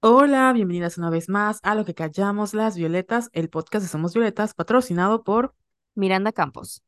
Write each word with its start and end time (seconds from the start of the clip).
Hola, 0.00 0.52
bienvenidas 0.52 0.98
una 0.98 1.10
vez 1.10 1.28
más 1.28 1.58
a 1.62 1.74
Lo 1.74 1.84
que 1.84 1.94
callamos 1.94 2.54
las 2.54 2.76
violetas, 2.76 3.28
el 3.32 3.50
podcast 3.50 3.84
de 3.84 3.88
Somos 3.88 4.14
Violetas, 4.14 4.54
patrocinado 4.54 5.22
por 5.24 5.54
Miranda 5.94 6.32
Campos 6.32 6.82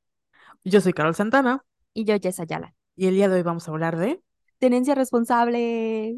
yo 0.64 0.80
soy 0.80 0.92
Carol 0.92 1.14
Santana 1.14 1.64
y 1.94 2.04
yo, 2.04 2.14
Jess 2.20 2.40
Ayala. 2.40 2.74
y 2.96 3.06
el 3.06 3.14
día 3.14 3.28
de 3.28 3.36
hoy 3.36 3.42
vamos 3.42 3.66
a 3.68 3.70
hablar 3.70 3.96
de 3.96 4.22
Tenencia 4.58 4.94
responsable. 4.94 6.14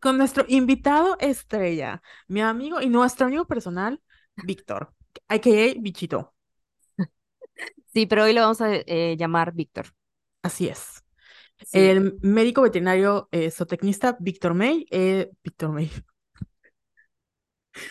con 0.00 0.18
nuestro 0.18 0.44
invitado 0.48 1.16
estrella, 1.20 2.02
mi 2.26 2.40
amigo 2.40 2.80
y 2.80 2.88
nuestro 2.88 3.26
amigo 3.26 3.46
personal, 3.46 4.02
Víctor, 4.44 4.92
a.k.a. 5.28 5.80
Bichito. 5.80 6.34
Sí, 7.92 8.06
pero 8.06 8.24
hoy 8.24 8.32
lo 8.32 8.40
vamos 8.40 8.60
a 8.60 8.74
eh, 8.74 9.16
llamar 9.16 9.52
Víctor. 9.54 9.86
Así 10.42 10.66
es. 10.66 10.93
Sí. 11.64 11.78
El 11.78 12.18
médico 12.22 12.62
veterinario 12.62 13.28
eh, 13.32 13.50
zootecnista 13.50 14.16
Víctor 14.20 14.54
May, 14.54 14.86
eh, 14.90 15.30
Víctor 15.42 15.72
May. 15.72 15.90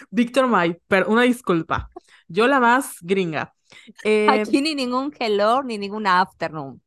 Víctor 0.09 0.47
May, 0.47 0.77
pero 0.87 1.09
una 1.09 1.23
disculpa. 1.23 1.89
Yo 2.27 2.47
la 2.47 2.59
más 2.59 2.95
gringa. 3.01 3.53
Eh, 4.03 4.27
Aquí 4.29 4.61
ni 4.61 4.75
ningún 4.75 5.11
hello 5.19 5.63
ni 5.63 5.79
ningún 5.79 6.05
afternoon. 6.05 6.79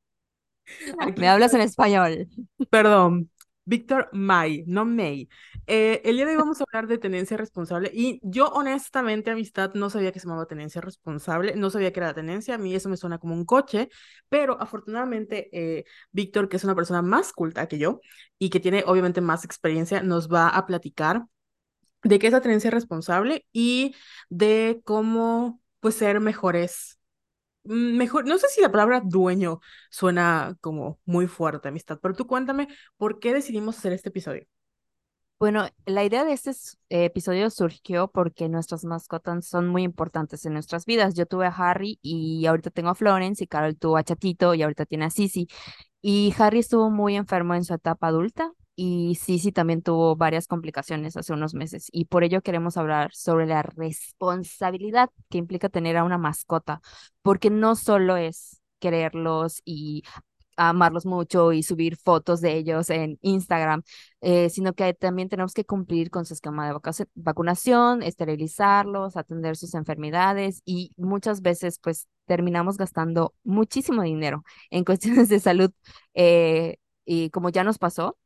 aquí- 1.01 1.21
Me 1.21 1.29
hablas 1.29 1.53
en 1.53 1.63
español. 1.63 2.29
Perdón, 2.71 3.29
Víctor 3.67 4.09
May, 4.13 4.63
no 4.67 4.85
May. 4.85 5.29
Eh, 5.67 6.01
el 6.05 6.17
día 6.17 6.25
de 6.25 6.33
hoy 6.33 6.37
vamos 6.39 6.61
a 6.61 6.65
hablar 6.65 6.87
de 6.87 6.99
tenencia 6.99 7.37
responsable 7.37 7.91
y 7.93 8.21
yo 8.23 8.47
honestamente, 8.49 9.31
amistad, 9.31 9.75
no 9.75 9.91
sabía 9.91 10.13
que 10.13 10.21
se 10.21 10.27
llamaba 10.29 10.47
tenencia 10.47 10.81
responsable, 10.81 11.57
no 11.57 11.69
sabía 11.71 11.93
que 11.93 11.99
era 12.01 12.07
la 12.09 12.15
tenencia, 12.15 12.55
a 12.55 12.59
mí 12.59 12.75
eso 12.75 12.89
me 12.89 12.97
suena 12.97 13.19
como 13.19 13.35
un 13.35 13.45
coche, 13.45 13.89
pero 14.29 14.61
afortunadamente 14.61 15.49
eh, 15.53 15.85
Víctor, 16.13 16.49
que 16.49 16.57
es 16.59 16.65
una 16.65 16.77
persona 16.77 17.03
más 17.03 17.33
culta 17.33 17.67
que 17.67 17.79
yo 17.79 18.01
y 18.39 18.51
que 18.51 18.61
tiene 18.61 18.85
obviamente 18.87 19.21
más 19.21 19.45
experiencia, 19.45 20.01
nos 20.03 20.33
va 20.33 20.49
a 20.49 20.65
platicar 20.67 21.25
de 22.05 22.19
qué 22.19 22.29
es 22.29 22.33
la 22.33 22.41
tenencia 22.41 22.71
responsable 22.71 23.47
y 23.53 23.95
de 24.29 24.81
cómo 24.85 25.61
pues 25.81 25.97
ser 25.97 26.21
mejores 26.21 26.96
mejor, 27.69 28.27
no 28.27 28.39
sé 28.39 28.49
si 28.49 28.61
la 28.61 28.71
palabra 28.71 29.01
dueño 29.05 29.61
suena 29.91 30.57
como 30.61 31.01
muy 31.05 31.27
fuerte, 31.27 31.69
amistad, 31.69 31.99
pero 32.01 32.15
tú 32.15 32.27
cuéntame 32.27 32.69
por 32.97 33.19
qué 33.19 33.35
decidimos 33.35 33.79
hacer 33.79 33.93
este 33.93 34.09
episodio. 34.11 34.47
Bueno, 35.39 35.69
la 35.85 36.03
idea 36.03 36.25
de 36.25 36.33
este 36.33 36.53
episodio 36.89 37.51
surgió 37.51 38.09
porque 38.11 38.49
nuestras 38.49 38.85
mascotas 38.85 39.47
son 39.47 39.69
muy 39.69 39.83
importantes 39.83 40.47
en 40.47 40.55
nuestras 40.55 40.87
vidas. 40.87 41.15
Yo 41.15 41.27
tuve 41.27 41.47
a 41.47 41.51
Harry 41.51 41.99
y 42.01 42.47
ahorita 42.47 42.71
tengo 42.71 42.89
a 42.89 42.95
Florence 42.95 43.45
y 43.45 43.47
Carol 43.47 43.77
tuvo 43.77 43.99
a 43.99 44.03
Chatito 44.03 44.55
y 44.55 44.63
ahorita 44.63 44.87
tiene 44.87 45.05
a 45.05 45.11
Sisi. 45.11 45.47
Y 46.01 46.35
Harry 46.39 46.61
estuvo 46.61 46.91
muy 46.91 47.17
enfermo 47.17 47.55
en 47.55 47.65
su 47.65 47.75
etapa 47.75 48.09
adulta 48.09 48.51
y 48.77 49.17
Sisi 49.17 49.53
también 49.53 49.83
tuvo 49.83 50.17
varias 50.17 50.47
complicaciones 50.47 51.17
hace 51.17 51.33
unos 51.33 51.55
meses. 51.55 51.89
Y 51.93 52.05
por 52.07 52.25
ello 52.25 52.43
queremos 52.43 52.77
hablar 52.77 53.11
sobre 53.15 53.47
la 53.47 53.63
responsabilidad 53.63 55.11
que 55.31 55.39
implica 55.39 55.69
tener 55.71 55.97
a 55.97 56.05
una 56.05 56.19
mascota, 56.19 56.83
porque 57.23 57.51
no 57.51 57.75
solo 57.77 58.17
es 58.17 58.61
quererlos 58.79 59.63
y 59.65 60.05
amarlos 60.57 61.07
mucho 61.07 61.53
y 61.53 61.63
subir 61.63 61.97
fotos 61.97 62.41
de 62.41 62.57
ellos 62.57 62.91
en 62.91 63.19
Instagram, 63.23 63.83
eh, 64.21 64.51
sino 64.51 64.75
que 64.75 64.95
también 64.95 65.29
tenemos 65.29 65.55
que 65.55 65.65
cumplir 65.65 66.11
con 66.11 66.25
su 66.25 66.35
esquema 66.35 66.67
de 66.67 66.79
vacunación, 67.15 68.03
esterilizarlos, 68.03 69.17
atender 69.17 69.57
sus 69.57 69.75
enfermedades 69.75 70.63
y 70.65 70.93
muchas 70.97 71.43
veces 71.43 71.79
pues 71.83 72.09
terminamos 72.27 72.77
gastando 72.79 73.35
muchísimo 73.45 74.03
dinero 74.03 74.45
en 74.71 74.85
cuestiones 74.85 75.29
de 75.29 75.41
salud 75.41 75.71
eh, 76.15 76.79
y 77.05 77.31
como 77.31 77.51
ya 77.51 77.63
nos 77.65 77.79
pasó 77.79 78.17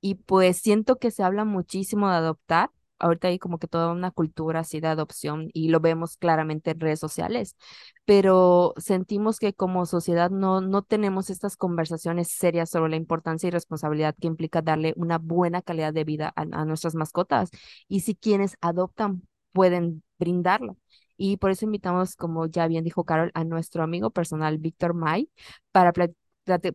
y 0.00 0.16
pues 0.16 0.58
siento 0.58 0.96
que 0.98 1.10
se 1.10 1.22
habla 1.22 1.44
muchísimo 1.44 2.08
de 2.08 2.16
adoptar. 2.16 2.70
Ahorita 3.00 3.28
hay 3.28 3.38
como 3.38 3.58
que 3.58 3.68
toda 3.68 3.92
una 3.92 4.10
cultura 4.10 4.60
así 4.60 4.80
de 4.80 4.88
adopción 4.88 5.50
y 5.52 5.68
lo 5.68 5.78
vemos 5.80 6.16
claramente 6.16 6.72
en 6.72 6.80
redes 6.80 6.98
sociales, 6.98 7.56
pero 8.04 8.74
sentimos 8.76 9.38
que 9.38 9.54
como 9.54 9.86
sociedad 9.86 10.30
no, 10.30 10.60
no 10.60 10.82
tenemos 10.82 11.30
estas 11.30 11.56
conversaciones 11.56 12.28
serias 12.28 12.70
sobre 12.70 12.90
la 12.90 12.96
importancia 12.96 13.46
y 13.46 13.50
responsabilidad 13.50 14.16
que 14.20 14.26
implica 14.26 14.62
darle 14.62 14.94
una 14.96 15.18
buena 15.18 15.62
calidad 15.62 15.92
de 15.92 16.04
vida 16.04 16.32
a, 16.34 16.44
nuestras 16.64 16.94
mascotas 16.96 17.50
y 17.86 18.00
si 18.00 18.16
quienes 18.16 18.56
adoptan 18.60 19.22
pueden 19.52 20.02
brindarla. 20.18 20.74
Y 21.16 21.36
por 21.36 21.50
eso 21.50 21.64
invitamos, 21.66 22.16
como 22.16 22.46
ya 22.46 22.66
bien 22.68 22.84
dijo 22.84 23.04
Carol, 23.04 23.30
a 23.34 23.44
nuestro 23.44 23.82
amigo 23.82 24.10
personal 24.10 24.58
Víctor 24.58 24.94
May 24.94 25.30
para, 25.72 25.92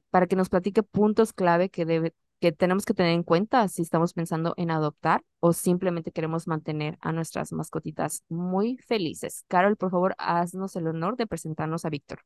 para 0.09 0.27
que 0.27 0.35
nos 0.35 0.49
platique 0.49 0.83
puntos 0.83 1.33
clave 1.33 1.69
que 1.69 1.85
debe, 1.85 2.13
que 2.43 2.51
tenemos 2.51 2.83
que 2.83 2.93
tener 2.93 3.13
en 3.13 3.23
cuenta 3.23 3.69
si 3.69 3.81
estamos 3.81 4.11
pensando 4.11 4.53
en 4.57 4.69
adoptar 4.69 5.23
o 5.39 5.53
simplemente 5.53 6.11
queremos 6.11 6.45
mantener 6.45 6.97
a 6.99 7.13
nuestras 7.13 7.53
mascotitas 7.53 8.25
muy 8.27 8.75
felices. 8.79 9.45
Carol, 9.47 9.77
por 9.77 9.91
favor, 9.91 10.13
haznos 10.17 10.75
el 10.75 10.87
honor 10.87 11.15
de 11.15 11.25
presentarnos 11.25 11.85
a 11.85 11.89
Víctor. 11.89 12.19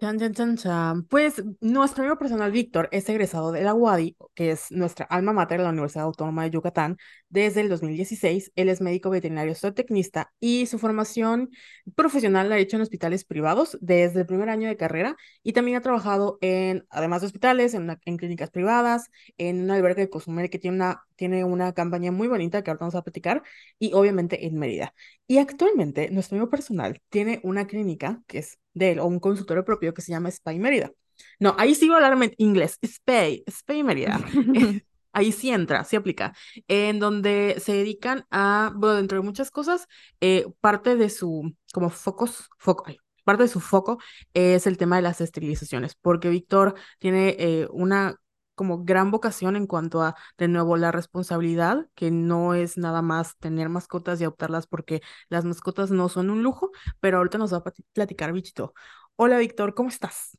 Chan, 0.00 0.18
chan. 0.56 1.02
Pues 1.10 1.42
nuestro 1.60 2.02
amigo 2.02 2.16
personal 2.18 2.50
Víctor 2.50 2.88
es 2.90 3.06
egresado 3.10 3.52
de 3.52 3.62
la 3.62 3.74
UADY, 3.74 4.16
que 4.34 4.50
es 4.50 4.70
nuestra 4.70 5.04
alma 5.04 5.34
mater 5.34 5.58
de 5.58 5.64
la 5.64 5.70
Universidad 5.70 6.04
Autónoma 6.06 6.44
de 6.44 6.50
Yucatán, 6.50 6.96
desde 7.28 7.60
el 7.60 7.68
2016. 7.68 8.50
Él 8.56 8.70
es 8.70 8.80
médico 8.80 9.10
veterinario 9.10 9.54
zootecnista 9.54 10.32
y 10.40 10.64
su 10.64 10.78
formación 10.78 11.50
profesional 11.96 12.48
la 12.48 12.54
ha 12.54 12.58
hecho 12.58 12.76
en 12.76 12.82
hospitales 12.82 13.24
privados 13.26 13.76
desde 13.82 14.20
el 14.20 14.26
primer 14.26 14.48
año 14.48 14.68
de 14.68 14.76
carrera 14.78 15.16
y 15.42 15.52
también 15.52 15.76
ha 15.76 15.82
trabajado 15.82 16.38
en, 16.40 16.86
además 16.88 17.20
de 17.20 17.26
hospitales, 17.26 17.74
en, 17.74 17.82
una- 17.82 17.96
clínicas 17.96 18.50
privadas, 18.50 19.10
en 19.36 19.60
un 19.64 19.70
albergue 19.70 20.02
de 20.02 20.10
Cozumel 20.10 20.48
que 20.48 20.58
tiene 20.58 20.76
una, 20.78 21.02
tiene 21.16 21.44
una 21.44 21.74
campaña 21.74 22.10
muy 22.10 22.26
bonita 22.26 22.62
que 22.62 22.70
ahorita 22.70 22.84
vamos 22.86 22.94
a 22.94 23.02
platicar 23.02 23.42
y 23.78 23.92
obviamente 23.92 24.46
en 24.46 24.58
Mérida. 24.58 24.94
Y 25.26 25.38
actualmente 25.38 26.10
nuestro 26.10 26.36
amigo 26.38 26.50
personal 26.50 27.02
tiene 27.10 27.40
una 27.44 27.66
clínica 27.66 28.22
que 28.26 28.38
es 28.38 28.58
de 28.74 28.92
él 28.92 28.98
o 29.00 29.06
un 29.06 29.20
consultorio 29.20 29.64
propio 29.64 29.94
que 29.94 30.02
se 30.02 30.12
llama 30.12 30.30
Spay 30.30 30.58
Mérida. 30.58 30.90
No, 31.38 31.54
ahí 31.58 31.74
sí 31.74 31.86
voy 31.86 31.94
a 31.94 32.06
hablar 32.06 32.22
en 32.22 32.34
inglés. 32.38 32.78
Spay, 32.84 33.44
Spay 33.48 33.82
Mérida. 33.82 34.20
Ahí 35.12 35.32
sí 35.32 35.50
entra, 35.50 35.82
sí 35.82 35.96
aplica, 35.96 36.34
en 36.68 37.00
donde 37.00 37.56
se 37.58 37.72
dedican 37.72 38.26
a, 38.30 38.72
bueno, 38.76 38.94
dentro 38.96 39.18
de 39.18 39.24
muchas 39.24 39.50
cosas, 39.50 39.88
eh, 40.20 40.46
parte 40.60 40.94
de 40.94 41.10
su, 41.10 41.52
como 41.72 41.90
focos, 41.90 42.48
foco, 42.58 42.84
parte 43.24 43.42
de 43.44 43.48
su 43.48 43.58
foco 43.60 43.98
es 44.34 44.68
el 44.68 44.76
tema 44.76 44.96
de 44.96 45.02
las 45.02 45.20
esterilizaciones, 45.20 45.96
porque 46.00 46.28
Víctor 46.28 46.74
tiene 47.00 47.34
eh, 47.40 47.66
una 47.72 48.16
como 48.60 48.84
gran 48.84 49.10
vocación 49.10 49.56
en 49.56 49.66
cuanto 49.66 50.02
a, 50.02 50.14
de 50.36 50.46
nuevo, 50.48 50.76
la 50.76 50.92
responsabilidad, 50.92 51.88
que 51.94 52.10
no 52.10 52.52
es 52.54 52.76
nada 52.76 53.00
más 53.00 53.38
tener 53.38 53.70
mascotas 53.70 54.20
y 54.20 54.24
adoptarlas 54.24 54.66
porque 54.66 55.00
las 55.30 55.46
mascotas 55.46 55.90
no 55.90 56.10
son 56.10 56.28
un 56.28 56.42
lujo, 56.42 56.70
pero 57.00 57.16
ahorita 57.18 57.38
nos 57.38 57.54
va 57.54 57.58
a 57.58 57.64
platicar 57.94 58.32
Bichito. 58.34 58.74
Hola 59.16 59.38
Víctor, 59.38 59.74
¿cómo 59.74 59.88
estás? 59.88 60.36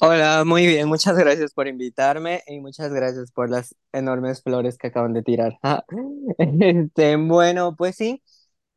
Hola, 0.00 0.44
muy 0.44 0.66
bien, 0.66 0.88
muchas 0.88 1.16
gracias 1.16 1.52
por 1.54 1.66
invitarme 1.68 2.42
y 2.46 2.60
muchas 2.60 2.92
gracias 2.92 3.30
por 3.32 3.48
las 3.50 3.74
enormes 3.92 4.42
flores 4.42 4.76
que 4.78 4.88
acaban 4.88 5.12
de 5.14 5.22
tirar. 5.22 5.58
Este, 6.38 7.16
bueno, 7.16 7.76
pues 7.76 7.96
sí, 7.96 8.22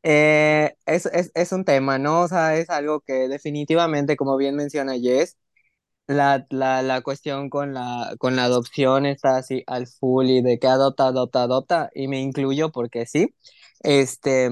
eh, 0.02 0.74
es, 0.86 1.06
es, 1.06 1.30
es 1.34 1.52
un 1.52 1.64
tema, 1.64 1.98
¿no? 1.98 2.22
O 2.22 2.28
sea, 2.28 2.56
es 2.56 2.70
algo 2.70 3.00
que 3.02 3.28
definitivamente, 3.28 4.16
como 4.16 4.36
bien 4.36 4.56
menciona 4.56 4.94
Jess, 4.98 5.36
la, 6.08 6.46
la, 6.50 6.82
la 6.82 7.02
cuestión 7.02 7.50
con 7.50 7.74
la, 7.74 8.14
con 8.18 8.36
la 8.36 8.44
adopción 8.46 9.06
está 9.06 9.38
así 9.38 9.64
al 9.68 9.88
full 9.88 10.26
y 10.30 10.42
de 10.42 10.58
que 10.60 10.68
adopta, 10.68 11.08
adopta, 11.08 11.44
adopta, 11.44 11.90
y 11.94 12.08
me 12.08 12.20
incluyo 12.22 12.72
porque 12.72 13.06
sí, 13.06 13.34
este, 13.82 14.50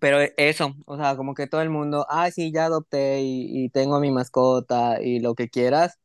pero 0.00 0.18
eso, 0.36 0.74
o 0.86 0.96
sea, 0.96 1.16
como 1.16 1.34
que 1.34 1.46
todo 1.48 1.62
el 1.62 1.70
mundo, 1.70 2.06
ah, 2.08 2.30
sí, 2.30 2.52
ya 2.52 2.66
adopté 2.66 3.20
y, 3.22 3.64
y 3.66 3.70
tengo 3.70 4.00
mi 4.00 4.10
mascota 4.12 5.02
y 5.02 5.20
lo 5.20 5.34
que 5.34 5.48
quieras 5.48 5.98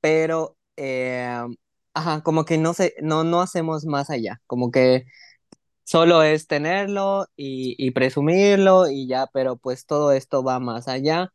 pero 0.00 0.58
eh, 0.76 1.28
ajá, 1.94 2.22
como 2.22 2.44
que 2.46 2.58
no 2.58 2.74
sé, 2.74 2.94
no, 3.02 3.24
no 3.24 3.40
hacemos 3.42 3.84
más 3.86 4.10
allá, 4.10 4.42
como 4.46 4.70
que 4.72 5.06
solo 5.84 6.22
es 6.22 6.46
tenerlo 6.48 7.26
y, 7.36 7.74
y 7.78 7.90
presumirlo 7.92 8.88
y 8.90 9.06
ya, 9.08 9.26
pero 9.32 9.56
pues 9.56 9.86
todo 9.86 10.12
esto 10.12 10.42
va 10.44 10.60
más 10.60 10.88
allá. 10.88 11.32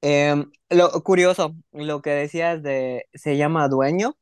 Em, 0.00 0.50
lo 0.70 0.90
curioso, 1.02 1.56
lo 1.72 2.02
que 2.02 2.10
decías 2.10 2.62
de, 2.62 3.06
se 3.14 3.36
llama 3.36 3.68
dueño, 3.68 4.16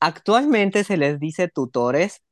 actualmente 0.00 0.84
se 0.84 0.96
les 0.98 1.20
dice 1.20 1.48
tutores, 1.48 2.22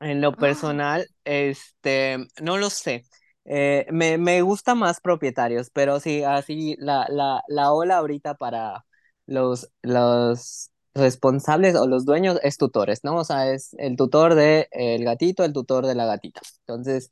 en 0.00 0.20
lo 0.20 0.36
Ah, 0.36 0.38
personal, 0.38 1.06
este, 1.24 2.18
no 2.42 2.58
lo 2.58 2.70
sé. 2.70 3.04
Eh, 3.46 3.86
me, 3.92 4.18
me 4.18 4.42
gusta 4.42 4.74
más 4.74 5.00
propietarios, 5.00 5.70
pero 5.70 6.00
sí, 6.00 6.22
así 6.24 6.76
la, 6.78 7.06
la, 7.10 7.42
la 7.48 7.72
ola 7.72 7.98
ahorita 7.98 8.34
para 8.34 8.84
los, 9.26 9.70
los 9.82 10.70
responsables 10.94 11.76
o 11.76 11.86
los 11.88 12.04
dueños 12.06 12.38
es 12.42 12.58
tutores, 12.58 13.04
¿no? 13.04 13.16
O 13.18 13.24
sea, 13.24 13.52
es 13.52 13.74
el 13.78 13.96
tutor 13.96 14.34
de 14.34 14.68
el 14.72 15.04
gatito, 15.04 15.44
el 15.44 15.52
tutor 15.52 15.86
de 15.86 15.94
la 15.94 16.06
gatita. 16.06 16.40
Entonces, 16.60 17.10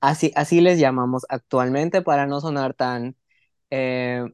así, 0.00 0.32
así 0.36 0.60
les 0.60 0.78
llamamos 0.78 1.24
actualmente 1.28 2.02
para 2.02 2.26
no 2.26 2.40
sonar 2.40 2.74
tan, 2.74 3.16
eh, 3.70 4.24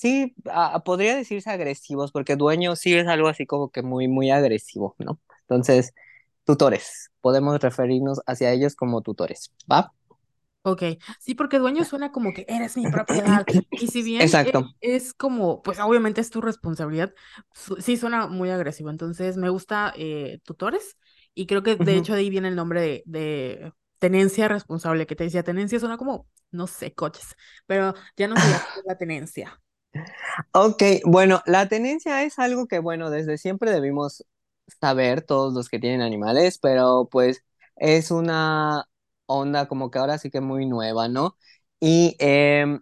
sí, 0.00 0.34
ah, 0.50 0.82
podría 0.84 1.16
decirse 1.16 1.50
agresivos, 1.50 2.12
porque 2.12 2.36
dueño 2.36 2.76
sí 2.76 2.94
es 2.94 3.06
algo 3.08 3.28
así 3.28 3.46
como 3.46 3.70
que 3.70 3.82
muy, 3.82 4.08
muy 4.08 4.30
agresivo, 4.30 4.96
¿no? 4.98 5.20
Entonces, 5.42 5.94
tutores, 6.44 7.10
podemos 7.20 7.60
referirnos 7.60 8.20
hacia 8.26 8.52
ellos 8.52 8.76
como 8.76 9.02
tutores, 9.02 9.52
¿va? 9.70 9.92
Ok, 10.62 10.82
sí, 11.20 11.34
porque 11.34 11.58
dueño 11.58 11.84
suena 11.86 12.12
como 12.12 12.34
que 12.34 12.44
eres 12.48 12.76
mi 12.76 12.86
propiedad. 12.86 13.48
Y 13.76 13.88
si 13.88 14.02
bien 14.02 14.38
e- 14.42 14.52
Exacto. 14.52 14.70
es, 14.80 15.14
como, 15.14 15.62
pues 15.62 15.78
obviamente 15.80 16.20
es 16.20 16.28
tu 16.30 16.40
responsabilidad, 16.42 17.14
su- 17.54 17.76
sí 17.80 17.96
suena 17.96 18.26
muy 18.26 18.50
agresivo. 18.50 18.90
Entonces 18.90 19.36
me 19.38 19.48
gusta 19.48 19.92
eh, 19.96 20.40
tutores 20.44 20.96
y 21.34 21.46
creo 21.46 21.62
que 21.62 21.76
de 21.76 21.96
hecho 21.96 22.12
de 22.14 22.20
ahí 22.20 22.30
viene 22.30 22.48
el 22.48 22.56
nombre 22.56 22.80
de, 22.82 23.02
de 23.06 23.72
tenencia 23.98 24.48
responsable, 24.48 25.06
que 25.06 25.16
te 25.16 25.24
decía 25.24 25.42
tenencia 25.42 25.80
suena 25.80 25.96
como, 25.96 26.28
no 26.50 26.66
sé, 26.66 26.94
coches, 26.94 27.34
pero 27.66 27.94
ya 28.16 28.28
qué 28.28 28.50
es 28.50 28.84
la 28.84 28.96
tenencia. 28.98 29.60
Ok, 30.52 30.82
bueno, 31.04 31.42
la 31.46 31.68
tenencia 31.68 32.22
es 32.22 32.38
algo 32.38 32.66
que, 32.66 32.78
bueno, 32.78 33.10
desde 33.10 33.38
siempre 33.38 33.70
debimos 33.72 34.24
saber 34.80 35.22
todos 35.22 35.52
los 35.54 35.68
que 35.68 35.78
tienen 35.78 36.02
animales, 36.02 36.58
pero 36.58 37.08
pues 37.10 37.42
es 37.76 38.10
una 38.10 38.84
onda 39.26 39.66
como 39.68 39.90
que 39.90 39.98
ahora 39.98 40.18
sí 40.18 40.30
que 40.30 40.40
muy 40.40 40.66
nueva, 40.66 41.08
¿no? 41.08 41.36
Y 41.80 42.16
em, 42.18 42.80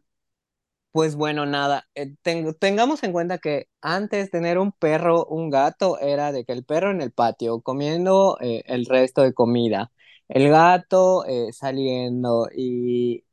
Pues 0.93 1.17
bueno, 1.17 1.47
nada, 1.47 1.89
eh, 1.95 2.15
ten- 2.23 2.55
tengamos 2.55 3.03
en 3.05 3.13
cuenta 3.13 3.39
que 3.39 3.69
antes 3.83 4.31
tener 4.31 4.59
un 4.59 4.73
perro, 4.73 5.25
un 5.27 5.51
gato, 5.51 6.01
era 6.01 6.33
de 6.33 6.45
que 6.45 6.53
el 6.53 6.65
perro 6.65 6.91
en 6.91 7.01
el 7.03 7.13
patio 7.13 7.61
comiendo 7.63 8.39
eh, 8.41 8.63
el 8.67 8.87
resto 8.87 9.23
de 9.23 9.35
comida, 9.35 9.93
el 10.29 10.49
gato 10.51 11.25
eh, 11.27 11.53
saliendo 11.53 12.49
y, 12.55 13.25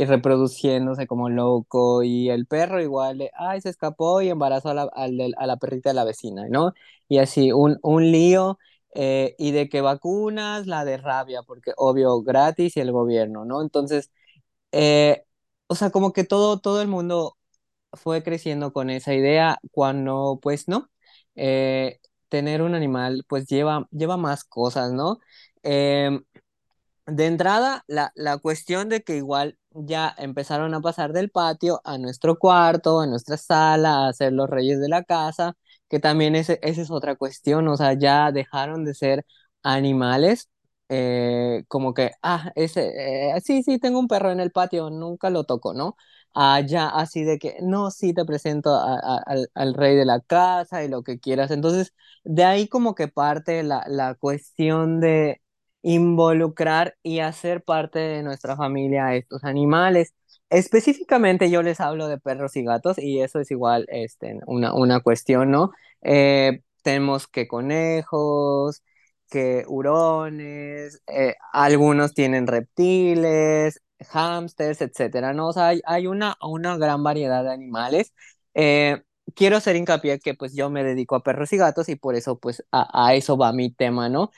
y 0.00 0.06
reproduciéndose 0.06 1.06
como 1.06 1.28
loco 1.28 2.02
y 2.02 2.30
el 2.30 2.46
perro 2.46 2.80
igual 2.82 3.30
ay, 3.36 3.60
se 3.60 3.68
escapó 3.70 4.22
y 4.22 4.30
embarazó 4.30 4.70
a 4.70 4.74
la, 4.74 4.84
a 4.94 5.46
la 5.46 5.56
perrita 5.58 5.90
de 5.90 5.94
la 5.94 6.04
vecina, 6.04 6.48
¿no? 6.48 6.72
Y 7.08 7.18
así, 7.18 7.52
un, 7.52 7.78
un 7.82 8.10
lío 8.12 8.58
eh, 8.94 9.34
y 9.38 9.52
de 9.52 9.68
que 9.68 9.80
vacunas, 9.82 10.66
la 10.66 10.84
de 10.84 10.96
rabia, 10.98 11.42
porque 11.42 11.72
obvio 11.76 12.22
gratis 12.22 12.76
y 12.76 12.80
el 12.80 12.92
gobierno, 12.92 13.44
¿no? 13.44 13.62
Entonces 13.62 14.10
eh, 14.72 15.24
o 15.68 15.74
sea, 15.74 15.90
como 15.90 16.12
que 16.12 16.24
todo, 16.24 16.58
todo 16.60 16.82
el 16.82 16.88
mundo 16.88 17.36
fue 17.94 18.22
creciendo 18.22 18.72
con 18.72 18.90
esa 18.90 19.14
idea 19.14 19.58
cuando, 19.72 20.38
pues, 20.42 20.68
no, 20.68 20.90
eh, 21.36 22.00
tener 22.28 22.62
un 22.62 22.74
animal, 22.74 23.24
pues, 23.28 23.46
lleva, 23.48 23.88
lleva 23.92 24.16
más 24.16 24.44
cosas, 24.44 24.92
¿no? 24.92 25.20
Em, 25.62 26.24
de 27.06 27.26
entrada, 27.26 27.84
la, 27.88 28.12
la 28.16 28.38
cuestión 28.38 28.88
de 28.90 29.02
que 29.02 29.16
igual 29.18 29.58
ya 29.72 30.14
empezaron 30.18 30.74
a 30.74 30.80
pasar 30.80 31.12
del 31.12 31.30
patio 31.30 31.80
a 31.84 31.98
nuestro 31.98 32.38
cuarto, 32.38 33.00
a 33.00 33.06
nuestra 33.06 33.36
sala, 33.36 34.08
a 34.08 34.12
ser 34.12 34.32
los 34.32 34.48
reyes 34.50 34.80
de 34.80 34.88
la 34.88 35.04
casa, 35.04 35.56
que 35.88 35.98
también 36.00 36.34
ese, 36.36 36.58
esa 36.62 36.82
es 36.82 36.90
otra 36.90 37.16
cuestión, 37.16 37.68
o 37.68 37.76
sea, 37.76 37.94
ya 37.94 38.32
dejaron 38.32 38.84
de 38.84 38.94
ser 38.94 39.24
animales, 39.62 40.48
eh, 40.88 41.64
como 41.68 41.94
que, 41.94 42.10
ah, 42.22 42.50
ese, 42.56 43.34
eh, 43.36 43.40
sí, 43.42 43.62
sí, 43.62 43.78
tengo 43.78 43.98
un 44.00 44.08
perro 44.08 44.30
en 44.32 44.40
el 44.40 44.50
patio, 44.52 44.90
nunca 44.90 45.30
lo 45.30 45.44
toco, 45.44 45.72
¿no? 45.74 45.96
Ah, 46.34 46.60
ya 46.60 46.88
así 46.88 47.24
de 47.24 47.38
que, 47.38 47.56
no, 47.62 47.90
sí, 47.90 48.12
te 48.14 48.24
presento 48.24 48.74
al, 48.80 49.48
al 49.54 49.74
rey 49.74 49.96
de 49.96 50.04
la 50.04 50.20
casa 50.20 50.84
y 50.84 50.88
lo 50.88 51.02
que 51.02 51.18
quieras. 51.18 51.50
Entonces, 51.50 51.92
de 52.24 52.44
ahí 52.44 52.68
como 52.68 52.94
que 52.94 53.08
parte 53.08 53.62
la, 53.62 53.84
la 53.88 54.14
cuestión 54.14 55.00
de 55.00 55.40
involucrar 55.82 56.96
y 57.02 57.20
hacer 57.20 57.62
parte 57.62 57.98
de 57.98 58.22
nuestra 58.22 58.56
familia 58.56 59.06
a 59.06 59.16
estos 59.16 59.44
animales. 59.44 60.14
Específicamente 60.50 61.50
yo 61.50 61.62
les 61.62 61.80
hablo 61.80 62.08
de 62.08 62.18
perros 62.18 62.56
y 62.56 62.64
gatos 62.64 62.98
y 62.98 63.20
eso 63.20 63.40
es 63.40 63.50
igual 63.50 63.86
este, 63.88 64.38
una, 64.46 64.74
una 64.74 65.00
cuestión, 65.00 65.50
¿no? 65.50 65.72
Eh, 66.02 66.62
tenemos 66.82 67.28
que 67.28 67.46
conejos, 67.48 68.82
que 69.30 69.64
hurones, 69.68 71.00
eh, 71.06 71.34
algunos 71.52 72.14
tienen 72.14 72.46
reptiles, 72.46 73.80
hámsters, 74.12 74.80
etcétera, 74.80 75.32
¿no? 75.32 75.48
O 75.48 75.52
sea, 75.52 75.68
hay, 75.68 75.80
hay 75.86 76.06
una, 76.08 76.36
una 76.42 76.76
gran 76.78 77.02
variedad 77.04 77.44
de 77.44 77.52
animales. 77.52 78.12
Eh, 78.54 79.02
quiero 79.34 79.56
hacer 79.56 79.76
hincapié 79.76 80.18
que 80.20 80.34
pues 80.34 80.54
yo 80.54 80.70
me 80.70 80.84
dedico 80.84 81.14
a 81.16 81.22
perros 81.22 81.52
y 81.52 81.56
gatos 81.58 81.88
y 81.88 81.96
por 81.96 82.14
eso 82.14 82.38
pues 82.38 82.64
a, 82.72 83.14
eso 83.14 83.36
va 83.36 83.52
mi 83.52 83.70
tema, 83.72 84.08
¿no? 84.08 84.30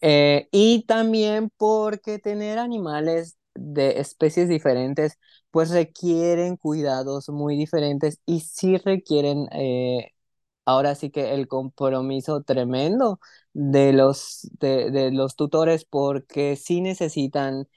Eh, 0.00 0.48
y 0.52 0.84
también 0.86 1.50
porque 1.56 2.18
tener 2.18 2.58
animales 2.58 3.36
de 3.54 4.00
especies 4.00 4.48
diferentes, 4.48 5.18
pues 5.50 5.70
requieren 5.70 6.56
cuidados 6.56 7.28
muy 7.30 7.56
diferentes 7.56 8.20
y 8.26 8.40
sí 8.40 8.76
requieren, 8.78 9.48
eh, 9.52 10.12
ahora 10.64 10.94
sí 10.94 11.10
que 11.10 11.34
el 11.34 11.48
compromiso 11.48 12.42
tremendo 12.42 13.20
de 13.54 13.92
los, 13.92 14.48
de 14.60 15.10
los 15.12 15.36
tutores 15.36 15.84
porque 15.84 16.56
sí 16.56 16.80
necesitan 16.80 17.68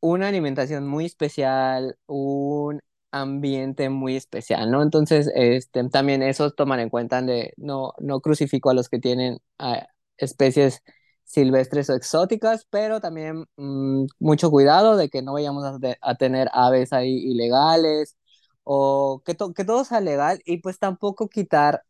una 0.00 0.28
alimentación 0.28 0.86
muy 0.86 1.06
especial, 1.06 1.98
un 2.06 2.80
ambiente 3.10 3.88
muy 3.88 4.16
especial, 4.16 4.70
¿no? 4.70 4.82
Entonces, 4.82 5.30
este, 5.34 5.88
también 5.88 6.22
eso 6.22 6.50
tomar 6.50 6.80
en 6.80 6.90
cuenta 6.90 7.22
de 7.22 7.52
no, 7.56 7.92
no 7.98 8.20
crucifico 8.20 8.70
a 8.70 8.74
los 8.74 8.88
que 8.88 8.98
tienen 8.98 9.38
ah, 9.58 9.86
especies 10.18 10.82
silvestres 11.24 11.90
o 11.90 11.94
exóticas, 11.94 12.66
pero 12.70 13.00
también 13.00 13.46
mm, 13.56 14.06
mucho 14.20 14.50
cuidado 14.50 14.96
de 14.96 15.08
que 15.08 15.22
no 15.22 15.32
vayamos 15.34 15.64
a, 15.64 15.78
a 16.02 16.14
tener 16.16 16.48
aves 16.52 16.92
ahí 16.92 17.10
ilegales 17.30 18.16
o 18.64 19.22
que, 19.24 19.34
to- 19.34 19.52
que 19.54 19.64
todo 19.64 19.84
sea 19.84 20.00
legal 20.00 20.40
y 20.44 20.58
pues 20.58 20.78
tampoco 20.78 21.28
quitar 21.28 21.82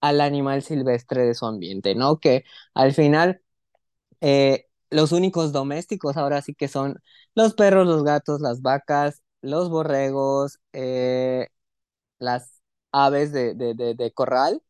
al 0.00 0.20
animal 0.20 0.62
silvestre 0.62 1.24
de 1.26 1.34
su 1.34 1.46
ambiente, 1.46 1.94
¿no? 1.94 2.18
Que 2.20 2.44
al 2.74 2.92
final 2.94 3.42
eh, 4.20 4.66
los 4.90 5.12
únicos 5.12 5.52
domésticos 5.52 6.16
ahora 6.16 6.42
sí 6.42 6.54
que 6.54 6.68
son 6.68 7.00
los 7.34 7.54
perros, 7.54 7.86
los 7.86 8.04
gatos, 8.04 8.40
las 8.40 8.62
vacas, 8.62 9.22
los 9.42 9.70
borregos, 9.70 10.60
eh, 10.72 11.48
las 12.18 12.60
aves 12.92 13.32
de, 13.32 13.54
de, 13.54 13.74
de, 13.74 13.94
de 13.94 14.12
corral 14.12 14.62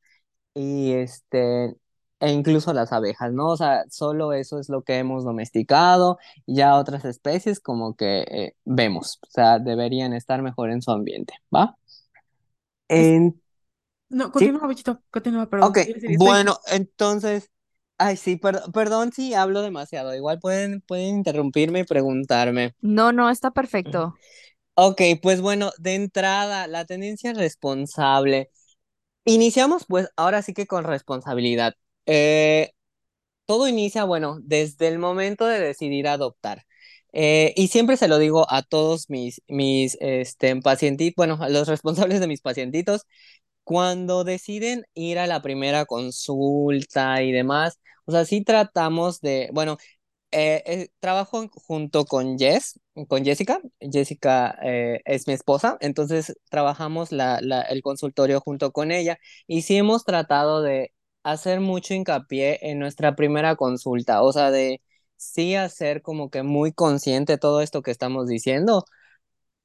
y 0.55 0.93
este, 0.95 1.77
e 2.21 2.31
incluso 2.33 2.73
las 2.75 2.93
abejas, 2.93 3.33
¿no? 3.33 3.49
O 3.51 3.57
sea, 3.57 3.85
solo 3.91 4.33
eso 4.35 4.59
es 4.61 4.69
lo 4.71 4.83
que 4.85 4.99
hemos 4.99 5.25
domesticado, 5.25 6.19
y 6.47 6.57
ya 6.57 6.77
otras 6.77 7.05
especies 7.05 7.61
como 7.61 7.97
que 7.97 8.23
eh, 8.23 8.57
vemos, 8.65 9.19
o 9.23 9.31
sea, 9.31 9.59
deberían 9.59 10.13
estar 10.15 10.43
mejor 10.43 10.71
en 10.71 10.83
su 10.83 10.91
ambiente, 10.93 11.35
¿va? 11.55 11.77
En- 12.89 13.41
no, 14.11 14.31
sí, 14.35 14.53
continúa, 14.53 14.67
Bichito, 14.69 15.03
continúa, 15.11 15.49
ok, 15.59 15.79
perdón. 15.79 15.81
Sí, 15.83 15.95
sí, 16.01 16.07
estoy 16.15 16.35
bueno, 16.35 16.59
entonces, 16.69 17.51
ay, 17.99 18.17
sí, 18.17 18.37
per- 18.37 18.63
perdón 18.73 19.13
si 19.13 19.35
hablo 19.35 19.63
demasiado, 19.63 20.15
igual 20.15 20.39
pueden, 20.41 20.81
pueden 20.83 21.17
interrumpirme 21.19 21.81
y 21.81 21.85
preguntarme. 21.85 22.75
No, 22.83 23.13
no, 23.13 23.29
está 23.31 23.51
perfecto. 23.53 24.21
Ok, 24.75 25.03
pues 25.23 25.41
bueno, 25.43 25.71
de 25.79 25.95
entrada, 25.95 26.67
la 26.67 26.87
tendencia 26.87 27.33
responsable. 27.35 28.51
Iniciamos 29.25 29.85
pues 29.89 30.09
ahora 30.17 30.43
sí 30.43 30.55
que 30.55 30.67
con 30.67 30.85
responsabilidad. 30.85 31.75
Eh, 32.07 32.73
todo 33.47 33.69
inicia, 33.69 34.05
bueno, 34.05 34.39
desde 34.43 34.89
el 34.89 34.99
momento 34.99 35.47
de 35.47 35.61
decidir 35.61 36.09
adoptar. 36.09 36.65
Eh, 37.13 37.55
y 37.57 37.69
siempre 37.69 37.97
se 37.97 38.09
lo 38.09 38.19
digo 38.19 38.47
a 38.53 38.63
todos 38.63 39.11
mis, 39.11 39.43
mis 39.49 39.97
este, 40.01 40.57
pacientitos, 40.63 41.15
bueno, 41.17 41.39
a 41.43 41.49
los 41.51 41.69
responsables 41.69 42.21
de 42.21 42.29
mis 42.29 42.43
pacientitos, 42.43 43.03
cuando 43.65 44.25
deciden 44.25 44.85
ir 44.95 45.19
a 45.19 45.27
la 45.27 45.43
primera 45.43 45.85
consulta 45.87 47.23
y 47.23 47.33
demás, 47.33 47.81
o 48.05 48.13
sea, 48.13 48.25
sí 48.25 48.43
tratamos 48.45 49.21
de, 49.21 49.49
bueno, 49.53 49.79
eh, 50.33 50.63
eh, 50.67 50.89
trabajo 51.01 51.49
junto 51.55 52.05
con 52.05 52.39
Jess, 52.39 52.81
con 53.09 53.25
Jessica. 53.25 53.61
Jessica 53.81 54.57
eh, 54.63 55.01
es 55.05 55.27
mi 55.27 55.35
esposa, 55.35 55.77
entonces 55.81 56.37
trabajamos 56.51 57.13
la, 57.13 57.39
el 57.39 57.83
consultorio 57.83 58.41
junto 58.41 58.73
con 58.73 58.93
ella 58.93 59.19
y 59.47 59.63
sí 59.63 59.77
hemos 59.77 60.05
tratado 60.05 60.63
de 60.63 60.93
hacer 61.23 61.61
mucho 61.61 61.95
hincapié 61.95 62.59
en 62.63 62.79
nuestra 62.79 63.17
primera 63.17 63.57
consulta, 63.57 64.23
o 64.23 64.33
sea, 64.33 64.51
de 64.51 64.81
sí 65.17 65.55
hacer 65.55 66.03
como 66.03 66.31
que 66.31 66.43
muy 66.43 66.73
consciente 66.73 67.37
todo 67.39 67.61
esto 67.61 67.83
que 67.83 67.91
estamos 67.91 68.27
diciendo 68.29 68.85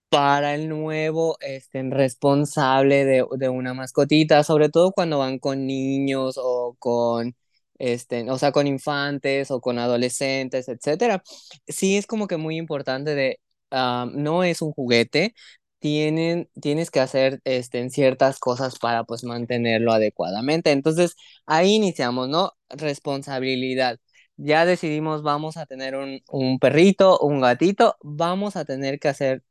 para 0.10 0.56
el 0.56 0.70
nuevo 0.70 1.38
este, 1.42 1.84
responsable 1.90 3.06
de, 3.06 3.26
de 3.38 3.50
una 3.50 3.74
mascotita, 3.74 4.44
sobre 4.44 4.70
todo 4.70 4.92
cuando 4.92 5.20
van 5.20 5.40
con 5.40 5.66
niños 5.68 6.36
o 6.42 6.76
con, 6.80 7.36
este, 7.80 8.30
o 8.30 8.38
sea, 8.38 8.52
con 8.52 8.68
infantes 8.68 9.52
o 9.52 9.62
con 9.62 9.80
adolescentes, 9.80 10.68
etcétera. 10.70 11.24
Sí 11.68 11.98
es 11.98 12.08
como 12.08 12.28
que 12.28 12.38
muy 12.38 12.58
importante 12.58 13.16
de, 13.16 13.40
ah, 13.72 14.08
no 14.14 14.44
es 14.44 14.62
un 14.62 14.72
juguete, 14.74 15.34
tienen, 15.80 16.50
tienes 16.62 16.90
que 16.92 17.00
hacer 17.00 17.42
este, 17.44 17.80
en 17.80 17.92
ciertas 17.92 18.40
cosas 18.40 18.80
para 18.80 19.04
pues 19.04 19.24
mantenerlo 19.24 19.92
adecuadamente. 19.94 20.72
Entonces, 20.72 21.16
ahí 21.46 21.74
iniciamos, 21.76 22.28
¿no? 22.30 22.54
Responsabilidad. 22.70 24.00
Ya 24.38 24.66
decidimos, 24.66 25.22
vamos 25.24 25.58
a 25.58 25.66
tener 25.66 25.96
un, 25.96 26.22
un 26.30 26.60
perrito, 26.60 27.20
un 27.20 27.40
gatito, 27.42 27.96
vamos 28.02 28.56
a 28.56 28.66
tener 28.66 29.00
que 29.00 29.08
hacer 29.10 29.44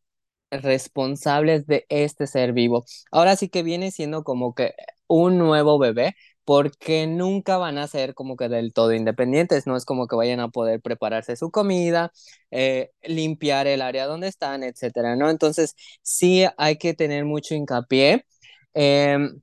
responsables 0.51 1.67
de 1.67 1.87
este 1.89 2.27
ser 2.27 2.53
vivo. 2.53 2.85
Ahora 3.11 3.37
sí 3.37 3.49
que 3.49 3.63
viene 3.63 3.91
siendo 3.91 4.25
como 4.25 4.55
que 4.55 4.75
un 5.07 5.39
nuevo 5.39 5.79
bebé, 5.79 6.15
porque 6.45 7.07
nunca 7.07 7.57
van 7.59 7.79
a 7.79 7.89
ser 7.89 8.15
como 8.15 8.37
que 8.37 8.49
del 8.49 8.73
todo 8.73 8.93
independientes, 8.95 9.67
no 9.67 9.77
es 9.77 9.85
como 9.85 10.07
que 10.07 10.17
vayan 10.17 10.41
a 10.41 10.49
poder 10.49 10.81
prepararse 10.81 11.37
su 11.37 11.51
comida, 11.51 12.13
eh, 12.51 12.91
limpiar 13.03 13.67
el 13.67 13.83
área 13.83 14.07
donde 14.07 14.29
están, 14.29 14.63
etcétera, 14.63 15.17
¿no? 15.17 15.31
Entonces, 15.31 15.75
sí 16.03 16.45
hay 16.59 16.77
que 16.79 16.95
tener 16.95 17.25
mucho 17.25 17.55
hincapié. 17.55 18.27
Em, 18.75 19.41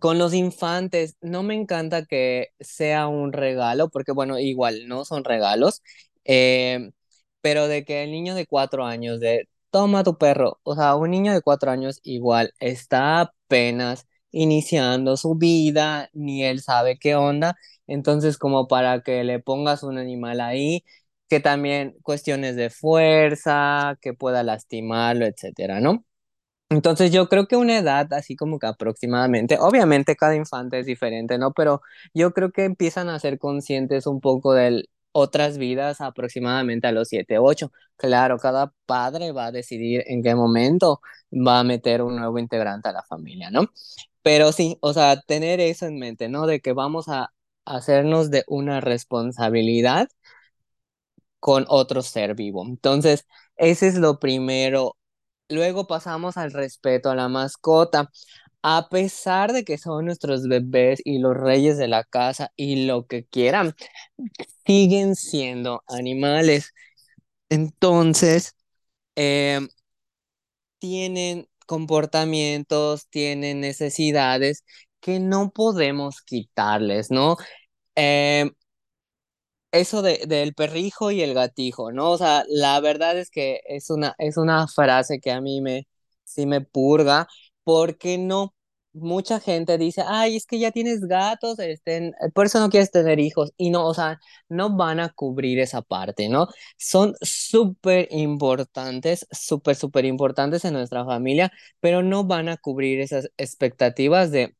con 0.00 0.18
los 0.18 0.34
infantes, 0.34 1.16
no 1.20 1.42
me 1.42 1.54
encanta 1.54 2.04
que 2.04 2.48
sea 2.60 3.08
un 3.08 3.32
regalo, 3.32 3.88
porque 3.90 4.12
bueno, 4.12 4.38
igual 4.38 4.86
no 4.88 5.04
son 5.04 5.24
regalos, 5.24 5.82
em, 6.24 6.92
pero 7.40 7.68
de 7.68 7.84
que 7.84 8.04
el 8.04 8.10
niño 8.12 8.34
de 8.34 8.46
cuatro 8.46 8.84
años, 8.84 9.20
de 9.20 9.48
toma 9.70 10.04
tu 10.04 10.18
perro, 10.18 10.60
o 10.62 10.74
sea, 10.74 10.94
un 10.96 11.10
niño 11.10 11.32
de 11.32 11.40
cuatro 11.42 11.70
años 11.70 12.00
igual 12.02 12.52
está 12.60 13.20
apenas 13.22 14.06
iniciando 14.30 15.16
su 15.16 15.34
vida, 15.36 16.10
ni 16.12 16.44
él 16.44 16.60
sabe 16.62 16.98
qué 16.98 17.14
onda, 17.16 17.56
entonces 17.86 18.38
como 18.38 18.68
para 18.68 19.02
que 19.02 19.24
le 19.24 19.40
pongas 19.40 19.82
un 19.82 19.98
animal 19.98 20.40
ahí, 20.40 20.84
que 21.28 21.40
también 21.40 21.96
cuestiones 22.02 22.56
de 22.56 22.70
fuerza, 22.70 23.98
que 24.00 24.14
pueda 24.14 24.42
lastimarlo, 24.42 25.26
etcétera, 25.26 25.80
¿no? 25.80 26.04
Entonces 26.70 27.12
yo 27.12 27.28
creo 27.28 27.46
que 27.46 27.56
una 27.56 27.78
edad 27.78 28.12
así 28.12 28.36
como 28.36 28.58
que 28.58 28.66
aproximadamente, 28.66 29.56
obviamente 29.58 30.16
cada 30.16 30.36
infante 30.36 30.78
es 30.80 30.86
diferente, 30.86 31.38
¿no? 31.38 31.52
Pero 31.54 31.80
yo 32.14 32.32
creo 32.34 32.52
que 32.52 32.64
empiezan 32.64 33.08
a 33.08 33.18
ser 33.18 33.38
conscientes 33.38 34.06
un 34.06 34.20
poco 34.20 34.52
de 34.52 34.84
otras 35.12 35.58
vidas 35.58 36.00
aproximadamente 36.00 36.86
a 36.86 36.92
los 36.92 37.08
7, 37.08 37.38
8. 37.38 37.72
Claro, 37.96 38.38
cada 38.38 38.72
padre 38.86 39.32
va 39.32 39.46
a 39.46 39.52
decidir 39.52 40.04
en 40.06 40.22
qué 40.22 40.34
momento 40.34 41.00
va 41.32 41.60
a 41.60 41.64
meter 41.64 42.02
un 42.02 42.16
nuevo 42.16 42.38
integrante 42.38 42.88
a 42.88 42.92
la 42.92 43.02
familia, 43.02 43.50
¿no? 43.50 43.66
Pero 44.22 44.52
sí, 44.52 44.78
o 44.80 44.92
sea, 44.92 45.20
tener 45.22 45.60
eso 45.60 45.86
en 45.86 45.98
mente, 45.98 46.28
¿no? 46.28 46.46
De 46.46 46.60
que 46.60 46.72
vamos 46.72 47.08
a 47.08 47.32
hacernos 47.64 48.30
de 48.30 48.44
una 48.48 48.80
responsabilidad 48.80 50.08
con 51.40 51.64
otro 51.68 52.02
ser 52.02 52.34
vivo. 52.34 52.64
Entonces, 52.66 53.26
ese 53.56 53.88
es 53.88 53.96
lo 53.96 54.18
primero 54.18 54.96
Luego 55.52 55.88
pasamos 55.88 56.38
al 56.38 56.52
respeto 56.54 57.10
a 57.10 57.16
la 57.16 57.28
mascota. 57.28 58.08
A 58.62 58.88
pesar 58.90 59.52
de 59.52 59.64
que 59.64 59.78
son 59.78 60.06
nuestros 60.06 60.48
bebés 60.48 61.00
y 61.04 61.18
los 61.18 61.36
reyes 61.36 61.78
de 61.78 61.88
la 61.88 62.04
casa 62.04 62.52
y 62.56 62.86
lo 62.86 63.06
que 63.06 63.24
quieran, 63.24 63.74
siguen 64.66 65.16
siendo 65.16 65.82
animales. 65.88 66.72
Entonces, 67.50 68.54
em, 69.16 69.68
tienen 70.78 71.48
comportamientos, 71.66 73.08
tienen 73.08 73.60
necesidades 73.60 74.64
que 75.00 75.20
no 75.20 75.50
podemos 75.52 76.22
quitarles, 76.22 77.10
¿no? 77.10 77.36
Em, 77.96 78.52
eso 79.72 80.02
de, 80.02 80.24
del 80.26 80.54
perrijo 80.54 81.10
y 81.10 81.22
el 81.22 81.34
gatijo, 81.34 81.92
¿no? 81.92 82.10
O 82.12 82.18
sea, 82.18 82.44
la 82.48 82.80
verdad 82.80 83.18
es 83.18 83.30
que 83.30 83.60
es 83.66 83.90
una, 83.90 84.14
es 84.18 84.36
una 84.36 84.66
frase 84.68 85.20
que 85.20 85.30
a 85.32 85.40
mí 85.40 85.60
me, 85.60 85.86
sí 86.24 86.46
me 86.46 86.60
purga, 86.62 87.28
porque 87.68 88.16
no, 88.18 88.54
mucha 88.94 89.40
gente 89.40 89.76
dice, 89.76 90.02
ay, 90.06 90.36
es 90.36 90.46
que 90.46 90.58
ya 90.58 90.70
tienes 90.72 91.02
gatos, 91.06 91.58
este, 91.58 92.12
por 92.34 92.46
eso 92.46 92.60
no 92.60 92.70
quieres 92.70 92.90
tener 92.90 93.20
hijos, 93.20 93.52
y 93.58 93.68
no, 93.70 93.86
o 93.86 93.92
sea, 93.94 94.18
no 94.48 94.74
van 94.74 95.00
a 95.00 95.10
cubrir 95.10 95.58
esa 95.60 95.82
parte, 95.82 96.28
¿no? 96.30 96.48
Son 96.78 97.14
súper 97.20 98.08
importantes, 98.10 99.26
súper, 99.30 99.76
súper 99.76 100.06
importantes 100.06 100.64
en 100.64 100.72
nuestra 100.74 101.04
familia, 101.04 101.52
pero 101.80 102.02
no 102.02 102.24
van 102.24 102.48
a 102.48 102.56
cubrir 102.56 103.00
esas 103.00 103.30
expectativas 103.36 104.30
de, 104.30 104.56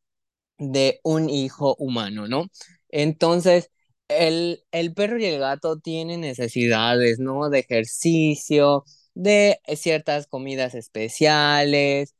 de 0.58 1.00
un 1.04 1.30
hijo 1.30 1.76
humano, 1.78 2.26
¿no? 2.28 2.46
Entonces, 2.90 3.70
el, 4.08 4.64
el 4.72 4.94
perro 4.94 5.18
y 5.18 5.24
el 5.26 5.38
gato 5.40 5.78
tienen 5.78 6.20
necesidades, 6.22 7.18
¿no? 7.18 7.50
De 7.50 7.60
ejercicio, 7.60 8.84
de 9.14 9.60
ciertas 9.76 10.26
comidas 10.26 10.74
especiales, 10.74 12.14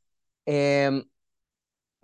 em, 0.49 1.05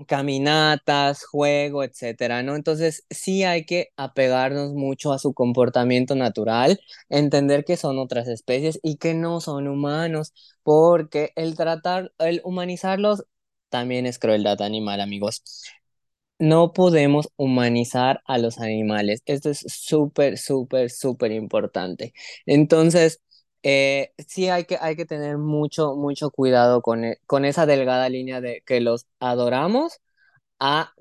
caminatas, 0.08 1.24
juego, 1.24 1.84
etcétera, 1.84 2.42
¿no? 2.42 2.56
Entonces, 2.56 3.06
sí 3.10 3.44
hay 3.44 3.64
que 3.64 3.88
apegarnos 3.96 4.72
mucho 4.74 5.12
a 5.12 5.18
su 5.18 5.34
comportamiento 5.34 6.14
natural, 6.16 6.80
entender 7.08 7.64
que 7.64 7.76
son 7.76 7.98
otras 7.98 8.26
especies 8.28 8.80
y 8.82 8.96
que 8.96 9.14
no 9.14 9.40
son 9.40 9.68
humanos, 9.68 10.32
porque 10.64 11.32
el 11.36 11.56
tratar, 11.56 12.12
el 12.18 12.40
humanizarlos 12.44 13.24
también 13.68 14.06
es 14.06 14.18
crueldad 14.18 14.60
animal, 14.62 15.00
amigos 15.00 15.42
no 16.38 16.72
podemos 16.72 17.28
humanizar 17.36 18.22
a 18.26 18.38
los 18.38 18.58
animales. 18.60 19.22
Esto 19.26 19.50
es 19.50 19.60
súper, 19.68 20.38
súper, 20.38 20.90
súper 20.90 21.32
importante. 21.32 22.12
Entonces, 22.46 23.20
eh, 23.64 24.14
sí 24.28 24.50
hay 24.50 24.66
que, 24.66 24.78
hay 24.80 24.96
que 24.96 25.06
tener 25.06 25.38
mucho, 25.38 25.96
mucho 25.96 26.30
cuidado 26.32 26.82
con, 26.82 27.04
e, 27.04 27.18
con 27.26 27.46
esa 27.46 27.66
delgada 27.66 28.10
línea 28.10 28.40
de 28.42 28.62
que 28.66 28.80
los 28.82 29.06
adoramos 29.20 30.00
a 30.60 30.94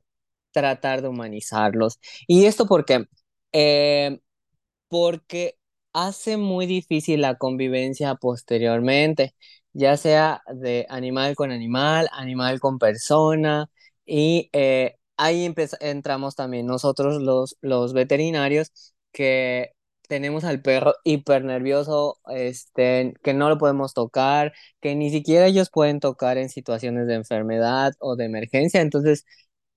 tratar 0.52 1.02
de 1.04 1.10
humanizarlos. 1.10 2.00
¿Y 2.28 2.46
esto 2.46 2.68
por 2.68 2.86
qué? 2.86 3.06
Eh, 3.54 4.20
porque 4.88 5.58
hace 5.94 6.38
muy 6.38 6.66
difícil 6.66 7.22
la 7.22 7.36
convivencia 7.38 8.16
posteriormente, 8.16 9.36
ya 9.74 9.98
sea 9.98 10.42
de 10.54 10.86
animal 10.90 11.36
con 11.36 11.52
animal, 11.52 12.10
animal 12.14 12.60
con 12.60 12.80
persona, 12.80 13.70
y 14.06 14.50
eh, 14.54 14.98
ahí 15.18 15.54
entramos 15.82 16.36
también 16.36 16.66
nosotros 16.68 17.22
los, 17.22 17.58
los 17.62 17.94
veterinarios 17.94 18.72
que 19.12 19.73
tenemos 20.08 20.44
al 20.44 20.62
perro 20.62 20.96
hiper 21.04 21.44
nervioso, 21.46 22.20
este, 22.28 23.14
que 23.24 23.34
no 23.34 23.50
lo 23.50 23.58
podemos 23.58 23.94
tocar, 23.94 24.54
que 24.82 24.96
ni 24.96 25.10
siquiera 25.12 25.48
ellos 25.48 25.70
pueden 25.72 26.00
tocar 26.00 26.38
en 26.38 26.50
situaciones 26.50 27.08
de 27.08 27.16
enfermedad 27.16 27.94
o 28.00 28.16
de 28.16 28.26
emergencia. 28.26 28.82
Entonces, 28.82 29.26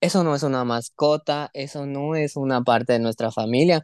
eso 0.01 0.23
no 0.23 0.35
es 0.35 0.43
una 0.43 0.63
mascota, 0.63 1.49
eso 1.53 1.85
no 1.85 2.15
es 2.15 2.35
una 2.35 2.61
parte 2.63 2.93
de 2.93 2.99
nuestra 2.99 3.31
familia, 3.31 3.81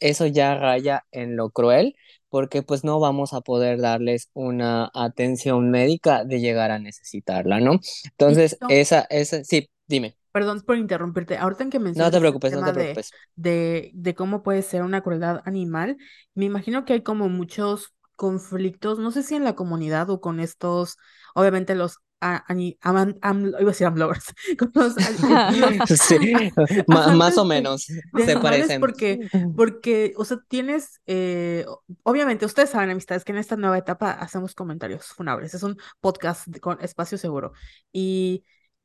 eso 0.00 0.26
ya 0.26 0.56
raya 0.56 1.04
en 1.12 1.36
lo 1.36 1.50
cruel, 1.50 1.94
porque 2.28 2.62
pues 2.62 2.82
no 2.84 2.98
vamos 3.00 3.32
a 3.32 3.40
poder 3.40 3.80
darles 3.80 4.30
una 4.34 4.90
atención 4.94 5.70
médica 5.70 6.24
de 6.24 6.40
llegar 6.40 6.70
a 6.72 6.78
necesitarla, 6.80 7.60
¿no? 7.60 7.80
Entonces, 8.10 8.58
esa, 8.68 9.06
esa, 9.10 9.44
sí, 9.44 9.68
dime. 9.86 10.16
Perdón 10.34 10.62
por 10.62 10.76
interrumpirte. 10.76 11.38
Ahorita 11.38 11.62
en 11.62 11.70
que 11.70 11.78
mencionas 11.78 12.10
no 12.10 12.16
te 12.16 12.20
preocupes, 12.20 12.52
no 12.54 12.64
te 12.64 12.72
preocupes. 12.72 13.12
De, 13.36 13.92
de, 13.94 14.14
cómo 14.16 14.42
puede 14.42 14.62
ser 14.62 14.82
una 14.82 15.00
crueldad 15.00 15.42
animal, 15.44 15.96
me 16.34 16.44
imagino 16.44 16.84
que 16.84 16.92
hay 16.94 17.02
como 17.04 17.28
muchos 17.28 17.94
conflictos, 18.16 18.98
no 18.98 19.12
sé 19.12 19.22
si 19.22 19.36
en 19.36 19.44
la 19.44 19.54
comunidad 19.54 20.10
o 20.10 20.20
con 20.20 20.40
estos, 20.40 20.96
obviamente 21.36 21.76
los 21.76 22.00
iba 22.48 23.14
a 23.22 23.64
decir 23.64 23.86
amlovers, 23.86 24.34
sí, 26.08 26.34
más 26.88 27.38
o 27.38 27.44
menos 27.44 27.86
se 28.26 28.36
parecen. 28.38 28.80
Porque, 28.80 29.28
porque, 29.56 30.14
o 30.16 30.24
sea, 30.24 30.38
tienes, 30.48 31.00
eh, 31.06 31.64
obviamente, 32.02 32.44
ustedes 32.46 32.70
saben, 32.70 32.90
amistades, 32.90 33.24
que 33.24 33.30
en 33.30 33.38
esta 33.38 33.56
nueva 33.56 33.78
etapa 33.78 34.10
hacemos 34.10 34.54
comentarios 34.56 35.06
funables. 35.06 35.54
Es 35.54 35.62
un 35.62 35.76
podcast 36.00 36.48
con 36.58 36.82
espacio 36.82 37.18
seguro. 37.18 37.52
Y 37.92 38.44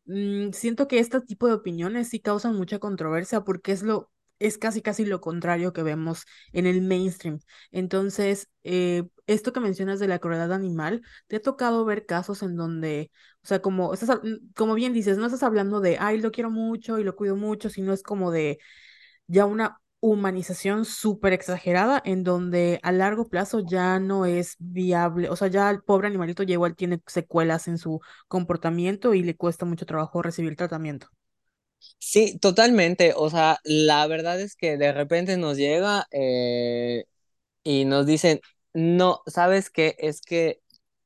Mm, 0.10 0.52
siento 0.54 0.88
que 0.88 0.98
este 1.00 1.22
tipo 1.22 1.48
de 1.48 1.54
opiniones 1.54 2.10
sí 2.10 2.20
causan 2.20 2.56
mucha 2.56 2.80
controversia 2.80 3.42
porque 3.42 3.72
es 3.72 3.84
lo 3.84 4.12
es 4.40 4.58
casi 4.58 4.82
casi 4.82 5.06
lo 5.06 5.20
contrario 5.20 5.74
que 5.74 5.84
vemos 5.84 6.24
en 6.54 6.66
el 6.66 6.82
mainstream. 6.82 7.40
Entonces, 7.72 8.50
eh, 8.64 9.04
esto 9.28 9.52
que 9.52 9.60
mencionas 9.60 10.00
de 10.00 10.08
la 10.08 10.20
crueldad 10.20 10.54
animal, 10.54 11.02
te 11.28 11.36
ha 11.36 11.42
tocado 11.42 11.84
ver 11.84 12.06
casos 12.06 12.42
en 12.42 12.56
donde, 12.56 13.12
o 13.44 13.48
sea, 13.48 13.62
como, 13.62 13.94
estás, 13.94 14.20
como 14.56 14.76
bien 14.76 14.94
dices, 14.94 15.18
no 15.18 15.26
estás 15.26 15.44
hablando 15.44 15.82
de, 15.82 15.98
ay, 16.00 16.22
lo 16.22 16.32
quiero 16.32 16.50
mucho 16.52 17.00
y 17.00 17.04
lo 17.04 17.16
cuido 17.18 17.36
mucho, 17.36 17.70
sino 17.70 17.92
es 17.94 18.02
como 18.02 18.32
de 18.32 18.60
ya 19.28 19.46
una 19.46 19.80
humanización 20.02 20.86
súper 20.86 21.34
exagerada 21.34 22.02
en 22.06 22.24
donde 22.24 22.80
a 22.84 22.92
largo 22.92 23.28
plazo 23.30 23.60
ya 23.62 24.00
no 24.00 24.26
es 24.26 24.56
viable, 24.60 25.30
o 25.30 25.36
sea, 25.36 25.48
ya 25.50 25.70
el 25.70 25.82
pobre 25.84 26.08
animalito 26.08 26.44
ya 26.44 26.54
igual 26.54 26.76
tiene 26.76 27.02
secuelas 27.08 27.68
en 27.68 27.78
su 27.78 28.00
comportamiento 28.28 29.14
y 29.14 29.24
le 29.24 29.36
cuesta 29.36 29.66
mucho 29.66 29.86
trabajo 29.86 30.22
recibir 30.22 30.56
tratamiento. 30.56 31.08
Sí, 32.00 32.38
totalmente. 32.40 33.14
O 33.16 33.30
sea, 33.30 33.60
la 33.64 34.06
verdad 34.08 34.40
es 34.42 34.56
que 34.56 34.78
de 34.78 34.92
repente 34.92 35.38
nos 35.38 35.58
llega 35.58 36.08
eh, 36.12 37.06
y 37.64 37.86
nos 37.86 38.06
dicen, 38.08 38.42
no, 38.74 39.22
¿sabes 39.28 39.70
qué? 39.70 39.96
Es 40.00 40.22
que 40.22 40.62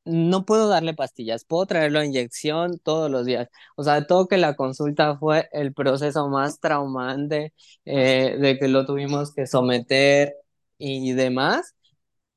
no 0.05 0.45
puedo 0.45 0.67
darle 0.69 0.93
pastillas, 0.93 1.45
puedo 1.45 1.65
traerlo 1.65 1.99
a 1.99 2.05
inyección 2.05 2.79
todos 2.79 3.09
los 3.11 3.25
días. 3.25 3.49
O 3.75 3.83
sea, 3.83 4.05
todo 4.07 4.27
que 4.27 4.37
la 4.37 4.55
consulta 4.55 5.17
fue 5.17 5.49
el 5.53 5.73
proceso 5.73 6.27
más 6.29 6.59
traumante 6.59 7.53
eh, 7.85 8.37
de 8.39 8.57
que 8.59 8.67
lo 8.67 8.85
tuvimos 8.85 9.33
que 9.33 9.47
someter 9.47 10.35
y 10.77 11.13
demás. 11.13 11.75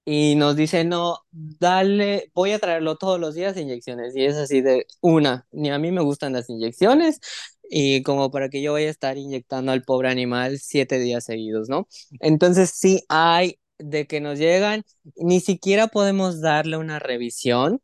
y 0.04 0.36
nos 0.36 0.54
dice, 0.56 0.84
no, 0.84 1.18
dale, 1.32 2.30
voy 2.34 2.52
a 2.52 2.58
traerlo 2.60 2.96
todos 2.96 3.18
los 3.20 3.34
días 3.34 3.56
inyecciones. 3.56 4.14
Y 4.16 4.24
es 4.24 4.36
así 4.36 4.60
de 4.60 4.86
una, 5.00 5.46
ni 5.50 5.70
a 5.70 5.78
mí 5.78 5.90
me 5.92 6.00
gustan 6.02 6.32
las 6.34 6.48
inyecciones 6.48 7.20
y 7.68 8.02
como 8.04 8.30
para 8.30 8.48
que 8.48 8.62
yo 8.62 8.72
vaya 8.74 8.86
a 8.88 8.90
estar 8.90 9.18
inyectando 9.18 9.72
al 9.72 9.82
pobre 9.82 10.08
animal 10.10 10.58
siete 10.60 10.98
días 11.00 11.24
seguidos, 11.24 11.68
¿no? 11.68 11.88
Entonces 12.20 12.70
sí 12.70 13.04
hay 13.08 13.58
de 13.78 14.06
que 14.06 14.20
nos 14.20 14.38
llegan, 14.38 14.84
ni 15.16 15.40
siquiera 15.40 15.88
podemos 15.88 16.40
darle 16.40 16.76
una 16.76 16.98
revisión. 16.98 17.80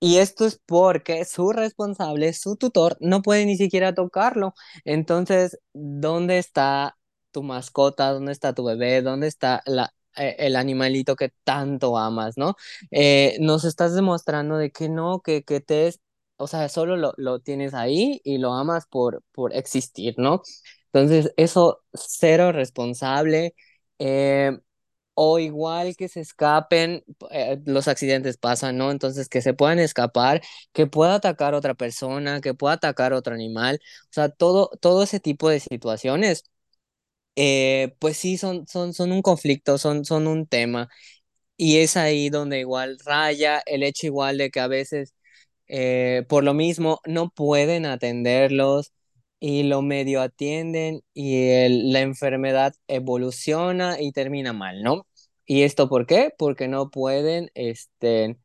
Y 0.00 0.18
esto 0.18 0.44
es 0.46 0.60
porque 0.66 1.24
su 1.24 1.52
responsable, 1.52 2.32
su 2.34 2.56
tutor, 2.56 2.96
no 3.00 3.22
puede 3.22 3.46
ni 3.46 3.56
siquiera 3.56 3.94
tocarlo. 3.94 4.54
Entonces, 4.84 5.58
¿dónde 5.72 6.38
está 6.38 6.98
tu 7.32 7.42
mascota? 7.42 8.12
¿Dónde 8.12 8.32
está 8.32 8.52
tu 8.54 8.64
bebé? 8.64 9.00
¿Dónde 9.02 9.26
está 9.26 9.62
la, 9.66 9.92
eh, 10.16 10.36
el 10.38 10.56
animalito 10.56 11.16
que 11.16 11.30
tanto 11.44 11.96
amas, 11.98 12.36
¿no? 12.36 12.56
Eh, 12.90 13.36
nos 13.40 13.64
estás 13.64 13.94
demostrando 13.94 14.58
de 14.58 14.70
que 14.70 14.88
no, 14.90 15.20
que, 15.22 15.42
que 15.44 15.60
te 15.60 15.86
es, 15.88 16.00
o 16.36 16.46
sea, 16.46 16.68
solo 16.68 16.96
lo, 16.96 17.14
lo 17.16 17.40
tienes 17.40 17.72
ahí 17.74 18.20
y 18.24 18.36
lo 18.38 18.52
amas 18.52 18.86
por, 18.86 19.22
por 19.32 19.54
existir, 19.54 20.14
¿no? 20.18 20.42
Entonces, 20.92 21.32
eso, 21.36 21.82
cero 21.94 22.52
responsable. 22.52 23.54
Eh, 23.98 24.58
o 25.16 25.40
igual 25.40 25.96
que 25.96 26.08
se 26.08 26.20
escapen, 26.20 27.04
eh, 27.32 27.60
los 27.66 27.88
accidentes 27.88 28.38
pasan, 28.38 28.78
¿no? 28.78 28.92
Entonces, 28.92 29.28
que 29.30 29.42
se 29.42 29.54
puedan 29.54 29.80
escapar, 29.80 30.42
que 30.74 30.86
pueda 30.88 31.16
atacar 31.16 31.54
otra 31.54 31.74
persona, 31.74 32.40
que 32.42 32.54
pueda 32.54 32.74
atacar 32.76 33.14
otro 33.14 33.34
animal, 33.34 33.80
o 34.06 34.08
sea, 34.12 34.28
todo, 34.30 34.70
todo 34.80 35.02
ese 35.04 35.20
tipo 35.20 35.50
de 35.50 35.60
situaciones, 35.60 36.44
eh, 37.36 37.94
pues 37.98 38.16
sí, 38.16 38.38
son, 38.38 38.66
son, 38.66 38.94
son 38.94 39.12
un 39.12 39.22
conflicto, 39.22 39.78
son, 39.78 40.04
son 40.04 40.26
un 40.26 40.46
tema. 40.46 40.88
Y 41.56 41.78
es 41.78 41.96
ahí 41.96 42.30
donde 42.30 42.60
igual 42.60 42.98
raya 43.04 43.62
el 43.66 43.82
hecho 43.84 44.06
igual 44.08 44.38
de 44.38 44.50
que 44.50 44.60
a 44.60 44.68
veces 44.68 45.14
eh, 45.68 46.24
por 46.28 46.44
lo 46.44 46.54
mismo 46.54 47.00
no 47.06 47.30
pueden 47.30 47.86
atenderlos 47.86 48.92
y 49.40 49.64
lo 49.64 49.82
medio 49.82 50.20
atienden 50.22 51.02
y 51.14 51.48
el- 51.50 51.92
la 51.92 52.00
enfermedad 52.00 52.74
evoluciona 52.88 54.00
y 54.00 54.12
termina 54.12 54.52
mal, 54.52 54.82
¿no? 54.82 55.06
¿Y 55.46 55.62
esto 55.62 55.88
por 55.88 56.06
qué? 56.06 56.32
Porque 56.38 56.68
no 56.68 56.90
pueden, 56.90 57.50
este, 57.54 58.36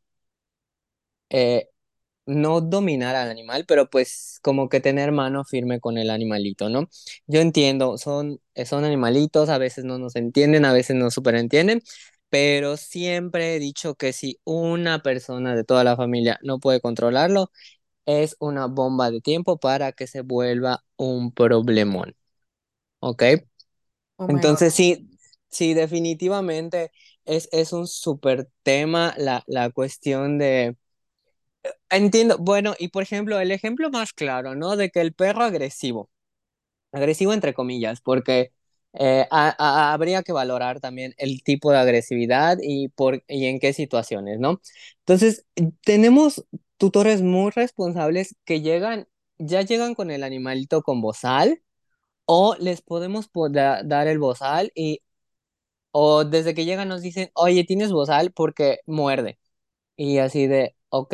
eh, 1.29 1.69
no 2.27 2.62
dominar 2.62 3.15
al 3.15 3.29
animal, 3.31 3.65
pero 3.67 3.89
pues 3.89 4.39
como 4.43 4.69
que 4.69 4.81
tener 4.81 5.12
mano 5.12 5.45
firme 5.45 5.79
con 5.81 5.98
el 5.98 6.10
animalito, 6.12 6.69
¿no? 6.69 6.89
Yo 7.27 7.41
entiendo, 7.41 7.98
son, 7.98 8.41
eh, 8.55 8.65
son 8.65 8.86
animalitos, 8.86 9.50
a 9.50 9.57
veces 9.60 9.86
no 9.86 10.00
nos 10.00 10.15
entienden, 10.15 10.65
a 10.65 10.74
veces 10.74 10.95
no 10.98 11.12
súper 11.12 11.36
entienden, 11.36 11.81
pero 12.29 12.77
siempre 12.77 13.55
he 13.55 13.60
dicho 13.60 13.95
que 13.95 14.13
si 14.13 14.39
una 14.45 15.01
persona 15.03 15.55
de 15.55 15.63
toda 15.65 15.83
la 15.86 15.98
familia 15.98 16.39
no 16.43 16.60
puede 16.60 16.81
controlarlo, 16.81 17.51
es 18.05 18.36
una 18.39 18.67
bomba 18.67 19.12
de 19.12 19.22
tiempo 19.22 19.58
para 19.60 19.91
que 19.93 20.08
se 20.08 20.22
vuelva 20.22 20.84
un 20.98 21.31
problemón, 21.34 22.15
¿ok? 23.01 23.24
Oh. 24.20 24.27
Entonces 24.27 24.74
sí, 24.74 25.10
sí, 25.50 25.74
definitivamente 25.74 26.91
es, 27.25 27.50
es 27.51 27.74
un 27.74 27.88
súper 27.88 28.50
tema 28.63 29.13
la, 29.17 29.43
la 29.48 29.70
cuestión 29.72 30.38
de 30.39 30.75
Entiendo, 31.89 32.38
bueno, 32.39 32.74
y 32.79 32.88
por 32.89 33.03
ejemplo, 33.03 33.39
el 33.39 33.51
ejemplo 33.51 33.89
más 33.91 34.13
claro, 34.13 34.55
¿no? 34.55 34.75
De 34.77 34.89
que 34.89 35.01
el 35.01 35.13
perro 35.13 35.43
agresivo, 35.43 36.10
agresivo 36.91 37.34
entre 37.34 37.53
comillas, 37.55 38.01
porque 38.01 38.53
eh, 38.93 39.27
a- 39.31 39.55
a- 39.60 39.93
habría 39.93 40.24
que 40.24 40.34
valorar 40.34 40.79
también 40.81 41.13
el 41.17 41.43
tipo 41.43 41.72
de 41.72 41.77
agresividad 41.79 42.58
y, 42.62 42.89
por, 42.89 43.24
y 43.27 43.46
en 43.48 43.60
qué 43.60 43.74
situaciones, 43.74 44.39
¿no? 44.39 44.62
Entonces, 45.00 45.46
tenemos 45.84 46.46
tutores 46.82 47.24
muy 47.24 47.52
responsables 47.52 48.36
que 48.46 48.62
llegan, 48.62 49.08
ya 49.40 49.64
llegan 49.64 49.96
con 49.96 50.12
el 50.12 50.24
animalito 50.26 50.84
con 50.84 51.02
bozal, 51.02 51.64
o 52.26 52.56
les 52.60 52.82
podemos 52.84 53.28
po- 53.30 53.50
da- 53.50 53.84
dar 53.84 54.08
el 54.08 54.20
bozal 54.20 54.72
y, 54.76 55.02
o 55.92 56.26
desde 56.26 56.54
que 56.56 56.66
llegan 56.66 56.90
nos 56.90 57.02
dicen, 57.02 57.32
oye, 57.36 57.64
tienes 57.66 57.92
bozal 57.92 58.32
porque 58.34 58.80
muerde. 58.86 59.39
Y 59.98 60.20
así 60.20 60.48
de, 60.48 60.76
ok, 60.89 61.13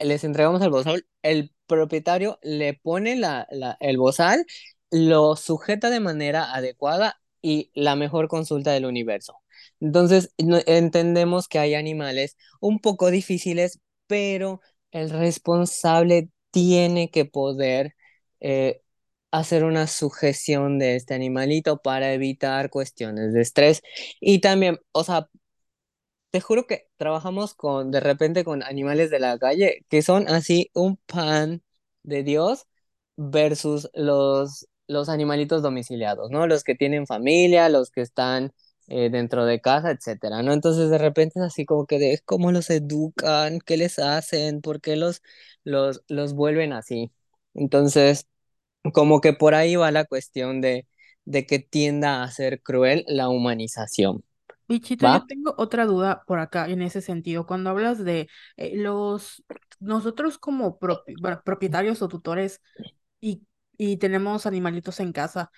les 0.00 0.24
entregamos 0.24 0.62
el 0.62 0.70
bozal, 0.70 1.06
el 1.22 1.52
propietario 1.66 2.38
le 2.42 2.74
pone 2.74 3.16
la, 3.16 3.46
la- 3.50 3.76
el 3.80 3.98
bozal, 3.98 4.46
lo 4.90 5.36
sujeta 5.36 5.90
de 5.90 6.00
manera 6.00 6.54
adecuada 6.54 7.20
y 7.42 7.70
la 7.74 7.96
mejor 7.96 8.28
consulta 8.28 8.72
del 8.72 8.86
universo. 8.86 9.34
Entonces, 9.80 10.32
entendemos 10.38 11.48
que 11.48 11.58
hay 11.58 11.74
animales 11.74 12.36
un 12.60 12.78
poco 12.80 13.10
difíciles, 13.10 13.80
pero 14.06 14.60
el 14.92 15.10
responsable 15.10 16.30
tiene 16.50 17.10
que 17.10 17.24
poder 17.24 17.94
eh, 18.40 18.82
hacer 19.30 19.64
una 19.64 19.86
sujeción 19.86 20.78
de 20.78 20.96
este 20.96 21.14
animalito 21.14 21.78
para 21.82 22.12
evitar 22.12 22.70
cuestiones 22.70 23.32
de 23.32 23.42
estrés. 23.42 23.82
Y 24.20 24.40
también, 24.40 24.78
o 24.92 25.04
sea, 25.04 25.28
te 26.30 26.40
juro 26.40 26.66
que 26.66 26.88
trabajamos 26.96 27.54
con, 27.54 27.90
de 27.90 28.00
repente, 28.00 28.44
con 28.44 28.62
animales 28.62 29.10
de 29.10 29.18
la 29.20 29.38
calle 29.38 29.84
que 29.88 30.02
son 30.02 30.28
así 30.28 30.70
un 30.74 30.96
pan 31.06 31.62
de 32.02 32.22
Dios 32.22 32.66
versus 33.16 33.88
los, 33.94 34.68
los 34.86 35.08
animalitos 35.08 35.62
domiciliados, 35.62 36.30
¿no? 36.30 36.46
Los 36.46 36.64
que 36.64 36.74
tienen 36.74 37.06
familia, 37.06 37.68
los 37.68 37.90
que 37.90 38.02
están 38.02 38.52
eh, 38.88 39.10
dentro 39.10 39.44
de 39.46 39.60
casa, 39.60 39.90
etcétera, 39.92 40.42
¿no? 40.42 40.52
Entonces, 40.52 40.90
de 40.90 40.98
repente 40.98 41.38
es 41.40 41.44
así 41.46 41.64
como 41.66 41.86
que 41.86 41.98
de 41.98 42.20
cómo 42.24 42.52
los 42.52 42.70
educan, 42.70 43.60
qué 43.60 43.76
les 43.76 43.98
hacen, 43.98 44.60
por 44.62 44.80
qué 44.80 44.96
los, 44.96 45.22
los, 45.64 46.02
los 46.08 46.34
vuelven 46.34 46.72
así. 46.72 47.12
Entonces, 47.54 48.26
como 48.94 49.20
que 49.20 49.32
por 49.34 49.54
ahí 49.54 49.76
va 49.76 49.90
la 49.92 50.04
cuestión 50.06 50.60
de, 50.60 50.86
de 51.24 51.46
que 51.46 51.58
tienda 51.60 52.22
a 52.22 52.30
ser 52.30 52.62
cruel 52.62 53.04
la 53.08 53.28
humanización, 53.28 54.24
Bichito, 54.68 55.06
yo 55.06 55.20
¿va? 55.20 55.26
tengo 55.26 55.54
otra 55.56 55.86
duda 55.86 56.24
por 56.26 56.40
acá 56.40 56.68
en 56.68 56.82
ese 56.82 57.00
sentido. 57.00 57.46
Cuando 57.46 57.70
hablas 57.70 58.04
de 58.04 58.28
eh, 58.56 58.72
los, 58.76 59.42
nosotros 59.80 60.36
como 60.38 60.78
propi- 60.78 61.16
bueno, 61.18 61.40
propietarios 61.44 62.02
o 62.02 62.08
tutores 62.08 62.60
y, 63.20 63.46
y 63.78 63.98
tenemos 63.98 64.46
animalitos 64.46 65.00
en 65.00 65.12
casa, 65.12 65.50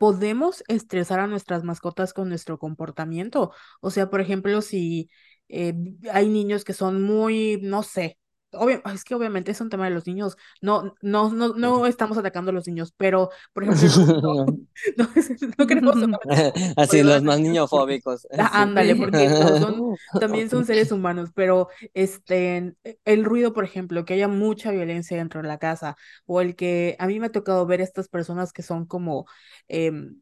¿podemos 0.00 0.64
estresar 0.68 1.20
a 1.20 1.28
nuestras 1.28 1.64
mascotas 1.64 2.14
con 2.14 2.30
nuestro 2.30 2.58
comportamiento? 2.58 3.52
O 3.82 3.92
sea, 3.92 4.10
por 4.10 4.22
ejemplo, 4.22 4.62
si 4.62 5.10
eh, 5.50 5.74
hay 6.12 6.28
niños 6.30 6.64
que 6.64 6.72
son 6.74 7.02
muy, 7.04 7.60
no 7.62 7.84
sé, 7.84 8.18
obvio, 8.52 8.82
es 8.92 9.04
que 9.04 9.14
obviamente 9.14 9.50
es 9.50 9.60
un 9.60 9.70
tema 9.70 9.84
de 9.84 9.90
los 9.90 10.06
niños, 10.06 10.36
no, 10.60 10.94
no, 11.02 11.30
no, 11.30 11.54
no 11.54 11.86
estamos 11.86 12.18
atacando 12.18 12.50
a 12.50 12.54
los 12.54 12.66
niños, 12.66 12.92
pero, 12.96 13.30
por 13.52 13.64
ejemplo, 13.64 13.86
no, 15.58 15.66
queremos 15.66 15.96
Así, 16.76 17.02
los 17.02 17.22
más 17.22 17.40
niñofóbicos, 17.40 18.26
ah, 18.38 18.62
ándale, 18.62 18.96
porque 18.96 19.28
son, 19.28 19.96
también 20.18 20.50
son 20.50 20.64
seres 20.64 20.92
humanos, 20.92 21.30
pero 21.34 21.68
este, 21.94 22.74
el 23.04 23.24
ruido, 23.24 23.52
por 23.52 23.64
ejemplo, 23.64 24.04
que 24.04 24.14
haya 24.14 24.28
mucha 24.28 24.70
violencia 24.70 25.16
dentro 25.16 25.42
de 25.42 25.48
la 25.48 25.58
casa, 25.58 25.96
o 26.26 26.40
el 26.40 26.56
que 26.56 26.96
a 26.98 27.06
mí 27.06 27.20
me 27.20 27.26
ha 27.26 27.32
tocado 27.32 27.66
ver 27.66 27.80
estas 27.80 28.08
personas 28.08 28.52
que 28.52 28.62
son 28.62 28.86
como 28.86 29.26
em, 29.68 30.20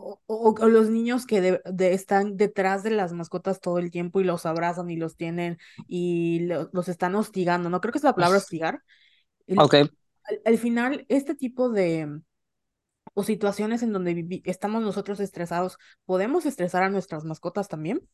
o, 0.00 0.20
o- 0.26 0.54
o 0.60 0.68
los 0.68 0.90
niños 0.90 1.26
que 1.26 1.40
de- 1.40 1.60
de- 1.66 1.94
están 1.94 2.36
detrás 2.36 2.82
de 2.82 2.90
las 2.90 3.12
mascotas 3.12 3.60
todo 3.60 3.78
el 3.78 3.90
tiempo 3.90 4.20
y 4.20 4.24
los 4.24 4.46
abrazan 4.46 4.90
y 4.90 4.96
los 4.96 5.16
tienen 5.16 5.58
y 5.86 6.40
lo- 6.40 6.70
los 6.72 6.88
están 6.88 7.14
hostigando, 7.14 7.70
¿no? 7.70 7.80
Creo 7.80 7.92
que 7.92 7.98
es 7.98 8.04
la 8.04 8.14
palabra 8.14 8.38
hostigar. 8.38 8.82
El- 9.48 9.64
Ok, 9.64 9.74
al, 10.24 10.42
al 10.46 10.58
final, 10.58 11.06
este 11.10 11.34
tipo 11.36 11.70
de 11.70 12.20
o 13.14 13.22
situaciones 13.24 13.82
en 13.84 13.92
donde 13.92 14.42
estamos 14.44 14.82
nosotros 14.82 15.20
estresados, 15.20 15.78
¿podemos 16.06 16.46
estresar 16.46 16.82
a 16.82 16.90
nuestras 16.90 17.24
mascotas 17.24 17.68
también? 17.68 18.08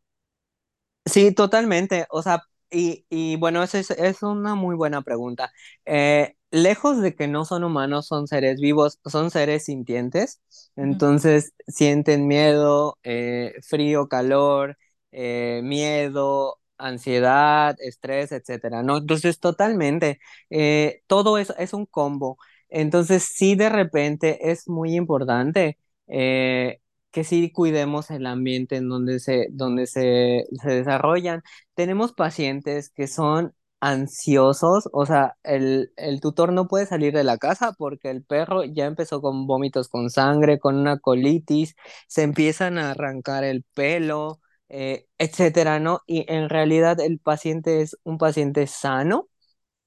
Sí, 1.04 1.32
totalmente. 1.34 2.06
O 2.10 2.22
sea, 2.22 2.42
y, 2.70 3.06
y 3.08 3.36
bueno, 3.36 3.62
esa 3.62 3.78
es, 3.78 3.90
es 3.90 4.22
una 4.22 4.54
muy 4.54 4.74
buena 4.74 5.02
pregunta. 5.02 5.52
Eh, 5.84 6.35
lejos 6.50 7.00
de 7.02 7.14
que 7.14 7.28
no 7.28 7.44
son 7.44 7.64
humanos, 7.64 8.06
son 8.06 8.26
seres 8.28 8.60
vivos, 8.60 8.98
son 9.04 9.30
seres 9.30 9.64
sintientes. 9.66 10.40
Entonces, 10.76 11.52
sienten 11.68 12.26
miedo, 12.28 12.98
eh, 13.02 13.54
frío, 13.62 14.08
calor, 14.08 14.76
eh, 15.12 15.60
miedo, 15.64 16.58
ansiedad, 16.78 17.76
estrés, 17.80 18.32
etcétera, 18.32 18.82
¿no? 18.82 18.98
Entonces, 18.98 19.40
totalmente. 19.40 20.20
eh, 20.50 21.02
todo 21.06 21.38
eso 21.38 21.54
es 21.58 21.72
un 21.74 21.86
combo. 21.86 22.38
Entonces, 22.68 23.24
sí, 23.24 23.54
de 23.56 23.68
repente 23.68 24.50
es 24.50 24.68
muy 24.68 24.94
importante. 24.96 25.78
eh, 26.08 26.80
que 27.10 27.24
sí 27.24 27.50
cuidemos 27.50 28.10
el 28.10 28.26
ambiente 28.26 28.76
en 28.76 28.88
donde 28.90 29.20
se, 29.20 29.48
donde 29.50 29.86
se, 29.86 30.44
se 30.62 30.68
desarrollan. 30.70 31.42
Tenemos 31.74 32.12
pacientes 32.12 32.90
que 32.90 33.06
son 33.08 33.54
ansiosos, 33.80 34.88
o 34.92 35.06
sea, 35.06 35.36
el, 35.44 35.92
el 35.96 36.20
tutor 36.20 36.52
no 36.52 36.66
puede 36.68 36.86
salir 36.86 37.12
de 37.14 37.24
la 37.24 37.38
casa 37.38 37.72
porque 37.78 38.10
el 38.10 38.24
perro 38.24 38.64
ya 38.64 38.86
empezó 38.86 39.20
con 39.22 39.46
vómitos 39.46 39.88
con 39.88 40.10
sangre, 40.10 40.58
con 40.58 40.76
una 40.76 40.98
colitis, 40.98 41.76
se 42.08 42.22
empiezan 42.22 42.78
a 42.78 42.92
arrancar 42.92 43.44
el 43.44 43.64
pelo, 43.74 44.40
eh, 44.68 45.06
etcétera, 45.18 45.78
¿no? 45.80 46.00
Y 46.06 46.24
en 46.32 46.48
realidad 46.48 47.00
el 47.00 47.18
paciente 47.20 47.82
es 47.82 47.96
un 48.04 48.18
paciente 48.18 48.66
sano 48.66 49.28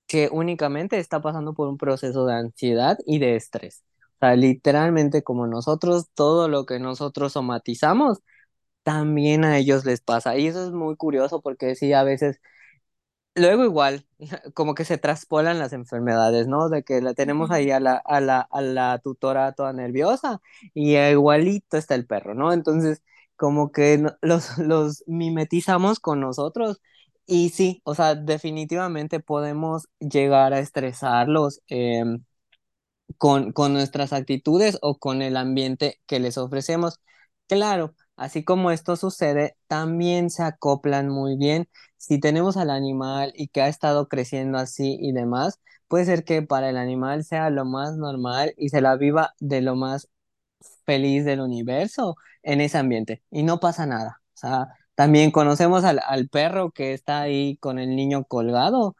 que 0.07 0.29
únicamente 0.31 0.97
está 0.99 1.21
pasando 1.21 1.53
por 1.53 1.67
un 1.67 1.77
proceso 1.77 2.25
de 2.25 2.33
ansiedad 2.33 2.97
y 3.05 3.19
de 3.19 3.35
estrés. 3.35 3.83
O 4.17 4.19
sea, 4.21 4.35
literalmente 4.35 5.23
como 5.23 5.47
nosotros, 5.47 6.07
todo 6.15 6.47
lo 6.49 6.65
que 6.65 6.79
nosotros 6.79 7.33
somatizamos, 7.33 8.19
también 8.83 9.45
a 9.45 9.57
ellos 9.57 9.85
les 9.85 10.01
pasa. 10.01 10.37
Y 10.37 10.47
eso 10.47 10.63
es 10.65 10.71
muy 10.71 10.95
curioso 10.95 11.41
porque 11.41 11.75
sí, 11.75 11.93
a 11.93 12.03
veces 12.03 12.39
Luego 13.35 13.63
igual, 13.63 14.05
como 14.53 14.75
que 14.75 14.83
se 14.85 14.97
traspolan 14.97 15.59
las 15.59 15.71
enfermedades, 15.73 16.47
¿no? 16.47 16.69
De 16.69 16.83
que 16.83 17.01
la 17.01 17.13
tenemos 17.13 17.51
ahí 17.51 17.71
a 17.71 17.79
la, 17.79 17.95
a 17.97 18.19
la, 18.21 18.41
a 18.41 18.61
la 18.61 18.99
tutora 18.99 19.53
toda 19.53 19.71
nerviosa 19.73 20.41
y 20.73 20.95
igualito 20.97 21.77
está 21.77 21.95
el 21.95 22.05
perro, 22.05 22.33
¿no? 22.35 22.51
Entonces, 22.53 23.01
como 23.37 23.71
que 23.71 24.03
los, 24.21 24.57
los 24.57 25.03
mimetizamos 25.07 25.99
con 25.99 26.19
nosotros 26.19 26.81
y 27.25 27.49
sí, 27.49 27.81
o 27.85 27.95
sea, 27.95 28.15
definitivamente 28.15 29.19
podemos 29.19 29.87
llegar 29.99 30.53
a 30.53 30.59
estresarlos. 30.59 31.61
em, 31.67 32.23
con, 33.17 33.51
con 33.51 33.73
nuestras 33.73 34.13
actitudes 34.13 34.77
o 34.81 34.97
con 34.99 35.21
el 35.21 35.37
ambiente 35.37 35.99
que 36.07 36.19
les 36.19 36.37
ofrecemos. 36.37 36.99
Claro, 37.47 37.95
así 38.15 38.43
como 38.43 38.71
esto 38.71 38.95
sucede, 38.95 39.57
también 39.67 40.29
se 40.29 40.43
acoplan 40.43 41.09
muy 41.09 41.35
bien. 41.37 41.67
Si 41.99 42.19
tenemos 42.19 42.57
al 42.57 42.71
animal 42.71 43.33
y 43.35 43.49
que 43.49 43.61
ha 43.63 43.69
estado 43.69 44.09
creciendo 44.09 44.59
así 44.59 44.97
y 45.01 45.13
demás, 45.13 45.61
puede 45.89 46.05
ser 46.05 46.25
que 46.25 46.41
para 46.43 46.69
el 46.71 46.77
animal 46.77 47.25
sea 47.25 47.51
lo 47.51 47.65
más 47.65 47.97
normal 47.97 48.55
y 48.57 48.69
se 48.71 48.81
la 48.81 48.97
viva 48.97 49.35
de 49.41 49.61
lo 49.61 49.75
más 49.77 50.09
feliz 50.85 51.25
del 51.25 51.41
universo 51.41 52.15
en 52.43 52.61
ese 52.61 52.77
ambiente 52.77 53.23
y 53.31 53.43
no 53.43 53.59
pasa 53.59 53.85
nada. 53.85 54.21
O 54.35 54.37
sea, 54.37 54.67
también 54.95 55.31
conocemos 55.31 55.83
al, 55.83 55.99
al 56.07 56.29
perro 56.29 56.71
que 56.71 56.93
está 56.93 57.21
ahí 57.21 57.57
con 57.57 57.79
el 57.79 57.95
niño 57.95 58.25
colgado 58.25 58.95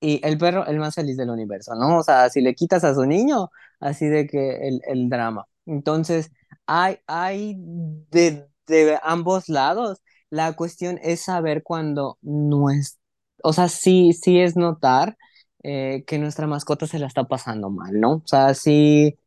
y 0.00 0.20
el 0.26 0.38
perro, 0.38 0.66
el 0.66 0.78
más 0.78 0.94
feliz 0.94 1.16
del 1.16 1.30
universo, 1.30 1.74
¿no? 1.74 1.98
O 1.98 2.02
sea, 2.04 2.30
si 2.30 2.40
le 2.40 2.54
quitas 2.54 2.84
a 2.84 2.94
su 2.94 3.04
niño, 3.06 3.50
así 3.80 4.06
de 4.08 4.26
que 4.26 4.68
el, 4.68 4.80
el 4.86 5.08
drama. 5.10 5.46
Entonces, 5.66 6.30
hay, 6.66 6.98
hay 7.06 7.54
de, 7.58 8.48
de 8.66 8.98
ambos 9.02 9.48
lados. 9.48 10.00
La 10.30 10.54
cuestión 10.56 10.98
es 11.02 11.22
saber 11.22 11.62
cuando 11.62 12.18
no 12.22 12.70
es, 12.70 12.98
o 13.42 13.52
sea, 13.52 13.68
sí, 13.68 14.12
sí 14.12 14.40
es 14.40 14.56
notar 14.56 15.16
eh, 15.62 16.04
que 16.06 16.18
nuestra 16.18 16.46
mascota 16.46 16.86
se 16.86 16.98
la 16.98 17.06
está 17.06 17.24
pasando 17.24 17.70
mal, 17.70 17.98
¿no? 18.00 18.12
O 18.16 18.22
sea, 18.26 18.54
sí 18.54 19.18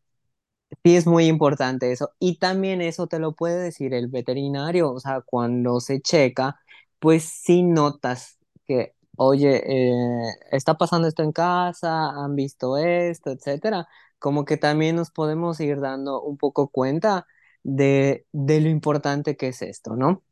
Sí, 0.83 0.95
es 0.95 1.05
muy 1.05 1.25
importante 1.27 1.91
eso. 1.91 2.11
Y 2.19 2.37
también 2.39 2.81
eso 2.81 3.07
te 3.07 3.19
lo 3.19 3.33
puede 3.35 3.61
decir 3.61 3.93
el 3.93 4.07
veterinario. 4.07 4.91
O 4.91 4.99
sea, 4.99 5.21
cuando 5.21 5.79
se 5.79 6.01
checa, 6.01 6.59
pues 6.99 7.23
sí 7.25 7.63
notas 7.63 8.37
que, 8.67 8.95
oye, 9.17 9.61
eh, 9.65 10.33
está 10.51 10.75
pasando 10.77 11.07
esto 11.07 11.23
en 11.23 11.33
casa, 11.33 12.09
han 12.11 12.35
visto 12.35 12.77
esto, 12.77 13.31
etcétera. 13.31 13.87
Como 14.19 14.45
que 14.45 14.57
también 14.57 14.95
nos 14.95 15.11
podemos 15.11 15.59
ir 15.59 15.79
dando 15.81 16.21
un 16.21 16.37
poco 16.37 16.69
cuenta 16.69 17.27
de, 17.63 18.25
de 18.31 18.61
lo 18.61 18.69
importante 18.69 19.35
que 19.37 19.49
es 19.49 19.61
esto, 19.61 19.95
¿no? 19.95 20.23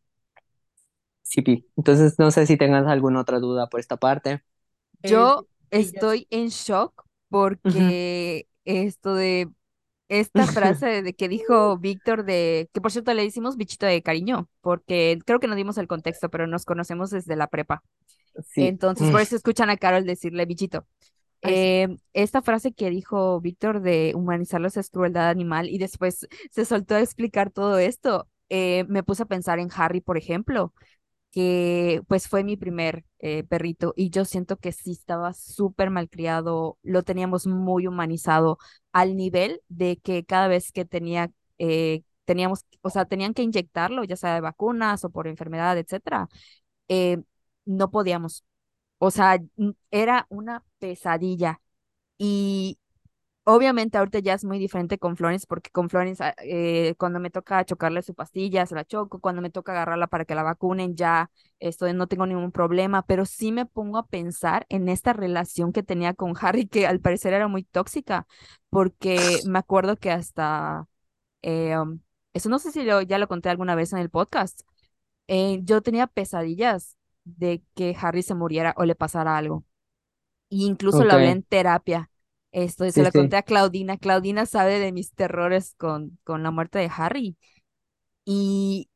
Sí, 1.30 1.44
Pi. 1.44 1.64
Entonces, 1.78 2.18
no 2.18 2.32
sé 2.32 2.48
si 2.48 2.58
tengas 2.58 2.88
alguna 2.88 3.22
otra 3.22 3.40
duda 3.40 3.68
por 3.68 3.80
esta 3.80 3.98
parte. 3.98 4.42
Eh, 5.04 5.10
Yo 5.10 5.48
estoy 5.70 6.26
en 6.32 6.48
shock 6.48 7.06
porque 7.30 8.48
esto 8.66 9.14
de 9.14 9.48
esta 10.08 10.48
frase 10.48 10.88
de 11.04 11.14
que 11.14 11.30
dijo 11.30 11.78
Víctor 11.78 12.26
de, 12.26 12.68
que 12.74 12.82
por 12.82 12.92
cierto 12.92 13.14
le 13.14 13.24
hicimos 13.26 13.58
bichito 13.58 13.86
de 13.86 14.02
cariño, 14.02 14.50
porque 14.62 15.20
creo 15.24 15.40
que 15.40 15.48
no 15.48 15.54
dimos 15.54 15.78
el 15.78 15.88
contexto, 15.88 16.30
pero 16.30 16.48
nos 16.48 16.66
conocemos 16.66 17.12
desde 17.12 17.36
la 17.36 17.46
prepa. 17.46 17.84
Sí. 18.48 18.66
Entonces, 18.66 19.12
por 19.12 19.22
eso 19.22 19.36
escuchan 19.36 19.70
a 19.70 19.78
Carol 19.78 20.06
decirle 20.06 20.48
bichito. 20.48 20.88
Eh, 21.44 21.96
esta 22.14 22.42
frase 22.42 22.74
que 22.74 22.90
dijo 22.90 23.40
Víctor 23.40 23.82
de 23.82 24.14
humanizarlos 24.16 24.78
es 24.78 24.90
crueldad 24.90 25.30
animal 25.30 25.70
y 25.70 25.78
después 25.78 26.28
se 26.50 26.66
soltó 26.66 26.96
a 26.96 27.02
explicar 27.02 27.52
todo 27.52 27.78
esto, 27.78 28.28
eh, 28.50 28.84
me 28.90 29.04
puse 29.04 29.24
a 29.24 29.28
pensar 29.28 29.60
en 29.60 29.70
Harry, 29.76 30.02
por 30.02 30.18
ejemplo 30.18 30.74
que 31.32 32.02
pues 32.08 32.28
fue 32.28 32.44
mi 32.44 32.58
primer 32.58 33.06
eh, 33.20 33.44
perrito 33.44 33.94
y 33.96 34.10
yo 34.10 34.26
siento 34.26 34.58
que 34.58 34.72
sí 34.72 34.92
estaba 34.92 35.34
súper 35.34 35.90
malcriado, 35.92 36.78
lo 36.84 37.04
teníamos 37.04 37.46
muy 37.48 37.88
humanizado 37.88 38.58
al 38.92 39.16
nivel 39.16 39.62
de 39.70 39.98
que 39.98 40.26
cada 40.26 40.48
vez 40.48 40.72
que 40.72 40.86
tenía, 40.86 41.32
eh, 41.60 42.04
teníamos, 42.26 42.66
o 42.82 42.90
sea, 42.90 43.06
tenían 43.06 43.34
que 43.34 43.44
inyectarlo, 43.44 44.04
ya 44.04 44.16
sea 44.16 44.34
de 44.36 44.42
vacunas 44.42 45.04
o 45.06 45.10
por 45.12 45.28
enfermedad, 45.28 45.78
etcétera, 45.78 46.28
eh, 46.88 47.20
no 47.66 47.92
podíamos. 47.92 48.44
O 49.00 49.12
sea, 49.12 49.40
era 49.92 50.26
una 50.30 50.64
pesadilla. 50.80 51.62
Y 52.18 52.80
Obviamente 53.46 53.98
ahorita 53.98 54.20
ya 54.20 54.36
es 54.36 54.46
muy 54.46 54.60
diferente 54.60 55.00
con 55.00 55.18
Florence 55.18 55.48
porque 55.48 55.72
con 55.72 55.90
Florence 55.90 56.24
ah, 56.24 56.36
eh, 56.44 56.94
cuando 57.00 57.20
me 57.20 57.32
toca 57.32 57.66
chocarle 57.66 58.04
su 58.04 58.14
pastilla 58.14 58.66
se 58.68 58.76
la 58.76 58.86
choco, 58.86 59.20
cuando 59.20 59.42
me 59.42 59.50
toca 59.50 59.72
agarrarla 59.72 60.06
para 60.08 60.26
que 60.26 60.36
la 60.36 60.44
vacunen 60.44 60.96
ya 60.96 61.32
esto 61.60 61.92
no 61.94 62.08
tengo 62.08 62.28
ningún 62.28 62.52
problema, 62.52 63.02
pero 63.04 63.26
sí 63.26 63.52
me 63.52 63.66
pongo 63.66 63.98
a 63.98 64.06
pensar 64.08 64.68
en 64.70 64.88
esta 64.88 65.14
relación 65.14 65.74
que 65.74 65.82
tenía 65.82 66.14
con 66.14 66.34
Harry 66.40 66.68
que 66.68 66.86
al 66.86 67.00
parecer 67.00 67.34
era 67.34 67.48
muy 67.48 67.64
tóxica 67.64 68.28
porque 68.70 69.40
me 69.48 69.58
acuerdo 69.58 69.96
que 69.98 70.12
hasta 70.12 70.88
eh, 71.42 71.78
um, 71.78 72.00
eso 72.34 72.50
no 72.50 72.60
sé 72.60 72.72
si 72.72 72.84
lo, 72.84 73.02
ya 73.02 73.18
lo 73.18 73.28
conté 73.28 73.50
alguna 73.50 73.76
vez 73.76 73.94
en 73.94 74.00
el 74.00 74.10
podcast, 74.10 74.62
eh, 75.28 75.60
yo 75.64 75.82
tenía 75.82 76.08
pesadillas 76.08 76.98
de 77.24 77.64
que 77.76 77.96
Harry 78.00 78.24
se 78.24 78.36
muriera 78.36 78.74
o 78.78 78.86
le 78.86 78.96
pasara 78.96 79.38
algo. 79.38 79.66
Y 80.50 80.66
incluso 80.66 81.04
lo 81.04 81.14
hablé 81.14 81.32
en 81.32 81.44
terapia. 81.44 82.10
Esto, 82.52 82.86
y 82.86 82.92
se 82.92 83.04
sí, 83.04 83.06
lo 83.06 83.14
conté 83.14 83.36
sí. 83.36 83.38
a 83.38 83.44
Claudina. 83.44 83.98
Claudina 83.98 84.46
sabe 84.46 84.80
de 84.80 84.92
mis 84.92 85.14
terrores 85.14 85.76
con, 85.78 86.18
con 86.24 86.44
la 86.44 86.52
muerte 86.52 86.80
de 86.80 86.90
Harry. 86.96 87.38
Y, 88.26 88.90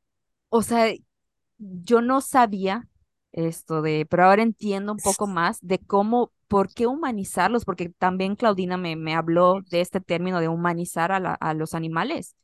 o 0.49 0.61
sea, 0.63 0.93
yo 1.59 2.01
no 2.01 2.21
sabía 2.21 2.87
esto 3.33 3.81
de, 3.81 4.07
pero 4.09 4.25
ahora 4.25 4.43
entiendo 4.43 4.91
un 4.93 5.01
poco 5.01 5.27
más 5.27 5.59
de 5.61 5.79
cómo, 5.79 6.31
por 6.47 6.73
qué 6.73 6.87
humanizarlos, 6.87 7.65
porque 7.65 7.89
también 7.89 8.35
Claudina 8.37 8.77
me, 8.77 8.95
me 8.97 9.15
habló 9.15 9.61
de 9.69 9.81
este 9.81 10.01
término 10.01 10.39
de 10.41 10.49
humanizar 10.49 11.11
a, 11.13 11.19
la- 11.19 11.35
a 11.35 11.53
los 11.55 11.73
animales. 11.75 12.35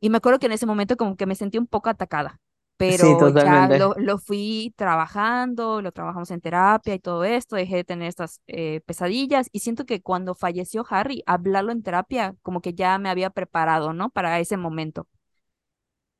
Y 0.00 0.10
me 0.10 0.18
acuerdo 0.18 0.38
que 0.40 0.46
en 0.46 0.52
ese 0.52 0.66
momento 0.66 0.96
como 0.96 1.16
que 1.16 1.26
me 1.26 1.34
sentí 1.36 1.58
un 1.58 1.66
poco 1.66 1.90
atacada, 1.90 2.40
Sí, 2.88 3.16
pero 3.16 3.30
ya 3.30 3.68
lo, 3.68 3.94
lo 3.98 4.18
fui 4.18 4.74
trabajando, 4.76 5.80
lo 5.82 5.92
trabajamos 5.92 6.30
en 6.30 6.40
terapia 6.40 6.94
y 6.94 6.98
todo 6.98 7.24
esto, 7.24 7.56
dejé 7.56 7.76
de 7.76 7.84
tener 7.84 8.08
estas 8.08 8.40
eh, 8.46 8.80
pesadillas 8.86 9.48
y 9.52 9.60
siento 9.60 9.86
que 9.86 10.02
cuando 10.02 10.34
falleció 10.34 10.84
Harry, 10.90 11.22
hablarlo 11.26 11.72
en 11.72 11.82
terapia 11.82 12.36
como 12.42 12.60
que 12.60 12.74
ya 12.74 12.98
me 12.98 13.08
había 13.10 13.30
preparado, 13.30 13.92
¿no? 13.94 14.10
Para 14.10 14.38
ese 14.40 14.56
momento. 14.56 15.08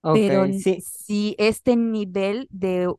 Ok, 0.03 0.29
Pero 0.29 0.47
sí. 0.53 0.79
sí, 0.79 1.35
este 1.39 1.77
nivel 1.77 2.47
de, 2.51 2.93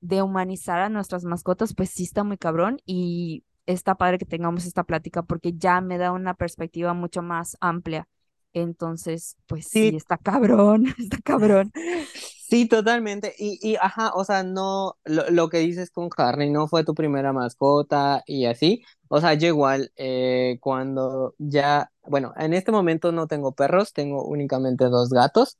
de 0.00 0.22
humanizar 0.22 0.80
a 0.80 0.88
nuestras 0.88 1.24
mascotas, 1.24 1.74
pues 1.74 1.90
sí 1.90 2.04
está 2.04 2.24
muy 2.24 2.38
cabrón 2.38 2.78
y 2.86 3.44
está 3.66 3.94
padre 3.96 4.18
que 4.18 4.24
tengamos 4.26 4.64
esta 4.66 4.84
plática 4.84 5.22
porque 5.22 5.52
ya 5.54 5.80
me 5.80 5.98
da 5.98 6.12
una 6.12 6.34
perspectiva 6.34 6.94
mucho 6.94 7.22
más 7.22 7.56
amplia. 7.60 8.08
Entonces, 8.54 9.36
pues 9.46 9.66
sí, 9.68 9.88
Sí, 9.88 9.96
está 9.96 10.16
cabrón, 10.18 10.86
está 10.98 11.18
cabrón. 11.22 11.72
Sí, 12.46 12.68
totalmente. 12.68 13.34
Y, 13.38 13.58
y 13.62 13.76
ajá, 13.76 14.12
o 14.14 14.22
sea, 14.24 14.42
no, 14.42 14.96
lo, 15.04 15.28
lo 15.30 15.48
que 15.48 15.58
dices 15.58 15.90
con 15.90 16.10
Harry 16.18 16.50
no 16.50 16.68
fue 16.68 16.84
tu 16.84 16.94
primera 16.94 17.32
mascota 17.32 18.22
y 18.26 18.44
así. 18.44 18.82
O 19.08 19.20
sea, 19.20 19.32
yo 19.34 19.48
igual, 19.48 19.92
eh, 19.96 20.58
cuando 20.60 21.34
ya, 21.38 21.90
bueno, 22.02 22.34
en 22.36 22.52
este 22.52 22.70
momento 22.70 23.12
no 23.12 23.26
tengo 23.28 23.52
perros, 23.54 23.92
tengo 23.94 24.24
únicamente 24.26 24.84
dos 24.84 25.08
gatos 25.10 25.58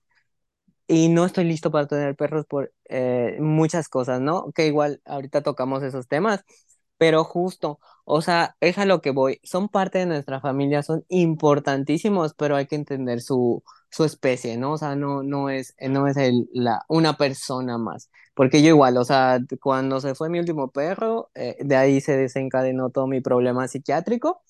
y 0.88 1.08
no 1.10 1.24
estoy 1.26 1.44
listo 1.44 1.70
para 1.70 1.86
tener 1.88 2.16
perros 2.16 2.46
por 2.46 2.72
eh, 2.88 3.36
muchas 3.40 3.88
cosas, 3.88 4.20
¿no? 4.20 4.52
Que 4.54 4.66
igual 4.66 5.02
ahorita 5.06 5.42
tocamos 5.42 5.82
esos 5.82 6.08
temas, 6.08 6.44
pero 6.98 7.24
justo, 7.24 7.80
o 8.04 8.22
sea, 8.22 8.56
es 8.60 8.78
a 8.78 8.86
lo 8.86 9.00
que 9.00 9.10
voy. 9.10 9.40
Son 9.42 9.68
parte 9.68 9.98
de 9.98 10.06
nuestra 10.06 10.40
familia, 10.40 10.82
son 10.82 11.04
importantísimos, 11.08 12.34
pero 12.34 12.56
hay 12.56 12.66
que 12.66 12.76
entender 12.76 13.20
su, 13.20 13.62
su 13.90 14.04
especie, 14.04 14.56
¿no? 14.56 14.72
O 14.72 14.78
sea, 14.78 14.96
no, 14.96 15.22
no 15.22 15.50
es, 15.50 15.74
no 15.80 16.06
es 16.08 16.16
la, 16.52 16.82
una 16.88 17.16
persona 17.16 17.78
más. 17.78 18.10
Porque 18.34 18.62
yo 18.62 18.68
igual, 18.68 18.96
o 18.96 19.04
sea, 19.04 19.38
cuando 19.60 20.00
se 20.00 20.14
fue 20.14 20.28
mi 20.28 20.38
último 20.40 20.70
perro, 20.70 21.30
eh, 21.34 21.56
de 21.60 21.76
ahí 21.76 22.00
se 22.00 22.16
desencadenó 22.16 22.90
todo 22.90 23.06
mi 23.06 23.20
problema 23.20 23.68
psiquiátrico. 23.68 24.42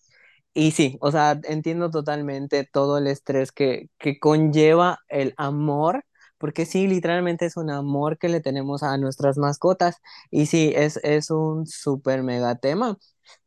Y 0.54 0.70
sí, 0.72 0.98
o 1.00 1.10
sea, 1.10 1.40
entiendo 1.44 1.90
totalmente 1.90 2.64
todo 2.70 2.98
el 2.98 3.06
estrés 3.08 3.50
que, 3.52 3.90
que 3.98 4.18
conlleva 4.20 5.00
el 5.08 5.34
amor, 5.36 6.04
porque 6.38 6.66
sí, 6.66 6.86
literalmente 6.88 7.46
es 7.46 7.56
un 7.56 7.70
amor 7.70 8.18
que 8.18 8.28
le 8.28 8.40
tenemos 8.40 8.82
a 8.82 8.96
nuestras 8.98 9.38
mascotas. 9.38 9.96
Y 10.30 10.46
sí, 10.46 10.72
es, 10.74 10.98
es 11.04 11.30
un 11.30 11.66
súper 11.66 12.22
mega 12.22 12.56
tema, 12.56 12.98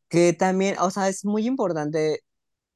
que 0.10 0.34
también, 0.34 0.76
o 0.80 0.92
sea, 0.92 1.10
es 1.10 1.26
muy 1.26 1.46
importante 1.48 2.22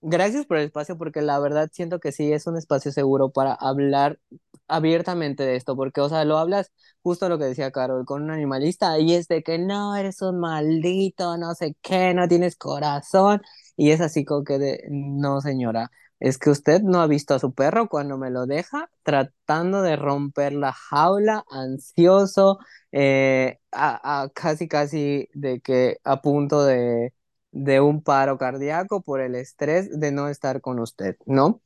Gracias 0.04 0.46
por 0.48 0.58
el 0.58 0.66
espacio, 0.66 0.98
porque 0.98 1.22
la 1.22 1.40
verdad 1.40 1.70
siento 1.72 2.00
que 2.00 2.12
sí 2.12 2.34
es 2.34 2.48
un 2.48 2.58
espacio 2.58 2.92
seguro 2.92 3.30
para 3.32 3.54
hablar 3.54 4.20
abiertamente 4.68 5.44
de 5.44 5.56
esto, 5.56 5.76
porque, 5.76 6.02
o 6.02 6.10
sea, 6.10 6.26
lo 6.26 6.38
hablas 6.40 6.72
justo 7.04 7.30
lo 7.30 7.38
que 7.38 7.46
decía 7.46 7.72
Carol, 7.72 8.06
con 8.06 8.24
un 8.24 8.32
animalista, 8.32 8.98
y 9.00 9.14
es 9.14 9.28
de 9.28 9.44
que 9.44 9.60
no, 9.60 9.96
eres 9.96 10.22
un 10.24 10.40
maldito, 10.40 11.38
no 11.38 11.54
sé 11.56 11.76
qué, 11.82 12.14
no 12.16 12.28
tienes 12.28 12.56
corazón, 12.56 13.42
y 13.78 13.92
es 13.92 14.02
así 14.02 14.26
como 14.26 14.44
que 14.44 14.58
de, 14.60 14.84
no, 14.90 15.40
señora, 15.42 15.92
es 16.22 16.38
que 16.38 16.50
usted 16.52 16.82
no 16.84 17.02
ha 17.02 17.08
visto 17.08 17.34
a 17.36 17.40
su 17.40 17.54
perro 17.54 17.90
cuando 17.90 18.18
me 18.18 18.32
lo 18.32 18.46
deja 18.48 18.90
tratando 19.04 19.82
de 19.84 19.98
romper 19.98 20.54
la 20.54 20.72
jaula, 20.74 21.44
ansioso, 21.52 22.60
eh, 22.94 23.60
a, 23.74 24.24
a 24.24 24.30
casi, 24.30 24.70
casi 24.70 25.28
de 25.34 25.62
que 25.62 25.98
a 26.06 26.22
punto 26.22 26.64
de 26.66 27.14
de 27.54 27.82
un 27.82 28.02
paro 28.04 28.38
cardíaco 28.38 29.02
por 29.02 29.20
el 29.22 29.36
estrés 29.36 30.00
de 30.00 30.12
no 30.14 30.30
estar 30.30 30.62
con 30.62 30.80
usted, 30.80 31.18
¿no? 31.26 31.62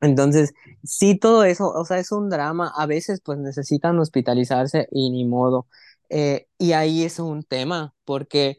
Entonces, 0.00 0.52
sí, 0.84 1.18
todo 1.18 1.44
eso, 1.44 1.70
o 1.70 1.84
sea, 1.84 1.98
es 1.98 2.12
un 2.12 2.28
drama. 2.30 2.72
A 2.76 2.86
veces, 2.86 3.20
pues 3.24 3.38
necesitan 3.38 3.98
hospitalizarse 3.98 4.88
y 4.92 5.10
ni 5.10 5.24
modo. 5.26 5.66
Eh, 6.10 6.46
y 6.58 6.72
ahí 6.72 7.04
es 7.04 7.18
un 7.18 7.42
tema, 7.44 7.94
porque 8.04 8.58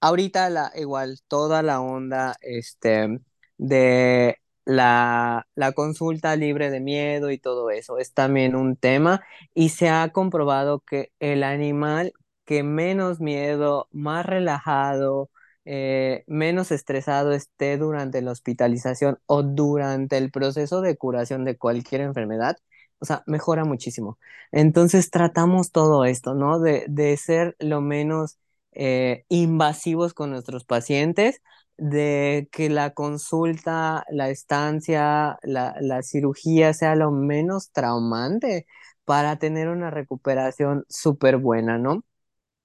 ahorita 0.00 0.50
la, 0.50 0.72
igual 0.76 1.18
toda 1.28 1.62
la 1.62 1.80
onda 1.80 2.36
este, 2.42 3.20
de 3.58 4.38
la, 4.64 5.46
la 5.54 5.72
consulta 5.72 6.36
libre 6.36 6.70
de 6.70 6.80
miedo 6.80 7.30
y 7.30 7.38
todo 7.38 7.70
eso 7.70 7.98
es 7.98 8.12
también 8.14 8.54
un 8.54 8.76
tema 8.76 9.22
y 9.54 9.70
se 9.70 9.88
ha 9.88 10.08
comprobado 10.10 10.80
que 10.80 11.12
el 11.20 11.42
animal 11.44 12.12
que 12.44 12.62
menos 12.62 13.20
miedo, 13.20 13.88
más 13.92 14.26
relajado, 14.26 15.30
eh, 15.64 16.24
menos 16.26 16.70
estresado 16.72 17.32
esté 17.32 17.76
durante 17.78 18.20
la 18.22 18.32
hospitalización 18.32 19.18
o 19.26 19.42
durante 19.42 20.18
el 20.18 20.30
proceso 20.30 20.80
de 20.80 20.96
curación 20.96 21.44
de 21.44 21.56
cualquier 21.56 22.00
enfermedad, 22.02 22.56
o 22.98 23.04
sea, 23.04 23.22
mejora 23.26 23.64
muchísimo. 23.64 24.18
Entonces 24.52 25.10
tratamos 25.10 25.70
todo 25.72 26.04
esto, 26.04 26.34
¿no? 26.34 26.58
De, 26.60 26.84
de 26.88 27.16
ser 27.16 27.56
lo 27.58 27.80
menos 27.80 28.38
eh, 28.72 29.24
invasivos 29.28 30.14
con 30.14 30.30
nuestros 30.30 30.64
pacientes, 30.64 31.42
de 31.78 32.48
que 32.52 32.70
la 32.70 32.90
consulta, 32.94 34.04
la 34.10 34.30
estancia, 34.30 35.38
la, 35.42 35.74
la 35.80 36.02
cirugía 36.02 36.72
sea 36.74 36.94
lo 36.96 37.10
menos 37.12 37.70
traumante 37.72 38.66
para 39.04 39.36
tener 39.38 39.68
una 39.68 39.90
recuperación 39.90 40.84
súper 40.88 41.38
buena, 41.38 41.78
¿no? 41.78 42.04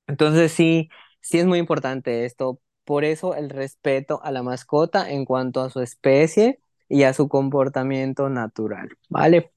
Entonces 0.07 0.51
sí, 0.53 0.89
sí 1.21 1.39
es 1.39 1.45
muy 1.45 1.59
importante 1.59 2.25
esto. 2.25 2.61
Por 2.85 3.03
eso 3.05 3.35
el 3.35 3.49
respeto 3.49 4.21
a 4.23 4.31
la 4.31 4.43
mascota 4.43 5.09
en 5.11 5.25
cuanto 5.25 5.61
a 5.61 5.69
su 5.69 5.81
especie 5.81 6.61
y 6.89 7.03
a 7.03 7.13
su 7.13 7.27
comportamiento 7.29 8.29
natural, 8.29 8.89
¿vale? 9.09 9.51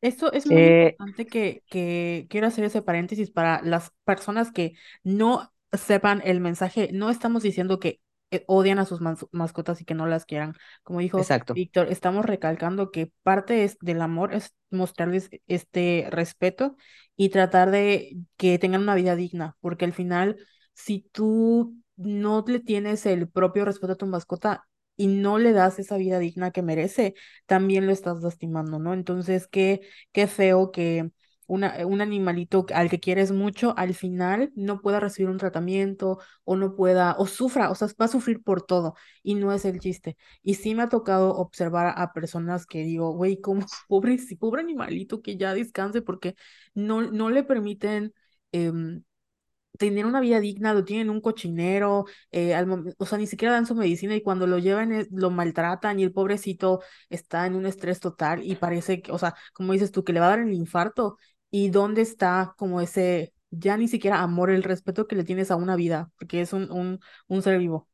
Esto 0.00 0.32
es 0.32 0.46
muy 0.46 0.66
Eh, 0.66 0.98
importante 0.98 1.28
que, 1.28 1.64
que 1.68 2.26
quiero 2.30 2.46
hacer 2.46 2.64
ese 2.64 2.82
paréntesis 2.82 3.30
para 3.30 3.60
las 3.62 3.92
personas 4.04 4.52
que 4.52 4.74
no 5.02 5.52
sepan 5.72 6.22
el 6.24 6.40
mensaje. 6.40 6.90
No 6.92 7.10
estamos 7.10 7.42
diciendo 7.42 7.80
que 7.80 8.00
odian 8.46 8.78
a 8.78 8.84
sus 8.84 9.00
mas- 9.00 9.26
mascotas 9.32 9.80
y 9.80 9.84
que 9.84 9.94
no 9.94 10.06
las 10.06 10.24
quieran. 10.26 10.54
Como 10.82 11.00
dijo 11.00 11.26
exacto, 11.26 11.54
Víctor, 11.54 11.88
estamos 11.90 12.24
recalcando 12.26 12.90
que 12.90 13.12
parte 13.22 13.64
es, 13.64 13.78
del 13.80 14.02
amor 14.02 14.34
es 14.34 14.54
mostrarles 14.70 15.30
este 15.46 16.06
respeto 16.10 16.76
y 17.16 17.30
tratar 17.30 17.70
de 17.70 18.16
que 18.36 18.58
tengan 18.58 18.82
una 18.82 18.94
vida 18.94 19.16
digna, 19.16 19.56
porque 19.60 19.84
al 19.84 19.92
final, 19.92 20.36
si 20.74 21.08
tú 21.12 21.76
no 21.96 22.44
le 22.46 22.60
tienes 22.60 23.06
el 23.06 23.28
propio 23.28 23.64
respeto 23.64 23.92
a 23.94 23.96
tu 23.96 24.06
mascota 24.06 24.64
y 24.96 25.06
no 25.08 25.38
le 25.38 25.52
das 25.52 25.78
esa 25.78 25.96
vida 25.96 26.18
digna 26.18 26.50
que 26.50 26.62
merece, 26.62 27.14
también 27.46 27.86
lo 27.86 27.92
estás 27.92 28.22
lastimando, 28.22 28.78
¿no? 28.78 28.94
Entonces, 28.94 29.46
qué, 29.48 29.80
qué 30.12 30.26
feo 30.26 30.70
que 30.72 31.10
una, 31.48 31.74
un 31.86 32.00
animalito 32.00 32.64
al 32.74 32.88
que 32.90 33.00
quieres 33.00 33.32
mucho, 33.32 33.74
al 33.76 33.94
final 33.94 34.52
no 34.54 34.80
pueda 34.80 35.00
recibir 35.00 35.30
un 35.30 35.38
tratamiento 35.38 36.18
o 36.44 36.56
no 36.56 36.76
pueda, 36.76 37.16
o 37.18 37.26
sufra, 37.26 37.70
o 37.70 37.74
sea, 37.74 37.88
va 38.00 38.04
a 38.06 38.08
sufrir 38.08 38.42
por 38.42 38.62
todo 38.62 38.94
y 39.24 39.34
no 39.34 39.52
es 39.52 39.64
el 39.64 39.80
chiste. 39.80 40.16
Y 40.42 40.54
sí 40.54 40.74
me 40.76 40.84
ha 40.84 40.88
tocado 40.88 41.34
observar 41.34 41.94
a 41.96 42.12
personas 42.12 42.66
que 42.66 42.84
digo, 42.84 43.12
güey, 43.12 43.40
como 43.40 43.62
pobre, 43.88 44.18
pobre 44.38 44.62
animalito 44.62 45.22
que 45.22 45.36
ya 45.36 45.54
descanse 45.54 46.02
porque 46.02 46.36
no, 46.74 47.02
no 47.02 47.30
le 47.30 47.42
permiten... 47.44 48.14
em, 48.52 49.02
tener 49.78 50.06
una 50.06 50.20
vida 50.20 50.40
digna, 50.40 50.74
lo 50.74 50.84
tienen 50.84 51.06
en 51.08 51.10
un 51.10 51.20
cochinero, 51.20 52.06
eh, 52.32 52.54
al 52.54 52.94
o 52.98 53.06
sea, 53.06 53.18
ni 53.18 53.26
siquiera 53.26 53.54
dan 53.54 53.66
su 53.66 53.74
medicina 53.76 54.16
y 54.16 54.22
cuando 54.22 54.46
lo 54.46 54.58
llevan 54.58 55.06
lo 55.12 55.30
maltratan 55.30 56.00
y 56.00 56.02
el 56.04 56.12
pobrecito 56.12 56.80
está 57.10 57.46
en 57.46 57.54
un 57.54 57.66
estrés 57.66 58.00
total 58.00 58.42
y 58.44 58.56
parece 58.56 59.00
que, 59.02 59.12
o 59.12 59.18
sea, 59.18 59.34
como 59.52 59.72
dices 59.72 59.92
tú, 59.92 60.02
que 60.04 60.12
le 60.12 60.20
va 60.20 60.26
a 60.26 60.30
dar 60.30 60.40
el 60.40 60.52
infarto 60.52 61.16
y 61.50 61.70
dónde 61.70 62.02
está 62.02 62.54
como 62.58 62.80
ese, 62.80 63.34
ya 63.50 63.76
ni 63.76 63.88
siquiera 63.88 64.22
amor, 64.22 64.50
el 64.50 64.62
respeto 64.62 65.06
que 65.06 65.16
le 65.16 65.24
tienes 65.24 65.50
a 65.50 65.56
una 65.56 65.76
vida, 65.76 66.10
porque 66.18 66.40
es 66.40 66.52
un, 66.52 66.70
un, 66.70 67.00
un 67.28 67.42
ser 67.42 67.58
vivo. 67.58 67.88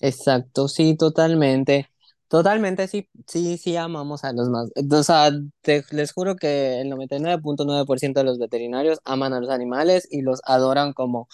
exacto, 0.00 0.68
sí, 0.68 0.96
totalmente. 0.96 1.88
Totalmente, 2.28 2.88
sí, 2.88 3.08
sí, 3.28 3.56
sí 3.56 3.76
amamos 3.76 4.24
a 4.24 4.32
los 4.32 4.48
más. 4.48 4.68
O 4.90 5.02
sea, 5.04 5.30
te- 5.62 5.84
les 5.92 6.12
juro 6.12 6.34
que 6.36 6.80
el 6.80 6.88
noventa 6.88 7.14
y 7.16 7.20
nueve 7.20 7.34
nueve 7.36 7.42
punto 7.42 7.64
nueve 7.64 7.86
por 7.86 8.00
ciento 8.00 8.20
de 8.20 8.24
los 8.26 8.38
veterinarios 8.38 8.98
aman 9.04 9.32
a 9.32 9.40
los 9.40 9.48
animales 9.50 10.08
y 10.10 10.22
los 10.22 10.40
adoran 10.44 10.92
como, 10.92 11.28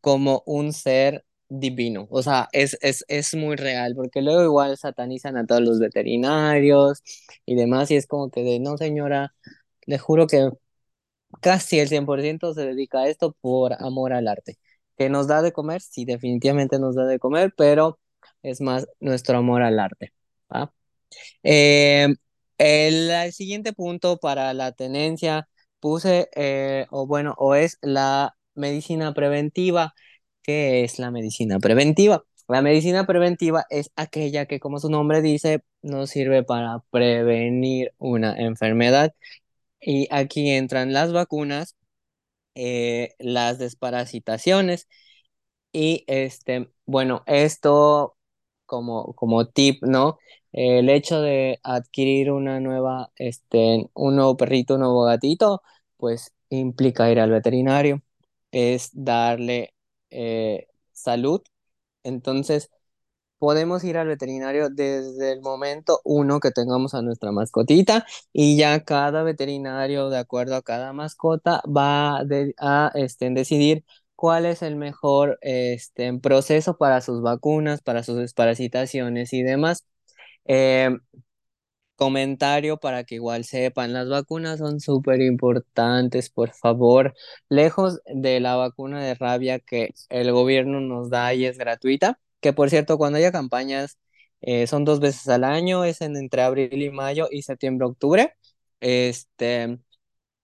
como 0.00 0.42
un 0.46 0.72
ser 0.72 1.24
divino. 1.50 2.06
O 2.10 2.22
sea, 2.22 2.48
es, 2.52 2.78
es, 2.80 3.04
es 3.08 3.34
muy 3.34 3.56
real, 3.56 3.94
porque 3.94 4.22
luego 4.22 4.42
igual 4.44 4.76
satanizan 4.78 5.36
a 5.36 5.46
todos 5.46 5.60
los 5.62 5.78
veterinarios 5.80 7.02
y 7.46 7.54
demás, 7.56 7.90
y 7.90 7.96
es 7.96 8.06
como 8.06 8.30
que 8.30 8.42
de, 8.42 8.58
no, 8.60 8.78
señora, 8.78 9.34
le 9.86 9.98
juro 9.98 10.26
que 10.26 10.50
casi 11.40 11.78
el 11.78 11.88
100% 11.88 12.54
se 12.54 12.66
dedica 12.66 13.00
a 13.00 13.08
esto 13.08 13.36
por 13.40 13.74
amor 13.82 14.12
al 14.12 14.28
arte. 14.28 14.58
¿Que 14.96 15.08
nos 15.10 15.28
da 15.28 15.42
de 15.42 15.52
comer? 15.52 15.80
Sí, 15.82 16.04
definitivamente 16.04 16.78
nos 16.78 16.94
da 16.96 17.06
de 17.06 17.18
comer, 17.18 17.52
pero 17.56 17.98
es 18.42 18.60
más 18.60 18.86
nuestro 19.00 19.38
amor 19.38 19.62
al 19.62 19.78
arte. 19.78 20.12
¿va? 20.52 20.72
Eh, 21.42 22.08
el, 22.58 23.10
el 23.10 23.32
siguiente 23.32 23.72
punto 23.72 24.18
para 24.18 24.52
la 24.54 24.72
tenencia 24.72 25.48
puse, 25.80 26.28
eh, 26.34 26.86
o 26.90 27.06
bueno, 27.06 27.34
o 27.38 27.54
es 27.54 27.78
la 27.82 28.36
medicina 28.54 29.14
preventiva. 29.14 29.94
¿Qué 30.42 30.84
es 30.84 30.98
la 30.98 31.10
medicina 31.10 31.58
preventiva? 31.60 32.24
La 32.48 32.62
medicina 32.62 33.06
preventiva 33.06 33.66
es 33.70 33.90
aquella 33.96 34.46
que, 34.46 34.58
como 34.60 34.78
su 34.80 34.88
nombre 34.90 35.20
dice, 35.22 35.62
nos 35.82 36.10
sirve 36.10 36.42
para 36.42 36.80
prevenir 36.90 37.92
una 37.98 38.34
enfermedad. 38.38 39.12
Y 39.80 40.08
aquí 40.10 40.50
entran 40.50 40.92
las 40.92 41.12
vacunas, 41.12 41.76
eh, 42.54 43.14
las 43.18 43.58
desparasitaciones 43.58 44.88
y 45.72 46.04
este, 46.08 46.70
bueno, 46.86 47.22
esto 47.26 48.16
como, 48.66 49.14
como 49.14 49.48
tip, 49.48 49.82
¿no? 49.84 50.18
El 50.52 50.88
hecho 50.90 51.20
de 51.22 51.60
adquirir 51.62 52.30
una 52.32 52.60
nueva, 52.60 53.12
este, 53.16 53.88
un 53.94 54.16
nuevo 54.16 54.36
perrito, 54.36 54.74
un 54.74 54.80
nuevo 54.80 55.04
gatito, 55.04 55.62
pues 55.96 56.34
implica 56.50 57.10
ir 57.10 57.20
al 57.20 57.30
veterinario, 57.30 58.02
es 58.52 58.90
darle 58.94 59.74
eh, 60.10 60.68
salud. 60.92 61.42
Entonces, 62.02 62.70
podemos 63.38 63.84
ir 63.84 63.96
al 63.98 64.08
veterinario 64.08 64.68
desde 64.70 65.32
el 65.32 65.40
momento 65.40 66.00
uno 66.04 66.40
que 66.40 66.50
tengamos 66.50 66.94
a 66.94 67.02
nuestra 67.02 67.32
mascotita 67.32 68.06
y 68.32 68.56
ya 68.56 68.84
cada 68.84 69.22
veterinario, 69.22 70.10
de 70.10 70.18
acuerdo 70.18 70.56
a 70.56 70.62
cada 70.62 70.92
mascota, 70.92 71.62
va 71.66 72.20
a 72.58 72.92
este, 72.94 73.30
decidir 73.30 73.84
cuál 74.16 74.46
es 74.46 74.62
el 74.62 74.76
mejor 74.76 75.38
este, 75.42 76.12
proceso 76.18 76.76
para 76.78 77.00
sus 77.00 77.22
vacunas, 77.22 77.82
para 77.82 78.02
sus 78.02 78.16
desparasitaciones 78.16 79.32
y 79.32 79.42
demás. 79.42 79.84
Eh, 80.46 80.90
comentario 81.96 82.78
para 82.78 83.04
que 83.04 83.16
igual 83.16 83.44
sepan, 83.44 83.92
las 83.92 84.08
vacunas 84.08 84.58
son 84.60 84.80
súper 84.80 85.20
importantes, 85.20 86.30
por 86.30 86.50
favor, 86.52 87.14
lejos 87.48 88.00
de 88.06 88.40
la 88.40 88.56
vacuna 88.56 89.02
de 89.02 89.14
rabia 89.14 89.58
que 89.58 89.90
el 90.08 90.30
gobierno 90.32 90.80
nos 90.80 91.10
da 91.10 91.34
y 91.34 91.44
es 91.46 91.58
gratuita, 91.58 92.20
que 92.40 92.52
por 92.52 92.70
cierto, 92.70 92.98
cuando 92.98 93.18
haya 93.18 93.32
campañas, 93.32 93.98
eh, 94.40 94.66
son 94.66 94.84
dos 94.84 95.00
veces 95.00 95.28
al 95.28 95.44
año, 95.44 95.84
es 95.84 96.00
en 96.00 96.16
entre 96.16 96.42
abril 96.42 96.82
y 96.82 96.90
mayo 96.90 97.28
y 97.30 97.42
septiembre-octubre, 97.42 98.34
este, 98.80 99.78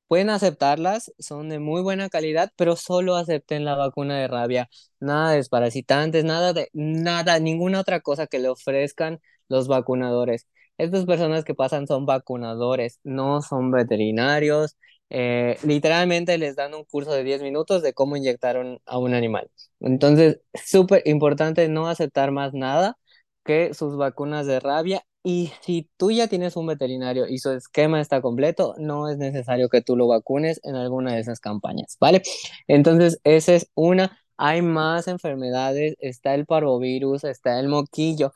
Pueden 0.06 0.30
aceptarlas, 0.30 1.12
son 1.18 1.48
de 1.48 1.58
muy 1.58 1.82
buena 1.82 2.08
calidad, 2.08 2.52
pero 2.56 2.76
solo 2.76 3.16
acepten 3.16 3.64
la 3.64 3.74
vacuna 3.74 4.18
de 4.18 4.28
rabia. 4.28 4.68
Nada 5.00 5.30
de 5.30 5.36
desparasitantes, 5.38 6.24
nada 6.24 6.52
de 6.52 6.68
nada, 6.72 7.38
ninguna 7.40 7.80
otra 7.80 8.00
cosa 8.00 8.26
que 8.26 8.38
le 8.38 8.48
ofrezcan 8.48 9.20
los 9.48 9.66
vacunadores. 9.66 10.46
Estas 10.78 11.06
personas 11.06 11.44
que 11.44 11.54
pasan 11.54 11.86
son 11.86 12.04
vacunadores, 12.06 13.00
no 13.02 13.40
son 13.42 13.70
veterinarios. 13.70 14.76
Eh, 15.16 15.58
literalmente 15.64 16.36
les 16.38 16.56
dan 16.56 16.74
un 16.74 16.84
curso 16.84 17.12
de 17.12 17.22
10 17.24 17.40
minutos 17.42 17.82
de 17.82 17.92
cómo 17.94 18.16
inyectar 18.16 18.58
un- 18.58 18.80
a 18.86 18.98
un 18.98 19.14
animal. 19.14 19.48
Entonces, 19.80 20.40
súper 20.64 21.02
importante 21.06 21.68
no 21.68 21.86
aceptar 21.88 22.32
más 22.32 22.52
nada 22.54 22.98
que 23.44 23.74
sus 23.74 23.96
vacunas 23.96 24.46
de 24.46 24.58
rabia 24.60 25.04
y 25.22 25.52
si 25.62 25.88
tú 25.96 26.10
ya 26.10 26.26
tienes 26.28 26.56
un 26.56 26.66
veterinario 26.66 27.26
y 27.28 27.38
su 27.38 27.50
esquema 27.52 28.00
está 28.00 28.20
completo, 28.20 28.74
no 28.78 29.08
es 29.08 29.16
necesario 29.18 29.68
que 29.68 29.82
tú 29.82 29.96
lo 29.96 30.06
vacunes 30.08 30.60
en 30.64 30.74
alguna 30.76 31.14
de 31.14 31.20
esas 31.20 31.40
campañas, 31.40 31.96
¿vale? 32.00 32.22
Entonces, 32.66 33.20
esa 33.24 33.54
es 33.54 33.70
una. 33.74 34.18
Hay 34.36 34.62
más 34.62 35.06
enfermedades, 35.08 35.94
está 36.00 36.34
el 36.34 36.44
parvovirus, 36.46 37.24
está 37.24 37.60
el 37.60 37.68
moquillo. 37.68 38.32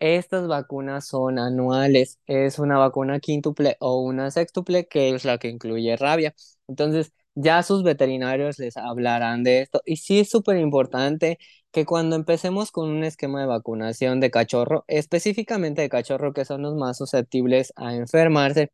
Estas 0.00 0.46
vacunas 0.46 1.06
son 1.08 1.38
anuales, 1.40 2.20
es 2.26 2.58
una 2.60 2.78
vacuna 2.78 3.18
quíntuple 3.18 3.76
o 3.80 4.00
una 4.00 4.30
sextuple, 4.30 4.86
que 4.86 5.14
es 5.14 5.24
la 5.24 5.38
que 5.38 5.48
incluye 5.48 5.96
rabia. 5.96 6.34
Entonces, 6.68 7.12
ya 7.34 7.62
sus 7.64 7.82
veterinarios 7.82 8.58
les 8.60 8.76
hablarán 8.76 9.42
de 9.42 9.60
esto. 9.62 9.80
Y 9.84 9.96
sí 9.96 10.20
es 10.20 10.30
súper 10.30 10.58
importante 10.58 11.38
que 11.72 11.84
cuando 11.84 12.14
empecemos 12.16 12.70
con 12.70 12.88
un 12.90 13.02
esquema 13.04 13.40
de 13.40 13.46
vacunación 13.46 14.20
de 14.20 14.30
cachorro, 14.30 14.84
específicamente 14.86 15.82
de 15.82 15.88
cachorro, 15.88 16.32
que 16.32 16.44
son 16.44 16.62
los 16.62 16.74
más 16.76 16.96
susceptibles 16.98 17.72
a 17.76 17.94
enfermarse, 17.94 18.70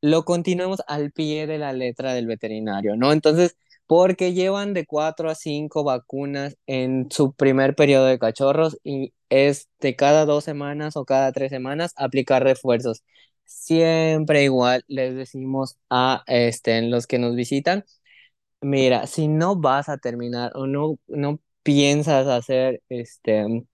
lo 0.00 0.24
continuemos 0.24 0.82
al 0.86 1.12
pie 1.12 1.46
de 1.46 1.58
la 1.58 1.72
letra 1.72 2.14
del 2.14 2.26
veterinario, 2.26 2.96
¿no? 2.96 3.12
Entonces, 3.12 3.56
porque 3.86 4.32
llevan 4.34 4.74
de 4.74 4.86
cuatro 4.86 5.30
a 5.30 5.34
cinco 5.34 5.84
vacunas 5.84 6.56
en 6.66 7.08
su 7.10 7.32
primer 7.34 7.74
periodo 7.74 8.06
de 8.06 8.18
cachorros 8.18 8.78
y 8.84 9.14
es 9.28 9.68
de 9.80 9.96
cada 9.96 10.24
dos 10.26 10.44
semanas 10.44 10.96
o 10.96 11.04
cada 11.04 11.32
tres 11.32 11.50
semanas 11.50 11.92
aplicar 11.96 12.42
refuerzos. 12.44 13.02
Siempre 13.44 14.44
igual 14.44 14.84
les 14.88 15.14
decimos 15.14 15.76
a 15.90 16.24
este, 16.26 16.80
los 16.82 17.06
que 17.06 17.18
nos 17.18 17.34
visitan, 17.36 17.84
mira, 18.60 19.06
si 19.06 19.28
no 19.28 19.56
vas 19.56 19.88
a 19.88 19.98
terminar 19.98 20.52
o 20.54 20.66
no, 20.66 20.98
no 21.08 21.40
piensas 21.62 22.26
hacer 22.28 22.82
este, 22.88 23.64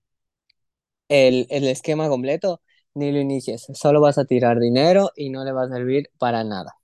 el, 1.09 1.47
el 1.51 1.67
esquema 1.69 2.09
completo, 2.09 2.63
ni 2.95 3.13
lo 3.13 3.19
inicies, 3.21 3.67
solo 3.75 4.01
vas 4.01 4.19
a 4.19 4.25
tirar 4.25 4.59
dinero 4.59 5.11
y 5.17 5.31
no 5.31 5.45
le 5.45 5.53
va 5.53 5.65
a 5.65 5.69
servir 5.69 6.11
para 6.19 6.45
nada. 6.45 6.75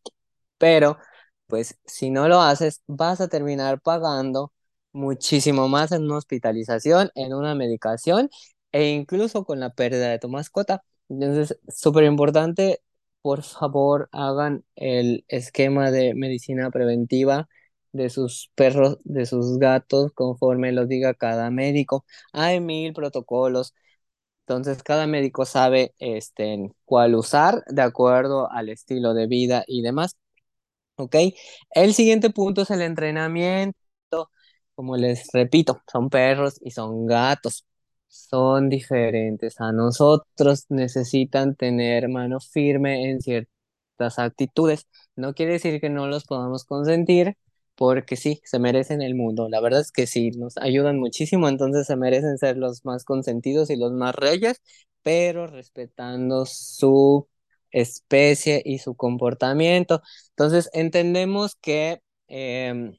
Pero 0.59 0.99
pues 1.47 1.79
si 1.87 2.11
no 2.11 2.29
lo 2.29 2.41
haces, 2.41 2.83
vas 2.87 3.21
a 3.21 3.29
terminar 3.29 3.81
pagando 3.81 4.53
muchísimo 4.93 5.69
más 5.69 5.93
en 5.93 6.05
una 6.05 6.17
hospitalización, 6.19 7.11
en 7.15 7.35
una 7.35 7.55
medicación 7.55 8.31
e 8.73 8.91
incluso 8.91 9.45
con 9.45 9.61
la 9.61 9.71
pérdida 9.75 10.09
de 10.11 10.19
tu 10.19 10.29
mascota. 10.29 10.83
Entonces, 11.09 11.59
súper 11.69 12.05
importante, 12.05 12.83
por 13.23 13.43
favor, 13.43 14.09
hagan 14.13 14.65
el 14.77 15.25
esquema 15.29 15.91
de 15.91 16.15
medicina 16.15 16.71
preventiva 16.71 17.49
de 17.93 18.11
sus 18.11 18.51
perros, 18.55 18.99
de 19.05 19.27
sus 19.27 19.59
gatos, 19.59 20.13
conforme 20.13 20.73
lo 20.73 20.87
diga 20.87 21.15
cada 21.15 21.51
médico. 21.51 22.05
Hay 22.33 22.61
mil 22.61 22.93
protocolos. 22.93 23.75
Entonces, 24.47 24.83
cada 24.83 25.07
médico 25.07 25.45
sabe 25.45 25.95
este, 25.99 26.71
cuál 26.85 27.15
usar 27.17 27.65
de 27.69 27.83
acuerdo 27.83 28.51
al 28.51 28.69
estilo 28.69 29.15
de 29.15 29.27
vida 29.27 29.65
y 29.67 29.83
demás. 29.83 30.17
¿Ok? 30.97 31.15
El 31.71 31.95
siguiente 31.95 32.31
punto 32.31 32.63
es 32.63 32.71
el 32.71 32.83
entrenamiento. 32.83 33.77
Como 34.75 34.97
les 34.97 35.29
repito, 35.33 35.81
son 35.91 36.11
perros 36.11 36.59
y 36.63 36.71
son 36.71 37.07
gatos. 37.07 37.65
Son 38.09 38.69
diferentes 38.69 39.61
a 39.61 39.73
nosotros. 39.73 40.67
Necesitan 40.69 41.55
tener 41.57 42.09
mano 42.09 42.41
firme 42.41 43.11
en 43.11 43.21
ciertas 43.21 44.19
actitudes. 44.19 44.87
No 45.17 45.35
quiere 45.35 45.53
decir 45.55 45.81
que 45.81 45.91
no 45.91 46.07
los 46.07 46.25
podamos 46.25 46.65
consentir, 46.65 47.37
porque 47.75 48.17
sí, 48.17 48.41
se 48.45 48.59
merecen 48.59 49.03
el 49.03 49.15
mundo. 49.15 49.49
La 49.49 49.61
verdad 49.61 49.81
es 49.81 49.93
que 49.93 50.07
sí, 50.07 50.31
nos 50.33 50.57
ayudan 50.59 50.99
muchísimo, 50.99 51.49
entonces 51.49 51.87
se 51.87 51.97
merecen 51.97 52.39
ser 52.39 52.57
los 52.57 52.85
más 52.85 53.05
consentidos 53.05 53.71
y 53.71 53.77
los 53.77 53.93
más 53.93 54.15
reyes, 54.15 54.61
pero 55.03 55.47
respetando 55.47 56.47
su 56.47 57.29
especie 57.77 58.63
y 58.65 58.79
su 58.79 58.97
comportamiento. 58.97 60.03
Entonces, 60.31 60.71
entendemos 60.73 61.57
que, 61.57 62.01
em, 62.29 62.97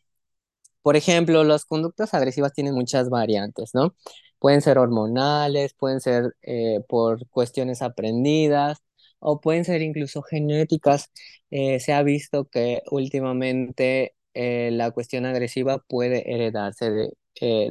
por 0.82 0.96
ejemplo, 0.96 1.44
las 1.44 1.66
conductas 1.66 2.13
agresivas 2.13 2.54
tienen 2.54 2.74
muchas 2.76 3.10
variantes, 3.10 3.72
¿no? 3.74 3.96
Pueden 4.40 4.62
ser 4.62 4.78
hormonales, 4.78 5.74
pueden 5.74 6.00
ser 6.02 6.36
eh, 6.44 6.82
por 6.88 7.28
cuestiones 7.30 7.82
aprendidas 7.82 8.80
o 9.20 9.42
pueden 9.42 9.66
ser 9.66 9.82
incluso 9.82 10.22
genéticas. 10.24 11.12
Eh, 11.52 11.80
se 11.80 11.94
ha 11.94 12.04
visto 12.04 12.46
que 12.46 12.82
últimamente 12.92 14.16
eh, 14.34 14.70
la 14.72 14.92
cuestión 14.92 15.26
agresiva 15.26 15.80
puede 15.88 16.32
heredarse 16.34 16.92
de, 16.92 17.12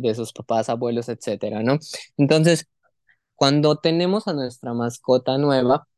de 0.01 0.15
sus 0.15 0.33
papás, 0.33 0.69
abuelos, 0.69 1.09
etcétera, 1.09 1.63
¿no? 1.63 1.79
Entonces, 2.17 2.69
cuando 3.35 3.77
tenemos 3.77 4.29
a 4.29 4.33
nuestra 4.35 4.75
mascota 4.75 5.39
nueva, 5.39 5.89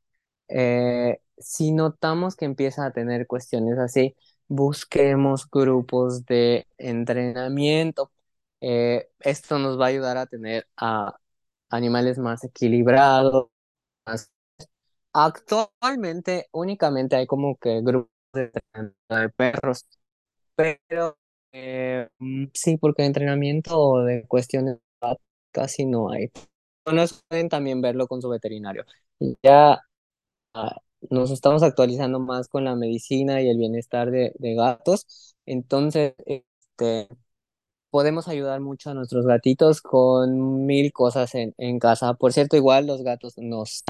eh, 0.48 1.20
si 1.38 1.72
notamos 1.72 2.36
que 2.36 2.44
empieza 2.46 2.86
a 2.86 2.92
tener 2.92 3.26
cuestiones 3.26 3.78
así, 3.78 4.16
busquemos 4.48 5.48
grupos 5.50 6.24
de 6.26 6.66
entrenamiento. 6.78 8.10
Eh, 8.60 9.08
esto 9.20 9.58
nos 9.58 9.78
va 9.80 9.86
a 9.86 9.88
ayudar 9.88 10.16
a 10.18 10.26
tener 10.26 10.68
a 10.76 11.18
animales 11.70 12.18
más 12.18 12.44
equilibrados. 12.44 13.48
Actualmente 15.12 16.48
únicamente 16.52 17.16
hay 17.16 17.26
como 17.26 17.56
que 17.56 17.80
grupos 17.82 18.10
de 18.32 18.50
perros, 19.36 19.86
pero 20.54 21.18
eh, 21.52 22.08
mm, 22.18 22.46
sí, 22.54 22.76
porque 22.78 23.04
entrenamiento 23.04 24.04
de 24.04 24.26
cuestiones 24.26 24.78
casi 25.52 25.86
no 25.86 26.10
hay. 26.10 26.30
Pueden 27.28 27.48
también 27.48 27.80
verlo 27.82 28.06
con 28.06 28.22
su 28.22 28.28
veterinario. 28.28 28.84
Ya 29.42 29.80
nos 31.10 31.30
estamos 31.30 31.62
actualizando 31.62 32.20
más 32.20 32.48
con 32.48 32.64
la 32.64 32.74
medicina 32.76 33.40
y 33.42 33.48
el 33.48 33.58
bienestar 33.58 34.10
de, 34.10 34.32
gatos. 34.40 35.36
Entonces, 35.46 36.14
este, 36.26 37.08
podemos 37.90 38.28
ayudar 38.28 38.60
mucho 38.60 38.90
a 38.90 38.94
nuestros 38.94 39.26
gatitos 39.26 39.82
con 39.82 40.66
mil 40.66 40.92
cosas 40.92 41.34
en, 41.34 41.54
en 41.58 41.78
casa. 41.78 42.14
Por 42.14 42.32
cierto, 42.32 42.56
igual 42.56 42.86
los 42.86 43.02
gatos 43.02 43.34
nos 43.38 43.84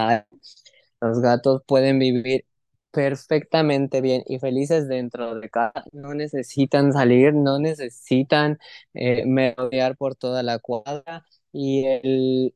Los 1.01 1.21
gatos 1.21 1.63
pueden 1.67 1.99
vivir 1.99 2.45
perfectamente 2.91 4.01
bien 4.01 4.23
y 4.27 4.39
felices 4.39 4.89
dentro 4.89 5.35
de 5.39 5.51
casa. 5.51 5.85
No 5.93 6.15
necesitan 6.15 6.93
salir, 6.93 7.35
no 7.35 7.59
necesitan 7.59 8.59
eh, 8.95 9.25
merodear 9.27 9.97
por 9.97 10.17
toda 10.17 10.43
la 10.43 10.59
cuadra 10.59 11.25
y, 11.53 11.85
el, 11.87 12.55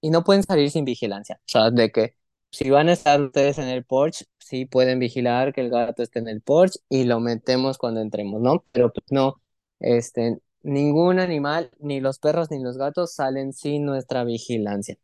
y 0.00 0.10
no 0.10 0.24
pueden 0.24 0.42
salir 0.44 0.70
sin 0.70 0.84
vigilancia. 0.84 1.36
O 1.46 1.48
sea, 1.48 1.70
de 1.70 1.90
que 1.90 2.16
si 2.56 2.70
van 2.70 2.88
a 2.88 2.94
estar 2.94 3.20
ustedes 3.20 3.58
en 3.58 3.68
el 3.68 3.84
porch, 3.84 4.24
sí 4.38 4.64
pueden 4.64 4.98
vigilar 4.98 5.52
que 5.52 5.60
el 5.60 5.68
gato 5.68 6.02
esté 6.02 6.20
en 6.20 6.28
el 6.28 6.40
porch 6.40 6.78
y 6.88 7.04
lo 7.04 7.20
metemos 7.20 7.76
cuando 7.76 8.00
entremos, 8.00 8.40
¿no? 8.40 8.64
Pero 8.72 8.90
pues 8.94 9.04
no, 9.10 9.42
este, 9.78 10.38
ningún 10.62 11.18
animal, 11.18 11.70
ni 11.80 12.00
los 12.00 12.18
perros 12.18 12.50
ni 12.50 12.62
los 12.62 12.78
gatos 12.78 13.14
salen 13.14 13.52
sin 13.52 13.84
nuestra 13.84 14.24
vigilancia, 14.24 14.96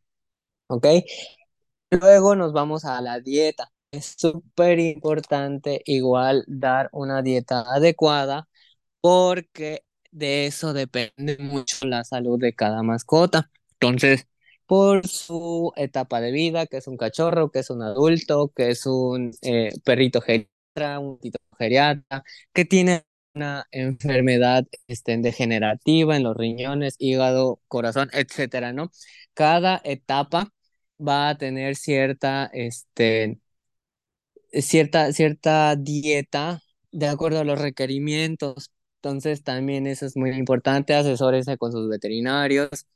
¿ok? 0.68 0.86
Luego 1.90 2.36
nos 2.36 2.54
vamos 2.54 2.86
a 2.86 3.02
la 3.02 3.20
dieta. 3.20 3.70
Es 3.90 4.14
súper 4.16 4.78
importante 4.78 5.82
igual 5.84 6.44
dar 6.46 6.88
una 6.92 7.20
dieta 7.20 7.66
adecuada 7.70 8.48
porque 9.02 9.84
de 10.10 10.46
eso 10.46 10.72
depende 10.72 11.36
mucho 11.38 11.86
la 11.86 12.02
salud 12.04 12.40
de 12.40 12.54
cada 12.54 12.82
mascota. 12.82 13.50
Entonces, 13.72 14.26
por 14.72 15.06
su 15.06 15.70
etapa 15.76 16.22
de 16.22 16.32
vida, 16.32 16.66
que 16.66 16.78
es 16.78 16.86
un 16.88 16.96
cachorro, 16.96 17.50
que 17.50 17.58
es 17.58 17.68
un 17.68 17.82
adulto, 17.82 18.52
que 18.56 18.70
es 18.70 18.86
un 18.86 19.32
eh, 19.42 19.70
perrito 19.84 20.22
geriatra, 20.22 20.98
un 20.98 21.18
tito 21.20 21.38
geriatra, 21.58 22.24
que 22.54 22.64
tiene 22.64 23.04
una 23.34 23.66
enfermedad 23.70 24.64
este, 24.86 25.18
degenerativa 25.18 26.16
en 26.16 26.22
los 26.22 26.34
riñones, 26.38 26.96
hígado, 26.98 27.60
corazón, 27.68 28.08
etcétera, 28.14 28.72
¿no? 28.72 28.90
Cada 29.34 29.78
etapa 29.84 30.48
va 30.98 31.28
a 31.28 31.36
tener 31.38 31.76
cierta, 31.76 32.50
este, 32.54 33.40
cierta, 34.52 35.12
cierta 35.12 35.76
dieta 35.76 36.62
de 36.92 37.08
acuerdo 37.08 37.40
a 37.40 37.44
los 37.44 37.60
requerimientos. 37.60 38.70
Entonces, 39.02 39.42
también 39.44 39.86
eso 39.86 40.06
es 40.06 40.16
muy 40.16 40.30
importante, 40.30 40.94
asesórense 40.94 41.58
con 41.58 41.72
sus 41.72 41.88
veterinarios. 41.90 42.86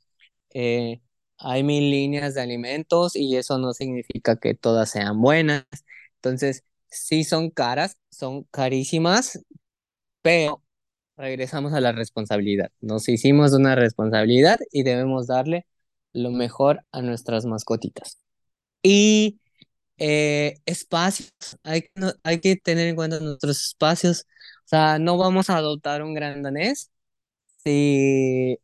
Eh, 0.54 1.00
hay 1.38 1.62
mil 1.62 1.90
líneas 1.90 2.34
de 2.34 2.42
alimentos 2.42 3.16
y 3.16 3.36
eso 3.36 3.58
no 3.58 3.72
significa 3.74 4.36
que 4.36 4.54
todas 4.54 4.90
sean 4.90 5.20
buenas. 5.20 5.64
Entonces, 6.16 6.64
sí 6.88 7.24
son 7.24 7.50
caras, 7.50 7.98
son 8.10 8.44
carísimas, 8.50 9.40
pero 10.22 10.62
regresamos 11.16 11.72
a 11.74 11.80
la 11.80 11.92
responsabilidad. 11.92 12.70
Nos 12.80 13.08
hicimos 13.08 13.52
una 13.54 13.74
responsabilidad 13.76 14.58
y 14.72 14.82
debemos 14.84 15.26
darle 15.26 15.66
lo 16.12 16.30
mejor 16.30 16.84
a 16.92 17.02
nuestras 17.02 17.46
mascotitas. 17.46 18.20
Y 18.82 19.40
eh, 19.98 20.60
espacios, 20.66 21.30
hay, 21.64 21.84
hay 22.24 22.40
que 22.40 22.56
tener 22.56 22.88
en 22.88 22.96
cuenta 22.96 23.20
nuestros 23.20 23.62
espacios. 23.62 24.26
O 24.66 24.68
sea, 24.68 24.98
no 24.98 25.18
vamos 25.18 25.50
a 25.50 25.56
adoptar 25.58 26.02
un 26.02 26.14
gran 26.14 26.42
danés 26.42 26.90
si 27.64 28.58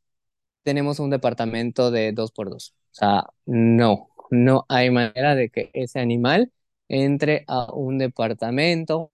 tenemos 0.63 0.99
un 1.01 1.11
departamento 1.11 1.91
de 1.91 2.13
dos 2.13 2.33
por 2.33 2.51
dos. 2.51 2.75
O 2.93 2.95
sea, 2.95 3.25
no, 3.47 4.11
no 4.31 4.65
hay 4.69 4.91
manera 4.91 5.35
de 5.35 5.51
que 5.51 5.71
ese 5.75 6.01
animal 6.01 6.53
entre 6.89 7.45
a 7.49 7.73
un 7.73 7.99
departamento. 7.99 9.13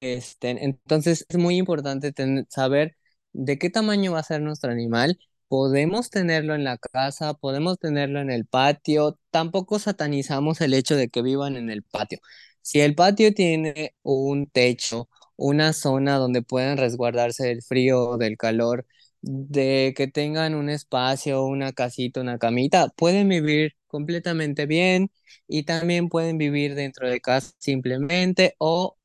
Este, 0.00 0.64
entonces 0.64 1.26
es 1.28 1.36
muy 1.36 1.56
importante 1.56 2.12
saber 2.48 2.96
de 3.32 3.58
qué 3.58 3.68
tamaño 3.70 4.12
va 4.12 4.20
a 4.20 4.22
ser 4.22 4.40
nuestro 4.40 4.70
animal. 4.72 5.18
Podemos 5.48 6.10
tenerlo 6.10 6.54
en 6.54 6.64
la 6.64 6.78
casa, 6.78 7.34
podemos 7.34 7.78
tenerlo 7.78 8.20
en 8.20 8.30
el 8.30 8.46
patio. 8.46 9.18
Tampoco 9.30 9.78
satanizamos 9.78 10.60
el 10.60 10.74
hecho 10.74 10.96
de 10.96 11.08
que 11.10 11.22
vivan 11.22 11.56
en 11.56 11.70
el 11.70 11.82
patio. 11.82 12.18
Si 12.62 12.80
el 12.80 12.94
patio 12.94 13.34
tiene 13.34 13.94
un 14.02 14.46
techo, 14.48 15.08
una 15.36 15.72
zona 15.72 16.16
donde 16.16 16.42
puedan 16.42 16.78
resguardarse 16.78 17.46
del 17.46 17.62
frío 17.62 18.10
o 18.10 18.16
del 18.18 18.36
calor, 18.38 18.86
de 19.22 19.94
que 19.96 20.06
tengan 20.08 20.54
un 20.54 20.70
espacio, 20.70 21.44
una 21.44 21.72
casita, 21.72 22.20
una 22.20 22.38
camita, 22.38 22.88
pueden 22.96 23.28
vivir 23.28 23.74
completamente 23.86 24.66
bien 24.66 25.10
y 25.48 25.64
también 25.64 26.08
pueden 26.08 26.38
vivir 26.38 26.74
dentro 26.74 27.08
de 27.08 27.20
casa 27.20 27.52
simplemente 27.58 28.54
o 28.58 28.96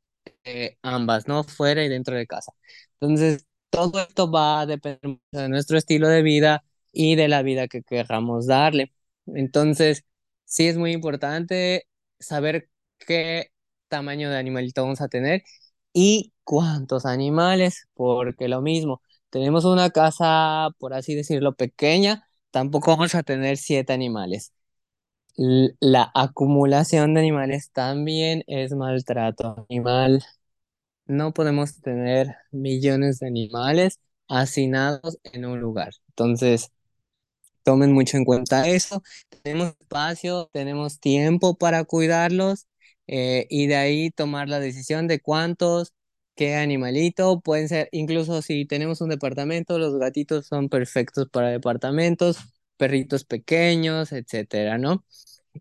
eh, 0.44 0.78
ambas, 0.82 1.28
¿no? 1.28 1.44
Fuera 1.44 1.84
y 1.84 1.90
dentro 1.90 2.16
de 2.16 2.28
casa. 2.28 2.54
Entonces, 3.00 3.46
todo 3.70 4.00
esto 4.02 4.32
va 4.32 4.62
a 4.62 4.66
depender 4.66 5.20
de 5.32 5.50
nuestro 5.50 5.78
estilo 5.78 6.08
de 6.08 6.22
vida 6.22 6.64
y 6.92 7.16
de 7.16 7.28
la 7.28 7.42
vida 7.44 7.68
que 7.68 7.84
queramos 7.84 8.48
darle. 8.48 8.94
Entonces, 9.28 10.06
sí 10.46 10.68
es 10.68 10.78
muy 10.78 10.92
importante 10.94 11.88
saber 12.20 12.70
qué 13.00 13.52
tamaño 13.88 14.30
de 14.30 14.38
animalito 14.38 14.84
vamos 14.84 15.02
a 15.02 15.08
tener 15.10 15.44
y 15.94 16.34
cuántos 16.44 17.06
animales, 17.06 17.88
porque 17.94 18.48
lo 18.48 18.62
mismo, 18.62 19.02
tenemos 19.36 19.66
una 19.66 19.90
casa, 19.90 20.70
por 20.80 20.94
así 20.94 21.14
decirlo, 21.14 21.56
pequeña, 21.56 22.26
tampoco 22.52 22.92
vamos 22.92 23.16
a 23.16 23.24
tener 23.24 23.58
siete 23.58 23.92
animales. 23.92 24.54
La 25.36 26.10
acumulación 26.16 27.14
de 27.14 27.22
animales 27.22 27.70
también 27.74 28.44
es 28.48 28.72
maltrato 28.74 29.66
animal. 29.70 30.24
No 31.08 31.34
podemos 31.34 31.82
tener 31.82 32.36
millones 32.52 33.20
de 33.20 33.28
animales 33.28 34.00
hacinados 34.30 35.20
en 35.24 35.46
un 35.46 35.60
lugar. 35.60 35.92
Entonces, 36.10 36.72
tomen 37.64 37.94
mucho 37.94 38.18
en 38.18 38.26
cuenta 38.26 38.68
eso. 38.70 39.04
Tenemos 39.44 39.76
espacio, 39.82 40.50
tenemos 40.54 41.00
tiempo 41.02 41.58
para 41.58 41.84
cuidarlos 41.86 42.68
eh, 43.08 43.48
y 43.50 43.68
de 43.68 43.78
ahí 43.78 44.12
tomar 44.12 44.50
la 44.50 44.62
decisión 44.62 45.08
de 45.08 45.20
cuántos, 45.22 45.95
qué 46.36 46.56
animalito. 46.56 47.42
Pueden 47.42 47.70
ser, 47.70 47.90
incluso 47.92 48.42
si 48.42 48.66
tenemos 48.66 49.02
un 49.02 49.10
departamento, 49.10 49.80
los 49.80 49.98
gatitos 49.98 50.48
son 50.48 50.70
perfectos 50.70 51.30
para 51.32 51.50
departamentos, 51.50 52.38
perritos 52.78 53.24
pequeños, 53.26 54.12
etcétera, 54.12 54.78
¿no? 54.78 55.06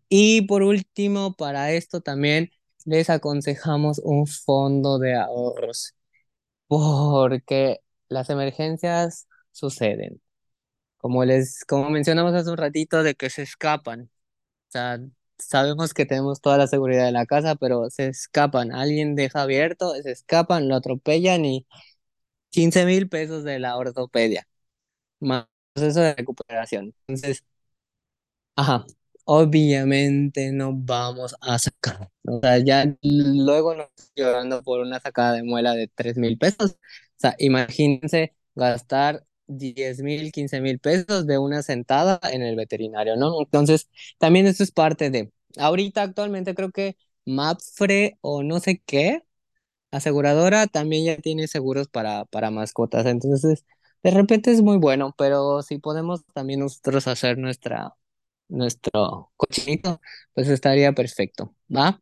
Y 0.09 0.43
por 0.43 0.63
último, 0.63 1.35
para 1.37 1.73
esto 1.73 2.01
también 2.01 2.51
les 2.85 3.11
aconsejamos 3.11 4.01
un 4.05 4.27
fondo 4.27 4.99
de 4.99 5.15
ahorros, 5.17 5.95
porque 6.69 7.81
las 8.09 8.31
emergencias 8.31 9.29
suceden. 9.53 10.21
Como 10.99 11.25
les, 11.25 11.65
como 11.67 11.91
mencionamos 11.91 12.35
hace 12.35 12.51
un 12.51 12.57
ratito, 12.57 13.03
de 13.03 13.15
que 13.15 13.31
se 13.31 13.43
escapan. 13.43 14.11
O 14.69 14.73
sea, 14.73 15.01
sabemos 15.39 15.95
que 15.95 16.07
tenemos 16.07 16.41
toda 16.41 16.59
la 16.59 16.67
seguridad 16.67 17.05
de 17.07 17.13
la 17.13 17.27
casa, 17.27 17.55
pero 17.57 17.91
se 17.91 18.09
escapan. 18.09 18.73
Alguien 18.73 19.15
deja 19.17 19.43
abierto, 19.43 19.95
se 20.03 20.13
escapan, 20.13 20.69
lo 20.69 20.77
atropellan 20.77 21.45
y 21.45 21.67
quince 22.51 22.87
mil 22.87 23.09
pesos 23.09 23.45
de 23.45 23.59
la 23.61 23.77
ortopedia, 23.79 24.49
más 25.21 25.47
eso 25.77 26.01
de 26.01 26.15
recuperación. 26.17 26.95
Entonces, 27.09 27.45
Ajá, 28.57 28.85
obviamente 29.25 30.53
no 30.53 30.73
vamos 30.75 31.35
a 31.41 31.59
sacar. 31.59 32.11
O 32.27 32.41
sea, 32.41 32.59
ya 32.59 32.85
luego 33.03 33.75
nos 33.75 33.89
llorando 34.17 34.63
por 34.63 34.81
una 34.81 35.01
sacada 35.01 35.33
de 35.35 35.43
muela 35.43 35.75
de 35.75 35.89
tres 35.89 36.17
mil 36.17 36.39
pesos. 36.39 36.73
O 36.73 36.77
sea, 37.17 37.35
imagínense 37.39 38.35
gastar 38.55 39.25
diez 39.47 40.01
mil, 40.03 40.33
quince 40.33 40.61
mil 40.61 40.79
pesos 40.81 41.27
de 41.27 41.39
una 41.39 41.63
sentada 41.63 42.21
en 42.33 42.43
el 42.43 42.57
veterinario, 42.57 43.17
¿no? 43.17 43.41
Entonces, 43.43 43.89
también 44.19 44.47
eso 44.47 44.63
es 44.63 44.71
parte 44.73 45.11
de. 45.11 45.33
Ahorita 45.59 46.03
actualmente 46.03 46.55
creo 46.55 46.71
que 46.73 46.97
Mapfre 47.27 48.19
o 48.23 48.43
no 48.43 48.61
sé 48.61 48.83
qué 48.87 49.25
aseguradora 49.91 50.67
también 50.67 51.05
ya 51.07 51.17
tiene 51.19 51.49
seguros 51.49 51.89
para, 51.89 52.25
para 52.27 52.51
mascotas. 52.51 53.07
Entonces, 53.07 53.65
de 54.03 54.11
repente 54.11 54.51
es 54.53 54.63
muy 54.63 54.79
bueno, 54.79 55.15
pero 55.19 55.63
si 55.63 55.79
podemos 55.79 56.25
también 56.35 56.61
nosotros 56.61 57.07
hacer 57.09 57.39
nuestra 57.39 57.95
nuestro 58.49 59.33
cochinito, 59.37 60.01
pues 60.35 60.49
estaría 60.49 60.93
perfecto, 60.93 61.55
¿va? 61.75 62.01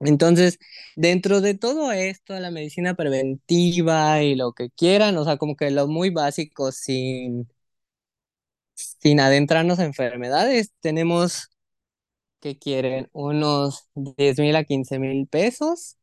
Entonces, 0.00 0.58
dentro 0.96 1.40
de 1.42 1.54
todo 1.54 1.92
esto, 1.92 2.38
la 2.40 2.50
medicina 2.50 2.94
preventiva 2.94 4.22
y 4.22 4.34
lo 4.34 4.52
que 4.54 4.70
quieran, 4.70 5.16
o 5.18 5.24
sea, 5.24 5.36
como 5.36 5.56
que 5.56 5.70
lo 5.70 5.88
muy 5.88 6.10
básico 6.10 6.72
sin, 6.72 7.48
sin 8.74 9.20
adentrarnos 9.20 9.78
a 9.78 9.84
enfermedades, 9.84 10.72
tenemos 10.80 11.48
que 12.40 12.58
quieren 12.58 13.08
unos 13.12 13.88
diez 13.94 14.38
mil 14.38 14.56
a 14.56 14.64
quince 14.64 14.98
mil 14.98 15.26
pesos 15.28 15.98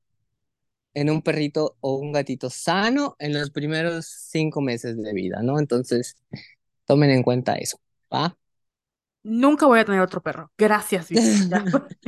en 0.94 1.10
un 1.10 1.22
perrito 1.22 1.78
o 1.82 1.96
un 1.98 2.12
gatito 2.12 2.50
sano 2.50 3.16
en 3.20 3.34
los 3.34 3.52
primeros 3.52 4.08
cinco 4.08 4.62
meses 4.62 4.98
de 5.02 5.14
vida, 5.14 5.42
¿no? 5.44 5.60
Entonces, 5.60 6.18
tomen 6.86 7.12
en 7.12 7.24
cuenta 7.24 7.56
eso, 7.56 7.80
¿va? 8.14 8.38
Nunca 9.24 9.66
voy 9.66 9.80
a 9.80 9.86
tener 9.86 10.02
otro 10.02 10.22
perro. 10.22 10.52
Gracias. 10.58 11.10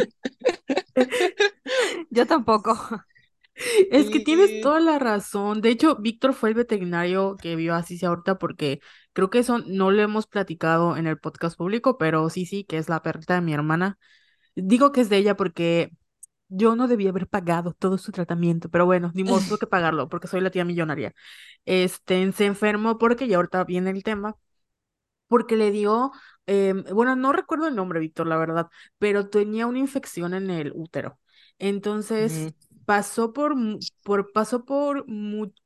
Yo 2.09 2.25
tampoco. 2.25 2.75
Es 3.91 4.09
que 4.09 4.21
tienes 4.21 4.61
toda 4.61 4.79
la 4.79 4.99
razón. 4.99 5.59
De 5.59 5.69
hecho, 5.69 5.97
Víctor 5.97 6.33
fue 6.33 6.47
el 6.47 6.55
veterinario 6.55 7.35
que 7.35 7.57
vio 7.57 7.75
a 7.75 7.83
Sisi 7.83 8.05
ahorita 8.05 8.37
porque 8.37 8.79
creo 9.11 9.29
que 9.29 9.39
eso 9.39 9.59
no 9.59 9.91
lo 9.91 10.01
hemos 10.01 10.27
platicado 10.27 10.95
en 10.95 11.07
el 11.07 11.19
podcast 11.19 11.57
público, 11.57 11.97
pero 11.97 12.29
sí, 12.29 12.45
sí, 12.45 12.63
que 12.63 12.77
es 12.77 12.87
la 12.87 13.01
perrita 13.01 13.35
de 13.35 13.41
mi 13.41 13.53
hermana. 13.53 13.97
Digo 14.55 14.91
que 14.93 15.01
es 15.01 15.09
de 15.09 15.17
ella 15.17 15.35
porque 15.35 15.91
yo 16.49 16.75
no 16.75 16.87
debía 16.87 17.09
haber 17.11 17.27
pagado 17.27 17.73
todo 17.73 17.97
su 17.97 18.11
tratamiento, 18.11 18.69
pero 18.69 18.85
bueno, 18.85 19.11
ni 19.13 19.23
modo, 19.23 19.41
tuve 19.47 19.59
que 19.59 19.67
pagarlo 19.67 20.09
porque 20.09 20.27
soy 20.27 20.41
la 20.41 20.51
tía 20.51 20.65
millonaria. 20.65 21.13
Este, 21.65 22.31
se 22.33 22.45
enfermó 22.45 22.97
porque, 22.97 23.25
y 23.25 23.33
ahorita 23.33 23.63
viene 23.65 23.91
el 23.91 24.03
tema, 24.03 24.35
porque 25.27 25.55
le 25.57 25.71
dio, 25.71 26.11
em, 26.47 26.83
bueno, 26.93 27.15
no 27.15 27.33
recuerdo 27.33 27.67
el 27.67 27.75
nombre, 27.75 27.99
Víctor, 27.99 28.27
la 28.27 28.37
verdad, 28.37 28.67
pero 28.97 29.29
tenía 29.29 29.67
una 29.67 29.79
infección 29.79 30.33
en 30.33 30.49
el 30.49 30.71
útero. 30.75 31.19
Entonces, 31.59 32.53
pasó 32.85 33.33
por, 33.33 33.55
por, 34.03 34.31
pasó 34.31 34.65
por, 34.65 35.05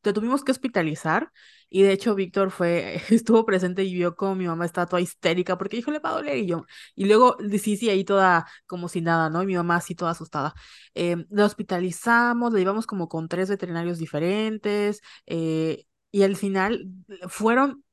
te 0.01 0.11
tuvimos 0.11 0.43
que 0.43 0.51
hospitalizar 0.51 1.31
y 1.69 1.81
de 1.83 1.93
hecho 1.93 2.15
Víctor 2.15 2.51
fue, 2.51 3.01
estuvo 3.09 3.45
presente 3.45 3.83
y 3.83 3.93
vio 3.93 4.15
como 4.15 4.35
mi 4.35 4.45
mamá 4.45 4.65
estaba 4.65 4.87
toda 4.87 5.01
histérica 5.01 5.57
porque 5.57 5.77
dijo, 5.77 5.91
le 5.91 5.99
va 5.99 6.09
a 6.09 6.13
doler 6.13 6.37
y 6.37 6.47
yo, 6.47 6.65
y 6.95 7.05
luego 7.05 7.37
sí, 7.61 7.77
sí, 7.77 7.89
ahí 7.89 8.03
toda 8.03 8.45
como 8.65 8.89
si 8.89 9.01
nada, 9.01 9.29
¿no? 9.29 9.41
Y 9.41 9.45
mi 9.45 9.55
mamá 9.55 9.77
así 9.77 9.95
toda 9.95 10.11
asustada. 10.11 10.53
Em, 10.93 11.25
la 11.29 11.45
hospitalizamos, 11.45 12.51
la 12.53 12.59
llevamos 12.59 12.85
como 12.87 13.07
con 13.07 13.27
tres 13.29 13.49
veterinarios 13.49 13.99
diferentes 13.99 15.01
eh, 15.25 15.85
y 16.11 16.23
al 16.23 16.35
final 16.35 16.87
fueron 17.29 17.83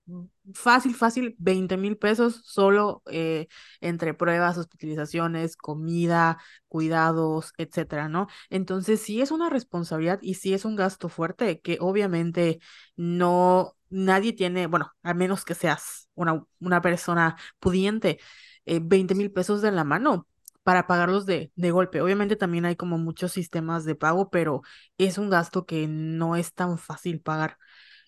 fácil, 0.55 0.95
fácil, 0.95 1.35
veinte 1.39 1.77
mil 1.77 1.97
pesos 1.97 2.43
solo 2.45 3.03
eh, 3.11 3.49
entre 3.81 4.15
pruebas, 4.15 4.59
hospitalizaciones, 4.59 5.57
comida, 5.57 6.39
cuidados, 6.69 7.53
etcétera, 7.59 8.09
¿no? 8.09 8.27
Entonces 8.51 9.01
sí 9.01 9.21
es 9.21 9.31
una 9.31 9.51
responsabilidad 9.51 10.19
y 10.23 10.35
sí 10.35 10.55
es 10.55 10.65
un 10.65 10.77
gasto 10.77 11.09
fuerte 11.09 11.61
que 11.61 11.79
obviamente 11.81 12.61
no, 12.97 13.77
nadie 13.91 14.33
tiene, 14.33 14.67
bueno, 14.67 14.93
a 15.03 15.15
menos 15.15 15.45
que 15.45 15.55
seas 15.55 16.09
una, 16.15 16.45
una 16.61 16.81
persona 16.83 17.37
pudiente, 17.61 18.19
eh, 18.67 18.81
veinte 18.83 19.15
mil 19.15 19.33
pesos 19.33 19.63
de 19.63 19.73
la 19.73 19.85
mano 19.85 20.27
para 20.63 20.87
pagarlos 20.87 21.27
de, 21.27 21.53
de 21.57 21.71
golpe. 21.71 22.01
Obviamente 22.01 22.37
también 22.37 22.65
hay 22.67 22.77
como 22.77 22.99
muchos 22.99 23.33
sistemas 23.33 23.85
de 23.85 23.95
pago, 23.95 24.31
pero 24.31 24.63
es 24.99 25.19
un 25.19 25.31
gasto 25.31 25.67
que 25.67 25.87
no 25.89 26.37
es 26.37 26.53
tan 26.55 26.79
fácil 26.79 27.21
pagar. 27.21 27.57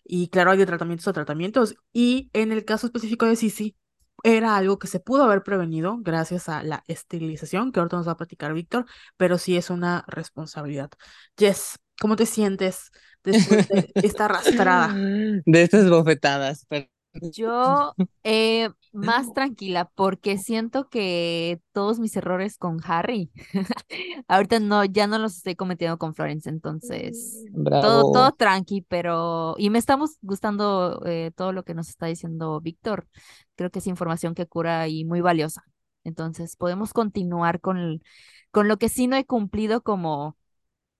Y 0.05 0.29
claro, 0.29 0.51
hay 0.51 0.59
de 0.59 0.67
tratamientos 0.67 1.09
a 1.09 1.13
tratamientos. 1.13 1.75
Y 1.93 2.31
en 2.33 2.53
el 2.53 2.65
caso 2.65 2.87
específico 2.87 3.27
de 3.27 3.37
Sisi, 3.37 3.77
era 4.25 4.57
algo 4.57 4.79
que 4.79 4.87
se 4.87 5.01
pudo 5.01 5.25
haber 5.25 5.43
prevenido 5.43 5.99
gracias 6.01 6.49
a 6.49 6.63
la 6.63 6.85
esterilización, 6.87 7.73
que 7.73 7.81
ahorita 7.81 7.97
nos 7.97 8.09
va 8.09 8.13
a 8.13 8.17
platicar 8.17 8.55
Víctor, 8.55 8.87
pero 9.17 9.39
sí 9.39 9.57
es 9.57 9.71
una 9.71 10.05
responsabilidad. 10.07 10.91
Jess, 11.37 11.79
¿cómo 12.01 12.17
te 12.17 12.27
sientes 12.27 12.91
después 13.25 13.69
de 13.69 13.91
esta 13.95 14.27
arrastrada? 14.27 14.95
De 15.45 15.63
estas 15.63 15.89
bofetadas, 15.91 16.67
pero 16.69 16.87
Yo, 17.15 17.95
eh, 18.23 18.71
más 18.93 19.33
tranquila 19.33 19.91
porque 19.95 20.39
siento 20.39 20.89
que 20.89 21.61
todos 21.73 21.99
mis 22.01 22.17
errores 22.17 22.59
con 22.59 22.79
Harry, 22.85 23.31
ahorita 24.29 24.61
no, 24.61 24.85
ya 24.85 25.07
no 25.07 25.19
los 25.19 25.37
estoy 25.37 25.57
cometiendo 25.57 25.99
con 25.99 26.15
Florence, 26.15 26.49
entonces 26.51 27.47
todo, 27.79 28.05
todo 28.07 28.33
Bravo. 28.33 28.33
tranqui, 28.33 28.83
pero 28.83 29.55
y 29.59 29.71
me 29.71 29.79
estamos 29.79 30.19
gustando 30.23 31.03
eh, 31.07 31.33
todo 31.37 31.53
lo 31.53 31.65
que 31.65 31.75
nos 31.75 31.89
está 31.89 32.07
diciendo 32.07 32.61
Víctor. 32.61 33.09
Creo 33.57 33.71
que 33.71 33.81
es 33.81 33.87
información 33.87 34.35
que 34.35 34.47
cura 34.47 34.89
y 34.89 35.05
muy 35.05 35.21
valiosa. 35.21 35.65
Entonces 36.05 36.57
podemos 36.57 36.93
continuar 36.93 37.61
con, 37.61 37.79
el- 37.79 38.03
con 38.51 38.69
lo 38.69 38.77
que 38.79 38.89
sí 38.89 39.07
no 39.07 39.17
he 39.17 39.25
cumplido 39.27 39.83
como, 39.83 40.37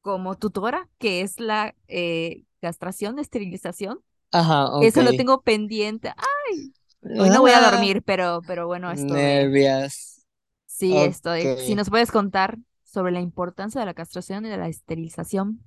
como 0.01 0.37
tutora, 0.37 0.89
que 0.99 1.23
es 1.23 1.41
la 1.41 1.75
eh, 1.89 2.45
castración, 2.61 3.19
esterilización. 3.19 4.01
Ajá. 4.31 4.59
Eso 4.79 5.03
lo 5.03 5.15
tengo 5.15 5.43
pendiente. 5.43 6.13
Ay, 6.17 6.73
hoy 7.03 7.31
no 7.31 7.41
voy 7.41 7.53
a 7.53 7.61
dormir, 7.61 8.03
pero, 8.05 8.41
pero 8.47 8.67
bueno, 8.67 8.91
estoy, 8.91 9.17
nervias. 9.17 10.27
sí, 10.67 10.97
estoy. 10.97 11.57
Si 11.59 11.75
nos 11.75 11.91
puedes 11.91 12.11
contar 12.11 12.59
sobre 12.85 13.13
la 13.13 13.21
importancia 13.21 13.81
de 13.81 13.87
la 13.87 13.95
castración 13.95 14.47
y 14.47 14.49
de 14.49 14.57
la 14.57 14.69
esterilización. 14.69 15.61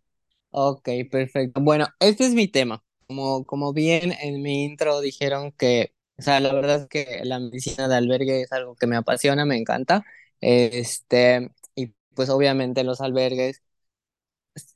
ok, 0.51 0.89
perfecto. 1.11 1.61
Bueno, 1.61 1.87
este 1.99 2.25
es 2.25 2.33
mi 2.33 2.47
tema. 2.47 2.83
Como, 3.07 3.45
como 3.45 3.73
bien 3.73 4.13
en 4.21 4.41
mi 4.41 4.63
intro 4.63 4.99
dijeron 5.01 5.51
que, 5.51 5.93
o 6.17 6.21
sea, 6.21 6.39
la 6.39 6.53
verdad 6.53 6.81
es 6.81 6.87
que 6.87 7.21
la 7.23 7.39
medicina 7.39 7.87
de 7.87 7.95
albergue 7.95 8.41
es 8.41 8.51
algo 8.51 8.75
que 8.75 8.87
me 8.87 8.95
apasiona, 8.95 9.45
me 9.45 9.57
encanta. 9.57 10.03
Este, 10.41 11.51
y 11.75 11.87
pues 12.15 12.29
obviamente 12.29 12.83
los 12.83 13.01
albergues, 13.01 13.61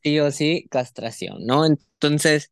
sí 0.04 0.20
o 0.20 0.32
sí, 0.32 0.68
castración, 0.70 1.46
¿no? 1.46 1.66
Entonces, 1.66 2.52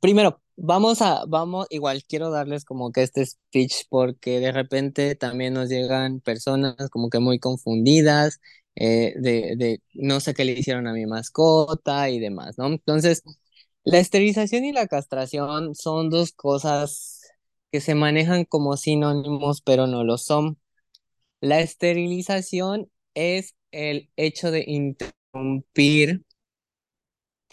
Primero, 0.00 0.42
vamos 0.56 1.02
a, 1.02 1.24
vamos, 1.26 1.66
igual 1.70 2.02
quiero 2.08 2.30
darles 2.30 2.64
como 2.64 2.92
que 2.92 3.02
este 3.02 3.24
speech 3.26 3.84
porque 3.88 4.40
de 4.40 4.52
repente 4.52 5.14
también 5.16 5.54
nos 5.54 5.68
llegan 5.68 6.20
personas 6.20 6.76
como 6.90 7.10
que 7.10 7.18
muy 7.20 7.38
confundidas 7.38 8.40
eh, 8.76 9.14
de, 9.18 9.54
de 9.56 9.82
no 9.94 10.20
sé 10.20 10.34
qué 10.34 10.44
le 10.44 10.52
hicieron 10.52 10.86
a 10.86 10.92
mi 10.92 11.06
mascota 11.06 12.10
y 12.10 12.18
demás, 12.20 12.56
¿no? 12.58 12.66
Entonces, 12.68 13.22
la 13.84 13.98
esterilización 13.98 14.64
y 14.64 14.72
la 14.72 14.86
castración 14.88 15.74
son 15.74 16.10
dos 16.10 16.32
cosas 16.32 17.20
que 17.72 17.80
se 17.80 17.94
manejan 17.94 18.44
como 18.44 18.76
sinónimos, 18.76 19.60
pero 19.62 19.86
no 19.86 20.04
lo 20.04 20.18
son. 20.18 20.58
La 21.40 21.60
esterilización 21.60 22.90
es 23.14 23.54
el 23.72 24.10
hecho 24.16 24.50
de 24.50 24.64
interrumpir 24.66 26.23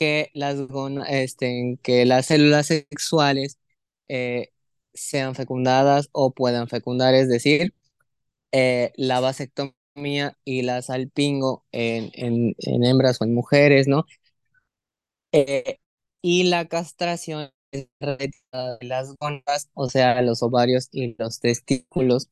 que 0.01 0.31
las, 0.33 0.57
este, 1.09 1.77
que 1.83 2.05
las 2.05 2.25
células 2.27 2.67
sexuales 2.67 3.59
eh, 4.09 4.51
sean 4.93 5.35
fecundadas 5.35 6.09
o 6.13 6.33
puedan 6.33 6.67
fecundar, 6.67 7.13
es 7.13 7.29
decir, 7.29 7.75
eh, 8.53 8.93
la 8.97 9.19
vasectomía 9.21 10.37
y 10.45 10.63
la 10.63 10.81
salpingo 10.83 11.65
en, 11.71 12.11
en, 12.15 12.55
en 12.59 12.85
hembras 12.85 13.21
o 13.21 13.25
en 13.25 13.33
mujeres, 13.35 13.87
¿no? 13.87 14.05
Eh, 15.31 15.79
y 16.21 16.43
la 16.43 16.67
castración 16.67 17.51
de 17.71 17.89
las 18.81 19.15
gónadas, 19.17 19.69
o 19.73 19.89
sea, 19.89 20.21
los 20.21 20.43
ovarios 20.43 20.89
y 20.91 21.15
los 21.17 21.39
testículos 21.39 22.29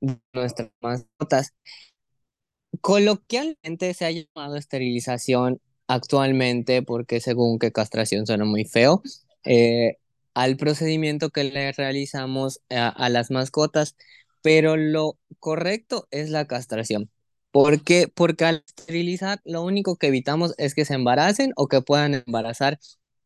de 0.00 0.18
nuestras 0.34 0.70
mascotas. 0.80 1.54
Coloquialmente 2.80 3.94
se 3.94 4.04
ha 4.06 4.10
llamado 4.10 4.56
esterilización 4.56 5.60
actualmente 5.92 6.82
porque 6.82 7.20
según 7.20 7.58
que 7.58 7.72
castración 7.72 8.26
suena 8.26 8.44
muy 8.44 8.64
feo, 8.64 9.02
eh, 9.44 9.96
al 10.34 10.56
procedimiento 10.56 11.30
que 11.30 11.44
le 11.44 11.72
realizamos 11.72 12.60
a, 12.70 13.08
las 13.10 13.30
mascotas, 13.30 13.96
pero 14.42 14.76
lo 14.76 15.18
correcto 15.40 16.08
es 16.10 16.30
la 16.30 16.46
castración. 16.46 17.10
¿Por 17.50 17.82
qué? 17.84 18.08
Porque 18.08 18.44
al 18.46 18.64
esterilizar 18.66 19.40
lo 19.44 19.62
único 19.62 19.96
que 19.96 20.08
evitamos 20.08 20.54
es 20.58 20.74
que 20.74 20.84
se 20.86 20.94
embaracen 20.94 21.52
o 21.56 21.68
que 21.68 21.82
puedan 21.82 22.14
embarazar, 22.14 22.78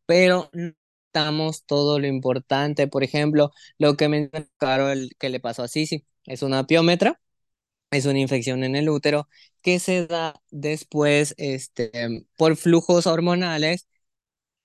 pero 0.05 0.49
no 0.53 0.73
evitamos 1.13 1.63
todo 1.65 1.99
lo 1.99 2.07
importante. 2.07 2.87
Por 2.87 3.03
ejemplo, 3.03 3.51
lo 3.79 3.95
que 3.95 4.09
mencionó 4.09 4.47
Carol 4.57 5.11
que 5.19 5.29
le 5.29 5.39
pasó 5.39 5.63
a 5.63 5.67
Sisi, 5.69 6.05
es 6.25 6.41
una 6.43 6.67
piómetra 6.67 7.21
es 7.91 8.05
una 8.05 8.19
infección 8.19 8.63
en 8.63 8.75
el 8.75 8.89
útero 8.89 9.27
que 9.61 9.79
se 9.79 10.07
da 10.07 10.41
después 10.51 11.33
este, 11.37 11.91
por 12.37 12.55
flujos 12.57 13.07
hormonales 13.07 13.87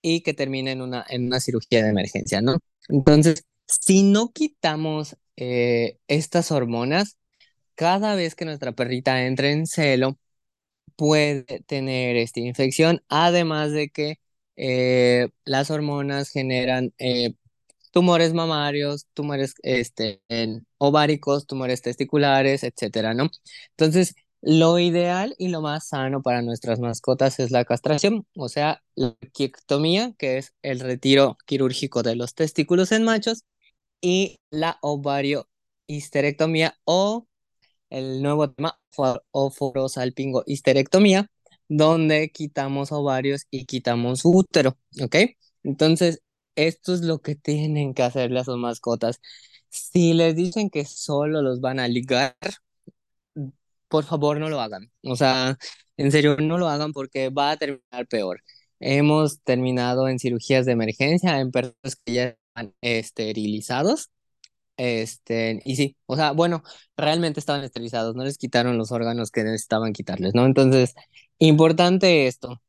y 0.02 0.22
que 0.22 0.34
termina 0.34 0.72
en 0.72 0.82
una, 0.82 1.04
en 1.08 1.26
una 1.26 1.40
cirugía 1.40 1.82
de 1.84 1.90
emergencia, 1.90 2.42
¿no? 2.42 2.58
Entonces, 2.88 3.44
si 3.66 4.02
no 4.02 4.32
quitamos 4.32 5.16
eh, 5.36 5.98
estas 6.08 6.50
hormonas, 6.52 7.18
cada 7.74 8.14
vez 8.16 8.34
que 8.34 8.44
nuestra 8.44 8.72
perrita 8.72 9.26
entre 9.26 9.52
en 9.52 9.66
celo, 9.66 10.18
puede 10.96 11.44
tener 11.66 12.16
esta 12.16 12.40
infección, 12.40 13.02
además 13.08 13.72
de 13.72 13.88
que 13.90 14.20
eh, 14.56 15.28
las 15.44 15.70
hormonas 15.70 16.30
generan 16.30 16.92
eh, 16.98 17.34
tumores 17.93 18.34
mamarios, 18.34 19.07
tumores 19.14 19.55
este, 19.62 20.22
en 20.28 20.66
ováricos, 20.78 21.47
tumores 21.47 21.82
testiculares, 21.82 22.64
etcétera, 22.64 23.14
¿no? 23.14 23.30
Entonces, 23.70 24.14
lo 24.43 24.78
ideal 24.80 25.34
y 25.38 25.49
lo 25.49 25.62
más 25.62 25.88
sano 25.88 26.22
para 26.22 26.43
nuestras 26.43 26.80
mascotas 26.80 27.38
es 27.40 27.53
la 27.53 27.64
castración, 27.64 28.26
o 28.36 28.49
sea, 28.49 28.82
la 28.97 29.16
quiectomía, 29.32 30.14
que 30.18 30.38
es 30.38 30.55
el 30.62 30.80
retiro 30.80 31.38
quirúrgico 31.47 32.03
de 32.03 32.16
los 32.16 32.34
testículos 32.34 32.93
en 32.93 33.05
machos, 33.05 33.45
y 34.01 34.40
la 34.51 34.78
ovario 34.82 35.49
histerectomía 35.86 36.76
o 36.84 37.26
el 37.90 38.22
nuevo 38.22 38.51
tema 38.51 38.80
oforosalpingo 39.32 40.45
histerectomía, 40.47 41.30
donde 41.68 42.30
quitamos 42.30 42.93
ovarios 42.93 43.47
y 43.51 43.66
quitamos 43.66 44.22
útero. 44.24 44.76
Entonces, 45.62 46.22
esto 46.57 46.94
es 46.94 47.03
lo 47.03 47.20
que 47.20 47.34
tienen 47.36 47.94
que 47.94 48.03
hacerle 48.03 48.40
a 48.40 48.44
sus 48.44 48.59
mascotas. 48.59 49.20
Si 49.70 50.14
les 50.14 50.36
dicen 50.36 50.70
que 50.70 50.84
solo 50.84 51.42
los 51.42 51.61
van 51.61 51.80
a 51.80 51.88
ligar, 51.88 52.36
por 53.88 54.05
favor 54.05 54.38
no 54.38 54.48
lo 54.48 54.61
hagan. 54.61 54.90
O 55.05 55.16
sea, 55.16 55.59
en 55.96 56.12
serio, 56.12 56.36
no 56.38 56.59
lo 56.59 56.68
hagan 56.68 56.92
porque 56.92 57.28
va 57.30 57.53
a 57.53 57.57
terminar 57.57 58.07
peor. 58.09 58.42
Hemos 58.80 59.40
terminado 59.42 60.09
en 60.09 60.18
cirugías 60.18 60.66
de 60.66 60.72
emergencia 60.72 61.38
en 61.40 61.50
personas 61.53 61.96
que 62.05 62.12
ya 62.14 62.24
están 62.55 62.74
esterilizados 62.80 64.11
este, 64.76 65.61
y 65.64 65.76
sí, 65.76 65.96
o 66.07 66.16
sea, 66.16 66.32
bueno, 66.32 66.62
realmente 66.96 67.40
estaban 67.40 67.64
esterilizados, 67.64 68.16
no 68.16 68.24
les 68.24 68.38
quitaron 68.38 68.78
los 68.78 68.90
órganos 68.92 69.30
que 69.30 69.44
necesitaban 69.44 69.92
quitarles, 69.92 70.34
¿no? 70.34 70.46
Entonces, 70.46 70.94
importante 71.38 72.26
esto. 72.26 72.61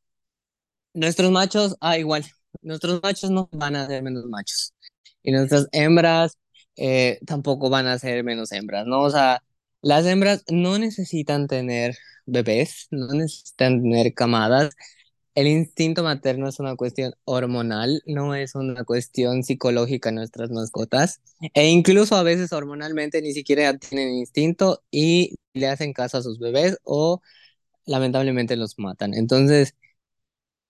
Nuestros 0.94 1.30
machos, 1.30 1.76
ah, 1.80 1.98
igual, 1.98 2.24
nuestros 2.64 3.00
machos 3.02 3.30
no 3.30 3.48
van 3.52 3.76
a 3.76 3.86
ser 3.86 4.02
menos 4.02 4.24
machos. 4.26 4.74
Y 5.22 5.32
nuestras 5.32 5.68
hembras 5.72 6.38
eh, 6.76 7.20
tampoco 7.26 7.70
van 7.70 7.86
a 7.86 7.98
ser 7.98 8.24
menos 8.24 8.52
hembras, 8.52 8.86
¿no? 8.86 9.02
O 9.02 9.10
sea, 9.10 9.42
las 9.82 10.06
hembras 10.06 10.44
no 10.50 10.78
necesitan 10.78 11.46
tener 11.46 11.96
bebés, 12.26 12.88
no 12.90 13.08
necesitan 13.08 13.82
tener 13.82 14.14
camadas. 14.14 14.74
El 15.34 15.48
instinto 15.48 16.04
materno 16.04 16.48
es 16.48 16.60
una 16.60 16.76
cuestión 16.76 17.14
hormonal, 17.24 18.02
no 18.06 18.34
es 18.34 18.54
una 18.54 18.84
cuestión 18.84 19.42
psicológica 19.42 20.10
en 20.10 20.16
nuestras 20.16 20.50
mascotas. 20.50 21.20
E 21.54 21.68
incluso 21.68 22.16
a 22.16 22.22
veces 22.22 22.52
hormonalmente 22.52 23.20
ni 23.22 23.32
siquiera 23.32 23.76
tienen 23.78 24.14
instinto 24.14 24.82
y 24.90 25.36
le 25.54 25.68
hacen 25.68 25.92
caso 25.92 26.18
a 26.18 26.22
sus 26.22 26.38
bebés 26.38 26.78
o 26.84 27.20
lamentablemente 27.86 28.56
los 28.56 28.78
matan. 28.78 29.14
Entonces, 29.14 29.74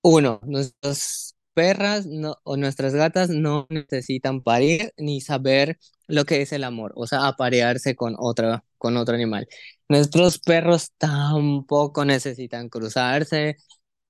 uno, 0.03 0.40
nuestras 0.45 1.34
perras 1.55 2.07
no, 2.07 2.37
o 2.45 2.57
nuestras 2.57 2.95
gatas 2.95 3.31
no 3.31 3.67
necesitan 3.71 4.43
parir 4.43 4.93
ni 4.99 5.21
saber 5.21 5.79
lo 6.09 6.25
que 6.27 6.43
es 6.43 6.53
el 6.53 6.65
amor, 6.65 6.93
o 6.97 7.07
sea, 7.07 7.27
aparearse 7.29 7.97
con 7.97 8.17
otra, 8.19 8.65
con 8.79 8.97
otro 8.97 9.15
animal. 9.15 9.49
Nuestros 9.89 10.39
perros 10.39 10.93
tampoco 10.99 12.05
necesitan 12.05 12.69
cruzarse, 12.69 13.57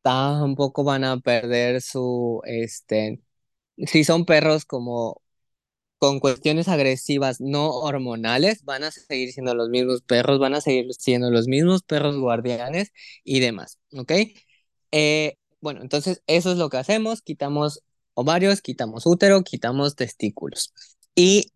tampoco 0.03 0.85
van 0.85 1.05
a 1.05 1.19
perder 1.21 1.83
su, 1.83 2.41
este, 2.47 3.21
si 3.87 4.05
son 4.05 4.25
perros 4.27 4.65
como 4.67 5.23
con 5.99 6.21
cuestiones 6.21 6.69
agresivas 6.69 7.41
no 7.41 7.71
hormonales, 7.71 8.65
van 8.65 8.85
a 8.85 8.91
seguir 8.91 9.33
siendo 9.33 9.55
los 9.55 9.69
mismos 9.71 10.03
perros, 10.03 10.39
van 10.39 10.55
a 10.55 10.61
seguir 10.61 10.93
siendo 10.95 11.31
los 11.31 11.49
mismos 11.49 11.83
perros 11.83 12.17
guardianes 12.19 12.93
y 13.25 13.41
demás, 13.41 13.79
¿ok? 13.97 14.13
Eh, 14.93 15.37
bueno, 15.65 15.83
entonces 15.83 16.23
eso 16.27 16.53
es 16.53 16.59
lo 16.59 16.69
que 16.71 16.77
hacemos, 16.77 17.23
quitamos 17.23 17.81
ovarios, 18.15 18.61
quitamos 18.61 19.07
útero, 19.07 19.43
quitamos 19.43 19.97
testículos. 19.97 20.75
Y 21.15 21.53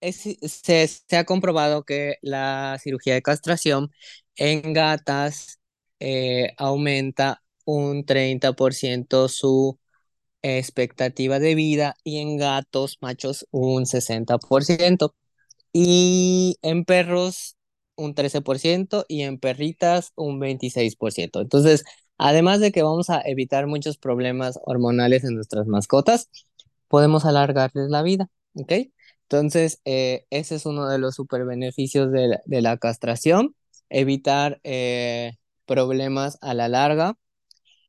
se, 0.00 0.86
se 0.88 1.16
ha 1.16 1.24
comprobado 1.24 1.84
que 1.84 2.16
la 2.22 2.78
cirugía 2.82 3.14
de 3.14 3.22
castración 3.22 3.90
en 4.36 4.72
gatas 4.72 5.60
eh, 6.00 6.52
aumenta 6.58 7.42
un 7.64 8.04
30% 8.04 9.28
su 9.28 9.78
expectativa 10.42 11.40
de 11.40 11.56
vida 11.56 11.96
y 12.04 12.18
en 12.20 12.38
gatos 12.38 12.98
machos 13.02 13.46
un 13.52 13.86
60% 13.86 15.16
y 15.72 16.58
en 16.62 16.84
perros 16.86 17.57
un 17.98 18.14
13% 18.14 19.04
y 19.08 19.22
en 19.22 19.38
perritas 19.38 20.12
un 20.16 20.40
26%. 20.40 21.40
Entonces, 21.42 21.84
además 22.18 22.60
de 22.60 22.72
que 22.72 22.82
vamos 22.82 23.10
a 23.10 23.20
evitar 23.22 23.66
muchos 23.66 23.98
problemas 23.98 24.58
hormonales 24.64 25.24
en 25.24 25.34
nuestras 25.34 25.66
mascotas, 25.66 26.30
podemos 26.88 27.24
alargarles 27.26 27.90
la 27.90 28.02
vida, 28.02 28.30
¿ok? 28.54 28.72
Entonces, 29.24 29.80
eh, 29.84 30.26
ese 30.30 30.54
es 30.56 30.66
uno 30.66 30.88
de 30.88 30.98
los 30.98 31.14
super 31.16 31.44
beneficios 31.44 32.10
de 32.12 32.62
la, 32.62 32.76
castración, 32.78 33.54
evitar 33.90 34.60
eh, 34.64 35.34
problemas 35.66 36.38
a 36.40 36.54
la 36.54 36.68
larga. 36.68 37.18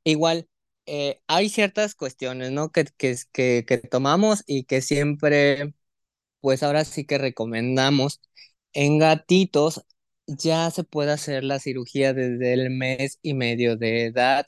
Igual, 0.04 0.50
eh, 0.86 1.22
hay 1.28 1.50
ciertas 1.50 1.96
cuestiones, 1.96 2.52
¿no? 2.52 2.72
Que, 2.72 2.86
que, 2.98 3.16
que 3.34 3.78
tomamos 3.90 4.44
y 4.48 4.66
que 4.66 4.82
siempre, 4.82 5.74
pues 6.42 6.64
ahora 6.64 6.86
sí 6.86 7.06
que 7.06 7.18
recomendamos. 7.18 8.22
En 8.74 9.00
gatitos 9.00 9.86
ya 10.38 10.72
se 10.72 10.84
puede 10.84 11.12
hacer 11.12 11.44
la 11.44 11.60
cirugía 11.60 12.14
desde 12.14 12.54
el 12.54 12.70
mes 12.72 13.20
y 13.22 13.34
medio 13.34 13.78
de 13.78 14.06
edad. 14.06 14.46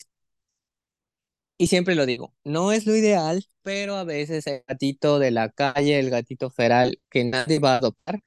Y 1.57 1.67
siempre 1.67 1.93
lo 1.95 2.05
digo, 2.07 2.33
no 2.43 2.71
es 2.71 2.85
lo 2.87 2.95
ideal, 2.95 3.45
pero 3.61 3.95
a 3.95 4.03
veces 4.03 4.47
el 4.47 4.63
gatito 4.67 5.19
de 5.19 5.29
la 5.31 5.49
calle, 5.49 5.99
el 5.99 6.09
gatito 6.09 6.49
feral 6.49 6.99
que 7.09 7.23
nadie 7.23 7.59
va 7.59 7.75
a 7.75 7.77
adoptar, 7.77 8.21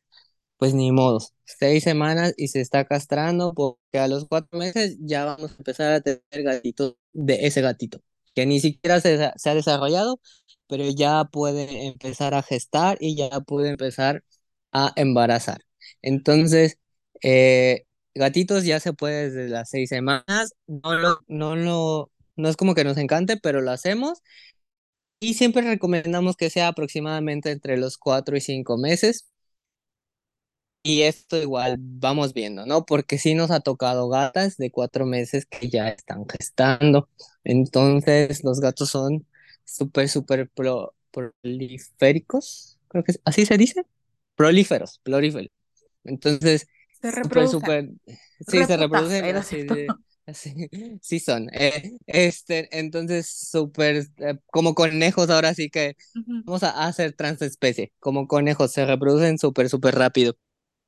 pues 0.59 0.75
ni 0.75 0.93
modo, 0.93 1.21
seis 1.45 1.85
semanas 1.85 2.35
y 2.39 2.49
se 2.49 2.61
está 2.61 2.85
castrando 2.87 3.55
porque 3.55 3.99
a 3.99 4.09
los 4.09 4.27
cuatro 4.29 4.59
meses 4.59 4.97
ya 5.01 5.25
vamos 5.25 5.53
a 5.53 5.57
empezar 5.57 5.93
a 5.95 6.01
tener 6.03 6.23
gatitos 6.45 6.97
de 7.13 7.47
ese 7.47 7.63
gatito, 7.63 8.01
que 8.35 8.47
ni 8.47 8.61
siquiera 8.61 9.01
se, 9.01 9.33
se 9.37 9.51
ha 9.51 9.55
desarrollado, 9.55 10.21
pero 10.69 10.85
ya 10.91 11.25
puede 11.27 11.87
empezar 11.89 12.35
a 12.35 12.43
gestar 12.43 12.99
y 13.01 13.17
ya 13.17 13.31
puede 13.41 13.71
empezar 13.71 14.25
a 14.73 14.93
embarazar. 14.97 15.63
Entonces, 16.03 16.79
eh, 17.25 17.87
gatitos 18.15 18.65
ya 18.65 18.81
se 18.81 18.93
puede 18.95 19.31
desde 19.31 19.51
las 19.51 19.71
seis 19.71 19.89
semanas, 19.91 20.55
no 20.69 20.95
lo, 20.99 21.21
no 21.29 21.57
lo, 21.57 22.13
no 22.37 22.49
es 22.51 22.57
como 22.57 22.75
que 22.75 22.85
nos 22.85 22.99
encante, 22.99 23.39
pero 23.39 23.63
lo 23.63 23.73
hacemos. 23.73 24.23
Y 25.21 25.35
siempre 25.35 25.63
recomendamos 25.63 26.37
que 26.37 26.51
sea 26.51 26.69
aproximadamente 26.69 27.51
entre 27.51 27.77
los 27.79 27.99
cuatro 27.99 28.37
y 28.37 28.41
cinco 28.41 28.79
meses. 28.79 29.27
Y 30.83 31.03
esto 31.03 31.39
igual 31.41 31.77
vamos 31.81 32.35
viendo, 32.35 32.67
¿no? 32.67 32.85
Porque 32.85 33.17
sí 33.19 33.35
nos 33.35 33.51
ha 33.51 33.61
tocado 33.61 34.09
gatas 34.11 34.59
de 34.59 34.71
cuatro 34.71 35.07
meses 35.07 35.47
que 35.47 35.71
ya 35.71 35.89
están 35.89 36.27
gestando. 36.29 37.09
Entonces, 37.43 38.45
los 38.45 38.61
gatos 38.61 38.91
son 38.91 39.27
súper, 39.65 40.09
súper 40.11 40.51
pro, 40.51 40.95
proliféricos. 41.11 42.79
Creo 42.89 43.03
que 43.05 43.15
así 43.25 43.47
se 43.47 43.57
dice. 43.57 43.87
Prolíferos, 44.37 45.01
prolíferos. 45.05 45.49
Entonces, 46.05 46.67
Se 47.23 47.47
súper, 47.49 47.91
sí, 48.41 48.65
se 48.65 48.75
era 48.75 49.41
así 49.41 49.89
sí 51.03 51.21
son. 51.21 51.49
eh, 51.53 51.93
este, 52.07 52.69
entonces, 52.79 53.29
súper, 53.29 54.07
eh, 54.19 54.39
como 54.51 54.75
conejos 54.75 55.31
ahora 55.31 55.55
sí 55.55 55.71
que 55.71 55.97
vamos 56.45 56.63
a 56.63 56.87
hacer 56.87 57.13
transespecie, 57.15 57.93
como 58.01 58.27
conejos, 58.29 58.73
se 58.73 58.85
reproducen 58.87 59.39
súper, 59.39 59.69
súper 59.69 59.95
rápido. 59.97 60.35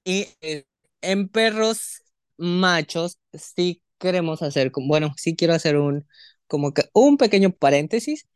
Y 0.05 0.29
eh, 0.43 0.67
en 1.03 1.29
perros 1.29 2.03
machos 2.39 3.19
sí 3.35 3.83
queremos 3.99 4.43
hacer, 4.43 4.73
bueno, 4.89 5.15
sí 5.17 5.37
quiero 5.37 5.55
hacer 5.55 5.77
un, 5.79 6.07
como 6.49 6.73
que 6.75 6.85
un 6.95 7.17
pequeño 7.19 7.51
paréntesis. 7.53 8.29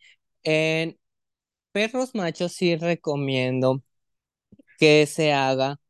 En 0.44 0.98
perros 1.72 2.14
machos 2.14 2.52
sí 2.54 2.76
recomiendo 2.76 3.82
que 4.78 5.06
se 5.06 5.32
haga 5.32 5.80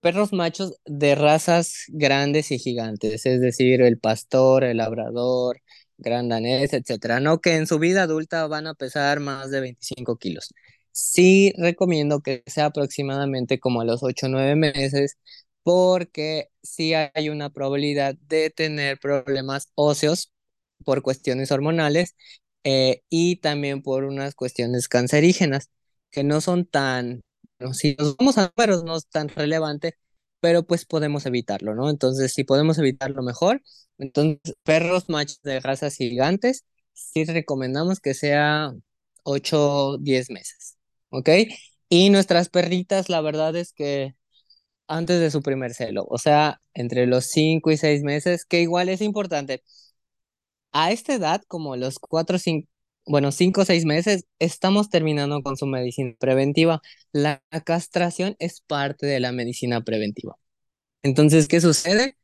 perros 0.00 0.32
machos 0.32 0.74
de 0.86 1.14
razas 1.14 1.84
grandes 1.88 2.50
y 2.50 2.58
gigantes, 2.58 3.26
es 3.26 3.40
decir, 3.40 3.82
el 3.82 3.98
pastor, 3.98 4.64
el 4.64 4.78
labrador, 4.78 5.60
gran 5.98 6.28
danés, 6.28 6.72
etcétera, 6.72 7.20
no 7.20 7.40
que 7.40 7.56
en 7.56 7.66
su 7.66 7.78
vida 7.78 8.02
adulta 8.04 8.46
van 8.46 8.66
a 8.66 8.74
pesar 8.74 9.20
más 9.20 9.50
de 9.50 9.60
25 9.60 10.16
kilos. 10.16 10.52
Sí 10.92 11.52
recomiendo 11.58 12.20
que 12.22 12.42
sea 12.46 12.66
aproximadamente 12.66 13.60
como 13.60 13.80
a 13.80 13.84
los 13.84 14.02
8 14.02 14.26
o 14.26 14.28
9 14.30 14.56
meses, 14.56 15.16
porque 15.62 16.48
sí 16.62 16.94
hay 16.94 17.28
una 17.28 17.50
probabilidad 17.50 18.14
de 18.28 18.50
tener 18.50 18.98
problemas 18.98 19.70
óseos 19.74 20.32
por 20.84 21.02
cuestiones 21.02 21.52
hormonales 21.52 22.16
eh, 22.64 23.02
y 23.10 23.36
también 23.36 23.82
por 23.82 24.04
unas 24.04 24.34
cuestiones 24.34 24.88
cancerígenas 24.88 25.70
que 26.10 26.24
no 26.24 26.40
son 26.40 26.66
tan, 26.66 27.22
si 27.72 27.96
nos 27.98 28.16
vamos 28.16 28.38
a 28.38 28.52
números 28.56 28.84
no 28.84 28.96
es 28.96 29.06
tan 29.08 29.28
relevante, 29.28 29.94
pero 30.40 30.64
pues 30.64 30.86
podemos 30.86 31.26
evitarlo, 31.26 31.74
¿no? 31.74 31.90
Entonces, 31.90 32.32
si 32.32 32.44
podemos 32.44 32.78
evitarlo 32.78 33.22
mejor, 33.22 33.62
entonces 33.98 34.54
perros 34.64 35.08
machos 35.08 35.40
de 35.42 35.60
razas 35.60 35.96
gigantes, 35.96 36.64
sí 36.92 37.24
recomendamos 37.24 38.00
que 38.00 38.14
sea 38.14 38.72
8 39.24 39.88
o 39.88 39.98
10 39.98 40.30
meses, 40.30 40.76
¿ok? 41.10 41.28
Y 41.88 42.10
nuestras 42.10 42.48
perritas, 42.48 43.08
la 43.08 43.20
verdad 43.20 43.56
es 43.56 43.72
que 43.72 44.14
antes 44.88 45.20
de 45.20 45.30
su 45.30 45.42
primer 45.42 45.74
celo, 45.74 46.06
o 46.10 46.18
sea, 46.18 46.60
entre 46.74 47.06
los 47.06 47.26
5 47.26 47.70
y 47.70 47.76
6 47.78 48.02
meses, 48.02 48.44
que 48.44 48.60
igual 48.62 48.88
es 48.88 49.00
importante. 49.02 49.62
A 50.72 50.90
esta 50.92 51.14
edad, 51.14 51.42
como 51.48 51.76
los 51.76 51.98
4 51.98 52.36
o 52.36 52.38
5, 52.38 52.68
bueno, 53.10 53.32
5 53.32 53.62
o 53.62 53.64
6 53.64 53.86
meses, 53.86 54.26
estamos 54.38 54.88
terminando 54.88 55.42
con 55.42 55.56
su 55.56 55.66
medicina 55.66 56.14
preventiva. 56.20 56.80
La 57.12 57.42
castración 57.64 58.36
es 58.38 58.60
parte 58.60 59.06
de 59.06 59.18
la 59.18 59.32
medicina 59.32 59.82
preventiva. 59.82 60.36
Entonces, 61.02 61.48
¿qué 61.48 61.60
sucede? 61.60 62.16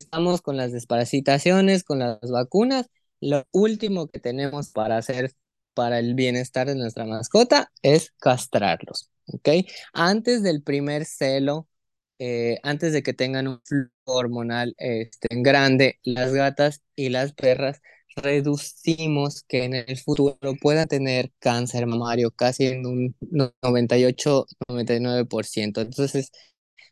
Estamos 0.00 0.42
con 0.42 0.56
las 0.56 0.72
desparasitaciones, 0.72 1.84
con 1.84 2.00
las 2.00 2.18
vacunas. 2.32 2.90
Lo 3.20 3.44
último 3.52 4.08
que 4.08 4.18
tenemos 4.18 4.70
para 4.72 4.96
hacer 4.98 5.32
para 5.72 6.00
el 6.00 6.14
bienestar 6.14 6.66
de 6.66 6.74
nuestra 6.74 7.04
mascota 7.06 7.70
es 7.82 8.12
castrarlos, 8.18 9.10
¿ok? 9.26 9.48
Antes 9.92 10.42
del 10.42 10.62
primer 10.64 11.04
celo, 11.04 11.68
eh, 12.18 12.58
antes 12.64 12.92
de 12.92 13.04
que 13.04 13.14
tengan 13.14 13.46
un 13.46 13.60
flujo 13.62 13.90
hormonal 14.06 14.74
este, 14.78 15.28
grande, 15.30 16.00
las 16.02 16.32
gatas 16.32 16.82
y 16.96 17.10
las 17.10 17.32
perras 17.34 17.80
reducimos 18.16 19.42
que 19.44 19.64
en 19.64 19.74
el 19.74 19.98
futuro 19.98 20.38
puedan 20.60 20.88
tener 20.88 21.32
cáncer 21.38 21.86
mamario 21.86 22.30
casi 22.30 22.66
en 22.66 22.86
un 22.86 23.16
98-99%. 23.62 25.80
Entonces, 25.80 26.30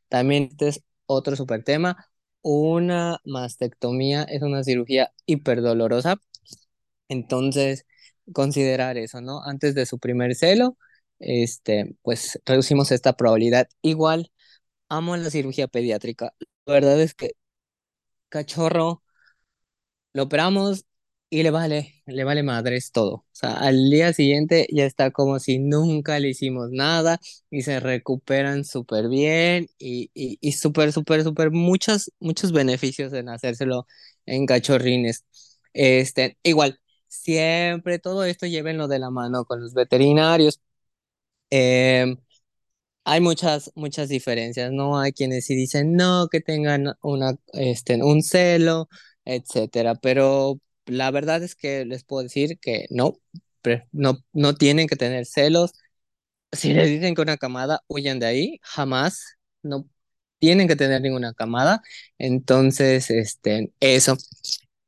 también 0.08 0.44
este 0.52 0.68
es 0.68 0.82
otro 1.06 1.36
super 1.36 1.64
tema. 1.64 2.06
Una 2.42 3.18
mastectomía 3.24 4.24
es 4.24 4.42
una 4.42 4.64
cirugía 4.64 5.12
hiperdolorosa. 5.26 6.16
Entonces, 7.08 7.86
considerar 8.32 8.96
eso, 8.98 9.20
¿no? 9.20 9.42
Antes 9.44 9.74
de 9.74 9.86
su 9.86 9.98
primer 9.98 10.34
celo, 10.34 10.76
este, 11.18 11.96
pues 12.02 12.40
reducimos 12.46 12.90
esta 12.92 13.14
probabilidad. 13.16 13.68
Igual, 13.82 14.32
amo 14.88 15.16
la 15.16 15.30
cirugía 15.30 15.68
pediátrica. 15.68 16.34
La 16.66 16.74
verdad 16.74 17.00
es 17.02 17.14
que 17.14 17.32
cachorro, 18.28 19.02
lo 20.12 20.24
operamos 20.24 20.84
y 21.32 21.42
le 21.42 21.50
vale, 21.50 22.02
le 22.06 22.24
vale 22.24 22.42
madres 22.42 22.92
todo. 22.92 23.14
O 23.14 23.26
sea, 23.32 23.54
al 23.54 23.90
día 23.90 24.12
siguiente 24.12 24.66
ya 24.70 24.84
está 24.84 25.10
como 25.12 25.38
si 25.40 25.58
nunca 25.58 26.18
le 26.20 26.28
hicimos 26.30 26.70
nada 26.70 27.20
y 27.50 27.62
se 27.62 27.80
recuperan 27.80 28.64
súper 28.66 29.08
bien 29.08 29.68
y, 29.78 30.10
y, 30.14 30.38
y 30.42 30.52
súper, 30.52 30.92
súper, 30.92 31.22
súper 31.24 31.50
muchos, 31.50 32.12
muchos 32.20 32.52
beneficios 32.52 33.12
en 33.14 33.28
hacérselo 33.30 33.86
en 34.26 34.44
cachorrines. 34.46 35.24
Este, 35.72 36.38
igual, 36.42 36.80
siempre 37.08 37.98
todo 37.98 38.24
esto 38.24 38.46
llévenlo 38.46 38.86
de 38.88 38.98
la 38.98 39.10
mano 39.10 39.44
con 39.46 39.60
los 39.62 39.72
veterinarios. 39.74 40.60
Em, 41.50 42.16
hay 43.04 43.20
muchas, 43.20 43.72
muchas 43.74 44.08
diferencias, 44.08 44.72
¿no? 44.72 44.98
Hay 45.00 45.12
quienes 45.12 45.46
sí 45.46 45.54
dicen 45.56 45.94
no, 45.96 46.28
que 46.30 46.40
tengan 46.40 46.94
una, 47.02 47.34
este, 47.54 48.02
un 48.02 48.22
celo, 48.22 48.88
etcétera, 49.24 49.94
pero 49.96 50.60
la 50.86 51.10
verdad 51.10 51.42
es 51.42 51.54
que 51.54 51.84
les 51.84 52.04
puedo 52.04 52.22
decir 52.24 52.58
que 52.60 52.86
no, 52.90 53.18
no, 53.92 54.18
no 54.32 54.54
tienen 54.54 54.88
que 54.88 54.96
tener 54.96 55.26
celos. 55.26 55.72
Si 56.52 56.72
les 56.74 56.88
dicen 56.88 57.14
que 57.14 57.22
una 57.22 57.36
camada, 57.38 57.82
huyan 57.88 58.18
de 58.20 58.26
ahí, 58.26 58.60
jamás, 58.62 59.38
no 59.62 59.88
tienen 60.38 60.68
que 60.68 60.76
tener 60.76 61.00
ninguna 61.02 61.34
camada. 61.34 61.82
Entonces, 62.18 63.10
este, 63.10 63.72
eso. 63.80 64.16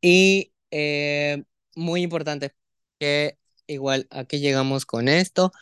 Y 0.00 0.52
eh, 0.70 1.44
muy 1.76 2.02
importante, 2.02 2.52
que 2.98 3.38
igual 3.66 4.06
aquí 4.10 4.40
llegamos 4.40 4.86
con 4.86 5.08
esto 5.08 5.52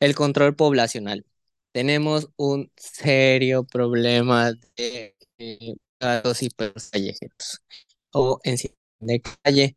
el 0.00 0.14
control 0.14 0.56
poblacional. 0.56 1.26
Tenemos 1.72 2.30
un 2.36 2.72
serio 2.76 3.64
problema 3.64 4.52
de 4.76 5.16
eh, 5.38 5.74
gatos 6.00 6.42
y 6.42 6.50
perros 6.50 6.90
callejeros 6.90 7.60
o 8.12 8.40
de 9.00 9.20
calle. 9.22 9.76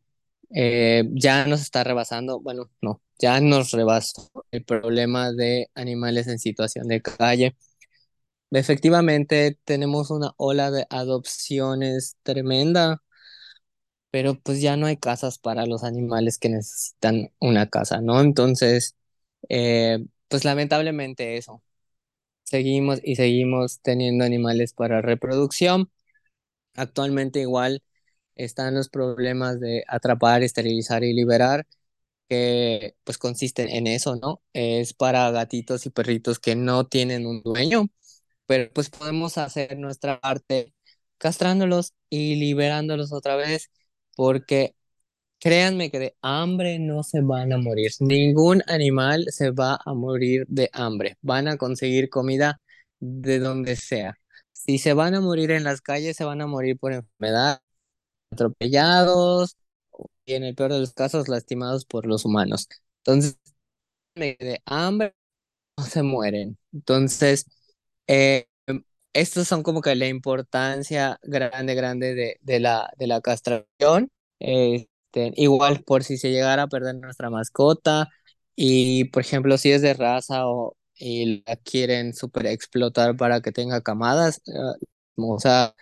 eh, 0.55 1.03
ya 1.13 1.45
nos 1.47 1.61
está 1.61 1.83
rebasando, 1.83 2.39
bueno, 2.41 2.71
no, 2.81 3.01
ya 3.19 3.41
nos 3.41 3.71
rebasó 3.71 4.31
el 4.51 4.63
problema 4.65 5.31
de 5.33 5.69
animales 5.75 6.27
en 6.27 6.39
situación 6.39 6.87
de 6.89 7.01
calle. 7.01 7.55
Efectivamente, 8.51 9.59
tenemos 9.65 10.11
una 10.11 10.31
ola 10.37 10.71
de 10.71 10.85
adopciones 10.89 12.17
tremenda, 12.23 13.01
pero 14.11 14.35
pues 14.39 14.61
ya 14.61 14.77
no 14.77 14.85
hay 14.87 14.97
casas 14.97 15.39
para 15.39 15.65
los 15.65 15.83
animales 15.83 16.37
que 16.37 16.49
necesitan 16.49 17.31
una 17.39 17.67
casa, 17.69 18.01
¿no? 18.01 18.21
Entonces, 18.21 18.95
eh, 19.49 20.05
pues 20.27 20.45
lamentablemente 20.45 21.37
eso. 21.37 21.63
Seguimos 22.43 22.99
y 23.03 23.15
seguimos 23.17 23.81
teniendo 23.81 24.25
animales 24.25 24.73
para 24.73 25.01
reproducción. 25.01 25.91
Actualmente 26.75 27.41
igual 27.41 27.83
están 28.35 28.75
los 28.75 28.89
problemas 28.89 29.59
de 29.59 29.83
atrapar, 29.87 30.43
esterilizar 30.43 31.03
y 31.03 31.13
liberar, 31.13 31.67
que 32.29 32.95
pues 33.03 33.17
consisten 33.17 33.69
en 33.69 33.87
eso, 33.87 34.15
¿no? 34.15 34.41
Es 34.53 34.93
para 34.93 35.31
gatitos 35.31 35.85
y 35.85 35.89
perritos 35.91 36.39
que 36.39 36.55
no 36.55 36.85
tienen 36.87 37.25
un 37.27 37.41
dueño, 37.43 37.89
pero 38.47 38.71
pues 38.73 38.89
podemos 38.89 39.37
hacer 39.37 39.77
nuestra 39.77 40.19
parte 40.19 40.73
castrándolos 41.17 41.93
y 42.09 42.35
liberándolos 42.35 43.13
otra 43.13 43.35
vez, 43.35 43.71
porque 44.15 44.75
créanme 45.39 45.91
que 45.91 45.99
de 45.99 46.15
hambre 46.21 46.79
no 46.79 47.03
se 47.03 47.21
van 47.21 47.53
a 47.53 47.57
morir. 47.57 47.91
Ningún 47.99 48.63
animal 48.67 49.25
se 49.29 49.51
va 49.51 49.79
a 49.85 49.93
morir 49.93 50.45
de 50.47 50.69
hambre. 50.73 51.17
Van 51.21 51.47
a 51.47 51.57
conseguir 51.57 52.09
comida 52.09 52.61
de 52.99 53.39
donde 53.39 53.75
sea. 53.75 54.17
Si 54.53 54.77
se 54.77 54.93
van 54.93 55.15
a 55.15 55.21
morir 55.21 55.51
en 55.51 55.63
las 55.65 55.81
calles, 55.81 56.15
se 56.17 56.23
van 56.25 56.41
a 56.41 56.47
morir 56.47 56.77
por 56.77 56.93
enfermedad, 56.93 57.61
atropellados 58.33 59.57
y 60.25 60.33
en 60.35 60.43
el 60.43 60.55
peor 60.55 60.73
de 60.73 60.79
los 60.81 60.93
casos 60.93 61.27
lastimados 61.29 61.85
por 61.85 62.05
los 62.07 62.25
humanos. 62.25 62.67
Entonces, 62.99 63.37
de 64.15 64.61
hambre 64.65 65.15
no 65.77 65.85
se 65.85 66.03
mueren. 66.03 66.57
Entonces, 66.73 67.45
eh, 68.07 68.47
estos 69.13 69.47
son 69.47 69.63
como 69.63 69.81
que 69.81 69.95
la 69.95 70.07
importancia 70.07 71.19
grande, 71.23 71.75
grande 71.75 72.15
de, 72.15 72.37
de 72.41 72.59
la, 72.59 72.91
de 72.97 73.07
la 73.07 73.21
castración. 73.21 74.11
Este, 74.39 75.33
igual 75.37 75.83
por 75.85 76.03
si 76.03 76.17
se 76.17 76.31
llegara 76.31 76.63
a 76.63 76.67
perder 76.67 76.95
nuestra 76.97 77.29
mascota 77.29 78.09
y, 78.55 79.05
por 79.05 79.21
ejemplo, 79.23 79.57
si 79.57 79.71
es 79.71 79.81
de 79.81 79.93
raza 79.93 80.47
o 80.47 80.77
y 80.95 81.43
la 81.47 81.55
quieren 81.57 82.13
super 82.13 82.45
explotar 82.47 83.17
para 83.17 83.41
que 83.41 83.51
tenga 83.51 83.81
camadas, 83.81 84.41
eh, 84.47 84.51
o 85.17 85.39
sea, 85.39 85.75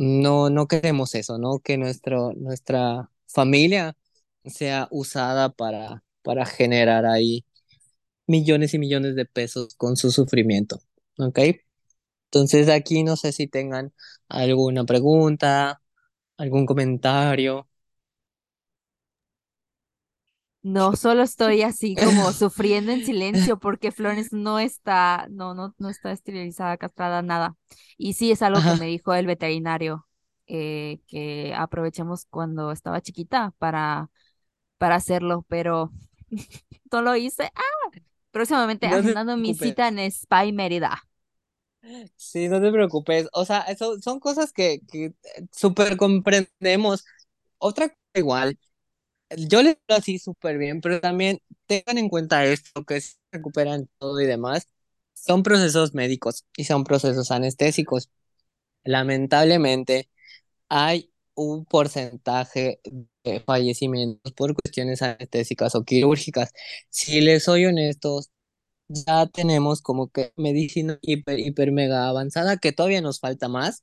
no, 0.00 0.50
no 0.50 0.66
queremos 0.68 1.14
eso, 1.14 1.38
¿no? 1.38 1.60
Que 1.60 1.76
nuestro, 1.78 2.32
nuestra 2.34 3.10
familia 3.26 3.96
sea 4.44 4.88
usada 4.90 5.50
para, 5.50 6.04
para 6.22 6.46
generar 6.46 7.06
ahí 7.06 7.44
millones 8.28 8.74
y 8.74 8.78
millones 8.80 9.16
de 9.16 9.26
pesos 9.26 9.74
con 9.76 9.96
su 9.96 10.10
sufrimiento, 10.12 10.80
¿ok? 11.18 11.40
Entonces 12.26 12.68
aquí 12.70 13.04
no 13.04 13.16
sé 13.16 13.32
si 13.32 13.48
tengan 13.48 13.94
alguna 14.28 14.84
pregunta, 14.86 15.82
algún 16.38 16.66
comentario. 16.66 17.69
No, 20.62 20.94
solo 20.96 21.22
estoy 21.22 21.62
así 21.62 21.96
como 21.98 22.32
sufriendo 22.32 22.92
en 22.92 23.02
silencio 23.02 23.58
porque 23.58 23.92
Flores 23.92 24.32
no 24.32 24.58
está, 24.58 25.26
no, 25.30 25.54
no, 25.54 25.74
no 25.78 25.88
está 25.88 26.12
esterilizada, 26.12 26.76
castrada, 26.76 27.22
nada. 27.22 27.56
Y 27.96 28.12
sí 28.14 28.30
es 28.30 28.42
algo 28.42 28.62
que 28.62 28.74
me 28.74 28.86
dijo 28.86 29.14
el 29.14 29.26
veterinario, 29.26 30.06
eh, 30.46 31.00
que 31.06 31.54
aprovechemos 31.56 32.26
cuando 32.26 32.72
estaba 32.72 33.00
chiquita 33.00 33.54
para, 33.58 34.10
para 34.78 34.96
hacerlo, 34.96 35.44
pero 35.48 35.92
no 36.92 37.02
lo 37.02 37.16
hice. 37.16 37.44
Ah, 37.56 37.62
próximamente 38.32 38.86
No 38.94 39.00
te 39.02 39.14
agendando 39.14 39.36
mi 39.38 39.54
cita 39.54 39.88
en 39.88 40.10
Spy 40.12 40.52
Mérida. 40.52 41.02
Sí, 42.16 42.48
no 42.48 42.60
te 42.60 42.70
preocupes. 42.72 43.28
O 43.32 43.44
sea, 43.44 43.60
eso 43.62 44.00
son 44.00 44.20
cosas 44.20 44.52
que, 44.52 44.80
que 44.90 45.06
eh, 45.06 45.14
súper 45.52 45.96
comprendemos. 45.96 47.04
Otra 47.58 47.88
cosa 47.88 47.98
igual, 48.14 48.58
yo 49.36 49.62
le 49.62 49.70
digo 49.70 49.80
así 49.98 50.18
súper 50.18 50.58
bien, 50.58 50.80
pero 50.80 51.00
también 51.00 51.40
tengan 51.66 51.98
en 51.98 52.08
cuenta 52.08 52.44
esto, 52.44 52.84
que 52.84 53.00
se 53.00 53.16
recuperan 53.32 53.88
todo 53.98 54.20
y 54.20 54.26
demás. 54.26 54.68
Son 55.14 55.42
procesos 55.42 55.94
médicos 55.94 56.44
y 56.56 56.64
son 56.64 56.84
procesos 56.84 57.30
anestésicos. 57.30 58.10
Lamentablemente, 58.84 60.10
hay 60.68 61.12
un 61.34 61.64
porcentaje 61.66 62.80
de 63.24 63.40
fallecimientos 63.40 64.32
por 64.34 64.54
cuestiones 64.54 65.02
anestésicas 65.02 65.74
o 65.74 65.84
quirúrgicas. 65.84 66.52
Si 66.90 67.20
les 67.20 67.44
soy 67.44 67.66
honesto, 67.66 68.20
ya 68.90 69.26
tenemos 69.26 69.82
como 69.82 70.08
que 70.10 70.32
medicina 70.36 70.98
hiper, 71.02 71.38
hiper 71.38 71.72
mega 71.72 72.08
avanzada, 72.08 72.56
que 72.58 72.72
todavía 72.72 73.00
nos 73.00 73.20
falta 73.20 73.48
más, 73.48 73.82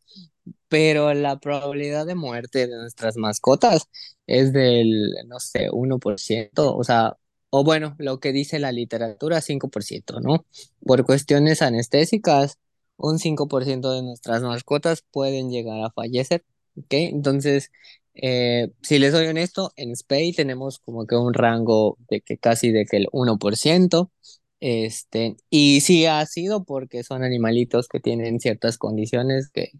pero 0.67 1.13
la 1.13 1.39
probabilidad 1.39 2.05
de 2.05 2.15
muerte 2.15 2.67
de 2.67 2.75
nuestras 2.77 3.17
mascotas 3.17 3.89
es 4.27 4.53
del, 4.53 5.13
no 5.27 5.39
sé, 5.39 5.69
uno 5.71 5.99
por 5.99 6.19
ciento 6.19 6.75
o 6.75 6.83
sea, 6.83 7.17
o 7.49 7.63
bueno, 7.63 7.95
lo 7.99 8.19
que 8.19 8.33
dice 8.33 8.59
la 8.59 8.71
literatura, 8.71 9.41
cinco 9.41 9.69
por 9.69 9.83
ciento 9.83 10.19
¿no? 10.19 10.45
Por 10.85 11.05
cuestiones 11.05 11.61
anestésicas, 11.61 12.57
un 12.97 13.19
5% 13.19 13.91
de 13.91 14.01
nuestras 14.03 14.41
mascotas 14.43 15.03
pueden 15.11 15.49
llegar 15.51 15.81
a 15.83 15.91
fallecer, 15.91 16.43
¿ok? 16.75 16.87
Entonces, 16.91 17.71
eh, 18.15 18.71
si 18.81 18.99
les 18.99 19.13
soy 19.13 19.27
honesto, 19.27 19.71
en 19.75 19.95
Spay 19.95 20.33
tenemos 20.33 20.79
como 20.79 21.05
que 21.05 21.15
un 21.15 21.33
rango 21.33 21.97
de 22.09 22.21
que 22.21 22.37
casi 22.37 22.71
de 22.71 22.85
que 22.85 22.97
el 22.97 23.07
uno 23.11 23.37
por 23.37 23.55
ciento 23.55 24.11
este, 24.59 25.37
y 25.49 25.81
sí 25.81 26.05
ha 26.05 26.25
sido 26.25 26.63
porque 26.65 27.03
son 27.03 27.23
animalitos 27.23 27.87
que 27.87 27.99
tienen 27.99 28.39
ciertas 28.39 28.77
condiciones 28.77 29.49
que, 29.51 29.71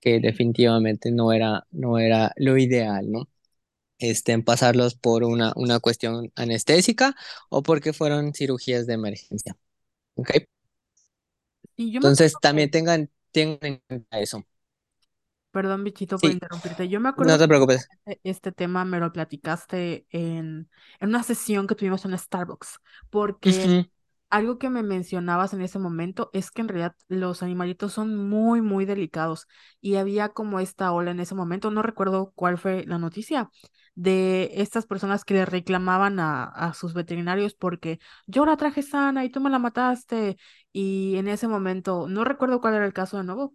que 0.00 0.20
definitivamente 0.20 1.10
no 1.12 1.32
era, 1.32 1.66
no 1.70 1.98
era 1.98 2.32
lo 2.36 2.58
ideal, 2.58 3.10
¿no? 3.10 3.28
Este, 3.98 4.38
pasarlos 4.42 4.96
por 4.96 5.24
una, 5.24 5.52
una 5.56 5.80
cuestión 5.80 6.32
anestésica 6.36 7.16
o 7.50 7.62
porque 7.62 7.92
fueron 7.94 8.34
cirugías 8.34 8.86
de 8.86 8.94
emergencia, 8.94 9.56
Entonces 12.00 12.38
también 12.40 12.70
tengan, 12.70 13.10
tengan 13.32 13.58
en 13.62 13.82
cuenta 13.88 14.20
eso. 14.20 14.44
Perdón, 15.56 15.84
bichito, 15.84 16.20
por 16.20 16.30
Sí, 16.30 16.32
interrumpirte. 16.32 16.88
Yo 16.88 17.00
me 17.00 17.08
no 17.16 17.38
acuerdo 17.38 17.38
te 17.38 17.46
que 17.46 17.48
preocupes. 17.48 17.90
este 18.04 18.20
este 18.24 18.52
tema 18.52 18.84
me 18.84 19.00
lo 19.00 19.12
platicaste 19.12 20.06
en, 20.10 20.70
en 21.00 21.08
una 21.08 21.22
sesión 21.22 21.66
que 21.66 21.74
tuvimos 21.74 22.04
en 22.04 22.16
Starbucks, 22.18 22.78
porque 23.10 23.74
algo 24.30 24.58
que 24.58 24.70
me 24.70 24.82
mencionabas 24.82 25.54
en 25.54 25.62
ese 25.62 25.78
momento 25.78 26.30
es 26.34 26.50
que 26.50 26.62
en 26.62 26.68
realidad 26.68 26.96
los 27.08 27.42
animalitos 27.42 27.92
son 27.92 28.16
muy, 28.28 28.60
muy 28.60 28.84
delicados 28.84 29.46
y 29.80 29.96
había 29.96 30.30
como 30.30 30.60
esta 30.60 30.92
ola 30.92 31.12
en 31.12 31.20
ese 31.20 31.34
momento, 31.34 31.70
no 31.70 31.82
recuerdo 31.82 32.32
cuál 32.34 32.58
fue 32.58 32.84
la 32.86 32.98
noticia, 32.98 33.50
de 33.94 34.50
estas 34.54 34.86
personas 34.86 35.24
que 35.24 35.34
le 35.34 35.46
reclamaban 35.46 36.20
a, 36.20 36.44
a 36.44 36.74
sus 36.74 36.92
veterinarios 36.94 37.54
porque 37.54 37.98
yo 38.26 38.44
la 38.46 38.56
traje 38.56 38.82
sana 38.82 39.24
y 39.24 39.30
tú 39.30 39.40
me 39.40 39.50
la 39.50 39.58
mataste 39.58 40.36
y 40.72 41.16
en 41.16 41.28
ese 41.28 41.48
momento, 41.48 42.06
no 42.08 42.24
recuerdo 42.24 42.60
cuál 42.60 42.74
era 42.74 42.86
el 42.86 42.92
caso 42.92 43.16
de 43.18 43.24
nuevo 43.24 43.54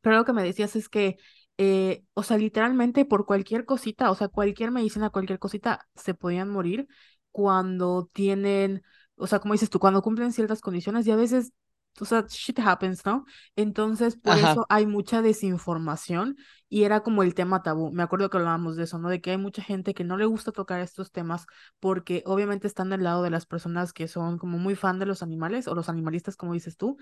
pero 0.00 0.16
lo 0.16 0.24
que 0.24 0.32
me 0.32 0.42
decías 0.42 0.76
es 0.76 0.88
que, 0.88 1.16
eh, 1.58 2.04
o 2.14 2.22
sea, 2.22 2.38
literalmente 2.38 3.04
por 3.04 3.26
cualquier 3.26 3.64
cosita, 3.64 4.10
o 4.10 4.14
sea, 4.14 4.28
cualquier 4.28 4.70
medicina, 4.70 5.10
cualquier 5.10 5.38
cosita, 5.38 5.88
se 5.94 6.14
podían 6.14 6.48
morir 6.48 6.88
cuando 7.30 8.08
tienen, 8.12 8.82
o 9.16 9.26
sea, 9.26 9.38
como 9.40 9.54
dices 9.54 9.70
tú, 9.70 9.78
cuando 9.78 10.02
cumplen 10.02 10.32
ciertas 10.32 10.60
condiciones 10.60 11.06
y 11.06 11.10
a 11.10 11.16
veces, 11.16 11.52
o 12.00 12.04
sea, 12.04 12.24
shit 12.28 12.58
happens, 12.60 13.04
¿no? 13.04 13.24
Entonces, 13.56 14.16
por 14.16 14.38
Ajá. 14.38 14.38
eso 14.38 14.66
hay 14.68 14.86
mucha 14.86 15.22
desinformación 15.22 16.36
y 16.70 16.84
era 16.84 17.02
como 17.02 17.22
el 17.24 17.34
tema 17.34 17.62
tabú. 17.62 17.92
Me 17.92 18.02
acuerdo 18.04 18.30
que 18.30 18.38
hablábamos 18.38 18.76
de 18.76 18.84
eso, 18.84 18.98
¿no? 18.98 19.10
De 19.10 19.20
que 19.20 19.32
hay 19.32 19.36
mucha 19.38 19.62
gente 19.62 19.94
que 19.94 20.04
no 20.04 20.16
le 20.16 20.24
gusta 20.26 20.52
tocar 20.52 20.80
estos 20.80 21.12
temas 21.12 21.46
porque 21.80 22.22
obviamente 22.26 22.66
están 22.68 22.90
del 22.90 23.04
lado 23.04 23.22
de 23.22 23.30
las 23.30 23.46
personas 23.46 23.92
que 23.92 24.08
son 24.08 24.38
como 24.38 24.58
muy 24.58 24.76
fan 24.76 24.98
de 25.00 25.06
los 25.06 25.22
animales 25.22 25.68
o 25.68 25.74
los 25.74 25.90
animalistas, 25.90 26.36
como 26.36 26.54
dices 26.54 26.78
tú 26.78 26.96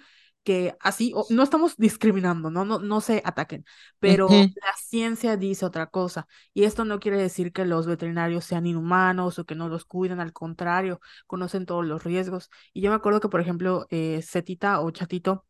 que 0.44 0.76
así, 0.80 1.12
o- 1.14 1.26
no 1.30 1.42
estamos 1.42 1.76
discriminando, 1.76 2.50
¿no? 2.50 2.64
No, 2.64 2.78
no 2.78 3.00
se 3.00 3.22
ataquen, 3.24 3.64
pero 3.98 4.36
ujú, 4.36 4.54
la 4.54 4.72
ciencia 4.78 5.36
dice 5.36 5.64
otra 5.66 5.86
cosa. 5.88 6.26
Y 6.54 6.64
esto 6.64 6.84
no 6.84 7.00
quiere 7.00 7.18
decir 7.18 7.52
que 7.52 7.64
los 7.66 7.86
veterinarios 7.86 8.44
sean 8.44 8.66
inhumanos 8.66 9.38
o 9.38 9.44
que 9.44 9.54
no 9.54 9.68
los 9.68 9.84
cuiden, 9.84 10.20
al 10.20 10.32
contrario, 10.32 11.00
conocen 11.26 11.66
todos 11.66 11.84
los 11.86 12.04
riesgos. 12.04 12.50
Y 12.72 12.80
yo 12.82 12.90
me 12.90 12.96
acuerdo 12.96 13.20
que, 13.20 13.28
por 13.28 13.40
ejemplo, 13.40 13.86
eh, 13.90 14.22
Cetita 14.22 14.80
o 14.80 14.90
Chatito, 14.90 15.44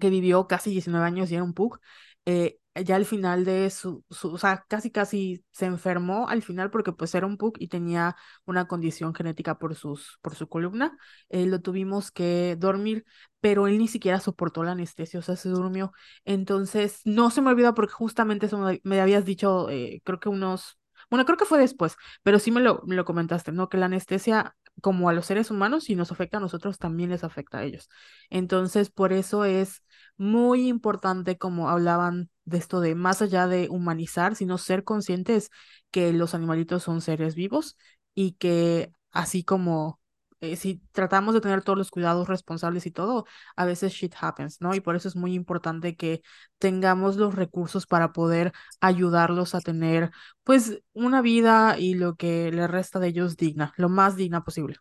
que 0.00 0.10
vivió 0.10 0.46
casi 0.48 0.70
19 0.70 1.06
años 1.06 1.30
y 1.30 1.36
era 1.36 1.44
un 1.44 1.54
pug, 1.54 1.80
eh, 2.26 2.59
ya 2.74 2.96
al 2.96 3.04
final 3.04 3.44
de 3.44 3.68
su, 3.70 4.04
su, 4.10 4.32
o 4.32 4.38
sea, 4.38 4.64
casi 4.68 4.90
casi 4.90 5.44
se 5.50 5.66
enfermó 5.66 6.28
al 6.28 6.42
final 6.42 6.70
porque 6.70 6.92
pues 6.92 7.14
era 7.14 7.26
un 7.26 7.36
pug 7.36 7.54
y 7.58 7.68
tenía 7.68 8.16
una 8.46 8.66
condición 8.68 9.14
genética 9.14 9.58
por 9.58 9.74
sus, 9.74 10.18
por 10.22 10.34
su 10.34 10.48
columna, 10.48 10.96
eh, 11.28 11.46
lo 11.46 11.60
tuvimos 11.60 12.10
que 12.10 12.56
dormir, 12.58 13.04
pero 13.40 13.66
él 13.66 13.78
ni 13.78 13.88
siquiera 13.88 14.20
soportó 14.20 14.62
la 14.62 14.72
anestesia, 14.72 15.18
o 15.20 15.22
sea, 15.22 15.36
se 15.36 15.48
durmió. 15.48 15.92
Entonces, 16.24 17.00
no 17.04 17.30
se 17.30 17.40
me 17.42 17.50
olvida 17.50 17.74
porque 17.74 17.92
justamente 17.92 18.46
eso 18.46 18.58
me, 18.58 18.80
me 18.84 19.00
habías 19.00 19.24
dicho, 19.24 19.68
eh, 19.70 20.00
creo 20.04 20.20
que 20.20 20.28
unos 20.28 20.78
Bueno, 21.10 21.24
creo 21.24 21.36
que 21.38 21.44
fue 21.46 21.58
después, 21.58 21.96
pero 22.22 22.38
sí 22.38 22.50
me 22.50 22.60
lo, 22.60 22.82
me 22.86 22.94
lo 22.94 23.04
comentaste, 23.04 23.52
¿no? 23.52 23.68
Que 23.68 23.78
la 23.78 23.86
anestesia, 23.86 24.56
como 24.80 25.08
a 25.08 25.12
los 25.12 25.26
seres 25.26 25.50
humanos, 25.50 25.84
si 25.84 25.94
nos 25.94 26.12
afecta 26.12 26.38
a 26.38 26.40
nosotros, 26.40 26.78
también 26.78 27.10
les 27.10 27.24
afecta 27.24 27.58
a 27.58 27.64
ellos. 27.64 27.88
Entonces, 28.30 28.90
por 28.90 29.12
eso 29.12 29.44
es 29.44 29.82
muy 30.16 30.68
importante, 30.68 31.38
como 31.38 31.68
hablaban 31.68 32.30
de 32.44 32.58
esto 32.58 32.80
de 32.80 32.94
más 32.94 33.22
allá 33.22 33.46
de 33.46 33.68
humanizar, 33.70 34.34
sino 34.36 34.58
ser 34.58 34.84
conscientes 34.84 35.50
que 35.90 36.12
los 36.12 36.34
animalitos 36.34 36.82
son 36.82 37.00
seres 37.00 37.34
vivos 37.34 37.76
y 38.14 38.32
que 38.32 38.92
así 39.12 39.44
como 39.44 39.99
eh, 40.40 40.56
si 40.56 40.82
tratamos 40.92 41.34
de 41.34 41.40
tener 41.40 41.62
todos 41.62 41.78
los 41.78 41.90
cuidados 41.90 42.28
responsables 42.28 42.86
y 42.86 42.90
todo, 42.90 43.26
a 43.56 43.64
veces 43.66 43.92
shit 43.92 44.14
happens, 44.20 44.60
¿no? 44.60 44.74
Y 44.74 44.80
por 44.80 44.96
eso 44.96 45.08
es 45.08 45.16
muy 45.16 45.34
importante 45.34 45.96
que 45.96 46.22
tengamos 46.58 47.16
los 47.16 47.34
recursos 47.34 47.86
para 47.86 48.12
poder 48.12 48.52
ayudarlos 48.80 49.54
a 49.54 49.60
tener, 49.60 50.10
pues, 50.44 50.80
una 50.92 51.22
vida 51.22 51.78
y 51.78 51.94
lo 51.94 52.16
que 52.16 52.50
le 52.52 52.66
resta 52.66 52.98
de 53.00 53.08
ellos 53.08 53.36
digna, 53.36 53.72
lo 53.76 53.88
más 53.88 54.16
digna 54.16 54.42
posible. 54.44 54.76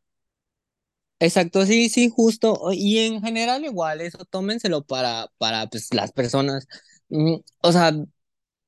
Exacto, 1.22 1.66
sí, 1.66 1.90
sí, 1.90 2.10
justo. 2.10 2.60
Y 2.72 3.00
en 3.00 3.22
general 3.22 3.66
igual, 3.66 4.00
eso 4.02 4.24
tómenselo 4.26 4.84
para, 4.86 5.28
para 5.38 5.68
pues, 5.68 5.94
las 5.94 6.12
personas. 6.14 6.68
Mm, 7.10 7.36
O 7.62 7.72
sea, 7.74 7.92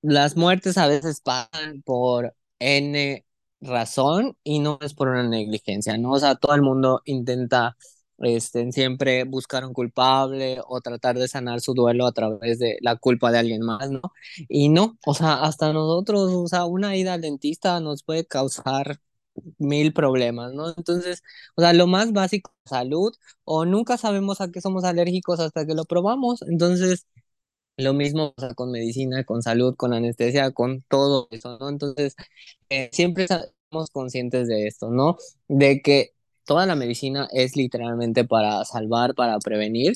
las 0.01 0.35
muertes 0.37 0.77
a 0.77 0.87
veces 0.87 1.21
pasan 1.21 1.81
por 1.83 2.35
N 2.59 3.25
razón 3.62 4.38
y 4.43 4.59
no 4.59 4.80
es 4.82 4.93
por 4.93 5.07
una 5.09 5.28
negligencia, 5.28 5.97
¿no? 5.97 6.12
O 6.14 6.20
sea, 6.20 6.36
todo 6.36 6.55
el 6.55 6.62
mundo 6.62 7.01
intenta 7.05 7.78
este, 8.20 8.72
siempre 8.72 9.24
buscar 9.26 9.66
un 9.66 9.74
culpable 9.74 10.59
o 10.68 10.82
tratar 10.82 11.18
de 11.18 11.28
sanar 11.28 11.62
su 11.62 11.74
duelo 11.74 12.05
a 12.07 12.12
través 12.14 12.59
de 12.59 12.78
la 12.82 12.95
culpa 12.97 13.32
de 13.32 13.39
alguien 13.39 13.62
más, 13.64 13.89
¿no? 13.91 14.01
Y 14.49 14.70
no, 14.70 14.97
o 15.05 15.14
sea, 15.14 15.43
hasta 15.43 15.74
nosotros, 15.74 16.32
o 16.34 16.47
sea, 16.47 16.66
una 16.66 16.95
ida 16.97 17.14
al 17.14 17.22
dentista 17.22 17.80
nos 17.80 18.03
puede 18.03 18.26
causar 18.26 18.99
mil 19.57 19.93
problemas, 19.93 20.53
¿no? 20.53 20.70
Entonces, 20.76 21.24
o 21.55 21.62
sea, 21.62 21.74
lo 21.74 21.88
más 21.88 22.12
básico, 22.14 22.53
salud, 22.66 23.14
o 23.43 23.66
nunca 23.66 23.97
sabemos 23.97 24.41
a 24.41 24.51
qué 24.51 24.62
somos 24.62 24.84
alérgicos 24.84 25.39
hasta 25.39 25.66
que 25.66 25.74
lo 25.76 25.86
probamos, 25.86 26.41
entonces 26.43 27.07
lo 27.82 27.93
mismo 27.93 28.34
pasa 28.34 28.53
con 28.55 28.71
medicina, 28.71 29.23
con 29.25 29.41
salud, 29.43 29.75
con 29.75 29.93
anestesia, 29.93 30.51
con 30.51 30.84
todo 30.89 31.27
eso, 31.32 31.57
¿no? 31.59 31.69
Entonces, 31.69 32.15
eh, 32.69 32.89
siempre 32.93 33.25
estamos 33.25 33.89
conscientes 33.91 34.47
de 34.47 34.67
esto, 34.67 34.89
¿no? 34.91 35.17
De 35.47 35.82
que 35.82 36.13
toda 36.45 36.65
la 36.65 36.75
medicina 36.75 37.27
es 37.34 37.55
literalmente 37.55 38.25
para 38.25 38.65
salvar, 38.65 39.15
para 39.15 39.39
prevenir, 39.39 39.93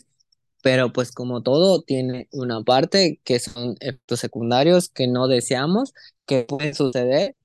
pero 0.63 0.91
pues 0.93 1.11
como 1.11 1.43
todo 1.43 1.81
tiene 1.83 2.27
una 2.31 2.63
parte 2.63 3.21
que 3.23 3.39
son 3.39 3.75
efectos 3.79 4.19
secundarios 4.19 4.89
que 4.89 5.07
no 5.07 5.27
deseamos, 5.27 5.93
que 6.25 6.43
pueden 6.45 6.73
suceder 6.75 7.35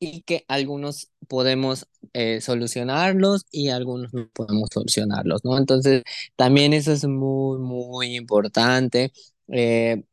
y 0.00 0.22
que 0.22 0.44
algunos 0.48 1.10
podemos 1.28 1.86
eh, 2.12 2.40
solucionarlos 2.40 3.46
y 3.50 3.70
algunos 3.70 4.12
no 4.14 4.28
podemos 4.32 4.68
solucionarlos, 4.72 5.44
¿no? 5.44 5.56
Entonces, 5.58 6.02
también 6.36 6.72
eso 6.74 6.92
es 6.92 7.04
muy, 7.06 7.58
muy 7.58 8.16
importante. 8.16 9.12
Eh, 9.48 10.04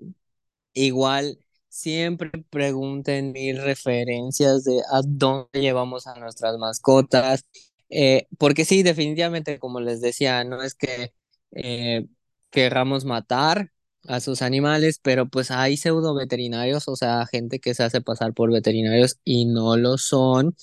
igual, 0.73 1.39
siempre 1.69 2.31
pregunten 2.49 3.31
mil 3.31 3.61
referencias 3.61 4.63
de 4.63 4.79
a 4.91 5.01
dónde 5.05 5.61
llevamos 5.61 6.07
a 6.07 6.15
nuestras 6.19 6.57
mascotas, 6.57 7.45
eh, 7.89 8.27
porque 8.37 8.65
sí, 8.65 8.83
definitivamente, 8.83 9.59
como 9.59 9.79
les 9.81 10.01
decía, 10.01 10.43
no 10.43 10.61
es 10.63 10.75
que 10.75 11.13
eh, 11.51 12.07
querramos 12.49 13.05
matar 13.05 13.71
a 14.07 14.19
sus 14.19 14.41
animales, 14.41 14.99
pero 15.01 15.27
pues 15.29 15.51
hay 15.51 15.77
pseudo 15.77 16.15
veterinarios, 16.15 16.87
o 16.87 16.95
sea, 16.95 17.25
gente 17.27 17.59
que 17.59 17.75
se 17.75 17.83
hace 17.83 18.01
pasar 18.01 18.33
por 18.33 18.51
veterinarios 18.51 19.19
y 19.23 19.45
no 19.45 19.77
lo 19.77 19.97
son, 19.97 20.55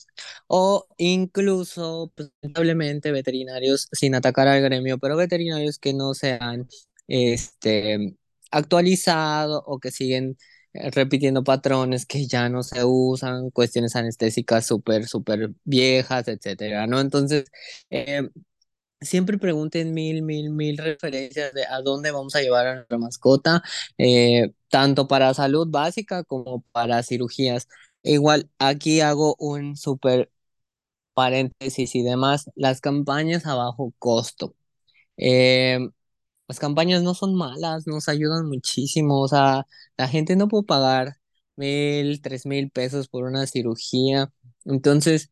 o 0.48 0.86
incluso, 0.98 2.12
pues, 2.16 2.30
lamentablemente, 2.42 3.12
veterinarios 3.12 3.88
sin 3.92 4.14
atacar 4.14 4.48
al 4.48 4.62
gremio, 4.62 4.98
pero 4.98 5.16
veterinarios 5.16 5.78
que 5.78 5.94
no 5.94 6.14
se 6.14 6.38
han, 6.40 6.68
este, 7.08 8.16
actualizado 8.50 9.62
o 9.66 9.78
que 9.80 9.90
siguen 9.90 10.36
eh, 10.74 10.90
repitiendo 10.90 11.44
patrones 11.44 12.06
que 12.06 12.26
ya 12.26 12.48
no 12.48 12.62
se 12.62 12.84
usan, 12.84 13.50
cuestiones 13.50 13.96
anestésicas 13.96 14.66
súper, 14.66 15.06
súper 15.06 15.50
viejas, 15.64 16.28
etcétera, 16.28 16.86
¿no? 16.86 17.00
Entonces, 17.00 17.46
eh, 17.90 18.28
siempre 19.00 19.38
pregunten 19.38 19.94
mil, 19.94 20.22
mil, 20.22 20.50
mil 20.50 20.76
referencias 20.78 21.52
de 21.54 21.66
a 21.66 21.80
dónde 21.82 22.10
vamos 22.10 22.34
a 22.36 22.40
llevar 22.42 22.66
a 22.66 22.74
nuestra 22.76 22.98
mascota, 22.98 23.62
eh, 23.98 24.52
tanto 24.70 25.08
para 25.08 25.34
salud 25.34 25.68
básica 25.70 26.24
como 26.24 26.62
para 26.72 27.02
cirugías. 27.02 27.68
Igual, 28.02 28.50
aquí 28.58 29.00
hago 29.00 29.36
un 29.38 29.76
súper 29.76 30.30
paréntesis 31.14 31.94
y 31.94 32.02
demás, 32.02 32.50
las 32.54 32.80
campañas 32.80 33.46
a 33.46 33.54
bajo 33.54 33.92
costo. 33.98 34.54
Las 36.48 36.58
campañas 36.60 37.02
no 37.02 37.14
son 37.14 37.34
malas, 37.34 37.86
nos 37.86 38.08
ayudan 38.08 38.46
muchísimo. 38.48 39.20
O 39.22 39.28
sea, 39.28 39.66
la 39.96 40.08
gente 40.08 40.36
no 40.36 40.48
puede 40.48 40.64
pagar 40.64 41.16
mil, 41.56 42.20
tres 42.22 42.46
mil 42.46 42.70
pesos 42.70 43.08
por 43.08 43.24
una 43.24 43.46
cirugía. 43.46 44.32
Entonces, 44.64 45.30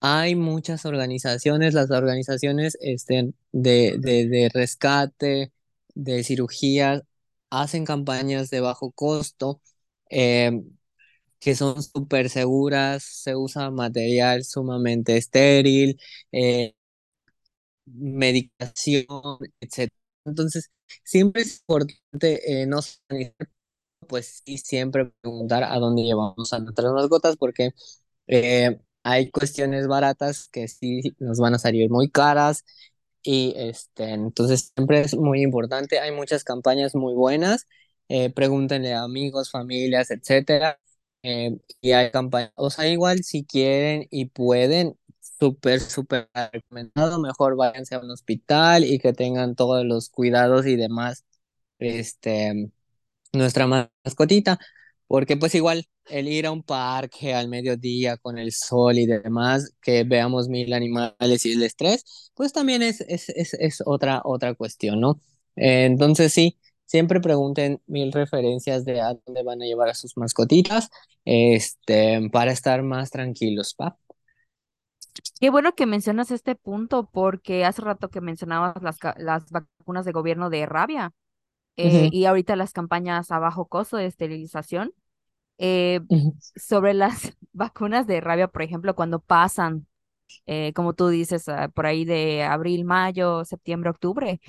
hay 0.00 0.34
muchas 0.36 0.84
organizaciones, 0.86 1.74
las 1.74 1.90
organizaciones 1.90 2.76
este, 2.80 3.32
de, 3.52 3.96
de, 3.98 4.28
de 4.28 4.48
rescate, 4.52 5.52
de 5.94 6.24
cirugías, 6.24 7.02
hacen 7.50 7.84
campañas 7.84 8.50
de 8.50 8.60
bajo 8.60 8.92
costo, 8.92 9.60
eh, 10.10 10.52
que 11.40 11.54
son 11.56 11.82
súper 11.82 12.30
seguras, 12.30 13.04
se 13.04 13.36
usa 13.36 13.70
material 13.70 14.44
sumamente 14.44 15.16
estéril, 15.16 16.00
eh, 16.32 16.74
medicación, 17.86 19.06
etcétera. 19.60 20.07
Entonces, 20.28 20.70
siempre 21.04 21.42
es 21.42 21.60
importante 21.60 22.62
eh, 22.62 22.66
no 22.66 22.80
pues 24.08 24.42
sí, 24.44 24.58
siempre 24.58 25.06
preguntar 25.20 25.64
a 25.64 25.76
dónde 25.78 26.02
llevamos 26.02 26.52
a 26.52 26.58
nuestras 26.60 26.92
mascotas, 26.92 27.36
porque 27.36 27.70
eh, 28.26 28.80
hay 29.02 29.30
cuestiones 29.30 29.86
baratas 29.88 30.48
que 30.50 30.68
sí 30.68 31.02
nos 31.18 31.38
van 31.38 31.54
a 31.54 31.58
salir 31.58 31.90
muy 31.90 32.10
caras. 32.10 32.64
Y 33.22 33.54
este, 33.56 34.10
entonces 34.12 34.72
siempre 34.76 35.00
es 35.00 35.16
muy 35.16 35.42
importante. 35.42 35.98
Hay 36.00 36.12
muchas 36.12 36.44
campañas 36.44 36.94
muy 36.94 37.14
buenas. 37.14 37.66
eh, 38.08 38.30
pregúntenle 38.32 38.94
a 38.94 39.02
amigos, 39.04 39.50
familias, 39.50 40.10
etcétera. 40.10 40.80
eh, 41.22 41.58
y 41.82 41.92
hay 41.92 42.10
campañas, 42.10 42.52
o 42.56 42.70
sea, 42.70 42.88
igual 42.88 43.22
si 43.24 43.44
quieren 43.44 44.06
y 44.10 44.26
pueden, 44.26 44.98
súper, 45.38 45.80
súper 45.80 46.28
recomendado. 46.52 47.20
Mejor 47.20 47.56
váyanse 47.56 47.94
a 47.94 48.00
un 48.00 48.10
hospital 48.10 48.84
y 48.84 48.98
que 48.98 49.12
tengan 49.12 49.54
todos 49.54 49.84
los 49.84 50.08
cuidados 50.10 50.66
y 50.66 50.76
demás, 50.76 51.24
este, 51.78 52.70
nuestra 53.32 53.66
mascotita, 54.04 54.58
porque 55.06 55.36
pues 55.36 55.54
igual 55.54 55.86
el 56.06 56.28
ir 56.28 56.46
a 56.46 56.52
un 56.52 56.62
parque 56.62 57.34
al 57.34 57.48
mediodía 57.48 58.16
con 58.18 58.38
el 58.38 58.52
sol 58.52 58.98
y 58.98 59.06
demás, 59.06 59.72
que 59.82 60.04
veamos 60.04 60.48
mil 60.48 60.72
animales 60.72 61.46
y 61.46 61.52
el 61.52 61.62
estrés, 61.62 62.32
pues 62.34 62.52
también 62.52 62.82
es, 62.82 63.00
es, 63.02 63.28
es, 63.30 63.54
es 63.54 63.82
otra, 63.86 64.22
otra 64.24 64.54
cuestión, 64.54 65.00
¿no? 65.00 65.20
Entonces 65.56 66.32
sí, 66.32 66.58
siempre 66.86 67.20
pregunten 67.20 67.80
mil 67.86 68.12
referencias 68.12 68.84
de 68.84 69.00
a 69.00 69.14
dónde 69.26 69.42
van 69.42 69.62
a 69.62 69.66
llevar 69.66 69.88
a 69.90 69.94
sus 69.94 70.16
mascotitas, 70.16 70.88
este, 71.24 72.28
para 72.32 72.52
estar 72.52 72.82
más 72.82 73.10
tranquilos, 73.10 73.76
¿va? 73.80 73.98
Qué 75.40 75.50
bueno 75.50 75.74
que 75.74 75.86
mencionas 75.86 76.30
este 76.30 76.54
punto 76.56 77.08
porque 77.10 77.64
hace 77.64 77.82
rato 77.82 78.10
que 78.10 78.20
mencionabas 78.20 78.82
las, 78.82 78.98
las 79.18 79.50
vacunas 79.50 80.04
de 80.04 80.12
gobierno 80.12 80.50
de 80.50 80.66
rabia 80.66 81.12
eh, 81.76 82.08
y 82.12 82.26
ahorita 82.26 82.56
las 82.56 82.72
campañas 82.72 83.30
a 83.32 83.38
bajo 83.40 83.66
costo 83.68 83.96
de 83.98 84.06
esterilización. 84.06 84.92
eh, 85.58 86.00
sobre 86.56 86.94
las 86.94 87.36
vacunas 87.52 88.06
de 88.06 88.20
rabia, 88.20 88.48
por 88.48 88.62
ejemplo, 88.62 88.94
cuando 88.96 89.20
pasan, 89.20 89.86
eh, 90.46 90.72
como 90.74 90.94
tú 90.94 91.08
dices, 91.08 91.48
ah, 91.48 91.68
por 91.68 91.86
ahí 91.86 92.04
de 92.06 92.44
abril, 92.44 92.84
mayo, 92.86 93.44
septiembre, 93.44 93.90
octubre, 93.90 94.40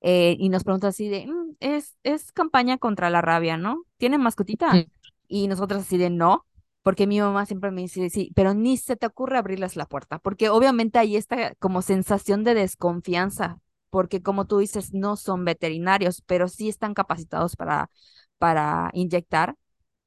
eh, 0.00 0.36
y 0.38 0.48
nos 0.48 0.64
pregunta 0.64 0.88
así 0.88 1.08
de, 1.08 1.26
"Mm, 1.26 1.56
es, 1.60 1.96
es 2.02 2.32
campaña 2.32 2.78
contra 2.78 3.10
la 3.10 3.22
rabia, 3.22 3.56
¿no? 3.56 3.84
¿Tienen 3.98 4.20
mascotita? 4.22 4.82
ujú, 4.82 5.06
Y 5.28 5.48
nosotros 5.48 5.82
así 5.82 5.98
de, 5.98 6.10
no, 6.10 6.46
porque 6.86 7.08
mi 7.08 7.20
mamá 7.20 7.46
siempre 7.46 7.72
me 7.72 7.82
dice, 7.82 8.08
sí, 8.10 8.30
pero 8.36 8.54
ni 8.54 8.76
se 8.76 8.94
te 8.96 9.06
ocurre 9.06 9.38
abrirles 9.38 9.74
la 9.74 9.86
puerta, 9.86 10.20
porque 10.20 10.50
obviamente 10.50 11.00
hay 11.00 11.16
esta 11.16 11.52
como 11.56 11.82
sensación 11.82 12.44
de 12.44 12.54
desconfianza, 12.54 13.58
porque 13.90 14.22
como 14.22 14.46
tú 14.46 14.58
dices, 14.58 14.94
no 14.94 15.16
son 15.16 15.44
veterinarios, 15.44 16.22
pero 16.26 16.46
sí 16.46 16.68
están 16.68 16.94
capacitados 16.94 17.56
para, 17.56 17.90
para 18.38 18.90
inyectar 18.92 19.56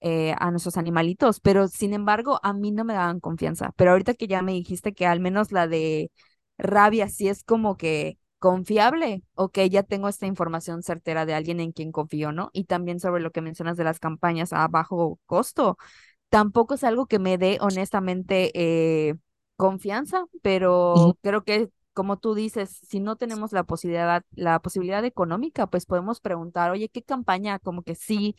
eh, 0.01 0.33
a 0.39 0.51
nuestros 0.51 0.77
animalitos, 0.77 1.41
pero 1.41 1.67
sin 1.67 1.93
embargo, 1.93 2.39
a 2.43 2.53
mí 2.53 2.71
no 2.71 2.85
me 2.85 2.93
daban 2.93 3.19
confianza. 3.19 3.73
Pero 3.75 3.91
ahorita 3.91 4.13
que 4.13 4.27
ya 4.27 4.41
me 4.41 4.53
dijiste 4.53 4.93
que 4.93 5.05
al 5.05 5.19
menos 5.19 5.51
la 5.51 5.67
de 5.67 6.11
rabia 6.57 7.09
sí 7.09 7.27
es 7.27 7.43
como 7.43 7.75
que 7.75 8.17
confiable 8.39 9.23
o 9.33 9.49
que 9.49 9.69
ya 9.69 9.83
tengo 9.83 10.07
esta 10.07 10.25
información 10.27 10.81
certera 10.81 11.25
de 11.25 11.33
alguien 11.33 11.59
en 11.59 11.73
quien 11.73 11.91
confío, 11.91 12.31
¿no? 12.31 12.49
Y 12.53 12.63
también 12.65 13.01
sobre 13.01 13.21
lo 13.21 13.31
que 13.31 13.41
mencionas 13.41 13.75
de 13.75 13.83
las 13.83 13.99
campañas 13.99 14.53
a 14.53 14.65
bajo 14.69 15.19
costo. 15.25 15.77
Tampoco 16.29 16.75
es 16.75 16.83
algo 16.83 17.07
que 17.07 17.19
me 17.19 17.37
dé 17.37 17.57
honestamente 17.61 18.51
eh, 18.55 19.15
confianza, 19.57 20.25
pero 20.41 21.17
creo 21.21 21.43
que 21.43 21.69
como 21.93 22.17
tú 22.17 22.33
dices, 22.35 22.79
si 22.87 22.99
no 23.01 23.17
tenemos 23.17 23.51
la 23.51 23.63
posibilidad, 23.65 24.23
la 24.31 24.59
posibilidad 24.61 25.03
económica, 25.05 25.67
pues 25.67 25.85
podemos 25.85 26.21
preguntar, 26.21 26.71
oye, 26.71 26.89
¿qué 26.89 27.03
campaña 27.03 27.59
como 27.59 27.83
que 27.83 27.95
sí, 27.95 28.35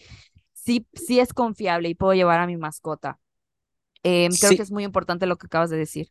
sí, 0.54 0.86
sí 0.94 1.20
es 1.20 1.34
confiable 1.34 1.88
y 1.90 1.94
puedo 1.94 2.14
llevar 2.14 2.40
a 2.40 2.46
mi 2.46 2.56
mascota? 2.56 3.20
Em, 4.04 4.38
creo 4.38 4.54
que 4.54 4.62
es 4.62 4.72
muy 4.72 4.84
importante 4.84 5.26
lo 5.26 5.38
que 5.38 5.46
acabas 5.46 5.70
de 5.70 5.78
decir. 5.78 6.10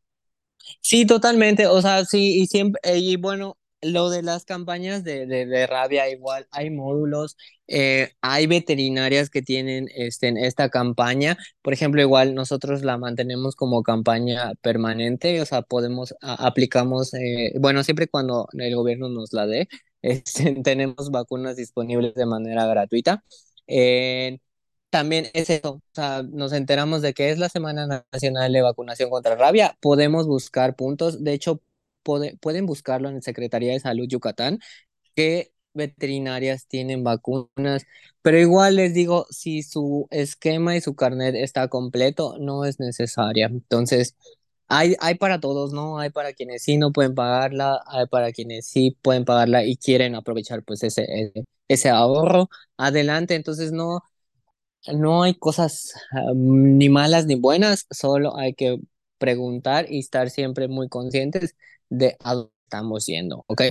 Sí, 0.81 1.05
totalmente, 1.05 1.67
o 1.67 1.81
sea, 1.81 2.05
sí, 2.05 2.41
y 2.41 2.47
siempre, 2.47 2.81
y 2.97 3.15
bueno, 3.17 3.57
lo 3.81 4.09
de 4.09 4.23
las 4.23 4.45
campañas 4.45 5.03
de, 5.03 5.25
de, 5.25 5.45
de 5.45 5.67
rabia, 5.67 6.09
igual 6.09 6.47
hay 6.51 6.69
módulos, 6.69 7.37
eh, 7.67 8.11
hay 8.21 8.47
veterinarias 8.47 9.29
que 9.29 9.41
tienen 9.41 9.87
este, 9.95 10.27
en 10.27 10.37
esta 10.37 10.69
campaña, 10.69 11.37
por 11.61 11.73
ejemplo, 11.73 12.01
igual 12.01 12.35
nosotros 12.35 12.83
la 12.83 12.97
mantenemos 12.97 13.55
como 13.55 13.83
campaña 13.83 14.53
permanente, 14.61 15.41
o 15.41 15.45
sea, 15.45 15.61
podemos, 15.61 16.15
aplicamos, 16.21 17.13
eh, 17.13 17.53
bueno, 17.59 17.83
siempre 17.83 18.07
cuando 18.07 18.47
el 18.53 18.75
gobierno 18.75 19.09
nos 19.09 19.33
la 19.33 19.47
dé, 19.47 19.67
este, 20.01 20.55
tenemos 20.63 21.11
vacunas 21.11 21.55
disponibles 21.55 22.13
de 22.15 22.25
manera 22.25 22.65
gratuita. 22.65 23.23
También 24.89 25.27
es 25.33 25.51
eso, 25.51 25.73
o 25.75 25.81
sea, 25.93 26.23
nos 26.23 26.51
enteramos 26.51 27.03
de 27.03 27.13
que 27.13 27.29
es 27.29 27.37
la 27.37 27.49
Semana 27.49 28.03
Nacional 28.11 28.51
de 28.51 28.61
Vacunación 28.63 29.11
contra 29.11 29.35
Rabia, 29.35 29.77
podemos 29.81 30.25
buscar 30.25 30.75
puntos, 30.75 31.23
de 31.23 31.33
hecho, 31.33 31.61
pode- 32.09 32.37
pueden 32.41 32.65
buscarlo 32.65 33.09
en 33.09 33.21
Secretaría 33.21 33.73
de 33.73 33.79
Salud 33.79 34.07
Yucatán, 34.07 34.59
qué 35.15 35.51
veterinarias 35.73 36.67
tienen 36.67 37.03
vacunas, 37.03 37.85
pero 38.21 38.39
igual 38.39 38.75
les 38.77 38.93
digo, 38.93 39.25
si 39.29 39.63
su 39.63 40.07
esquema 40.11 40.75
y 40.75 40.81
su 40.81 40.95
carnet 40.95 41.35
está 41.35 41.67
completo, 41.69 42.37
no 42.39 42.65
es 42.65 42.79
necesaria. 42.79 43.47
Entonces, 43.47 44.15
hay, 44.67 44.95
hay 44.99 45.15
para 45.15 45.39
todos, 45.39 45.73
¿no? 45.73 45.99
Hay 45.99 46.09
para 46.11 46.33
quienes 46.33 46.63
sí 46.63 46.77
no 46.77 46.91
pueden 46.91 47.15
pagarla, 47.15 47.81
hay 47.87 48.07
para 48.07 48.31
quienes 48.31 48.67
sí 48.67 48.97
pueden 49.01 49.25
pagarla 49.25 49.63
y 49.65 49.77
quieren 49.77 50.15
aprovechar 50.15 50.63
pues 50.63 50.83
ese, 50.83 51.05
ese, 51.09 51.45
ese 51.67 51.89
ahorro. 51.89 52.49
Adelante, 52.77 53.35
entonces 53.35 53.71
no. 53.71 54.01
No 54.93 55.23
hay 55.23 55.35
cosas 55.35 55.93
ah, 56.11 56.31
ni 56.35 56.89
malas 56.89 57.25
ni 57.25 57.35
buenas, 57.35 57.85
solo 57.91 58.37
hay 58.37 58.53
que 58.53 58.77
preguntar 59.17 59.87
y 59.91 59.99
estar 59.99 60.29
siempre 60.29 60.67
muy 60.69 60.87
conscientes 60.89 61.55
de 61.89 62.17
a 62.23 62.33
dónde 62.35 62.51
estamos 62.65 63.05
yendo, 63.07 63.43
¿ok? 63.47 63.61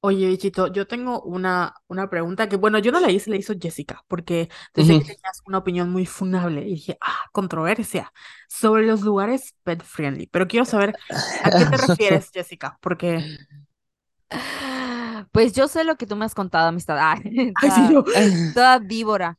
Oye, 0.00 0.28
Bichito, 0.28 0.66
yo 0.70 0.86
tengo 0.86 1.22
una, 1.22 1.74
una 1.88 2.10
pregunta 2.10 2.46
que, 2.46 2.56
bueno, 2.56 2.78
yo 2.78 2.92
no 2.92 3.00
la 3.00 3.10
hice, 3.10 3.30
la 3.30 3.36
hizo 3.36 3.54
Jessica, 3.58 4.04
porque 4.06 4.50
decía 4.74 4.94
Ujú. 4.94 4.98
que 4.98 5.04
tenías 5.06 5.40
una 5.46 5.56
opinión 5.58 5.88
muy 5.90 6.04
funable 6.04 6.60
y 6.62 6.74
dije, 6.74 6.98
ah, 7.00 7.24
controversia 7.32 8.12
sobre 8.46 8.84
los 8.86 9.00
lugares 9.00 9.54
pet 9.62 9.82
friendly. 9.82 10.26
Pero 10.26 10.46
quiero 10.46 10.66
saber 10.66 10.94
a 11.40 11.52
qué 11.52 11.64
te 11.64 11.78
refieres, 11.78 12.30
Jessica, 12.34 12.76
porque, 12.82 13.24
Pues 15.32 15.52
yo 15.54 15.68
sé 15.68 15.84
lo 15.84 15.96
que 15.96 16.06
tú 16.06 16.16
me 16.16 16.24
has 16.24 16.34
contado, 16.34 16.68
amistad. 16.68 16.96
Ah, 17.00 17.16
ay, 17.54 17.70
sí, 17.70 17.88
toda, 17.88 17.92
yo, 17.92 18.04
toda 18.52 18.78
víbora. 18.78 19.38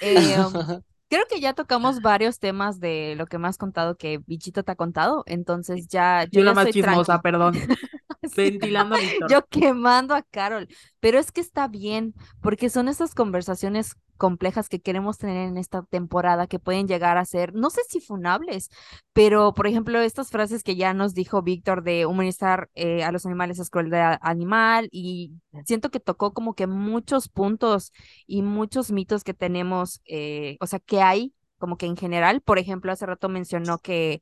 Eh, 0.00 0.38
um, 0.40 0.68
creo 1.12 1.26
que 1.28 1.40
ya 1.40 1.52
tocamos 1.52 2.00
varios 2.00 2.38
temas 2.38 2.80
de 2.80 3.14
lo 3.18 3.26
que 3.26 3.36
me 3.36 3.46
has 3.46 3.58
contado 3.58 3.98
que 3.98 4.16
Bichito 4.26 4.62
te 4.62 4.72
ha 4.72 4.76
contado, 4.76 5.24
entonces 5.26 5.86
ya 5.86 6.24
yo 6.30 6.40
yo 6.40 6.42
la 6.42 6.54
más 6.54 6.70
chismosa, 6.70 7.20
tranqui. 7.20 7.20
perdón, 7.20 7.52
ventilando. 8.34 8.96
Yo 9.28 9.46
quemando 9.50 10.14
a 10.14 10.22
Carol, 10.22 10.68
pero 11.00 11.18
es 11.18 11.30
que 11.30 11.42
está 11.42 11.68
bien, 11.68 12.14
porque 12.40 12.70
son 12.70 12.88
esas 12.88 13.14
conversaciones 13.14 13.94
complejas 14.22 14.68
que 14.68 14.80
queremos 14.80 15.18
tener 15.18 15.48
en 15.48 15.56
esta 15.56 15.82
temporada 15.82 16.46
que 16.46 16.60
pueden 16.60 16.86
llegar 16.86 17.18
a 17.18 17.24
ser, 17.24 17.54
no 17.54 17.70
sé 17.70 17.80
si 17.88 17.98
funables, 17.98 18.70
pero 19.12 19.52
por 19.52 19.66
ejemplo, 19.66 20.00
estas 20.00 20.30
frases 20.30 20.62
que 20.62 20.76
ya 20.76 20.94
nos 20.94 21.12
dijo 21.12 21.42
Víctor 21.42 21.82
de 21.82 22.06
humanizar 22.06 22.70
eh, 22.76 23.02
a 23.02 23.10
los 23.10 23.26
animales 23.26 23.58
es 23.58 23.68
crueldad 23.68 24.20
animal 24.22 24.88
y 24.92 25.32
siento 25.64 25.90
que 25.90 25.98
tocó 25.98 26.32
como 26.32 26.54
que 26.54 26.68
muchos 26.68 27.28
puntos 27.28 27.92
y 28.24 28.42
muchos 28.42 28.92
mitos 28.92 29.24
que 29.24 29.34
tenemos, 29.34 30.00
eh, 30.06 30.56
o 30.60 30.68
sea, 30.68 30.78
que 30.78 31.02
hay 31.02 31.34
como 31.58 31.76
que 31.76 31.86
en 31.86 31.96
general, 31.96 32.42
por 32.42 32.60
ejemplo, 32.60 32.92
hace 32.92 33.06
rato 33.06 33.28
mencionó 33.28 33.78
que 33.78 34.20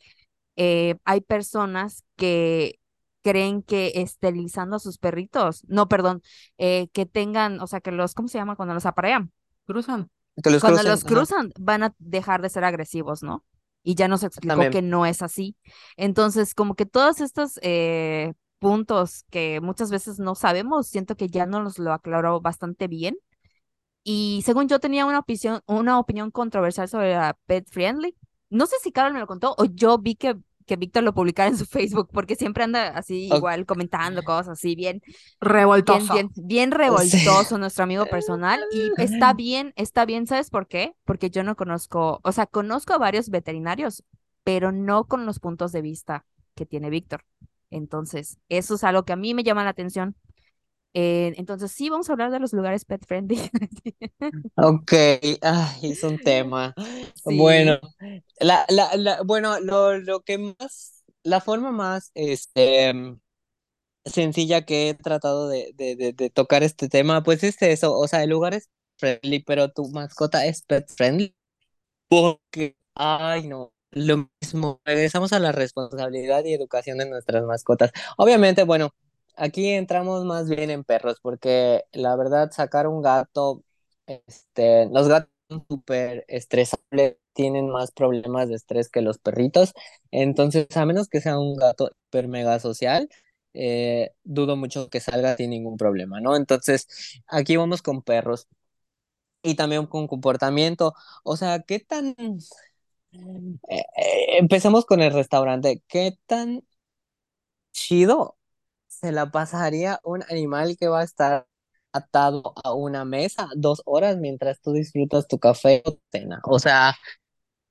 eh, 0.57 0.96
hay 1.05 1.20
personas 1.20 2.05
que 2.16 2.80
creen 3.22 3.62
que 3.62 3.92
esterilizando 3.96 4.76
a 4.76 4.78
sus 4.78 4.96
perritos, 4.96 5.62
no, 5.68 5.88
perdón, 5.88 6.22
eh, 6.57 6.88
que 6.94 7.05
tengan, 7.05 7.61
o 7.61 7.66
sea, 7.66 7.82
que 7.82 7.92
los, 7.92 8.14
¿cómo 8.14 8.28
se 8.28 8.38
llama? 8.38 8.57
Cuando 8.57 8.74
los 8.74 8.86
aparean, 8.86 9.30
Cruzan. 9.71 10.11
Que 10.43 10.51
los 10.51 10.61
cuando 10.61 10.83
los 10.83 11.05
ajá, 11.05 11.09
cruzan, 11.09 11.53
van 11.59 11.83
a 11.83 11.95
dejar 11.99 12.43
de 12.43 12.49
ser 12.49 12.64
agresivos, 12.64 13.23
¿no? 13.23 13.45
Y 13.83 13.95
ya 13.95 14.09
nos 14.09 14.23
explicó 14.23 14.53
también. 14.53 14.73
que 14.73 14.83
no 14.83 15.07
es 15.07 15.23
así. 15.23 15.57
Entonces, 15.97 16.55
como 16.55 16.75
que 16.75 16.87
todos 16.87 17.21
estos 17.21 17.59
eh, 17.62 18.33
puntos 18.59 19.25
que 19.31 19.61
muchas 19.61 19.91
veces 19.91 20.18
no 20.18 20.35
sabemos, 20.35 20.89
siento 20.89 21.16
que 21.16 21.29
ya 21.29 21.47
nos 21.47 21.79
lo 21.79 21.93
aclaró 21.93 22.41
bastante 22.41 22.89
bien. 22.89 23.16
Y 24.03 24.43
según 24.45 24.68
yo 24.68 24.81
tenía 24.81 25.07
una 25.07 25.21
opinión, 25.21 25.61
una 25.66 25.99
opinión 25.99 26.31
controversial 26.31 26.89
sobre 26.89 27.14
la 27.14 27.39
pet 27.47 27.68
friendly. 27.71 28.16
No 28.49 28.66
sé 28.66 28.77
si 28.83 28.93
Carol 28.93 29.12
me 29.12 29.21
lo 29.21 29.27
contó 29.27 29.55
o 29.57 29.64
yo 29.64 29.99
vi 29.99 30.16
que, 30.16 30.37
que 30.66 30.76
Víctor 30.76 31.02
lo 31.02 31.14
publicara 31.14 31.48
en 31.48 31.56
su 31.56 31.66
Facebook, 31.66 32.08
porque 32.12 32.36
siempre 32.36 32.64
anda 32.64 32.88
así 32.88 33.28
igual 33.32 33.66
comentando 33.66 34.22
cosas 34.22 34.58
así, 34.58 34.74
bien, 34.74 35.00
bien, 35.04 35.16
Revoltoso. 35.40 36.14
bien, 36.14 36.30
bien 36.36 36.70
sí. 36.70 36.76
revoltoso 36.76 37.58
nuestro 37.58 37.84
amigo 37.84 38.06
personal. 38.06 38.61
Y 38.72 38.90
está 39.02 39.32
bien, 39.32 39.72
está 39.76 40.04
bien, 40.04 40.26
¿sabes 40.26 40.50
por 40.50 40.68
qué? 40.68 40.94
Porque 41.04 41.30
yo 41.30 41.42
no 41.42 41.56
conozco, 41.56 42.20
o 42.22 42.32
sea, 42.32 42.46
conozco 42.46 42.92
a 42.92 42.98
varios 42.98 43.30
veterinarios, 43.30 44.04
pero 44.44 44.70
no 44.72 45.04
con 45.04 45.26
los 45.26 45.40
puntos 45.40 45.72
de 45.72 45.82
vista 45.82 46.24
que 46.54 46.66
tiene 46.66 46.90
Víctor. 46.90 47.24
Entonces, 47.70 48.38
eso 48.48 48.74
es 48.74 48.84
algo 48.84 49.04
que 49.04 49.12
a 49.12 49.16
mí 49.16 49.34
me 49.34 49.44
llama 49.44 49.64
la 49.64 49.70
atención. 49.70 50.16
Eh, 50.95 51.34
entonces, 51.36 51.70
sí, 51.72 51.88
vamos 51.88 52.09
a 52.11 52.12
hablar 52.12 52.30
de 52.32 52.41
los 52.41 52.53
lugares 52.53 52.84
pet 52.84 53.05
friendly. 53.07 53.38
Ok, 54.57 54.93
ay, 55.43 55.78
es 55.91 56.03
un 56.05 56.18
tema. 56.18 56.74
Bueno, 57.24 57.78
la, 58.41 58.66
la, 58.68 58.95
la, 58.97 59.22
bueno, 59.22 59.59
lo, 59.61 59.99
lo 59.99 60.20
que 60.20 60.38
más, 60.38 61.05
la 61.22 61.41
forma 61.41 61.72
más, 61.72 62.11
este, 62.14 62.93
sencilla 64.05 64.62
que 64.64 64.91
he 64.91 64.95
tratado 64.95 65.49
de, 65.49 65.72
de, 65.76 65.97
de, 65.97 66.12
de 66.12 66.30
tocar 66.30 66.62
este 66.62 66.88
tema, 66.88 67.22
pues 67.22 67.45
es 67.45 67.61
eso, 67.62 67.97
o 67.97 68.09
sea, 68.09 68.22
el 68.24 68.30
lugar 68.30 68.55
es 68.55 68.70
friendly, 68.99 69.41
pero 69.45 69.70
tu 69.72 69.88
mascota 69.91 70.47
es 70.47 70.62
pet 70.62 70.88
friendly. 70.91 71.34
Porque, 72.09 72.76
ay, 72.95 73.49
no, 73.49 73.72
lo 73.93 74.30
mismo, 74.41 74.80
regresamos 74.84 75.32
a 75.32 75.38
la 75.41 75.53
responsabilidad 75.53 76.45
y 76.45 76.55
educación 76.55 76.99
de 76.99 77.09
nuestras 77.09 77.45
mascotas. 77.45 77.93
Obviamente, 78.18 78.64
bueno, 78.64 78.91
aquí 79.41 79.68
entramos 79.70 80.24
más 80.24 80.49
bien 80.49 80.70
en 80.70 80.84
perros, 80.84 81.18
porque 81.22 81.84
la 81.93 82.16
verdad, 82.16 82.51
sacar 82.53 82.86
un 82.86 83.03
gato, 83.03 83.64
este, 84.07 84.86
los 84.91 85.09
gatos 85.09 85.30
son 85.49 85.64
súper 85.68 86.24
estresables, 86.28 87.16
tienen 87.32 87.70
más 87.70 87.93
problemas 87.93 88.49
de 88.49 88.57
estrés 88.57 88.88
que 88.91 89.03
los 89.03 89.18
perritos, 89.18 89.72
entonces, 90.11 90.66
a 90.76 90.86
menos 90.86 91.09
que 91.09 91.20
sea 91.20 91.38
un 91.38 91.57
gato 91.57 91.91
super 92.05 92.28
mega 92.28 92.59
social, 92.61 93.09
eh, 93.55 94.12
dudo 94.24 94.57
mucho 94.57 94.91
que 94.91 95.01
salga 95.01 95.36
sin 95.36 95.51
ningún 95.51 95.76
problema, 95.76 96.20
¿no? 96.20 96.36
Entonces, 96.36 96.86
aquí 97.26 97.57
vamos 97.57 97.82
con 97.82 98.03
perros. 98.03 98.49
Y 99.43 99.55
también 99.57 99.86
con 99.86 100.07
comportamiento. 100.07 100.95
O 101.24 101.36
sea, 101.36 101.61
¿qué 101.62 101.80
tan 101.80 102.14
eh, 103.12 103.57
eh, 103.68 104.38
empecemos 104.38 104.84
con 104.86 105.01
el 105.03 105.12
restaurante. 105.12 105.82
¿Qué 105.88 106.18
tan 106.26 106.62
chido 107.72 108.36
se 109.01 109.12
la 109.12 109.30
pasaría 109.30 110.01
un 110.05 110.22
animal 110.30 110.76
que 110.78 110.88
va 110.88 111.01
a 111.01 111.05
estar 111.05 111.46
atado 111.92 112.55
a 112.64 112.74
una 112.74 113.05
mesa 113.05 113.48
dos 113.57 113.82
horas 113.86 114.18
mientras 114.18 114.61
tú 114.61 114.72
disfrutas 114.72 115.26
tu 115.28 115.38
café 115.38 115.82
o 115.86 115.98
cena? 116.12 116.40
O 116.44 116.59
sea, 116.59 116.94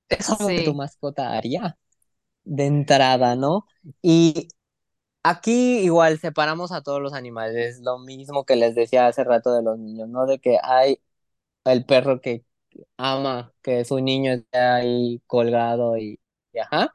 es 0.09 0.29
algo 0.29 0.53
que 0.53 0.61
tu 0.63 0.73
mascota 0.75 1.33
haría 1.37 1.77
de 2.45 2.65
entrada, 2.67 3.35
¿no? 3.35 3.65
Y 4.01 4.49
aquí 5.23 5.79
igual 5.79 6.19
separamos 6.19 6.71
a 6.71 6.81
todos 6.83 7.01
los 7.01 7.13
animales, 7.13 7.79
lo 7.83 7.99
mismo 7.99 8.45
que 8.45 8.55
les 8.55 8.75
decía 8.75 9.07
hace 9.07 9.23
rato 9.23 9.53
de 9.53 9.63
los 9.63 9.77
niños, 9.79 10.09
¿no? 10.09 10.25
De 10.25 10.39
que 10.39 10.57
hay 10.63 10.99
el 11.65 11.85
perro 11.85 12.21
que 12.21 12.45
ama 12.97 13.53
que 13.63 13.85
su 13.85 13.99
niño 14.01 14.33
esté 14.33 14.59
ahí 14.59 15.21
colgado 15.27 15.97
y, 15.97 16.19
y 16.53 16.59
ajá, 16.59 16.93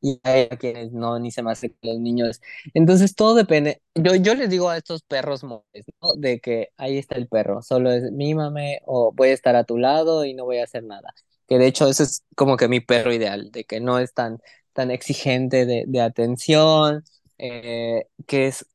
y 0.00 0.20
a 0.24 0.48
quienes 0.56 0.92
no, 0.92 1.18
ni 1.18 1.30
se 1.30 1.42
me 1.42 1.52
hace 1.52 1.70
que 1.70 1.88
los 1.88 1.98
niños. 2.00 2.40
Entonces 2.74 3.14
todo 3.14 3.34
depende. 3.34 3.82
Yo, 3.94 4.14
yo 4.16 4.34
les 4.34 4.50
digo 4.50 4.68
a 4.70 4.76
estos 4.78 5.02
perros 5.02 5.44
moles, 5.44 5.84
¿no? 6.02 6.12
De 6.16 6.40
que 6.40 6.70
ahí 6.76 6.98
está 6.98 7.16
el 7.16 7.28
perro, 7.28 7.62
solo 7.62 7.90
es 7.92 8.10
mímame 8.12 8.80
o 8.86 9.12
voy 9.12 9.28
a 9.30 9.32
estar 9.34 9.56
a 9.56 9.64
tu 9.64 9.78
lado 9.78 10.24
y 10.24 10.34
no 10.34 10.44
voy 10.44 10.58
a 10.58 10.64
hacer 10.64 10.84
nada. 10.84 11.12
Que 11.48 11.58
de 11.58 11.66
hecho 11.66 11.88
ese 11.88 12.04
es 12.04 12.24
como 12.36 12.56
que 12.56 12.68
mi 12.68 12.80
perro 12.80 13.12
ideal, 13.12 13.50
de 13.50 13.64
que 13.64 13.80
no 13.80 13.98
es 13.98 14.14
tan, 14.14 14.38
tan 14.72 14.90
exigente 14.90 15.66
de, 15.66 15.84
de 15.86 16.00
atención, 16.00 17.04
eh, 17.38 18.06
que 18.26 18.46
es 18.48 18.66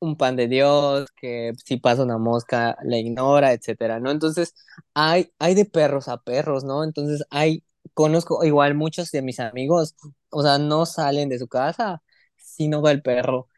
un 0.00 0.16
pan 0.16 0.36
de 0.36 0.48
Dios, 0.48 1.08
que 1.16 1.52
si 1.64 1.78
pasa 1.78 2.02
una 2.04 2.18
mosca 2.18 2.76
la 2.84 2.98
ignora, 2.98 3.52
etcétera, 3.52 3.98
¿no? 4.00 4.10
Entonces, 4.10 4.54
hay, 4.94 5.32
hay 5.38 5.54
de 5.54 5.64
perros 5.64 6.08
a 6.08 6.18
perros, 6.22 6.64
¿no? 6.64 6.84
Entonces, 6.84 7.24
hay 7.30 7.64
conozco 7.94 8.44
igual 8.44 8.74
muchos 8.74 9.10
de 9.10 9.22
mis 9.22 9.40
amigos, 9.40 9.94
o 10.36 10.42
sea, 10.42 10.58
no 10.58 10.86
salen 10.86 11.28
de 11.28 11.38
su 11.38 11.48
casa 11.48 12.02
si 12.36 12.68
no 12.68 12.82
va 12.82 12.92
el 12.92 13.02
perro. 13.02 13.48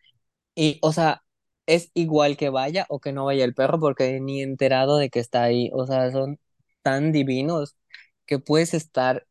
Y, 0.55 0.79
o 0.83 0.93
sea, 0.93 1.25
es 1.67 1.91
igual 1.95 2.37
que 2.37 2.49
vaya 2.51 2.87
o 2.89 3.01
que 3.01 3.13
no 3.13 3.25
vaya 3.27 3.45
el 3.45 3.55
perro 3.55 3.79
porque 3.81 4.21
ni 4.21 4.43
enterado 4.43 4.97
de 4.99 5.11
que 5.11 5.21
está 5.21 5.43
ahí. 5.45 5.71
O 5.75 5.87
sea, 5.87 6.11
son 6.13 6.41
tan 6.83 7.13
divinos 7.13 7.77
que 8.27 8.39
puedes 8.39 8.75
estar 8.75 9.27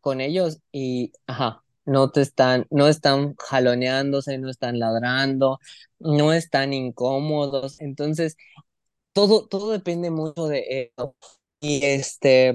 con 0.00 0.20
ellos 0.20 0.60
y, 0.72 1.12
ajá, 1.26 1.64
no 1.84 2.10
te 2.10 2.22
están, 2.22 2.66
no 2.70 2.88
están 2.88 3.34
jaloneándose, 3.36 4.38
no 4.38 4.50
están 4.50 4.78
ladrando, 4.78 5.58
no 5.98 6.32
están 6.32 6.72
incómodos. 6.72 7.80
Entonces, 7.80 8.36
todo, 9.12 9.46
todo 9.48 9.70
depende 9.72 10.10
mucho 10.10 10.48
de 10.48 10.92
eso. 10.96 11.16
Y 11.60 11.84
este, 11.86 12.54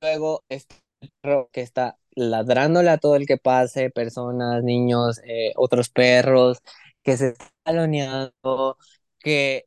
luego, 0.00 0.44
este 0.48 0.76
perro 1.22 1.48
que 1.52 1.62
está 1.62 1.98
ladrándole 2.14 2.90
a 2.90 2.98
todo 2.98 3.16
el 3.16 3.26
que 3.26 3.38
pase, 3.38 3.90
personas, 3.90 4.62
niños, 4.64 5.20
eh, 5.24 5.52
otros 5.56 5.88
perros, 5.90 6.58
que 7.02 7.16
se 7.16 7.28
está 7.30 7.52
jaloneando, 7.64 8.78
que 9.20 9.66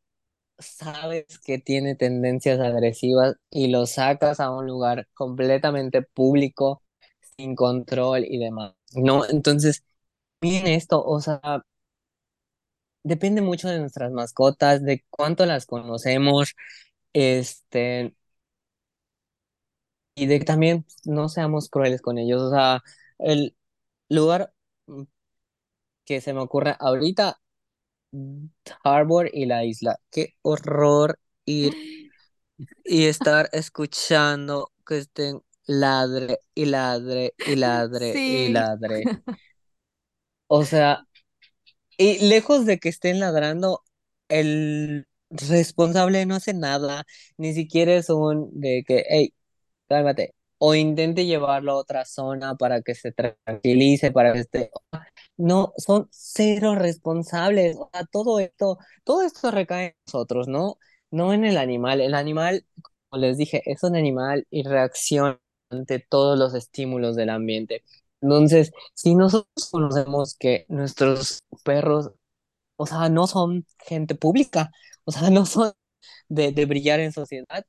sabes 0.59 1.39
que 1.39 1.59
tiene 1.59 1.95
tendencias 1.95 2.59
agresivas 2.59 3.35
y 3.49 3.67
lo 3.69 3.85
sacas 3.85 4.39
a 4.39 4.51
un 4.51 4.67
lugar 4.67 5.07
completamente 5.13 6.01
público, 6.03 6.83
sin 7.37 7.55
control 7.55 8.25
y 8.25 8.39
demás. 8.39 8.73
No, 8.95 9.25
entonces, 9.29 9.83
bien 10.41 10.67
esto, 10.67 11.03
o 11.03 11.21
sea, 11.21 11.41
depende 13.03 13.41
mucho 13.41 13.69
de 13.69 13.79
nuestras 13.79 14.11
mascotas, 14.11 14.83
de 14.83 15.03
cuánto 15.09 15.45
las 15.45 15.65
conocemos, 15.65 16.55
este, 17.13 18.15
y 20.15 20.27
de 20.27 20.39
que 20.39 20.45
también 20.45 20.85
no 21.05 21.29
seamos 21.29 21.69
crueles 21.69 22.01
con 22.01 22.17
ellos. 22.17 22.41
O 22.41 22.49
sea, 22.51 22.83
el 23.19 23.55
lugar 24.09 24.53
mm, 24.87 25.03
que 26.05 26.21
se 26.21 26.33
me 26.33 26.41
ocurre 26.41 26.75
ahorita, 26.79 27.39
Harbor 28.83 29.29
y 29.33 29.45
la 29.45 29.65
isla. 29.65 29.99
Qué 30.11 30.35
horror 30.41 31.19
ir 31.45 31.73
y 32.85 33.05
estar 33.05 33.49
escuchando 33.51 34.71
que 34.85 34.99
estén 34.99 35.41
ladre 35.65 36.39
y 36.53 36.65
ladre 36.65 37.33
y 37.45 37.55
ladre 37.55 38.13
y 38.25 38.49
ladre. 38.49 39.03
O 40.47 40.65
sea, 40.65 41.07
y 41.97 42.19
lejos 42.27 42.65
de 42.65 42.79
que 42.79 42.89
estén 42.89 43.19
ladrando, 43.19 43.83
el 44.29 45.07
responsable 45.29 46.25
no 46.25 46.35
hace 46.35 46.53
nada, 46.53 47.05
ni 47.37 47.53
siquiera 47.53 47.95
es 47.95 48.09
un 48.09 48.49
de 48.59 48.83
que, 48.87 49.05
hey, 49.09 49.33
cálmate, 49.93 50.33
o 50.57 50.75
intente 50.75 51.25
llevarlo 51.25 51.73
a 51.73 51.75
otra 51.77 52.05
zona 52.05 52.55
para 52.55 52.81
que 52.81 52.95
se 52.95 53.11
tranquilice, 53.11 54.11
para 54.11 54.33
que 54.33 54.39
esté... 54.39 54.71
No, 55.37 55.73
son 55.77 56.07
cero 56.11 56.75
responsables. 56.75 57.75
O 57.77 57.89
todo 58.11 58.39
esto, 58.39 58.77
todo 59.03 59.23
esto 59.23 59.51
recae 59.51 59.87
en 59.87 59.95
nosotros, 60.07 60.47
¿no? 60.47 60.77
No 61.11 61.33
en 61.33 61.45
el 61.45 61.57
animal. 61.57 62.01
El 62.01 62.13
animal, 62.15 62.65
como 63.09 63.21
les 63.21 63.37
dije, 63.37 63.61
es 63.65 63.83
un 63.83 63.95
animal 63.95 64.45
y 64.49 64.63
reacciona 64.63 65.39
ante 65.69 65.99
todos 65.99 66.37
los 66.37 66.53
estímulos 66.53 67.15
del 67.15 67.29
ambiente. 67.29 67.83
Entonces, 68.21 68.71
si 68.93 69.15
nosotros 69.15 69.69
conocemos 69.71 70.35
que 70.37 70.65
nuestros 70.69 71.39
perros, 71.63 72.11
o 72.77 72.85
sea, 72.87 73.09
no 73.09 73.27
son 73.27 73.65
gente 73.87 74.15
pública, 74.15 74.71
o 75.05 75.11
sea, 75.11 75.29
no 75.31 75.45
son 75.45 75.73
de, 76.29 76.51
de 76.51 76.65
brillar 76.65 76.99
en 76.99 77.11
sociedad, 77.13 77.65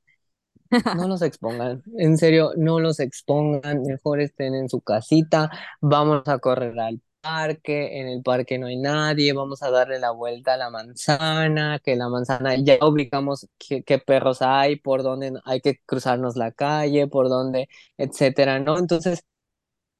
no 0.91 1.07
los 1.07 1.21
expongan, 1.21 1.83
en 1.97 2.17
serio, 2.17 2.51
no 2.57 2.79
los 2.79 2.99
expongan, 2.99 3.83
mejor 3.83 4.21
estén 4.21 4.55
en 4.55 4.69
su 4.69 4.81
casita, 4.81 5.49
vamos 5.81 6.23
a 6.27 6.39
correr 6.39 6.79
al 6.79 7.01
parque, 7.21 7.99
en 7.99 8.07
el 8.07 8.21
parque 8.23 8.57
no 8.59 8.67
hay 8.67 8.77
nadie, 8.77 9.33
vamos 9.33 9.63
a 9.63 9.71
darle 9.71 9.99
la 9.99 10.11
vuelta 10.11 10.53
a 10.53 10.57
la 10.57 10.69
manzana, 10.69 11.79
que 11.83 11.95
la 11.95 12.07
manzana 12.09 12.55
ya 12.55 12.77
ubicamos 12.81 13.47
qué, 13.57 13.83
qué 13.83 13.97
perros 13.99 14.41
hay, 14.41 14.75
por 14.77 15.03
dónde 15.03 15.33
hay 15.45 15.59
que 15.61 15.79
cruzarnos 15.85 16.35
la 16.35 16.51
calle, 16.51 17.07
por 17.07 17.29
dónde, 17.29 17.67
etcétera, 17.97 18.59
¿no? 18.59 18.77
Entonces, 18.77 19.23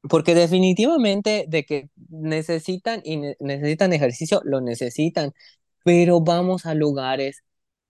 porque 0.09 0.35
definitivamente 0.35 1.45
de 1.47 1.65
que 1.65 1.89
necesitan 2.09 3.01
y 3.03 3.17
ne- 3.17 3.37
necesitan 3.39 3.93
ejercicio, 3.93 4.41
lo 4.45 4.61
necesitan, 4.61 5.33
pero 5.83 6.21
vamos 6.21 6.65
a 6.65 6.73
lugares 6.75 7.43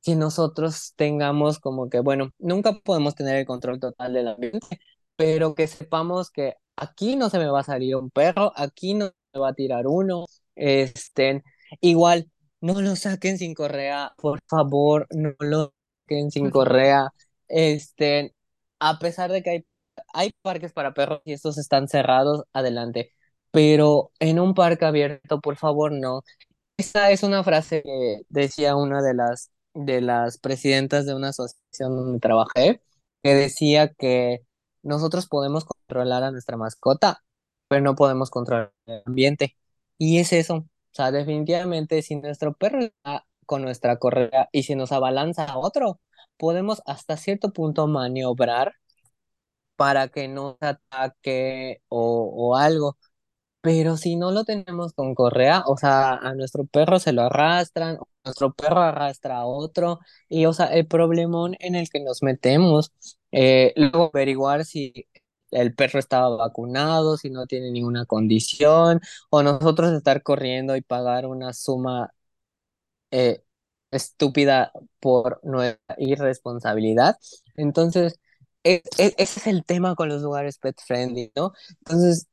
que 0.05 0.15
nosotros 0.15 0.93
tengamos 0.95 1.59
como 1.59 1.89
que, 1.89 1.99
bueno, 1.99 2.31
nunca 2.39 2.73
podemos 2.83 3.15
tener 3.15 3.37
el 3.37 3.45
control 3.45 3.79
total 3.79 4.13
del 4.13 4.27
ambiente, 4.29 4.79
pero 5.15 5.55
que 5.55 5.67
sepamos 5.67 6.31
que 6.31 6.55
aquí 6.77 7.15
no 7.15 7.29
se 7.29 7.39
me 7.39 7.47
va 7.47 7.61
a 7.61 7.63
salir 7.63 7.95
un 7.95 8.11
perro, 8.11 8.53
aquí 8.55 8.93
no 8.93 9.11
se 9.33 9.39
va 9.39 9.49
a 9.49 9.53
tirar 9.53 9.87
uno, 9.87 10.25
este, 10.55 11.43
igual, 11.81 12.31
no 12.61 12.81
lo 12.81 12.95
saquen 12.95 13.37
sin 13.37 13.53
correa, 13.55 14.13
por 14.17 14.39
favor, 14.47 15.07
no 15.11 15.33
lo 15.39 15.73
saquen 16.07 16.31
sin 16.31 16.51
correa, 16.51 17.09
este, 17.47 18.35
a 18.79 18.99
pesar 18.99 19.31
de 19.31 19.43
que 19.43 19.49
hay 19.51 19.65
hay 20.13 20.31
parques 20.41 20.73
para 20.73 20.93
perros 20.93 21.21
y 21.25 21.33
estos 21.33 21.57
están 21.57 21.87
cerrados, 21.87 22.43
adelante. 22.53 23.11
Pero 23.51 24.11
en 24.19 24.39
un 24.39 24.53
parque 24.53 24.85
abierto, 24.85 25.39
por 25.41 25.57
favor, 25.57 25.91
no. 25.91 26.21
Esta 26.77 27.11
es 27.11 27.23
una 27.23 27.43
frase 27.43 27.83
que 27.83 28.21
decía 28.29 28.75
una 28.75 29.01
de 29.01 29.13
las, 29.15 29.51
de 29.75 30.01
las 30.01 30.37
presidentas 30.39 31.05
de 31.05 31.15
una 31.15 31.29
asociación 31.29 31.95
donde 31.95 32.19
trabajé, 32.19 32.81
que 33.23 33.35
decía 33.35 33.89
que 33.93 34.41
nosotros 34.83 35.27
podemos 35.27 35.65
controlar 35.65 36.23
a 36.23 36.31
nuestra 36.31 36.57
mascota, 36.57 37.23
pero 37.67 37.81
no 37.83 37.95
podemos 37.95 38.29
controlar 38.31 38.73
el 38.87 39.03
ambiente. 39.05 39.57
Y 39.97 40.19
es 40.19 40.33
eso. 40.33 40.55
O 40.57 40.67
sea, 40.91 41.11
definitivamente, 41.11 42.01
si 42.01 42.15
nuestro 42.17 42.53
perro 42.55 42.81
está 42.81 43.25
con 43.45 43.61
nuestra 43.63 43.97
correa 43.99 44.49
y 44.51 44.63
si 44.63 44.75
nos 44.75 44.91
abalanza 44.91 45.45
a 45.45 45.57
otro, 45.59 45.99
podemos 46.37 46.81
hasta 46.85 47.17
cierto 47.17 47.53
punto 47.53 47.87
maniobrar 47.87 48.73
para 49.75 50.07
que 50.09 50.27
no 50.27 50.57
se 50.61 50.67
ataque 50.67 51.81
o, 51.89 52.31
o 52.51 52.55
algo. 52.57 52.97
Pero 53.61 53.97
si 53.97 54.15
no 54.17 54.31
lo 54.31 54.45
tenemos 54.45 54.93
con 54.93 55.15
correa, 55.15 55.63
o 55.67 55.77
sea, 55.77 56.15
a 56.15 56.33
nuestro 56.35 56.65
perro 56.65 56.99
se 56.99 57.13
lo 57.13 57.23
arrastran, 57.23 57.99
nuestro 58.25 58.53
perro 58.53 58.81
arrastra 58.81 59.37
a 59.39 59.45
otro, 59.45 59.99
y 60.29 60.45
o 60.45 60.53
sea, 60.53 60.67
el 60.67 60.87
problemón 60.87 61.55
en 61.59 61.75
el 61.75 61.89
que 61.89 61.99
nos 62.01 62.23
metemos, 62.23 62.91
eh, 63.31 63.73
luego 63.75 64.11
averiguar 64.13 64.65
si 64.65 65.07
el 65.51 65.73
perro 65.75 65.99
estaba 65.99 66.29
vacunado, 66.35 67.17
si 67.17 67.29
no 67.29 67.45
tiene 67.47 67.71
ninguna 67.71 68.05
condición, 68.05 68.99
o 69.29 69.43
nosotros 69.43 69.93
estar 69.93 70.23
corriendo 70.23 70.75
y 70.75 70.81
pagar 70.81 71.25
una 71.27 71.53
suma 71.53 72.11
eh, 73.11 73.43
estúpida 73.91 74.71
por 74.99 75.39
nuestra 75.43 75.95
irresponsabilidad. 75.97 77.17
Entonces, 77.55 78.19
e- 78.63 78.83
e- 78.97 79.13
ese 79.17 79.39
es 79.39 79.47
el 79.47 79.63
tema 79.65 79.95
con 79.95 80.09
los 80.09 80.21
lugares 80.21 80.57
pet 80.59 80.77
friendly, 80.85 81.31
¿no? 81.35 81.53
Entonces, 81.79 82.27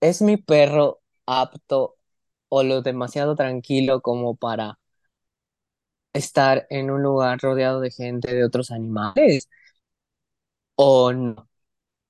¿es 0.00 0.22
mi 0.22 0.36
perro 0.38 1.00
apto 1.26 1.96
o 2.50 2.62
lo 2.64 2.82
demasiado 2.82 3.36
tranquilo 3.36 4.02
como 4.02 4.36
para 4.36 4.78
estar 6.14 6.66
en 6.70 6.90
un 6.90 7.02
lugar 7.02 7.38
rodeado 7.42 7.80
de 7.80 7.90
gente, 7.90 8.34
de 8.34 8.44
otros 8.46 8.70
animales? 8.70 9.48
¿O 10.76 11.12
no? 11.12 11.48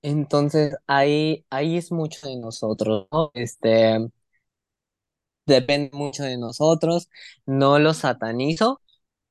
Entonces, 0.02 0.76
ahí, 0.88 1.46
ahí 1.50 1.78
es 1.78 1.92
mucho 1.92 2.26
de 2.28 2.36
nosotros, 2.38 3.08
¿no? 3.12 3.32
Este, 3.34 3.98
depende 5.46 5.90
mucho 5.92 6.24
de 6.24 6.36
nosotros. 6.38 7.08
No 7.46 7.78
lo 7.78 7.94
satanizo, 7.94 8.80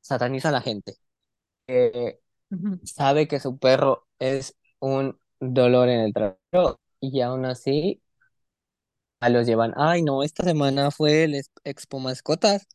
satanizo 0.01 0.49
a 0.49 0.51
la 0.51 0.61
gente. 0.61 0.95
Eh, 1.67 2.19
sabe 2.83 3.27
que 3.29 3.41
su 3.41 3.57
perro 3.59 4.07
es 4.19 4.57
un 4.79 5.19
dolor 5.39 5.89
en 5.89 6.01
el 6.01 6.13
trasero 6.13 6.81
y 7.01 7.21
aún 7.21 7.45
así 7.45 8.01
a 9.21 9.29
los 9.29 9.45
llevan. 9.47 9.73
Ay, 9.77 10.01
no, 10.03 10.23
esta 10.23 10.43
semana 10.43 10.91
fue 10.91 11.23
el 11.23 11.35
ex- 11.35 11.51
Expo 11.63 11.99
Mascotas 11.99 12.67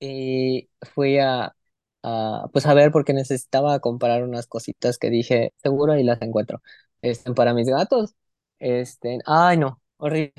y 0.00 0.70
fui 0.94 1.18
a, 1.18 1.56
a, 2.02 2.48
pues 2.52 2.66
a 2.66 2.74
ver 2.74 2.90
porque 2.92 3.12
necesitaba 3.14 3.80
comprar 3.80 4.24
unas 4.24 4.46
cositas 4.46 4.98
que 4.98 5.10
dije, 5.10 5.54
seguro 5.62 5.92
ahí 5.94 6.04
las 6.04 6.22
encuentro. 6.22 6.62
Este, 7.02 7.32
para 7.34 7.54
mis 7.54 7.68
gatos. 7.68 8.14
Este, 8.58 9.18
ay, 9.26 9.56
no, 9.58 9.82
horrible. 9.98 10.34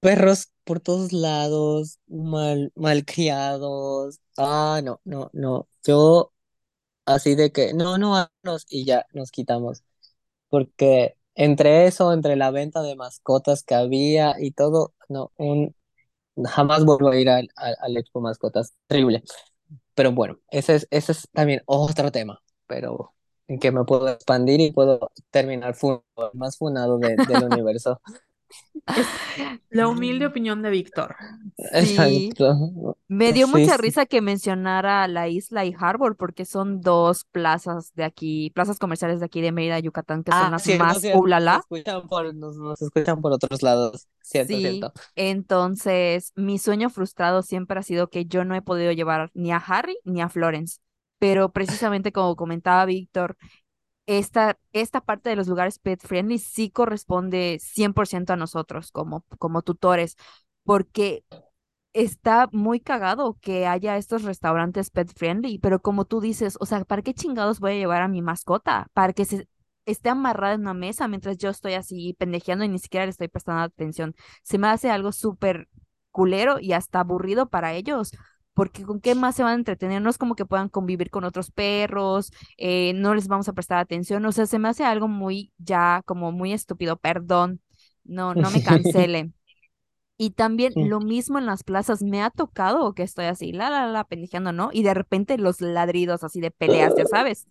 Perros 0.00 0.52
por 0.64 0.80
todos 0.80 1.12
lados, 1.12 1.98
mal, 2.06 2.72
malcriados. 2.76 4.20
Ah, 4.36 4.80
no, 4.84 5.00
no, 5.04 5.30
no. 5.32 5.68
Yo 5.84 6.32
así 7.06 7.34
de 7.36 7.52
que, 7.52 7.74
no, 7.74 7.98
no, 7.98 8.12
vámonos 8.12 8.66
y 8.70 8.84
ya 8.86 9.06
nos 9.12 9.30
quitamos. 9.32 9.84
porque 10.50 11.16
entre 11.36 11.86
eso, 11.86 12.12
entre 12.14 12.36
la 12.36 12.50
venta 12.52 12.82
de 12.82 12.96
mascotas 12.96 13.64
que 13.64 13.74
había 13.76 14.36
y 14.40 14.52
todo, 14.52 14.94
no, 15.08 15.32
un, 15.38 15.74
jamás 16.46 16.84
vuelvo 16.84 17.10
a 17.10 17.16
ir 17.16 17.28
al, 17.30 17.48
al, 17.56 17.96
Expo 17.96 18.20
Mascotas, 18.20 18.74
terrible. 18.86 19.22
Pero 19.94 20.12
bueno, 20.12 20.38
ese 20.50 20.76
es, 20.76 20.88
ese 20.90 21.12
es 21.12 21.28
también 21.32 21.62
otro 21.66 22.12
tema, 22.12 22.42
pero 22.66 23.14
en 23.48 23.58
que 23.58 23.72
me 23.72 23.84
puedo 23.84 24.08
expandir 24.08 24.60
y 24.60 24.72
puedo 24.72 25.10
terminar 25.30 25.74
fu- 25.74 26.04
más 26.34 26.58
funado 26.58 26.98
de- 26.98 27.18
del 27.24 27.42
universo. 27.44 28.00
La 29.70 29.88
humilde 29.88 30.26
opinión 30.26 30.62
de 30.62 30.70
Víctor. 30.70 31.16
Sí, 31.74 32.30
me 33.08 33.32
dio 33.32 33.48
Sí, 33.48 33.48
mucha 33.48 33.76
sí. 33.76 33.78
risa 33.78 34.06
que 34.06 34.20
mencionara 34.20 35.08
la 35.08 35.28
isla 35.28 35.64
y 35.64 35.74
Harbor 35.78 36.16
porque 36.16 36.44
son 36.44 36.80
dos 36.80 37.24
plazas 37.26 37.92
de 37.94 38.04
aquí, 38.04 38.50
plazas 38.54 38.78
comerciales 38.78 39.20
de 39.20 39.26
aquí 39.26 39.40
de 39.40 39.52
Mérida, 39.52 39.78
Yucatán, 39.80 40.24
que 40.24 40.32
son 40.32 40.50
Ah, 40.50 40.50
las 40.50 40.62
cierto, 40.62 40.84
más 40.84 41.00
cierto. 41.00 41.18
Nos 41.18 41.24
ulala. 41.24 41.54
escuchan 41.54 42.06
por, 42.08 42.34
nos, 42.34 42.56
nos 42.56 42.80
escuchan 42.82 43.20
por 43.20 43.32
otros 43.32 43.62
lados. 43.62 44.08
Cierto, 44.20 44.56
Sí, 44.56 44.60
cierto. 44.60 44.92
entonces 45.16 46.32
mi 46.36 46.58
sueño 46.58 46.90
frustrado 46.90 47.42
siempre 47.42 47.78
ha 47.78 47.82
sido 47.82 48.08
que 48.08 48.26
yo 48.26 48.44
no 48.44 48.54
he 48.54 48.62
podido 48.62 48.92
llevar 48.92 49.30
ni 49.34 49.52
a 49.52 49.56
Harry 49.58 49.98
ni 50.04 50.20
a 50.22 50.28
Florence, 50.28 50.78
pero 51.18 51.50
precisamente 51.52 52.12
como 52.12 52.36
comentaba 52.36 52.84
Víctor, 52.86 53.36
esta, 54.08 54.58
esta 54.72 55.02
parte 55.02 55.30
de 55.30 55.36
los 55.36 55.48
lugares 55.48 55.78
pet 55.78 56.00
friendly 56.00 56.38
sí 56.38 56.70
corresponde 56.70 57.58
100% 57.60 58.32
a 58.32 58.36
nosotros 58.36 58.90
como, 58.90 59.24
como 59.38 59.62
tutores, 59.62 60.16
porque 60.64 61.24
está 61.92 62.48
muy 62.52 62.80
cagado 62.80 63.38
que 63.40 63.66
haya 63.66 63.96
estos 63.96 64.22
restaurantes 64.24 64.90
pet 64.90 65.12
friendly, 65.14 65.58
pero 65.58 65.80
como 65.80 66.04
tú 66.06 66.20
dices, 66.20 66.56
o 66.60 66.66
sea, 66.66 66.84
¿para 66.84 67.02
qué 67.02 67.14
chingados 67.14 67.60
voy 67.60 67.72
a 67.72 67.76
llevar 67.76 68.02
a 68.02 68.08
mi 68.08 68.22
mascota? 68.22 68.88
Para 68.94 69.12
que 69.12 69.24
se 69.26 69.48
esté 69.86 70.10
amarrada 70.10 70.54
en 70.54 70.62
una 70.62 70.74
mesa 70.74 71.08
mientras 71.08 71.38
yo 71.38 71.50
estoy 71.50 71.74
así 71.74 72.14
pendejeando 72.18 72.64
y 72.64 72.68
ni 72.68 72.78
siquiera 72.78 73.06
le 73.06 73.10
estoy 73.10 73.28
prestando 73.28 73.62
atención. 73.62 74.14
Se 74.42 74.58
me 74.58 74.68
hace 74.68 74.90
algo 74.90 75.12
súper 75.12 75.68
culero 76.10 76.58
y 76.60 76.72
hasta 76.72 77.00
aburrido 77.00 77.48
para 77.48 77.74
ellos. 77.74 78.12
Porque 78.58 78.82
con 78.84 79.00
qué 79.00 79.14
más 79.14 79.36
se 79.36 79.44
van 79.44 79.52
a 79.52 79.56
entretener, 79.56 80.02
no 80.02 80.10
es 80.10 80.18
como 80.18 80.34
que 80.36 80.44
puedan 80.46 80.68
convivir 80.68 81.10
con 81.10 81.24
otros 81.24 81.50
perros, 81.52 82.32
eh, 82.56 82.92
no 82.94 83.14
les 83.14 83.28
vamos 83.28 83.48
a 83.48 83.52
prestar 83.52 83.78
atención, 83.78 84.26
o 84.26 84.32
sea, 84.32 84.46
se 84.46 84.58
me 84.58 84.68
hace 84.68 84.84
algo 84.84 85.06
muy 85.08 85.52
ya 85.58 86.02
como 86.06 86.32
muy 86.32 86.52
estúpido, 86.52 86.96
perdón, 86.98 87.60
no, 88.04 88.34
no 88.34 88.50
me 88.50 88.60
cancelen. 88.62 89.34
Y 90.18 90.30
también 90.30 90.74
lo 90.80 91.00
mismo 91.00 91.38
en 91.38 91.46
las 91.46 91.62
plazas, 91.64 92.02
me 92.02 92.22
ha 92.22 92.30
tocado 92.30 92.92
que 92.94 93.04
estoy 93.04 93.26
así, 93.26 93.52
la, 93.52 93.70
la, 93.70 93.86
la, 93.86 94.04
pendejeando, 94.04 94.52
¿no? 94.52 94.70
Y 94.72 94.82
de 94.82 94.94
repente 94.94 95.38
los 95.38 95.60
ladridos 95.60 96.24
así 96.24 96.40
de 96.40 96.50
peleas, 96.50 96.94
ya 96.96 97.06
sabes. 97.06 97.46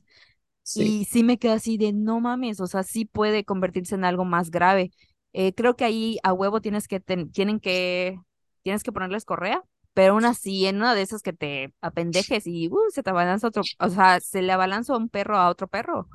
Sí. 0.63 0.83
Y 0.83 1.05
sí 1.05 1.23
me 1.23 1.39
quedo 1.39 1.53
así 1.53 1.77
de, 1.77 1.93
no 1.93 2.19
mames, 2.21 2.59
o 2.61 2.67
sea, 2.67 2.83
sí 2.83 3.05
puede 3.05 3.43
convertirse 3.45 3.95
en 3.95 4.05
algo 4.05 4.25
más 4.25 4.51
grave. 4.51 4.91
Eh, 5.33 5.53
creo 5.53 5.75
que 5.75 5.85
ahí 5.85 6.19
a 6.23 6.33
huevo 6.33 6.61
tienes 6.61 6.87
que, 6.87 6.99
ten- 6.99 7.31
tienen 7.31 7.59
que, 7.59 8.19
tienes 8.63 8.83
que 8.83 8.91
ponerles 8.91 9.25
correa, 9.25 9.63
pero 9.97 10.13
aún 10.13 10.25
así, 10.25 10.67
en 10.67 10.77
una 10.77 10.93
de 10.95 11.01
esas 11.01 11.23
que 11.23 11.33
te 11.33 11.73
apendejes 11.81 12.45
y 12.47 12.69
uh, 12.69 12.77
se 12.91 13.01
te 13.03 13.09
abalanza 13.09 13.47
otro, 13.47 13.71
o 13.79 13.89
sea, 13.89 14.19
se 14.21 14.41
le 14.43 14.53
abalanza 14.53 14.95
un 14.95 15.09
perro 15.09 15.37
a 15.37 15.49
otro 15.49 15.67
perro, 15.67 16.07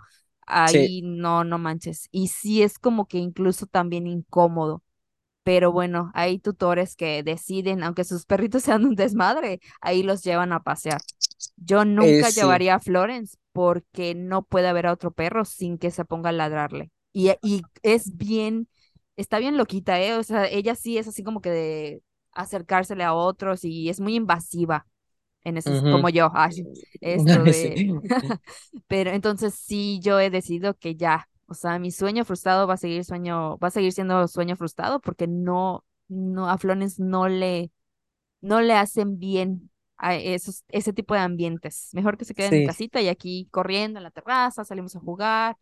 Sí. 0.65 0.89
ahí 0.89 1.03
no, 1.05 1.45
no 1.45 1.59
manches. 1.59 2.09
Y 2.13 2.29
sí 2.29 2.63
es 2.63 2.79
como 2.79 3.07
que 3.09 3.19
incluso 3.19 3.67
también 3.67 4.07
incómodo. 4.07 4.83
Pero 5.45 5.73
bueno, 5.73 6.11
hay 6.15 6.39
tutores 6.39 6.97
que 6.97 7.23
deciden, 7.25 7.83
aunque 7.83 8.05
sus 8.05 8.27
perritos 8.27 8.63
sean 8.65 8.85
un 8.87 8.95
desmadre, 8.95 9.61
ahí 9.81 10.03
los 10.05 10.23
llevan 10.23 10.53
a 10.53 10.63
pasear. 10.63 11.05
Yo 11.57 11.85
Eh, 11.99 12.23
nunca 12.23 12.25
sí. 12.25 12.31
llevaría 12.31 12.77
a 12.77 12.81
Florence 12.81 13.37
porque 13.53 14.15
no 14.15 14.43
puede 14.45 14.69
haber 14.69 14.87
a 14.87 14.93
otro 14.93 15.13
perro 15.13 15.45
sin 15.45 15.79
que 15.79 15.91
se 15.91 16.05
ponga 16.05 16.31
a 16.31 16.33
ladrarle. 16.33 16.91
Y, 17.13 17.31
y 17.43 17.63
es 17.83 18.17
bien, 18.17 18.69
está 19.17 19.39
bien 19.39 19.57
loquita, 19.57 20.01
¿eh? 20.01 20.15
O 20.17 20.23
sea, 20.23 20.47
ella 20.49 20.75
sí 20.77 20.99
es 20.99 21.09
así 21.09 21.23
como 21.25 21.41
que 21.41 21.51
de 21.51 22.03
acercársele 22.33 23.05
a 23.05 23.15
otros 23.15 23.65
y 23.65 23.89
es 23.89 24.01
muy 24.01 24.17
invasiva 24.17 24.87
en 25.45 25.57
ese, 25.59 25.83
como 25.89 26.09
yo, 26.11 26.31
ay, 26.35 26.53
esto 27.01 27.45
de, 27.45 27.83
Sí. 27.83 28.03
pero 28.87 29.11
entonces 29.11 29.55
sí, 29.55 30.01
yo 30.03 30.21
he 30.21 30.31
decidido 30.31 30.75
que 30.75 30.97
ya, 30.97 31.29
o 31.47 31.55
sea, 31.55 31.79
mi 31.79 31.91
sueño 31.91 32.25
frustrado 32.25 32.67
va 32.67 32.75
a 32.75 32.77
seguir 32.77 33.05
sueño, 33.05 33.59
va 33.59 33.69
a 33.69 33.71
seguir 33.71 33.93
siendo 33.93 34.27
sueño 34.29 34.57
frustrado 34.57 35.01
porque 35.01 35.27
no, 35.29 35.85
no, 36.09 36.49
a 36.49 36.59
Florence 36.59 37.03
no 37.03 37.29
le, 37.29 37.71
no 38.41 38.61
le 38.61 38.75
hacen 38.75 39.19
bien 39.19 39.71
a 39.99 40.17
esos, 40.17 40.65
ese 40.69 40.93
tipo 40.93 41.15
de 41.15 41.21
ambientes. 41.21 41.91
Mejor 41.93 42.19
que 42.19 42.25
se 42.25 42.35
queden 42.35 42.57
en 42.57 42.63
Sí. 42.63 42.65
casita 42.65 43.01
y 43.03 43.09
aquí 43.09 43.49
corriendo 43.51 43.99
en 43.99 44.05
la 44.05 44.11
terraza, 44.11 44.65
salimos 44.65 44.97
a 44.97 45.01
jugar, 45.01 45.57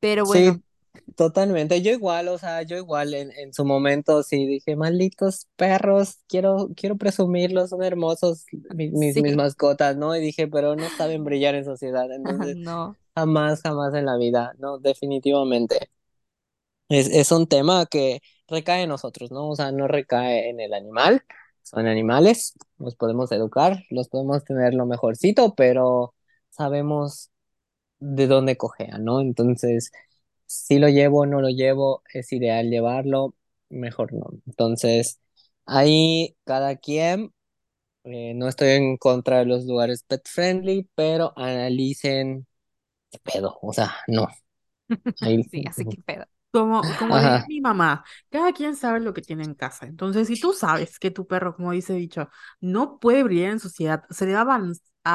pero 0.00 0.26
bueno, 0.26 0.52
Sí, 0.52 0.62
totalmente. 1.16 1.82
Yo 1.82 1.92
igual, 1.92 2.28
o 2.28 2.38
sea, 2.38 2.62
yo 2.62 2.76
igual 2.76 3.14
en, 3.14 3.30
en 3.32 3.52
su 3.52 3.64
momento 3.64 4.22
sí 4.22 4.46
dije, 4.46 4.76
malditos 4.76 5.46
perros, 5.56 6.18
quiero, 6.28 6.70
quiero 6.76 6.96
presumirlos, 6.96 7.70
son 7.70 7.82
hermosos 7.82 8.46
mis, 8.74 8.92
mis, 8.92 9.36
mascotas, 9.36 9.96
¿no? 9.96 10.14
Y 10.16 10.20
dije, 10.20 10.48
pero 10.48 10.76
no 10.76 10.88
saben 10.96 11.24
brillar 11.24 11.54
en 11.54 11.64
sociedad, 11.64 12.10
entonces 12.12 12.56
no, 12.56 12.96
jamás, 13.14 13.62
jamás 13.62 13.94
en 13.94 14.06
la 14.06 14.16
vida, 14.16 14.54
¿no? 14.58 14.78
Definitivamente. 14.78 15.90
Es, 16.88 17.08
es 17.08 17.30
un 17.32 17.46
tema 17.46 17.86
que 17.86 18.20
recae 18.48 18.82
en 18.82 18.88
nosotros, 18.88 19.30
¿no? 19.30 19.48
O 19.48 19.56
sea, 19.56 19.72
no 19.72 19.88
recae 19.88 20.48
en 20.48 20.60
el 20.60 20.72
animal, 20.72 21.22
son 21.62 21.86
animales, 21.86 22.54
los 22.78 22.96
podemos 22.96 23.30
educar, 23.32 23.84
los 23.90 24.08
podemos 24.08 24.44
tener 24.44 24.74
lo 24.74 24.86
mejorcito, 24.86 25.54
pero 25.54 26.14
sabemos 26.50 27.30
de 28.00 28.26
dónde 28.26 28.56
cojean, 28.56 29.04
¿no? 29.04 29.20
Entonces, 29.20 29.92
si 30.48 30.80
lo 30.80 30.90
llevo 30.90 31.22
o 31.22 31.26
no 31.26 31.42
lo 31.42 31.50
llevo, 31.50 32.04
es 32.14 32.32
ideal 32.34 32.70
llevarlo, 32.70 33.36
mejor 33.70 34.14
no. 34.14 34.28
Entonces, 34.48 35.20
ahí 35.66 36.36
cada 36.46 36.76
quien, 36.78 37.32
eh, 38.04 38.34
no 38.34 38.48
estoy 38.48 38.70
en 38.70 38.96
contra 38.98 39.38
de 39.40 39.46
los 39.46 39.64
lugares 39.66 40.04
pet 40.04 40.22
friendly, 40.28 40.88
pero 40.94 41.32
analicen 41.36 42.46
qué 43.10 43.18
pedo, 43.20 43.58
o 43.62 43.72
sea, 43.72 43.94
no. 44.08 44.28
Ahí, 45.20 45.44
sí, 45.50 45.64
así 45.66 45.86
que 45.86 45.98
pedo. 46.04 46.24
Como, 46.50 46.96
como 46.96 47.18
ajá, 47.18 47.46
mi 47.46 47.60
mamá, 47.60 48.04
cada 48.30 48.52
quien 48.52 48.74
sabe 48.74 49.00
lo 49.00 49.12
que 49.12 49.20
tiene 49.22 49.44
en 49.44 49.54
casa. 49.54 49.86
Entonces, 49.86 50.28
si 50.28 50.40
tú 50.40 50.52
sabes 50.54 50.98
que 50.98 51.10
tu 51.10 51.26
perro, 51.26 51.54
como 51.54 51.72
dice 51.72 51.92
dicho, 51.94 52.30
no 52.60 52.98
puede 52.98 53.22
brillar 53.22 53.52
en 53.52 53.60
sociedad, 53.60 54.04
se 54.10 54.24
le 54.26 54.32
va 54.34 54.40
a 54.42 54.44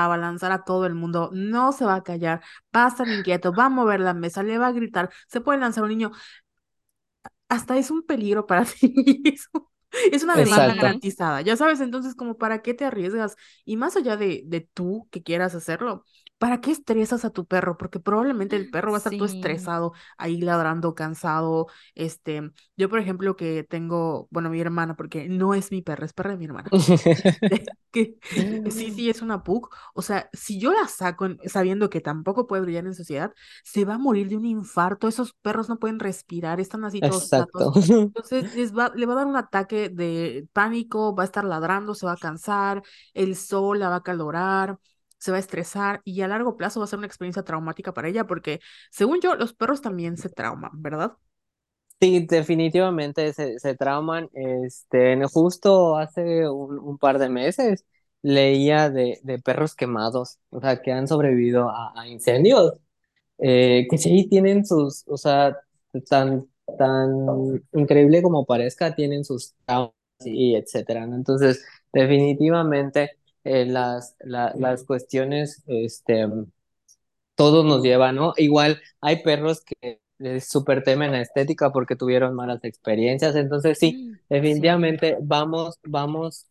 a 0.01 0.05
abalanzar 0.05 0.51
a 0.51 0.63
todo 0.63 0.85
el 0.85 0.95
mundo, 0.95 1.29
no 1.33 1.71
se 1.71 1.85
va 1.85 1.95
a 1.95 2.03
callar, 2.03 2.41
va 2.75 2.85
a 2.85 2.87
estar 2.89 3.09
inquieto, 3.09 3.53
va 3.53 3.65
a 3.65 3.69
mover 3.69 3.99
la 3.99 4.13
mesa, 4.13 4.43
le 4.43 4.57
va 4.57 4.67
a 4.67 4.71
gritar, 4.71 5.09
se 5.27 5.41
puede 5.41 5.59
lanzar 5.59 5.83
un 5.83 5.89
niño, 5.89 6.11
hasta 7.49 7.77
es 7.77 7.91
un 7.91 8.03
peligro 8.03 8.45
para 8.47 8.65
ti. 8.79 8.93
Es, 9.25 9.47
un- 9.53 9.67
es 10.11 10.23
una 10.23 10.37
demanda 10.37 10.73
exacto. 10.73 10.75
Garantizada, 10.75 11.41
ya 11.41 11.55
sabes, 11.55 11.79
entonces 11.81 12.15
como 12.15 12.37
para 12.37 12.61
qué 12.63 12.73
te 12.73 12.85
arriesgas 12.85 13.35
y 13.65 13.77
más 13.77 13.95
allá 13.95 14.17
de, 14.17 14.41
de 14.45 14.61
tú 14.61 15.07
que 15.11 15.21
quieras 15.23 15.53
hacerlo, 15.55 16.03
¿para 16.43 16.59
qué 16.59 16.71
estresas 16.71 17.23
a 17.23 17.29
tu 17.29 17.45
perro? 17.45 17.77
Porque 17.77 18.01
probablemente 18.01 18.57
el 18.57 18.67
perro 18.69 18.91
va 18.91 18.97
a 18.97 18.99
estar 18.99 19.15
todo 19.15 19.25
estresado, 19.27 19.93
ahí 20.17 20.41
ladrando, 20.41 20.93
cansado. 20.93 21.67
Este, 21.95 22.51
yo 22.75 22.89
por 22.89 22.99
ejemplo 22.99 23.37
que 23.37 23.63
tengo, 23.63 24.27
bueno, 24.29 24.49
mi 24.49 24.59
hermana, 24.59 24.95
porque 24.97 25.29
no 25.29 25.53
es 25.53 25.71
mi 25.71 25.81
perra, 25.81 26.05
es 26.05 26.11
perra 26.13 26.31
de 26.31 26.37
mi 26.37 26.45
hermana. 26.45 26.69
Este, 27.47 28.17
que 28.25 28.71
sí, 28.71 28.91
sí, 28.91 29.09
es 29.09 29.21
una 29.21 29.43
pug. 29.43 29.69
O 29.93 30.01
sea, 30.01 30.29
si 30.33 30.59
yo 30.59 30.73
la 30.73 30.87
saco 30.87 31.25
en- 31.25 31.37
sabiendo 31.47 31.89
que 31.89 32.01
tampoco 32.01 32.47
puede 32.47 32.63
brillar 32.63 32.85
en 32.85 32.95
sociedad, 32.95 33.31
se 33.63 33.85
va 33.85 33.95
a 33.95 33.97
morir 33.97 34.27
de 34.29 34.37
un 34.37 34.45
infarto. 34.45 35.07
Esos 35.07 35.33
perros 35.41 35.69
no 35.69 35.79
pueden 35.79 35.99
respirar, 35.99 36.59
están 36.59 36.83
así 36.85 37.01
todos 37.03 37.23
Exacto. 37.23 37.71
Entonces 38.15 38.53
les 38.55 38.75
va, 38.77 38.91
le 38.95 39.05
va 39.07 39.13
a 39.13 39.15
dar 39.17 39.27
un 39.27 39.35
ataque 39.35 39.89
de 39.89 40.47
pánico, 40.53 41.15
va 41.15 41.23
a 41.23 41.25
estar 41.25 41.43
ladrando, 41.45 41.95
se 41.95 42.05
va 42.05 42.13
a 42.13 42.17
cansar, 42.17 42.83
el 43.13 43.35
sol 43.35 43.79
la 43.79 43.89
va 43.89 43.97
a 43.97 44.03
calorar, 44.03 44.77
se 45.23 45.31
va 45.31 45.37
a 45.37 45.39
estresar 45.39 46.01
y 46.05 46.21
a 46.21 46.27
largo 46.27 46.57
plazo 46.57 46.79
va 46.79 46.85
a 46.85 46.87
ser 46.87 46.99
una 46.99 47.07
experiencia 47.07 47.43
traumática 47.43 47.93
para 47.93 48.09
ella 48.09 48.27
porque, 48.27 48.59
según 48.91 49.21
yo, 49.21 49.35
los 49.35 49.53
perros 49.53 49.81
también 49.81 50.17
se 50.17 50.29
trauman, 50.29 50.71
¿verdad? 50.81 51.13
Sí, 51.99 52.25
definitivamente 52.27 53.31
se, 53.33 53.59
se 53.59 53.75
trauman. 53.75 54.29
Este, 54.33 55.23
justo 55.31 55.97
hace 55.97 56.49
un, 56.49 56.77
un 56.79 56.97
par 56.97 57.17
de 57.17 57.29
meses 57.29 57.85
leía 58.21 58.89
de, 58.89 59.19
de 59.23 59.39
perros 59.39 59.73
quemados, 59.75 60.39
o 60.49 60.59
sea, 60.59 60.81
que 60.81 60.91
han 60.91 61.07
sobrevivido 61.07 61.69
a, 61.69 61.93
a 61.95 62.07
incendios, 62.07 62.73
eh, 63.39 63.87
que 63.89 63.97
sí 63.99 64.27
tienen 64.29 64.65
sus, 64.65 65.03
o 65.07 65.17
sea, 65.17 65.57
tan, 66.09 66.47
tan 66.77 67.63
increíble 67.73 68.21
como 68.23 68.45
parezca, 68.45 68.95
tienen 68.95 69.25
sus 69.25 69.55
traumas 69.65 69.93
y 70.25 70.55
etcétera. 70.55 71.03
Entonces, 71.05 71.65
definitivamente 71.93 73.11
eh, 73.43 73.65
las, 73.65 74.15
la- 74.21 74.53
las 74.57 74.83
cuestiones, 74.85 75.63
este, 75.67 76.27
todos 77.35 77.65
nos 77.65 77.81
llevan, 77.83 78.15
¿no? 78.15 78.33
Igual 78.37 78.81
hay 79.01 79.23
perros 79.23 79.61
que 79.61 79.99
súper 80.41 80.83
temen 80.83 81.11
la 81.11 81.21
estética 81.21 81.71
porque 81.71 81.95
tuvieron 81.95 82.35
malas 82.35 82.63
experiencias, 82.63 83.35
entonces 83.35 83.77
sí, 83.79 83.91
sí, 83.93 84.01
definitivamente 84.29 85.17
vamos, 85.21 85.79
vamos 85.83 86.47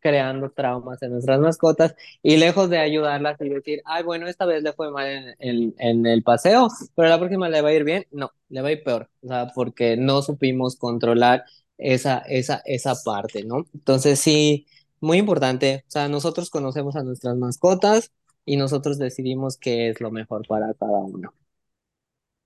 creando 0.00 0.50
traumas 0.50 1.02
en 1.02 1.12
nuestras 1.12 1.40
mascotas 1.40 1.94
y 2.22 2.36
lejos 2.38 2.70
de 2.70 2.78
ayudarlas 2.78 3.40
y 3.40 3.48
decir, 3.50 3.82
ay, 3.86 4.04
bueno, 4.04 4.28
esta 4.28 4.46
vez 4.46 4.62
le 4.62 4.72
fue 4.74 4.90
mal 4.92 5.06
en, 5.08 5.34
en, 5.40 5.74
en 5.78 6.06
el 6.06 6.22
paseo, 6.22 6.68
pero 6.96 7.08
la 7.08 7.18
próxima 7.18 7.48
le 7.48 7.62
va 7.62 7.70
a 7.70 7.72
ir 7.74 7.84
bien, 7.84 8.06
no, 8.12 8.32
le 8.48 8.62
va 8.62 8.68
a 8.68 8.72
ir 8.72 8.84
peor, 8.84 9.10
o 9.22 9.28
sea, 9.28 9.48
porque 9.54 9.96
no 9.96 10.22
supimos 10.22 10.76
controlar 10.76 11.44
esa, 11.78 12.18
esa, 12.20 12.62
esa 12.66 12.94
parte, 13.04 13.44
¿no? 13.44 13.66
Entonces 13.74 14.20
sí, 14.20 14.66
muy 15.00 15.18
importante, 15.18 15.84
o 15.88 15.90
sea, 15.90 16.08
nosotros 16.08 16.50
conocemos 16.50 16.96
a 16.96 17.02
nuestras 17.04 17.36
mascotas, 17.36 18.12
y 18.44 18.56
nosotros 18.56 18.98
decidimos 18.98 19.56
qué 19.58 19.88
es 19.90 20.00
lo 20.00 20.10
mejor 20.12 20.46
para 20.46 20.72
cada 20.74 20.98
uno. 21.00 21.34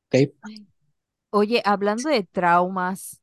¿Ok? 0.08 0.50
Oye, 1.30 1.62
hablando 1.64 2.08
de 2.10 2.24
traumas, 2.24 3.20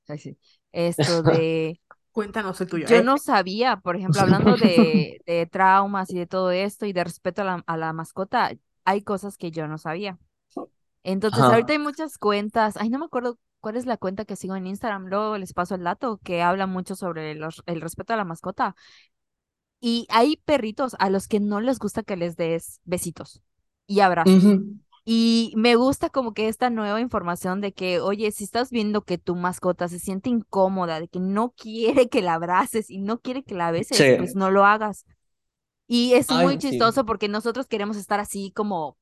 esto 0.72 1.24
de, 1.24 1.82
Cuéntanos 2.12 2.60
el 2.62 2.68
tuyo, 2.68 2.90
yo 2.90 3.02
¿eh? 3.02 3.04
no 3.04 3.18
sabía, 3.18 3.78
por 3.78 3.96
ejemplo, 3.98 4.22
hablando 4.22 4.58
de, 4.58 5.22
de 5.26 5.46
traumas 5.48 6.12
y 6.12 6.18
de 6.20 6.28
todo 6.28 6.52
esto 6.52 6.86
y 6.86 6.94
de 6.94 7.04
respeto 7.04 7.42
a 7.44 7.46
la, 7.46 7.64
a 7.68 7.78
la 7.78 7.94
mascota, 7.94 8.52
hay 8.86 9.04
cosas 9.04 9.38
que 9.38 9.52
yo 9.52 9.68
no 9.68 9.78
sabía. 9.78 10.18
Entonces, 11.04 11.50
ahorita 11.50 11.74
hay 11.74 11.80
muchas 11.80 12.18
cuentas, 12.20 12.78
ay, 12.78 12.90
no 12.90 13.00
me 13.00 13.06
acuerdo 13.06 13.40
cuál 13.62 13.78
es 13.78 13.86
la 13.88 13.98
cuenta 13.98 14.26
que 14.26 14.36
sigo 14.38 14.56
en 14.56 14.68
Instagram, 14.68 15.08
luego 15.08 15.38
les 15.38 15.54
paso 15.54 15.76
el 15.76 15.84
dato, 15.84 16.20
que 16.24 16.42
habla 16.44 16.68
mucho 16.68 16.96
sobre 16.96 17.36
los- 17.36 17.64
el 17.68 17.82
respeto 17.82 18.14
a 18.14 18.18
la 18.18 18.26
mascota. 18.26 18.76
Y 19.80 20.08
hay 20.10 20.38
perritos 20.46 20.96
a 21.00 21.10
los 21.10 21.28
que 21.28 21.40
no 21.40 21.62
les 21.62 21.80
gusta 21.80 22.04
que 22.04 22.16
les 22.16 22.36
des 22.36 22.82
besitos 22.84 23.42
y 23.86 24.00
abrazos. 24.00 24.44
Y 25.10 25.54
me 25.56 25.76
gusta 25.76 26.10
como 26.10 26.34
que 26.34 26.50
esta 26.50 26.70
nueva 26.70 27.00
información 27.00 27.62
de 27.62 27.72
que, 27.72 28.02
oye, 28.02 28.30
si 28.32 28.44
estás 28.44 28.72
viendo 28.72 29.04
que 29.04 29.18
tu 29.18 29.36
mascota 29.36 29.88
se 29.88 30.00
siente 30.00 30.30
incómoda, 30.30 31.00
de 31.00 31.08
que 31.08 31.22
no 31.22 31.54
quiere 31.56 32.10
que 32.10 32.22
la 32.22 32.34
abraces 32.34 32.90
y 32.90 33.00
no 33.00 33.22
quiere 33.22 33.44
que 33.44 33.56
la 33.56 33.72
beses, 33.72 34.18
pues 34.18 34.36
no 34.36 34.52
lo 34.52 34.66
hagas. 34.66 35.06
Y 35.88 36.12
es 36.14 36.30
muy 36.30 36.60
sí. 36.60 36.70
chistoso 36.70 37.06
porque 37.06 37.30
nosotros 37.30 37.68
queremos 37.68 37.96
estar 37.96 38.20
así 38.20 38.52
como 38.54 38.98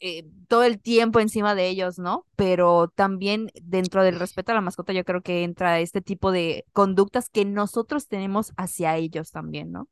eh, 0.00 0.24
todo 0.48 0.64
el 0.64 0.80
tiempo 0.80 1.20
encima 1.20 1.54
de 1.54 1.68
ellos, 1.68 1.98
¿no? 1.98 2.26
Pero 2.36 2.88
también 2.88 3.50
dentro 3.62 4.02
del 4.02 4.18
respeto 4.18 4.52
a 4.52 4.54
la 4.54 4.60
mascota 4.60 4.92
yo 4.92 5.04
creo 5.04 5.22
que 5.22 5.44
entra 5.44 5.80
este 5.80 6.00
tipo 6.00 6.32
de 6.32 6.64
conductas 6.72 7.28
que 7.28 7.44
nosotros 7.44 8.08
tenemos 8.08 8.52
hacia 8.56 8.96
ellos 8.96 9.30
también, 9.30 9.72
¿no? 9.72 9.88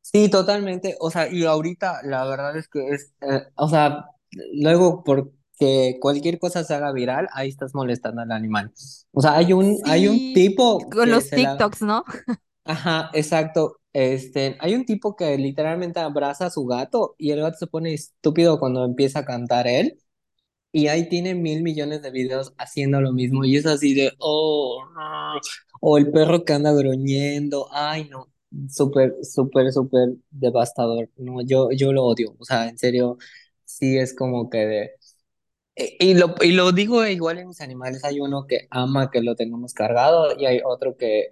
Sí, 0.00 0.30
totalmente. 0.30 0.96
O 1.00 1.10
sea, 1.10 1.28
y 1.28 1.44
ahorita 1.44 2.00
la 2.04 2.24
verdad 2.26 2.56
es 2.56 2.68
que 2.68 2.88
es, 2.90 3.12
eh, 3.22 3.42
o 3.56 3.68
sea, 3.68 4.06
luego 4.54 5.02
porque 5.04 5.98
cualquier 6.00 6.38
cosa 6.38 6.62
se 6.62 6.74
haga 6.74 6.92
viral, 6.92 7.28
ahí 7.32 7.48
estás 7.48 7.74
molestando 7.74 8.22
al 8.22 8.30
animal. 8.30 8.72
O 9.12 9.20
sea, 9.20 9.36
hay 9.36 9.52
un, 9.52 9.78
hay 9.84 10.06
un 10.06 10.32
tipo 10.32 10.78
con 10.78 10.90
que 10.90 11.06
los 11.06 11.30
la, 11.32 11.36
TikToks, 11.36 11.82
¿no? 11.82 12.04
ajá, 12.64 13.10
exacto. 13.14 13.80
Este, 13.98 14.56
hay 14.60 14.74
un 14.74 14.84
tipo 14.84 15.16
que 15.16 15.38
literalmente 15.38 16.00
abraza 16.00 16.46
a 16.46 16.50
su 16.50 16.66
gato 16.66 17.14
y 17.18 17.30
el 17.30 17.40
gato 17.40 17.56
se 17.58 17.66
pone 17.66 17.94
estúpido 17.94 18.58
cuando 18.60 18.84
empieza 18.84 19.20
a 19.20 19.24
cantar 19.24 19.66
él. 19.66 19.98
Y 20.72 20.88
ahí 20.88 21.08
tiene 21.08 21.34
mil 21.34 21.62
millones 21.62 22.02
de 22.02 22.10
videos 22.10 22.54
haciendo 22.58 23.00
lo 23.00 23.12
mismo. 23.12 23.44
Y 23.44 23.56
es 23.56 23.66
así 23.66 23.94
de, 23.94 24.12
oh, 24.18 24.84
no. 24.94 25.40
O 25.80 25.98
el 25.98 26.10
perro 26.12 26.44
que 26.44 26.52
anda 26.54 26.72
gruñendo. 26.72 27.68
Ay, 27.72 28.08
no. 28.10 28.32
Súper, 28.70 29.16
súper, 29.22 29.72
súper 29.72 30.10
devastador. 30.30 31.10
No, 31.16 31.40
yo, 31.42 31.70
yo 31.72 31.92
lo 31.92 32.04
odio. 32.04 32.36
O 32.38 32.44
sea, 32.44 32.68
en 32.68 32.78
serio, 32.78 33.18
sí 33.64 33.98
es 33.98 34.14
como 34.14 34.50
que 34.50 34.58
de, 34.66 34.90
y 35.76 36.10
y 36.12 36.14
lo, 36.14 36.34
y 36.40 36.52
lo 36.52 36.72
digo 36.72 37.04
igual 37.06 37.38
en 37.38 37.48
mis 37.48 37.60
animales, 37.60 38.04
hay 38.04 38.20
uno 38.20 38.46
que 38.46 38.66
ama 38.70 39.10
que 39.10 39.20
lo 39.22 39.34
tengamos 39.36 39.74
cargado 39.74 40.34
y 40.38 40.46
hay 40.46 40.60
otro 40.64 40.96
que 40.96 41.28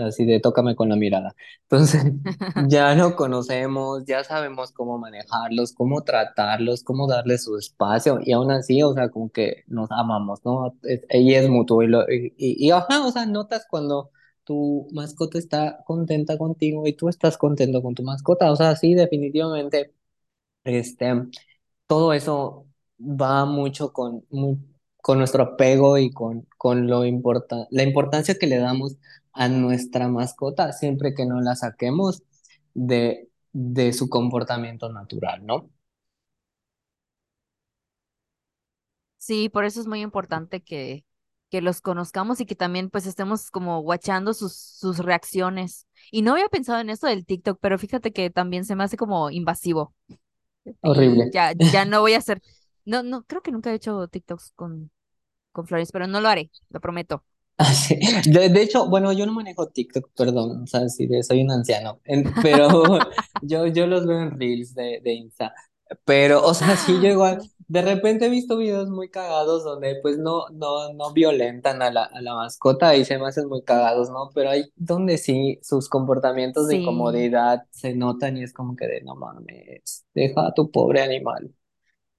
así 0.00 0.24
de 0.24 0.40
tócame 0.40 0.74
con 0.76 0.88
la 0.88 0.96
mirada. 0.96 1.34
Entonces, 1.62 2.04
ya 2.68 2.94
lo 2.94 3.16
conocemos, 3.16 4.04
ya 4.06 4.24
sabemos 4.24 4.72
cómo 4.72 4.98
manejarlos, 4.98 5.72
cómo 5.72 6.02
tratarlos, 6.04 6.82
cómo 6.84 7.06
darles 7.08 7.44
su 7.44 7.56
espacio 7.56 8.18
y 8.24 8.32
aún 8.32 8.50
así, 8.50 8.82
o 8.82 8.94
sea, 8.94 9.08
como 9.10 9.30
que 9.30 9.64
nos 9.66 9.90
amamos, 9.90 10.40
¿no? 10.44 10.74
Es, 10.82 11.02
y 11.10 11.34
es 11.34 11.48
mutuo 11.48 11.82
y, 11.82 11.86
lo, 11.88 12.02
y, 12.10 12.34
y, 12.36 12.66
y, 12.66 12.70
ajá, 12.70 13.06
o 13.06 13.10
sea, 13.12 13.26
notas 13.26 13.66
cuando 13.68 14.10
tu 14.44 14.88
mascota 14.92 15.38
está 15.38 15.82
contenta 15.86 16.36
contigo 16.38 16.86
y 16.86 16.94
tú 16.94 17.08
estás 17.08 17.36
contento 17.38 17.82
con 17.82 17.94
tu 17.94 18.02
mascota, 18.02 18.50
o 18.50 18.56
sea, 18.56 18.74
sí, 18.76 18.94
definitivamente, 18.94 19.92
este 20.64 21.12
todo 21.86 22.12
eso 22.12 22.66
va 23.00 23.44
mucho 23.46 23.92
con, 23.92 24.24
mu- 24.30 24.58
con 25.02 25.18
nuestro 25.18 25.42
apego 25.44 25.98
y 25.98 26.12
con, 26.12 26.46
con 26.58 26.86
lo 26.88 27.04
importa, 27.04 27.66
la 27.70 27.82
importancia 27.84 28.36
que 28.38 28.46
le 28.46 28.58
damos 28.58 28.96
a 29.32 29.48
nuestra 29.48 30.08
mascota 30.08 30.72
siempre 30.72 31.14
que 31.14 31.26
no 31.26 31.40
la 31.40 31.56
saquemos 31.56 32.22
de, 32.74 33.28
de 33.52 33.92
su 33.92 34.08
comportamiento 34.08 34.90
natural, 34.92 35.44
¿no? 35.46 35.70
Sí, 39.18 39.48
por 39.48 39.64
eso 39.64 39.80
es 39.80 39.86
muy 39.86 40.00
importante 40.00 40.62
que, 40.62 41.04
que 41.50 41.60
los 41.62 41.80
conozcamos 41.80 42.40
y 42.40 42.46
que 42.46 42.56
también 42.56 42.90
pues 42.90 43.06
estemos 43.06 43.50
como 43.50 43.78
watchando 43.80 44.34
sus, 44.34 44.54
sus 44.56 44.98
reacciones. 44.98 45.86
Y 46.10 46.22
no 46.22 46.32
había 46.32 46.48
pensado 46.48 46.80
en 46.80 46.90
esto 46.90 47.06
del 47.06 47.24
TikTok, 47.24 47.58
pero 47.60 47.78
fíjate 47.78 48.12
que 48.12 48.30
también 48.30 48.64
se 48.64 48.74
me 48.74 48.82
hace 48.84 48.96
como 48.96 49.30
invasivo. 49.30 49.94
Horrible. 50.82 51.30
ya, 51.30 51.52
ya 51.58 51.84
no 51.84 52.00
voy 52.00 52.14
a 52.14 52.18
hacer, 52.18 52.42
no, 52.84 53.02
no, 53.02 53.24
creo 53.24 53.42
que 53.42 53.52
nunca 53.52 53.70
he 53.72 53.74
hecho 53.74 54.08
TikToks 54.08 54.52
con, 54.54 54.90
con 55.52 55.66
Flores, 55.66 55.92
pero 55.92 56.06
no 56.06 56.20
lo 56.20 56.28
haré, 56.28 56.50
lo 56.70 56.80
prometo. 56.80 57.24
Ah, 57.64 57.72
sí. 57.72 57.96
De, 58.26 58.48
de 58.48 58.62
hecho, 58.62 58.88
bueno, 58.88 59.12
yo 59.12 59.24
no 59.26 59.32
manejo 59.32 59.68
TikTok, 59.68 60.10
perdón, 60.16 60.62
o 60.64 60.66
sea, 60.66 60.88
sí, 60.88 61.06
de- 61.06 61.22
soy 61.22 61.42
un 61.42 61.50
anciano, 61.52 62.00
En- 62.04 62.40
pero 62.40 62.68
yo, 63.40 63.66
yo 63.68 63.86
los 63.86 64.04
veo 64.06 64.20
en 64.20 64.38
Reels 64.38 64.74
de, 64.74 65.00
de 65.02 65.12
Insta, 65.14 65.54
pero, 66.04 66.44
o 66.44 66.54
sea, 66.54 66.76
sí, 66.76 67.00
yo 67.00 67.08
igual, 67.08 67.40
de 67.68 67.82
repente 67.82 68.26
he 68.26 68.30
visto 68.30 68.56
videos 68.56 68.88
muy 68.90 69.10
cagados 69.10 69.62
donde 69.64 69.96
pues 70.02 70.18
no, 70.18 70.48
no, 70.50 70.92
no 70.94 71.12
violentan 71.12 71.82
a 71.82 71.90
la, 71.92 72.04
a 72.04 72.20
la 72.22 72.34
mascota 72.34 72.96
y 72.96 73.04
se 73.04 73.18
me 73.18 73.28
hacen 73.28 73.48
muy 73.48 73.62
cagados, 73.62 74.10
¿no? 74.10 74.30
Pero 74.34 74.50
hay 74.50 74.72
donde 74.76 75.18
sí 75.18 75.58
sus 75.62 75.88
comportamientos 75.88 76.66
de 76.68 76.76
incomodidad 76.76 77.64
se 77.70 77.94
notan 77.94 78.36
y 78.38 78.42
es 78.44 78.52
como 78.52 78.74
que 78.76 78.86
de, 78.88 79.02
no 79.02 79.14
mames, 79.14 80.04
deja 80.14 80.48
a 80.48 80.54
tu 80.54 80.70
pobre 80.70 81.02
animal. 81.02 81.52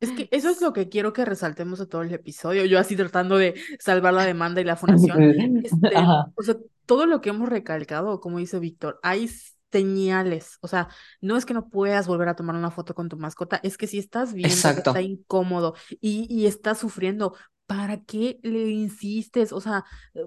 Es 0.03 0.11
que 0.11 0.27
eso 0.31 0.49
es 0.49 0.61
lo 0.61 0.73
que 0.73 0.89
quiero 0.89 1.13
que 1.13 1.23
resaltemos 1.23 1.79
de 1.79 1.85
todo 1.85 2.01
el 2.01 2.13
episodio. 2.13 2.65
Yo 2.65 2.77
así 2.77 2.95
tratando 2.95 3.37
de 3.37 3.55
salvar 3.79 4.13
la 4.13 4.25
demanda 4.25 4.59
y 4.59 4.65
la 4.65 4.75
fundación. 4.75 5.23
Este, 5.63 5.93
o 6.35 6.43
sea, 6.43 6.57
todo 6.85 7.05
lo 7.05 7.21
que 7.21 7.29
hemos 7.29 7.47
recalcado, 7.47 8.19
como 8.19 8.39
dice 8.39 8.59
Víctor, 8.59 8.99
hay 9.01 9.29
señales. 9.71 10.57
O 10.61 10.67
sea, 10.67 10.89
no 11.21 11.37
es 11.37 11.45
que 11.45 11.53
no 11.53 11.69
puedas 11.69 12.07
volver 12.07 12.27
a 12.27 12.35
tomar 12.35 12.55
una 12.55 12.69
foto 12.69 12.93
con 12.93 13.07
tu 13.07 13.17
mascota, 13.17 13.59
es 13.63 13.77
que 13.77 13.87
si 13.87 13.97
estás 13.97 14.33
viendo 14.33 14.55
que 14.55 14.69
está 14.69 15.01
incómodo 15.01 15.73
y, 16.01 16.27
y 16.29 16.47
está 16.47 16.75
sufriendo, 16.75 17.35
¿para 17.65 18.01
qué 18.03 18.39
le 18.43 18.69
insistes? 18.69 19.51
O 19.51 19.61
sea, 19.61 19.83
eh, 20.13 20.25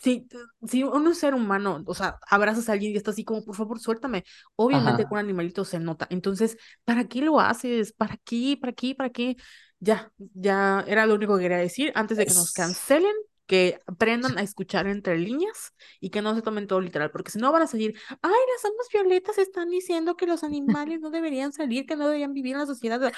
si, 0.00 0.28
si 0.66 0.82
un 0.82 1.14
ser 1.14 1.34
humano, 1.34 1.82
o 1.86 1.94
sea, 1.94 2.18
abrazas 2.28 2.68
a 2.68 2.72
alguien 2.72 2.92
y 2.92 2.96
está 2.96 3.10
así 3.12 3.24
como, 3.24 3.44
por 3.44 3.54
favor, 3.56 3.78
suéltame. 3.80 4.24
Obviamente 4.56 5.06
con 5.06 5.18
ajá. 5.18 5.22
un 5.24 5.26
animalito 5.26 5.64
se 5.64 5.78
nota. 5.80 6.06
Entonces, 6.10 6.56
¿Para 6.84 7.04
qué 7.08 7.20
lo 7.22 7.40
haces? 7.40 7.92
¿Para 7.92 8.16
qué? 8.24 8.58
¿Para 8.60 8.72
qué? 8.72 8.94
¿Para 8.94 9.10
qué? 9.10 9.36
Ya, 9.80 10.10
ya 10.18 10.84
era 10.86 11.06
lo 11.06 11.14
único 11.14 11.36
que 11.36 11.42
quería 11.42 11.58
decir 11.58 11.92
antes 11.94 12.16
de 12.16 12.26
que 12.26 12.34
nos 12.34 12.52
cancelen, 12.52 13.12
que 13.46 13.80
aprendan 13.86 14.38
a 14.38 14.42
escuchar 14.42 14.86
entre 14.86 15.18
líneas 15.18 15.72
y 16.00 16.10
que 16.10 16.22
no 16.22 16.34
se 16.34 16.42
tomen 16.42 16.66
todo 16.66 16.80
literal, 16.80 17.10
porque 17.10 17.30
si 17.30 17.38
no 17.38 17.52
van 17.52 17.62
a 17.62 17.66
salir, 17.66 17.98
ay, 18.22 18.32
las 18.54 18.64
almas 18.64 18.88
violetas 18.92 19.38
están 19.38 19.70
diciendo 19.70 20.16
que 20.16 20.26
los 20.26 20.44
animales 20.44 21.00
no 21.00 21.10
deberían 21.10 21.52
salir, 21.52 21.86
que 21.86 21.96
no 21.96 22.06
deberían 22.06 22.32
vivir 22.32 22.52
en 22.54 22.60
la 22.60 22.66
sociedad. 22.66 23.12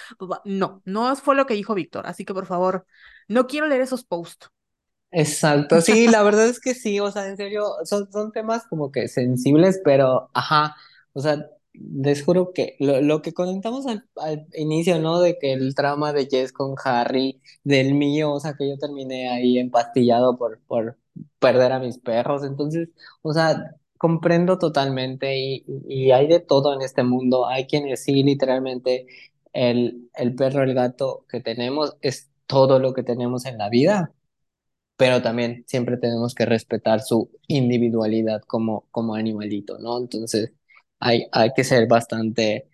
No, 0.45 0.83
no 0.85 1.17
fue 1.17 1.35
lo 1.35 1.47
que 1.47 1.55
dijo 1.55 1.75
Víctor, 1.75 2.07
así 2.07 2.25
que 2.25 2.35
por 2.35 2.47
favor, 2.47 2.87
no 3.29 3.47
quiero 3.47 3.67
leer 3.67 3.83
esos 3.83 4.05
posts. 4.05 4.51
Exacto, 5.11 5.81
sí, 5.81 6.07
la 6.07 6.23
verdad 6.23 6.47
es 6.47 6.61
que 6.61 6.75
sí, 6.75 7.01
o 7.01 7.11
sea, 7.11 7.29
en 7.29 7.39
serio, 7.39 7.65
son, 7.85 8.13
son 8.13 8.31
temas 8.31 8.67
como 8.69 8.93
que 8.93 9.09
sensibles, 9.09 9.81
pero, 9.83 10.31
ajá, 10.35 10.77
o 11.15 11.21
sea, 11.21 11.47
les 11.81 12.23
juro 12.25 12.53
que 12.53 12.77
lo, 12.81 13.01
lo 13.01 13.23
que 13.23 13.33
comentamos 13.33 13.87
al, 13.87 14.09
al 14.17 14.47
inicio, 14.55 14.99
¿no? 15.01 15.21
De 15.21 15.39
que 15.39 15.53
el 15.53 15.75
trama 15.75 16.13
de 16.13 16.27
Jess 16.27 16.53
con 16.53 16.75
Harry, 16.85 17.41
del 17.65 17.95
mío, 17.95 18.33
o 18.33 18.41
sea, 18.41 18.55
que 18.55 18.69
yo 18.69 18.79
terminé 18.79 19.29
ahí 19.31 19.59
empastillado 19.59 20.37
por, 20.39 20.61
por 20.67 20.99
perder 21.39 21.73
a 21.73 21.79
mis 21.81 21.99
perros, 21.99 22.45
entonces, 22.45 22.89
o 23.23 23.33
sea, 23.33 23.75
comprendo 23.99 24.59
totalmente 24.59 25.37
y, 25.39 25.65
y 25.89 26.11
hay 26.13 26.29
de 26.29 26.41
todo 26.41 26.75
en 26.75 26.83
este 26.83 27.03
mundo, 27.05 27.47
hay 27.47 27.67
quienes 27.67 28.03
sí, 28.05 28.23
literalmente, 28.23 29.07
el, 29.53 30.11
el 30.15 30.35
perro, 30.35 30.63
el 30.63 30.75
gato 30.75 31.25
que 31.29 31.41
tenemos 31.41 31.97
es 32.01 32.31
todo 32.47 32.79
lo 32.79 32.95
que 32.95 33.03
tenemos 33.03 33.45
en 33.47 33.59
la 33.59 33.69
vida 33.69 34.13
pero 34.97 35.23
también 35.23 35.65
siempre 35.69 35.97
tenemos 35.97 36.35
que 36.35 36.45
respetar 36.47 37.01
su 37.03 37.31
individualidad 37.47 38.43
como, 38.43 38.87
como 38.91 39.15
animalito, 39.15 39.79
¿no? 39.79 39.99
Entonces 39.99 40.53
hay, 41.01 41.27
hay 41.33 41.51
que 41.55 41.65
ser 41.65 41.87
bastante... 41.89 42.69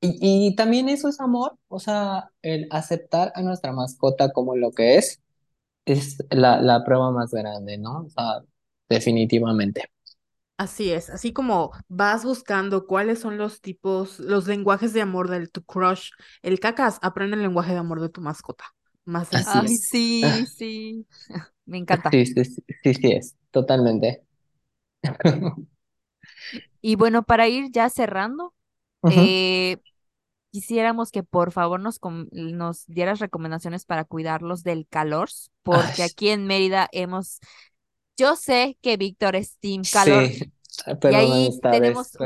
Y, 0.00 0.48
y 0.48 0.56
también 0.56 0.88
eso 0.88 1.08
es 1.08 1.20
amor, 1.20 1.58
o 1.68 1.80
sea, 1.80 2.30
el 2.42 2.68
aceptar 2.70 3.32
a 3.36 3.42
nuestra 3.42 3.72
mascota 3.72 4.32
como 4.32 4.56
lo 4.56 4.72
que 4.72 4.96
es, 4.98 5.22
es 5.86 6.18
la, 6.30 6.60
la 6.62 6.84
prueba 6.84 7.12
más 7.12 7.32
grande, 7.32 7.78
¿no? 7.78 8.02
O 8.06 8.10
sea, 8.10 8.42
definitivamente. 8.88 9.84
Así 10.58 10.92
es, 10.92 11.10
así 11.10 11.32
como 11.32 11.72
vas 11.88 12.24
buscando 12.24 12.86
cuáles 12.86 13.18
son 13.18 13.36
los 13.36 13.60
tipos, 13.60 14.20
los 14.20 14.46
lenguajes 14.46 14.92
de 14.92 15.00
amor 15.02 15.28
de 15.28 15.48
tu 15.48 15.64
crush, 15.64 16.10
el 16.42 16.60
cacas, 16.60 16.98
aprende 17.02 17.34
el 17.36 17.42
lenguaje 17.42 17.72
de 17.72 17.78
amor 17.78 18.00
de 18.00 18.08
tu 18.10 18.20
mascota. 18.20 18.64
Más. 19.04 19.30
Ay, 19.44 19.76
es. 19.76 19.78
sí, 19.78 20.46
sí, 20.46 21.06
me 21.66 21.78
encanta. 21.78 22.12
Sí, 22.12 22.26
sí, 22.26 22.44
sí, 22.44 22.62
sí, 22.82 22.94
sí 22.94 23.12
es, 23.12 23.36
totalmente. 23.50 24.24
Y 26.82 26.96
bueno, 26.96 27.22
para 27.22 27.48
ir 27.48 27.70
ya 27.70 27.88
cerrando, 27.88 28.54
eh, 29.10 29.78
quisiéramos 30.50 31.10
que 31.10 31.22
por 31.22 31.52
favor 31.52 31.80
nos, 31.80 31.98
com- 31.98 32.26
nos 32.32 32.86
dieras 32.86 33.20
recomendaciones 33.20 33.86
para 33.86 34.04
cuidarlos 34.04 34.62
del 34.64 34.86
calor, 34.88 35.28
Ay, 35.30 35.52
porque 35.62 36.02
aquí 36.02 36.28
en 36.28 36.46
Mérida 36.46 36.88
hemos, 36.92 37.40
yo 38.18 38.36
sé 38.36 38.76
que 38.82 38.96
Víctor 38.96 39.36
es 39.36 39.56
team 39.58 39.82
calor 39.90 40.24
sí, 40.24 40.52
y 40.80 40.94
perdón, 41.00 41.32
ahí 41.32 41.60
tenemos 41.70 42.16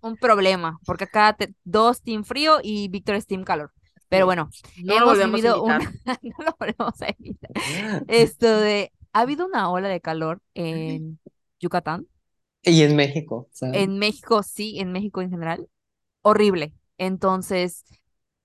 un, 0.00 0.16
problema, 0.16 0.78
porque 0.84 1.04
acá 1.04 1.34
te- 1.34 1.54
dos 1.64 2.02
team 2.02 2.24
frío 2.24 2.58
y 2.62 2.88
Víctor 2.88 3.14
es 3.14 3.26
team 3.26 3.44
calor. 3.44 3.72
Pero 4.08 4.26
bueno, 4.26 4.50
No 4.82 4.94
hemos 4.96 5.18
vivido 5.18 5.62
una, 5.62 5.78
no 6.22 6.44
lo 6.44 6.56
volvemos 6.58 7.00
a 7.00 7.08
evitar. 7.08 7.50
Esto 8.08 8.46
de, 8.46 8.92
ha 9.12 9.20
habido 9.20 9.46
una 9.46 9.70
ola 9.70 9.88
de 9.88 10.00
calor 10.00 10.42
en 10.54 11.18
Yucatán, 11.60 12.06
Y 12.62 12.82
en 12.82 12.96
México, 12.96 13.48
¿sabes? 13.52 13.72
en 13.72 13.98
México 13.98 14.42
sí, 14.42 14.78
en 14.80 14.92
México 14.92 15.20
en 15.22 15.30
general, 15.30 15.68
horrible. 16.22 16.74
Entonces, 16.98 17.84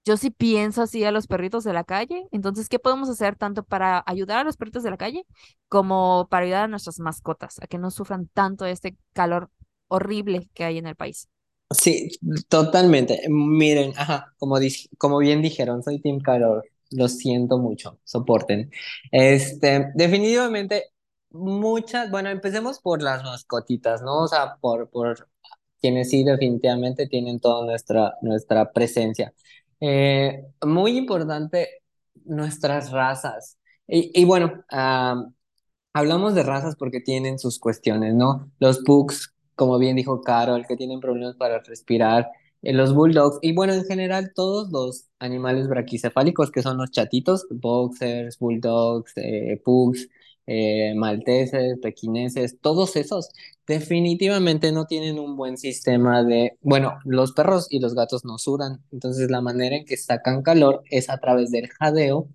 yo 0.06 0.18
sí 0.18 0.32
pienso 0.32 0.82
así 0.84 1.04
a 1.04 1.12
los 1.12 1.28
perritos 1.28 1.64
de 1.64 1.74
la 1.74 1.84
calle. 1.84 2.28
Entonces, 2.32 2.70
¿qué 2.70 2.80
podemos 2.80 3.10
hacer 3.10 3.36
tanto 3.38 3.64
para 3.64 4.04
ayudar 4.08 4.40
a 4.40 4.44
los 4.44 4.58
perritos 4.58 4.84
de 4.84 4.92
la 4.92 4.98
calle 4.98 5.26
como 5.70 6.28
para 6.30 6.46
ayudar 6.46 6.64
a 6.66 6.68
nuestras 6.68 7.00
mascotas 7.00 7.60
a 7.62 7.68
que 7.68 7.78
no 7.80 7.92
sufran 7.92 8.28
tanto 8.30 8.66
este 8.66 8.98
calor 9.14 9.52
horrible 9.88 10.50
que 10.54 10.66
hay 10.66 10.78
en 10.78 10.88
el 10.88 10.96
país? 10.96 11.30
Sí, 11.72 12.10
totalmente. 12.48 13.22
Miren, 13.30 13.94
ajá, 13.98 14.34
como, 14.38 14.58
como 14.98 15.18
bien 15.20 15.42
dijeron, 15.42 15.84
soy 15.84 16.00
Team 16.00 16.20
Calor. 16.20 16.64
Lo 16.92 17.08
siento 17.08 17.58
mucho, 17.58 18.00
soporten. 18.04 18.72
Este, 19.12 19.92
definitivamente, 19.96 20.92
muchas, 21.36 22.12
bueno, 22.12 22.30
empecemos 22.30 22.80
por 22.80 23.02
las 23.02 23.24
mascotitas, 23.24 24.02
¿no? 24.02 24.24
O 24.24 24.28
sea, 24.28 24.57
por, 24.62 24.90
por 24.90 25.30
quienes 25.80 26.10
sí 26.10 26.24
definitivamente 26.24 27.07
tienen 27.07 27.40
toda 27.40 27.66
nuestra, 27.66 28.16
nuestra 28.22 28.72
presencia. 28.72 29.34
Eh, 29.80 30.44
muy 30.66 30.98
importante, 30.98 31.84
nuestras 32.26 32.91
razas. 32.91 33.57
Y, 33.88 34.12
y 34.20 34.26
bueno, 34.26 34.64
ah, 34.72 35.26
Hablamos 35.95 36.36
de 36.36 36.44
razas 36.44 36.76
porque 36.76 36.99
tienen 36.99 37.40
sus 37.40 37.57
cuestiones, 37.57 38.14
¿no? 38.16 38.52
Los 38.60 38.80
pugs, 38.80 39.34
como 39.56 39.78
bien 39.78 39.95
dijo 39.95 40.20
Carol, 40.22 40.66
que 40.68 40.76
tienen 40.76 40.99
problemas 40.99 41.38
para 41.38 41.60
respirar, 41.60 42.30
eh, 42.64 42.74
los 42.74 42.94
bulldogs 42.94 43.40
y 43.41 43.53
bueno, 43.53 43.72
en 43.74 43.86
general 43.86 44.34
todos 44.36 44.70
los 44.72 45.07
animales 45.20 45.70
braquicefálicos 45.70 46.52
que 46.52 46.62
son 46.62 46.76
los 46.76 46.91
chatitos, 46.91 47.48
boxers, 47.49 48.38
bulldogs, 48.40 49.14
eh, 49.16 49.62
pugs, 49.64 50.10
eh, 50.48 50.94
malteses, 50.96 51.78
pequineses, 51.82 52.60
todos 52.62 52.96
esos 52.96 53.30
definitivamente 53.68 54.72
no 54.72 54.86
tienen 54.86 55.20
un 55.20 55.36
buen 55.38 55.58
sistema 55.58 56.24
de, 56.24 56.58
bueno, 56.62 57.00
los 57.06 57.32
perros 57.34 57.68
y 57.70 57.80
los 57.80 57.96
gatos 57.96 58.26
no 58.26 58.38
sudan, 58.38 58.84
entonces 58.92 59.32
la 59.32 59.42
manera 59.42 59.76
en 59.76 59.86
que 59.86 59.98
sacan 59.98 60.44
calor 60.44 60.84
es 60.92 61.10
a 61.10 61.18
través 61.20 61.52
del 61.52 61.68
jadeo 61.70 62.28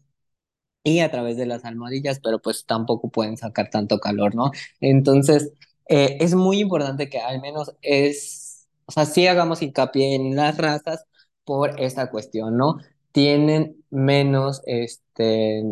y 0.82 1.00
a 1.00 1.10
través 1.10 1.36
de 1.36 1.46
las 1.46 1.64
almohadillas, 1.64 2.20
pero 2.20 2.40
pues 2.40 2.64
tampoco 2.66 3.10
pueden 3.10 3.36
sacar 3.36 3.70
tanto 3.70 3.98
calor, 4.00 4.34
¿no? 4.34 4.50
Entonces, 4.80 5.52
eh, 5.88 6.16
es 6.20 6.34
muy 6.34 6.60
importante 6.60 7.08
que 7.10 7.18
al 7.20 7.40
menos 7.40 7.74
es, 7.82 8.68
o 8.86 8.92
sea, 8.92 9.04
sí 9.06 9.26
hagamos 9.26 9.62
hincapié 9.62 10.14
en 10.14 10.34
las 10.36 10.56
razas 10.58 11.04
por 11.44 11.80
esta 11.80 12.10
cuestión, 12.10 12.56
¿no? 12.56 12.76
Tienen 13.12 13.84
menos, 13.90 14.62
este, 14.66 15.62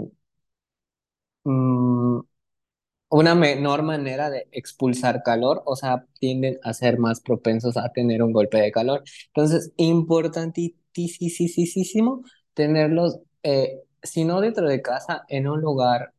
mm, 1.49 2.21
una 3.11 3.35
menor 3.35 3.83
manera 3.83 4.31
de 4.31 4.49
expulsar 4.53 5.23
calor, 5.23 5.63
o 5.67 5.77
sea, 5.77 6.07
tienden 6.21 6.59
a 6.65 6.73
ser 6.75 6.99
más 6.99 7.21
propensos 7.21 7.77
a 7.77 7.91
tener 7.93 8.23
un 8.23 8.33
golpe 8.33 8.59
de 8.61 8.73
calor. 8.73 9.03
Entonces, 9.29 9.73
importantísimo 9.77 12.23
tenerlos, 12.55 13.19
eh, 13.43 13.81
si 14.03 14.25
no 14.25 14.41
dentro 14.41 14.69
de 14.69 14.83
casa, 14.83 15.25
en 15.29 15.49
un 15.49 15.61
lugar 15.61 16.13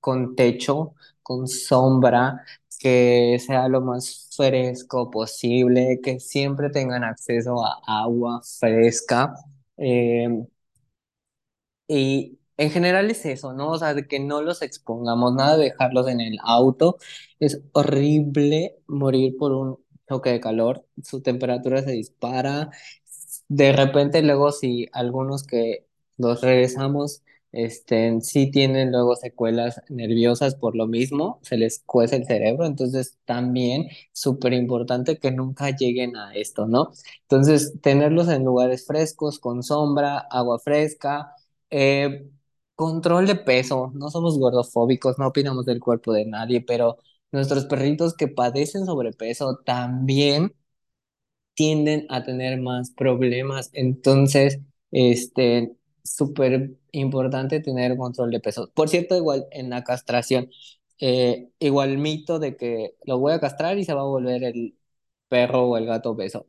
con 0.00 0.36
techo, 0.36 0.94
con 1.22 1.48
sombra, 1.48 2.44
que 2.80 3.38
sea 3.46 3.68
lo 3.68 3.82
más 3.82 4.30
fresco 4.36 5.10
posible, 5.10 6.00
que 6.02 6.20
siempre 6.20 6.70
tengan 6.70 7.04
acceso 7.04 7.64
a 7.66 7.80
agua 8.04 8.42
fresca. 8.60 9.34
eh, 9.78 10.28
y 11.88 12.38
en 12.62 12.70
general 12.70 13.10
es 13.10 13.24
eso, 13.26 13.52
¿no? 13.52 13.70
O 13.72 13.78
sea, 13.78 13.94
de 13.94 14.06
que 14.06 14.20
no 14.20 14.42
los 14.42 14.62
expongamos, 14.62 15.34
nada 15.34 15.56
de 15.56 15.64
dejarlos 15.64 16.08
en 16.08 16.20
el 16.20 16.38
auto. 16.42 16.98
Es 17.40 17.60
horrible 17.72 18.76
morir 18.86 19.36
por 19.38 19.52
un 19.52 19.78
choque 20.08 20.30
de 20.30 20.40
calor, 20.40 20.86
su 21.02 21.22
temperatura 21.22 21.82
se 21.82 21.92
dispara. 21.92 22.70
De 23.48 23.72
repente 23.72 24.22
luego 24.22 24.52
si 24.52 24.88
algunos 24.92 25.44
que 25.46 25.86
los 26.16 26.40
regresamos, 26.42 27.22
este, 27.52 28.20
sí 28.22 28.50
tienen 28.50 28.92
luego 28.92 29.14
secuelas 29.16 29.82
nerviosas 29.90 30.54
por 30.54 30.74
lo 30.76 30.86
mismo, 30.86 31.38
se 31.42 31.56
les 31.58 31.80
cuece 31.84 32.16
el 32.16 32.24
cerebro, 32.26 32.64
entonces 32.66 33.18
también 33.26 33.88
súper 34.12 34.52
importante 34.54 35.18
que 35.18 35.30
nunca 35.32 35.70
lleguen 35.70 36.16
a 36.16 36.32
esto, 36.34 36.66
¿no? 36.66 36.92
Entonces, 37.22 37.74
tenerlos 37.82 38.28
en 38.28 38.44
lugares 38.44 38.86
frescos, 38.86 39.38
con 39.38 39.62
sombra, 39.62 40.18
agua 40.30 40.58
fresca 40.60 41.34
eh, 41.70 42.30
control 42.74 43.26
de 43.26 43.36
peso, 43.36 43.92
no 43.94 44.10
somos 44.10 44.38
gordofóbicos, 44.38 45.18
no 45.18 45.28
opinamos 45.28 45.66
del 45.66 45.80
cuerpo 45.80 46.12
de 46.12 46.26
nadie, 46.26 46.60
pero 46.60 46.98
nuestros 47.32 47.64
perritos 47.66 48.14
que 48.14 48.28
padecen 48.28 48.86
sobrepeso 48.86 49.58
también 49.64 50.54
tienden 51.54 52.06
a 52.10 52.22
tener 52.24 52.60
más 52.60 52.90
problemas. 52.92 53.70
Entonces, 53.72 54.60
este, 54.90 55.72
súper 56.04 56.72
importante 56.92 57.60
tener 57.60 57.96
control 57.96 58.30
de 58.30 58.40
peso. 58.40 58.70
Por 58.74 58.88
cierto, 58.88 59.16
igual 59.16 59.46
en 59.50 59.70
la 59.70 59.84
castración, 59.84 60.50
eh, 61.00 61.50
igual 61.58 61.98
mito 61.98 62.38
de 62.38 62.56
que 62.56 62.96
lo 63.04 63.18
voy 63.18 63.32
a 63.32 63.40
castrar 63.40 63.78
y 63.78 63.84
se 63.84 63.94
va 63.94 64.02
a 64.02 64.04
volver 64.04 64.44
el 64.44 64.76
perro 65.28 65.64
o 65.68 65.76
el 65.76 65.86
gato 65.86 66.10
obeso. 66.12 66.46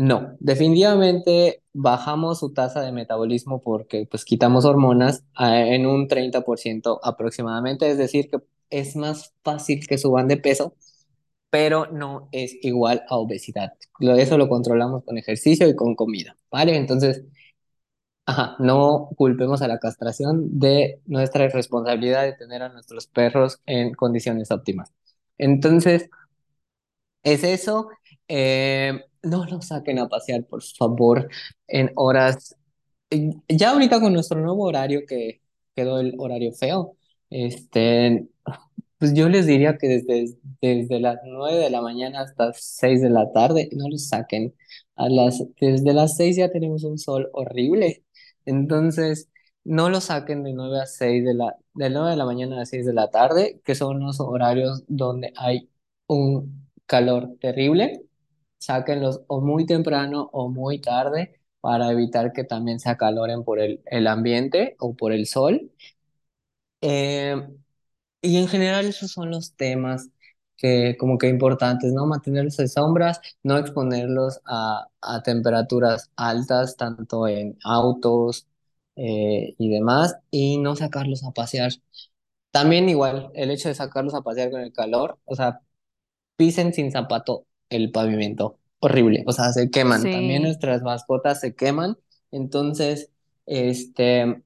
No, 0.00 0.36
definitivamente 0.38 1.62
bajamos 1.72 2.38
su 2.38 2.52
tasa 2.52 2.82
de 2.82 2.92
metabolismo 2.92 3.60
porque 3.60 4.06
pues 4.08 4.24
quitamos 4.24 4.64
hormonas 4.64 5.24
en 5.38 5.86
un 5.86 6.06
30% 6.06 7.00
aproximadamente, 7.02 7.90
es 7.90 7.98
decir, 7.98 8.30
que 8.30 8.38
es 8.70 8.94
más 8.94 9.34
fácil 9.42 9.84
que 9.88 9.98
suban 9.98 10.28
de 10.28 10.36
peso 10.36 10.74
pero 11.50 11.86
no 11.92 12.28
es 12.32 12.56
igual 12.62 13.04
a 13.08 13.16
obesidad. 13.18 13.74
Eso 14.00 14.38
lo 14.38 14.48
controlamos 14.48 15.04
con 15.04 15.18
ejercicio 15.18 15.68
y 15.68 15.76
con 15.76 15.94
comida, 15.96 16.36
¿vale? 16.50 16.76
Entonces, 16.76 17.24
ajá, 18.26 18.56
no 18.58 19.08
culpemos 19.16 19.62
a 19.62 19.68
la 19.68 19.78
castración 19.78 20.58
de 20.58 21.00
nuestra 21.06 21.48
responsabilidad 21.48 22.22
de 22.24 22.34
tener 22.34 22.62
a 22.62 22.68
nuestros 22.68 23.06
perros 23.06 23.60
en 23.66 23.94
condiciones 23.94 24.50
óptimas. 24.50 24.92
Entonces, 25.38 26.10
es 27.22 27.44
eso. 27.44 27.88
Eh, 28.28 29.04
no 29.22 29.44
los 29.46 29.66
saquen 29.68 29.98
a 29.98 30.08
pasear, 30.08 30.44
por 30.46 30.62
favor, 30.62 31.28
en 31.66 31.90
horas. 31.96 32.56
Ya 33.48 33.70
ahorita 33.70 34.00
con 34.00 34.12
nuestro 34.12 34.40
nuevo 34.40 34.64
horario 34.64 35.02
que 35.06 35.42
quedó 35.74 36.00
el 36.00 36.14
horario 36.18 36.52
feo, 36.52 36.96
este, 37.30 38.28
pues 38.98 39.14
yo 39.14 39.28
les 39.28 39.46
diría 39.46 39.78
que 39.78 39.88
desde, 39.88 40.36
desde 40.60 41.00
las 41.00 41.18
9 41.24 41.58
de 41.58 41.70
la 41.70 41.82
mañana 41.82 42.22
hasta 42.22 42.52
6 42.52 43.00
de 43.02 43.10
la 43.10 43.32
tarde 43.32 43.68
no 43.72 43.88
los 43.88 44.08
saquen. 44.08 44.54
A 44.96 45.08
las, 45.08 45.42
desde 45.60 45.94
las 45.94 46.16
6 46.16 46.36
ya 46.36 46.50
tenemos 46.50 46.84
un 46.84 46.98
sol 46.98 47.30
horrible. 47.32 48.04
Entonces, 48.44 49.28
no 49.64 49.90
los 49.90 50.04
saquen 50.04 50.42
de 50.42 50.52
9 50.52 50.80
a 50.80 50.86
6 50.86 51.24
de 51.24 51.34
la, 51.34 51.56
de 51.74 51.90
9 51.90 52.10
de 52.10 52.16
la 52.16 52.24
mañana 52.24 52.60
a 52.62 52.66
6 52.66 52.86
de 52.86 52.92
la 52.94 53.10
tarde, 53.10 53.60
que 53.64 53.74
son 53.74 54.00
los 54.00 54.20
horarios 54.20 54.82
donde 54.88 55.32
hay 55.36 55.70
un 56.06 56.68
calor 56.86 57.36
terrible. 57.40 58.02
Sáquenlos 58.58 59.22
o 59.28 59.40
muy 59.40 59.66
temprano 59.66 60.30
o 60.32 60.48
muy 60.48 60.80
tarde 60.80 61.40
para 61.60 61.90
evitar 61.92 62.32
que 62.32 62.44
también 62.44 62.80
se 62.80 62.90
acaloren 62.90 63.44
por 63.44 63.60
el, 63.60 63.82
el 63.86 64.06
ambiente 64.06 64.76
o 64.80 64.94
por 64.96 65.12
el 65.12 65.26
sol. 65.26 65.70
Eh, 66.80 67.36
y 68.22 68.38
en 68.38 68.48
general 68.48 68.86
esos 68.86 69.12
son 69.12 69.30
los 69.30 69.54
temas 69.54 70.10
que 70.56 70.96
como 70.98 71.18
que 71.18 71.28
importantes, 71.28 71.92
¿no? 71.92 72.06
Mantenerlos 72.06 72.58
en 72.60 72.68
sombras, 72.68 73.20
no 73.42 73.58
exponerlos 73.58 74.40
a, 74.46 74.88
a 75.00 75.22
temperaturas 75.22 76.10
altas, 76.16 76.76
tanto 76.76 77.28
en 77.28 77.58
autos 77.64 78.48
eh, 78.96 79.54
y 79.58 79.70
demás, 79.70 80.16
y 80.30 80.58
no 80.58 80.76
sacarlos 80.76 81.24
a 81.24 81.32
pasear. 81.32 81.72
También 82.52 82.88
igual 82.90 83.30
el 83.34 83.50
hecho 83.52 83.68
de 83.70 83.74
sacarlos 83.76 84.14
a 84.14 84.22
pasear 84.22 84.50
con 84.50 84.60
el 84.62 84.72
calor, 84.72 85.18
o 85.26 85.36
sea, 85.36 85.60
pisen 86.36 86.74
sin 86.74 86.92
zapato 86.92 87.47
el 87.70 87.90
pavimento, 87.90 88.58
horrible, 88.80 89.24
o 89.26 89.32
sea, 89.32 89.52
se 89.52 89.70
queman, 89.70 90.02
también 90.02 90.42
nuestras 90.42 90.82
mascotas 90.82 91.40
se 91.40 91.54
queman, 91.54 91.96
entonces, 92.30 93.10
este 93.46 94.42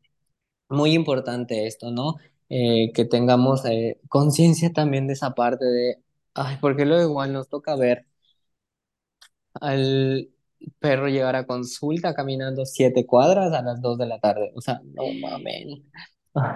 muy 0.69 0.95
importante 0.95 1.67
esto, 1.67 1.91
¿no? 1.91 2.17
Eh, 2.49 2.93
que 2.95 3.05
tengamos 3.05 3.65
eh, 3.67 4.01
conciencia 4.09 4.73
también 4.73 5.07
de 5.07 5.15
esa 5.15 5.35
parte 5.35 5.65
de, 5.65 5.99
ay, 6.35 6.59
porque 6.61 6.87
luego 6.87 7.11
igual 7.11 7.33
nos 7.33 7.49
toca 7.49 7.77
ver 7.77 8.07
al, 9.55 10.33
perro 10.79 11.09
llegar 11.09 11.37
a 11.37 11.47
consulta 11.47 12.15
caminando 12.15 12.65
siete 12.67 13.07
cuadras 13.07 13.53
a 13.53 13.63
las 13.63 13.81
dos 13.81 13.99
de 13.99 14.07
la 14.07 14.19
tarde. 14.21 14.53
O 14.55 14.61
sea, 14.61 14.81
no 14.85 15.05
mames. 15.21 15.81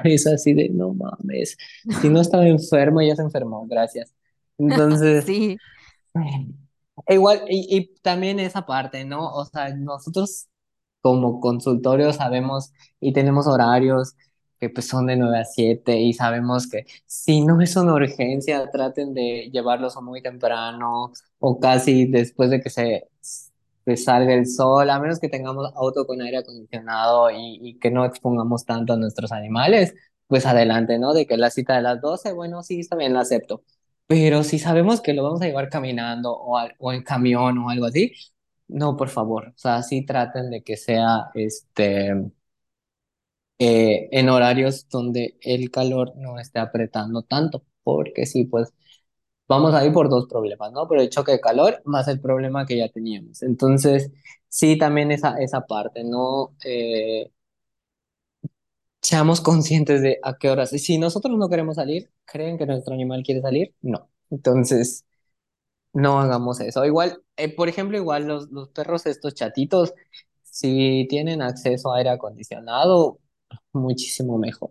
Es 0.04 0.26
así 0.26 0.54
de, 0.54 0.70
no 0.70 0.94
mames. 0.94 1.56
Si 2.00 2.08
no 2.08 2.20
estaba 2.20 2.46
enfermo, 2.46 3.02
ya 3.02 3.14
se 3.14 3.22
enfermó, 3.22 3.66
gracias. 3.66 4.14
Entonces, 4.58 5.24
Sí, 5.24 5.58
igual, 7.08 7.44
y, 7.48 7.76
y 7.76 7.94
también 8.02 8.40
esa 8.40 8.66
parte, 8.66 9.04
¿no? 9.04 9.32
O 9.34 9.44
sea, 9.46 9.74
nosotros 9.74 10.48
como 11.02 11.40
consultorio 11.40 12.12
sabemos 12.12 12.72
y 13.00 13.14
tenemos 13.14 13.46
horarios 13.48 14.16
que 14.60 14.70
pues 14.70 14.88
son 14.88 15.06
de 15.06 15.16
9 15.16 15.38
a 15.40 15.44
7 15.46 16.00
y 16.00 16.12
sabemos 16.14 16.68
que 16.68 16.86
si 17.06 17.42
no 17.46 17.60
es 17.62 17.76
una 17.76 17.94
urgencia, 17.94 18.70
traten 18.72 19.14
de 19.14 19.50
llevarlos 19.52 19.96
muy 20.02 20.22
temprano 20.22 21.12
o 21.40 21.60
casi 21.60 22.06
después 22.06 22.50
de 22.50 22.60
que 22.60 22.70
se, 22.70 23.08
se 23.86 23.96
salga 23.96 24.34
el 24.34 24.46
sol, 24.46 24.90
a 24.90 25.00
menos 25.00 25.20
que 25.20 25.28
tengamos 25.28 25.72
auto 25.76 26.06
con 26.06 26.20
aire 26.22 26.38
acondicionado 26.38 27.30
y, 27.30 27.58
y 27.62 27.78
que 27.78 27.90
no 27.90 28.04
expongamos 28.04 28.64
tanto 28.66 28.94
a 28.94 28.96
nuestros 28.98 29.32
animales, 29.32 29.94
pues 30.28 30.46
adelante, 30.46 30.98
¿no? 30.98 31.14
De 31.14 31.26
que 31.26 31.36
la 31.38 31.50
cita 31.50 31.76
de 31.76 31.82
las 31.82 32.00
12 32.00 32.32
bueno, 32.32 32.62
sí, 32.62 32.80
está 32.80 32.96
bien, 32.96 33.14
la 33.14 33.20
acepto. 33.20 33.64
Pero 34.06 34.42
si 34.44 34.58
sabemos 34.58 35.00
que 35.00 35.12
lo 35.14 35.24
vamos 35.24 35.42
a 35.42 35.46
llevar 35.46 35.68
caminando 35.68 36.32
o, 36.32 36.56
al- 36.58 36.74
o 36.78 36.92
en 36.92 37.02
camión 37.02 37.58
o 37.58 37.70
algo 37.70 37.86
así, 37.86 38.12
no, 38.68 38.96
por 38.96 39.08
favor. 39.08 39.48
O 39.48 39.58
sea, 39.58 39.82
sí 39.82 40.04
traten 40.06 40.50
de 40.50 40.62
que 40.62 40.76
sea 40.76 41.30
este 41.34 42.12
eh, 43.58 44.08
en 44.12 44.28
horarios 44.28 44.88
donde 44.88 45.38
el 45.42 45.70
calor 45.70 46.12
no 46.16 46.38
esté 46.38 46.58
apretando 46.58 47.22
tanto, 47.22 47.64
porque 47.82 48.26
sí, 48.26 48.44
pues 48.44 48.72
vamos 49.48 49.74
a 49.74 49.84
ir 49.86 49.92
por 49.92 50.08
dos 50.10 50.26
problemas, 50.28 50.72
¿no? 50.72 50.88
Por 50.88 51.00
el 51.00 51.10
choque 51.10 51.32
de 51.34 51.40
calor 51.40 51.82
más 51.86 52.08
el 52.08 52.20
problema 52.20 52.66
que 52.66 52.78
ya 52.78 52.88
teníamos. 52.90 53.42
Entonces, 53.42 54.12
sí, 54.48 54.78
también 54.78 55.12
esa, 55.12 55.38
esa 55.38 55.62
parte, 55.66 56.04
¿no? 56.04 56.56
Eh, 56.64 57.32
seamos 59.06 59.40
conscientes 59.40 60.02
de 60.02 60.18
a 60.22 60.36
qué 60.38 60.50
horas. 60.50 60.72
Y 60.72 60.78
si 60.78 60.98
nosotros 60.98 61.36
no 61.38 61.48
queremos 61.48 61.76
salir, 61.76 62.10
¿creen 62.24 62.58
que 62.58 62.66
nuestro 62.66 62.94
animal 62.94 63.22
quiere 63.24 63.40
salir? 63.42 63.74
No. 63.82 64.10
Entonces, 64.30 65.04
No 65.92 66.20
hagamos 66.20 66.60
eso. 66.60 66.84
Igual, 66.84 67.22
eh, 67.36 67.54
por 67.54 67.68
ejemplo, 67.68 67.96
igual 67.96 68.26
los, 68.26 68.50
los 68.50 68.68
perros 68.70 69.06
estos 69.06 69.34
chatitos, 69.34 69.94
si 70.42 71.06
tienen 71.08 71.42
acceso 71.42 71.92
a 71.92 71.98
aire 71.98 72.10
acondicionado, 72.10 73.18
muchísimo 73.72 74.38
mejor. 74.38 74.70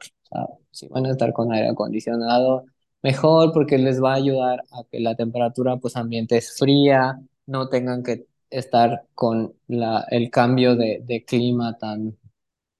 Si 0.71 0.87
van 0.87 1.05
a 1.05 1.11
estar 1.11 1.33
con 1.33 1.51
aire 1.53 1.69
acondicionado, 1.69 2.65
mejor 3.03 3.53
porque 3.53 3.77
les 3.77 4.01
va 4.03 4.13
a 4.13 4.15
ayudar 4.17 4.61
a 4.71 4.83
que 4.91 4.99
la 4.99 5.15
temperatura 5.15 5.77
pues 5.77 5.95
ambiente 5.97 6.37
es 6.37 6.57
fría, 6.57 7.19
no 7.47 7.69
tengan 7.69 8.03
que 8.03 8.27
estar 8.49 9.07
con 9.15 9.55
la, 9.67 10.05
el 10.11 10.29
cambio 10.31 10.75
de, 10.75 11.01
de 11.05 11.25
clima 11.25 11.77
tan 11.77 12.17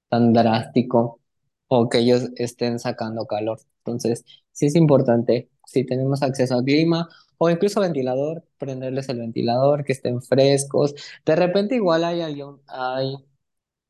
tan 0.10 0.34
drástico 0.34 1.22
o 1.68 1.90
que 1.90 2.00
ellos 2.00 2.30
estén 2.36 2.80
sacando 2.80 3.26
calor. 3.28 3.60
Entonces, 3.80 4.26
sí 4.52 4.68
es 4.68 4.76
importante, 4.76 5.50
si 5.66 5.86
tenemos 5.86 6.22
acceso 6.24 6.56
al 6.56 6.64
clima 6.64 7.10
o 7.38 7.50
incluso 7.50 7.82
ventilador, 7.82 8.46
prenderles 8.58 9.10
el 9.10 9.20
ventilador, 9.20 9.84
que 9.84 9.94
estén 9.94 10.22
frescos. 10.22 10.96
De 11.26 11.36
repente 11.36 11.76
igual 11.76 12.04
hay 12.06 12.22
algún, 12.22 12.62
hay 12.68 13.16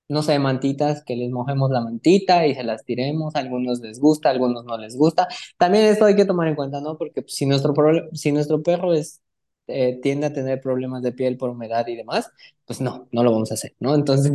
no 0.08 0.22
sé, 0.22 0.38
mantitas, 0.40 1.04
que 1.04 1.16
les 1.16 1.32
mojemos 1.32 1.72
la 1.72 1.82
mantita 1.82 2.46
y 2.46 2.54
se 2.56 2.64
las 2.64 2.86
tiremos, 2.86 3.36
a 3.36 3.40
algunos 3.40 3.80
les 3.80 4.00
gusta, 4.00 4.30
a 4.30 4.32
algunos 4.34 4.64
no 4.66 4.78
les 4.78 4.96
gusta. 4.96 5.28
También 5.58 5.86
esto 5.86 6.06
hay 6.06 6.16
que 6.16 6.26
tomar 6.26 6.48
en 6.48 6.56
cuenta, 6.56 6.80
¿no? 6.82 6.98
Porque 6.98 7.24
si 7.28 7.46
nuestro, 7.46 7.74
si 8.14 8.32
nuestro 8.32 8.62
perro 8.62 8.94
es, 8.94 9.22
eh, 9.68 10.00
tiende 10.02 10.28
a 10.28 10.34
tener 10.34 10.62
problemas 10.62 11.02
de 11.02 11.12
piel 11.12 11.38
por 11.38 11.50
humedad 11.50 11.88
y 11.88 11.96
demás, 11.96 12.30
pues 12.66 12.82
no, 12.82 13.08
no 13.12 13.24
lo 13.24 13.32
vamos 13.32 13.52
a 13.52 13.56
hacer, 13.56 13.76
¿no? 13.80 13.96
Entonces, 13.96 14.32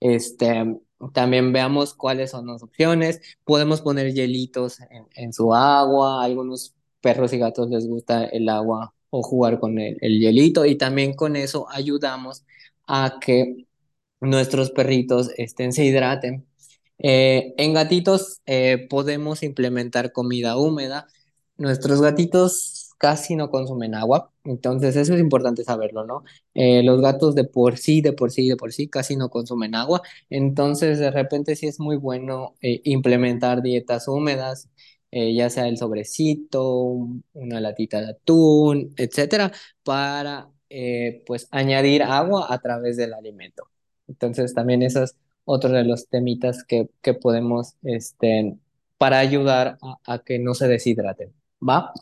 este, 0.00 0.78
también 1.10 1.52
veamos 1.52 1.94
cuáles 1.94 2.30
son 2.30 2.46
las 2.46 2.62
opciones. 2.62 3.20
Podemos 3.44 3.80
poner 3.80 4.12
hielitos 4.12 4.78
en, 5.14 5.32
su 5.32 5.54
agua, 5.54 6.24
algunos 6.24 6.74
perros 7.00 7.32
y 7.32 7.38
gatos 7.38 7.68
les 7.70 7.86
gusta 7.86 8.24
el 8.26 8.48
agua 8.48 8.94
o 9.10 9.22
jugar 9.22 9.58
con 9.60 9.78
el, 9.78 9.98
el 10.00 10.20
hielito 10.20 10.64
y 10.64 10.76
también 10.76 11.14
con 11.14 11.36
eso 11.36 11.66
ayudamos 11.70 12.44
a 12.86 13.18
que 13.20 13.66
nuestros 14.20 14.70
perritos 14.70 15.30
estén, 15.36 15.72
se 15.72 15.84
hidraten. 15.84 16.46
Eh, 16.98 17.54
en 17.58 17.74
gatitos 17.74 18.40
eh, 18.46 18.86
podemos 18.88 19.42
implementar 19.42 20.12
comida 20.12 20.56
húmeda. 20.56 21.08
Nuestros 21.56 22.00
gatitos 22.00 22.91
casi 23.02 23.36
no 23.36 23.50
consumen 23.50 23.94
agua, 23.96 24.32
entonces 24.44 24.94
eso 24.96 25.14
es 25.14 25.20
importante 25.20 25.64
saberlo, 25.64 26.04
¿no? 26.06 26.24
Eh, 26.54 26.82
los 26.84 27.00
gatos 27.02 27.34
de 27.34 27.44
por 27.44 27.76
sí, 27.78 28.00
de 28.00 28.12
por 28.12 28.30
sí, 28.30 28.48
de 28.48 28.56
por 28.56 28.72
sí 28.72 28.88
casi 28.88 29.16
no 29.16 29.28
consumen 29.30 29.74
agua, 29.74 30.02
entonces 30.30 31.00
de 31.00 31.10
repente 31.10 31.56
sí 31.56 31.66
es 31.66 31.80
muy 31.80 31.96
bueno 31.96 32.54
eh, 32.62 32.80
implementar 32.84 33.62
dietas 33.62 34.06
húmedas, 34.08 34.68
eh, 35.10 35.34
ya 35.34 35.50
sea 35.50 35.66
el 35.68 35.78
sobrecito, 35.78 36.76
un- 36.82 37.24
una 37.34 37.60
latita 37.60 38.00
de 38.00 38.10
atún, 38.12 38.94
etcétera, 38.96 39.52
para 39.84 40.48
pues 41.26 41.48
añadir 41.50 42.02
agua 42.02 42.46
a 42.52 42.58
través 42.58 42.96
del 42.96 43.14
alimento. 43.14 43.64
Entonces 44.08 44.54
también 44.54 44.82
eso 44.82 45.02
es 45.02 45.16
otro 45.44 45.70
de 45.70 45.84
los 45.84 46.08
temitas 46.08 46.64
que, 46.64 46.88
que 47.02 47.14
podemos, 47.14 47.74
este, 47.82 48.56
para 48.98 49.18
ayudar 49.18 49.78
a, 49.82 49.98
a 50.14 50.18
que 50.20 50.38
no 50.38 50.54
se 50.54 50.68
deshidraten. 50.68 51.32
¿Va? 51.66 51.92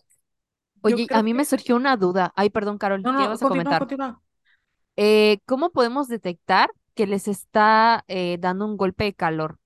Oye, 0.83 1.07
a 1.13 1.23
mí 1.23 1.35
me 1.35 1.45
surgió 1.45 1.77
una 1.77 1.97
duda. 1.97 2.33
Ay, 2.37 2.51
perdón, 2.51 2.79
Carol, 2.79 3.03
No, 3.05 3.13
¿qué 3.15 3.27
no, 3.27 3.29
vas 3.29 3.43
a 3.43 3.47
comentar? 3.47 3.79
continúa. 3.79 4.23
Eh, 4.97 5.39
¿cómo 5.47 5.71
podemos 5.71 6.09
detectar 6.09 6.71
que 6.95 7.07
les 7.07 7.29
está 7.29 8.05
eh, 8.09 8.37
dando 8.41 8.67
un 8.67 8.77
golpe 8.77 9.05
de 9.05 9.15
calor? 9.15 9.59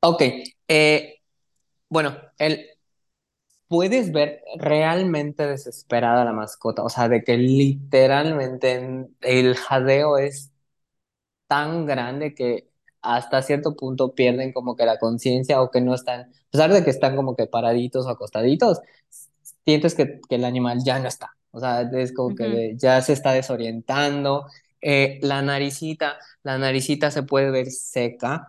Ok. 0.00 0.22
eh, 0.68 1.20
bueno, 1.88 2.16
el, 2.38 2.66
puedes 3.68 4.12
ver 4.12 4.42
realmente 4.58 5.46
desesperada 5.46 6.24
la 6.24 6.32
mascota, 6.32 6.82
o 6.84 6.88
sea, 6.90 7.08
de 7.08 7.24
que 7.24 7.36
literalmente 7.38 9.08
el 9.22 9.56
jadeo 9.56 10.18
es 10.18 10.52
tan 11.48 11.86
grande 11.86 12.34
que 12.34 12.68
hasta 13.02 13.42
cierto 13.42 13.76
punto 13.76 14.14
pierden 14.14 14.52
como 14.52 14.76
que 14.76 14.86
la 14.86 14.98
conciencia 14.98 15.62
o 15.62 15.70
que 15.70 15.80
no 15.80 15.94
están, 15.94 16.22
a 16.22 16.50
pesar 16.50 16.72
de 16.72 16.84
que 16.84 16.90
están 16.90 17.16
como 17.16 17.36
que 17.36 17.46
paraditos 17.46 18.06
o 18.06 18.10
acostaditos, 18.10 18.80
sientes 19.64 19.94
que, 19.94 20.20
que 20.28 20.34
el 20.36 20.44
animal 20.44 20.80
ya 20.84 20.98
no 20.98 21.08
está. 21.08 21.30
O 21.50 21.60
sea, 21.60 21.82
es 21.82 22.12
como 22.14 22.34
que 22.34 22.44
Ujú. 22.44 22.48
de- 22.48 22.76
ya 22.78 23.00
se 23.02 23.12
está 23.12 23.32
desorientando. 23.32 24.46
Eh, 24.80 25.18
la 25.22 25.42
naricita, 25.42 26.18
la 26.42 26.58
naricita 26.58 27.10
se 27.10 27.22
puede 27.22 27.50
ver 27.50 27.70
seca. 27.70 28.48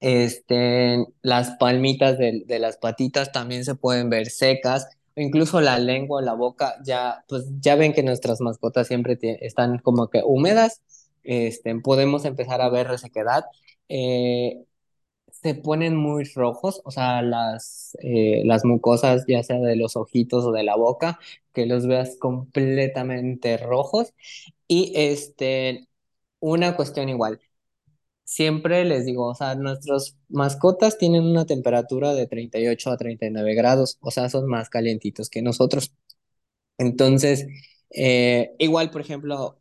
Este, 0.00 1.04
las 1.22 1.52
palmitas 1.58 2.18
de, 2.18 2.42
de 2.46 2.58
las 2.58 2.76
patitas 2.76 3.32
también 3.32 3.64
se 3.64 3.74
pueden 3.74 4.10
ver 4.10 4.28
secas. 4.30 4.88
Incluso 5.16 5.60
la 5.62 5.78
lengua, 5.78 6.20
la 6.22 6.34
boca, 6.34 6.76
ya, 6.84 7.24
pues 7.28 7.46
ya 7.60 7.74
ven 7.76 7.94
que 7.94 8.02
nuestras 8.02 8.40
mascotas 8.42 8.86
siempre 8.88 9.18
están 9.40 9.78
como 9.78 10.08
que 10.10 10.22
húmedas. 10.24 10.82
Este, 11.24 11.74
podemos 11.80 12.24
empezar 12.26 12.60
a 12.60 12.68
ver 12.68 12.88
resequedad. 12.88 13.44
Eh, 13.88 14.64
se 15.46 15.54
ponen 15.54 15.96
muy 15.96 16.24
rojos, 16.24 16.80
o 16.84 16.90
sea, 16.90 17.22
las, 17.22 17.96
eh, 18.02 18.42
las 18.44 18.64
mucosas, 18.64 19.24
ya 19.28 19.42
sea 19.42 19.58
de 19.60 19.76
los 19.76 19.96
ojitos 19.96 20.44
o 20.44 20.52
de 20.52 20.64
la 20.64 20.76
boca, 20.76 21.18
que 21.52 21.66
los 21.66 21.86
veas 21.86 22.16
completamente 22.18 23.56
rojos. 23.58 24.12
Y 24.68 24.92
este, 24.96 25.88
una 26.40 26.76
cuestión 26.76 27.08
igual, 27.08 27.40
siempre 28.24 28.84
les 28.84 29.06
digo, 29.06 29.28
o 29.28 29.34
sea, 29.34 29.54
nuestros 29.56 30.16
mascotas 30.28 30.98
tienen 30.98 31.24
una 31.24 31.46
temperatura 31.46 32.14
de 32.14 32.26
38 32.26 32.90
a 32.90 32.96
39 32.96 33.54
grados, 33.54 33.98
o 34.00 34.10
sea, 34.10 34.28
son 34.30 34.48
más 34.48 34.68
calientitos 34.70 35.30
que 35.30 35.42
nosotros. 35.42 35.92
Entonces, 36.78 37.46
eh, 37.90 38.54
igual, 38.58 38.90
por 38.90 39.00
ejemplo, 39.00 39.58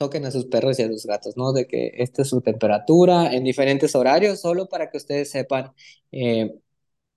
toquen 0.00 0.24
a 0.24 0.30
sus 0.30 0.46
perros 0.46 0.78
y 0.78 0.82
a 0.82 0.88
sus 0.88 1.04
gatos, 1.06 1.36
¿no? 1.36 1.52
De 1.52 1.66
que 1.66 1.92
esta 1.98 2.22
es 2.22 2.28
su 2.30 2.40
temperatura 2.40 3.32
en 3.34 3.44
diferentes 3.44 3.94
horarios, 3.94 4.40
solo 4.40 4.66
para 4.68 4.90
que 4.90 4.96
ustedes 4.96 5.30
sepan 5.30 5.72
eh, 6.10 6.54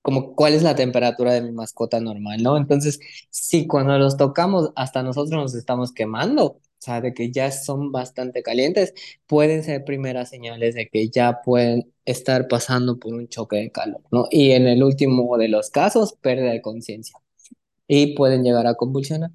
como 0.02 0.36
cuál 0.36 0.54
es 0.54 0.64
la 0.64 0.76
temperatura 0.76 1.34
de 1.34 1.42
mi 1.42 1.52
mascota 1.54 2.00
normal, 2.02 2.44
¿no? 2.44 2.58
Entonces, 2.58 3.00
si 3.30 3.68
cuando 3.68 3.98
los 4.00 4.18
tocamos 4.18 4.72
hasta 4.76 5.04
nosotros 5.04 5.32
nos 5.42 5.56
estamos 5.56 5.94
quemando, 5.94 6.46
o 6.48 6.62
sea, 6.80 7.02
de 7.02 7.14
que 7.14 7.32
ya 7.32 7.52
son 7.52 7.92
bastante 7.94 8.44
calientes, 8.44 8.94
pueden 9.28 9.64
ser 9.64 9.86
primeras 9.86 10.30
señales 10.30 10.76
de 10.76 10.90
que 10.90 11.10
ya 11.10 11.42
pueden 11.44 11.94
estar 12.06 12.48
pasando 12.50 13.00
por 13.00 13.14
un 13.14 13.30
choque 13.30 13.58
de 13.58 13.72
calor, 13.72 14.02
¿no? 14.12 14.28
Y 14.32 14.52
en 14.52 14.68
el 14.68 14.84
último 14.84 15.38
de 15.38 15.48
los 15.50 15.70
casos, 15.70 16.14
pérdida 16.22 16.52
de 16.52 16.62
conciencia 16.62 17.18
y 17.88 18.16
pueden 18.16 18.44
llegar 18.44 18.68
a 18.68 18.76
convulsionar. 18.76 19.32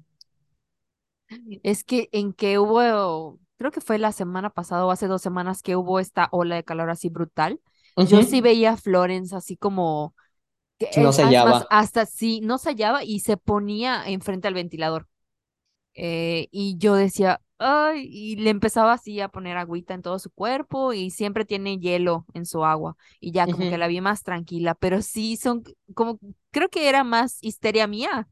Es 1.63 1.83
que 1.83 2.09
en 2.11 2.33
que 2.33 2.59
hubo, 2.59 3.39
creo 3.57 3.71
que 3.71 3.81
fue 3.81 3.97
la 3.99 4.11
semana 4.11 4.49
pasada 4.49 4.85
o 4.85 4.91
hace 4.91 5.07
dos 5.07 5.21
semanas 5.21 5.61
que 5.61 5.75
hubo 5.75 5.99
esta 5.99 6.29
ola 6.31 6.55
de 6.55 6.63
calor 6.63 6.89
así 6.89 7.09
brutal. 7.09 7.59
Yo 8.01 8.23
sí 8.23 8.41
veía 8.41 8.71
a 8.73 8.77
Florence 8.77 9.35
así 9.35 9.57
como, 9.57 10.15
que 10.79 10.89
No 10.97 11.11
se 11.13 11.23
más, 11.23 11.31
llama. 11.31 11.67
hasta 11.69 12.05
sí, 12.05 12.41
no 12.41 12.57
se 12.57 12.69
hallaba 12.71 13.03
y 13.03 13.21
se 13.21 13.37
ponía 13.37 14.03
enfrente 14.07 14.47
al 14.47 14.53
ventilador. 14.55 15.07
Eh, 15.95 16.47
y 16.51 16.77
yo 16.77 16.95
decía, 16.95 17.41
Ay, 17.59 18.07
y 18.11 18.37
le 18.37 18.51
empezaba 18.51 18.93
así 18.93 19.19
a 19.21 19.29
poner 19.29 19.57
agüita 19.57 19.93
en 19.93 20.01
todo 20.01 20.19
su 20.19 20.31
cuerpo 20.31 20.93
y 20.93 21.11
siempre 21.11 21.45
tiene 21.45 21.77
hielo 21.79 22.25
en 22.33 22.45
su 22.45 22.63
agua 22.65 22.95
y 23.19 23.31
ya 23.33 23.47
como 23.49 23.67
que 23.67 23.77
la 23.77 23.87
vi 23.87 24.01
más 24.01 24.23
tranquila, 24.23 24.75
pero 24.75 25.01
sí 25.01 25.37
son 25.37 25.63
como, 25.93 26.19
creo 26.51 26.69
que 26.69 26.89
era 26.89 27.03
más 27.03 27.37
histeria 27.41 27.87
mía 27.87 28.29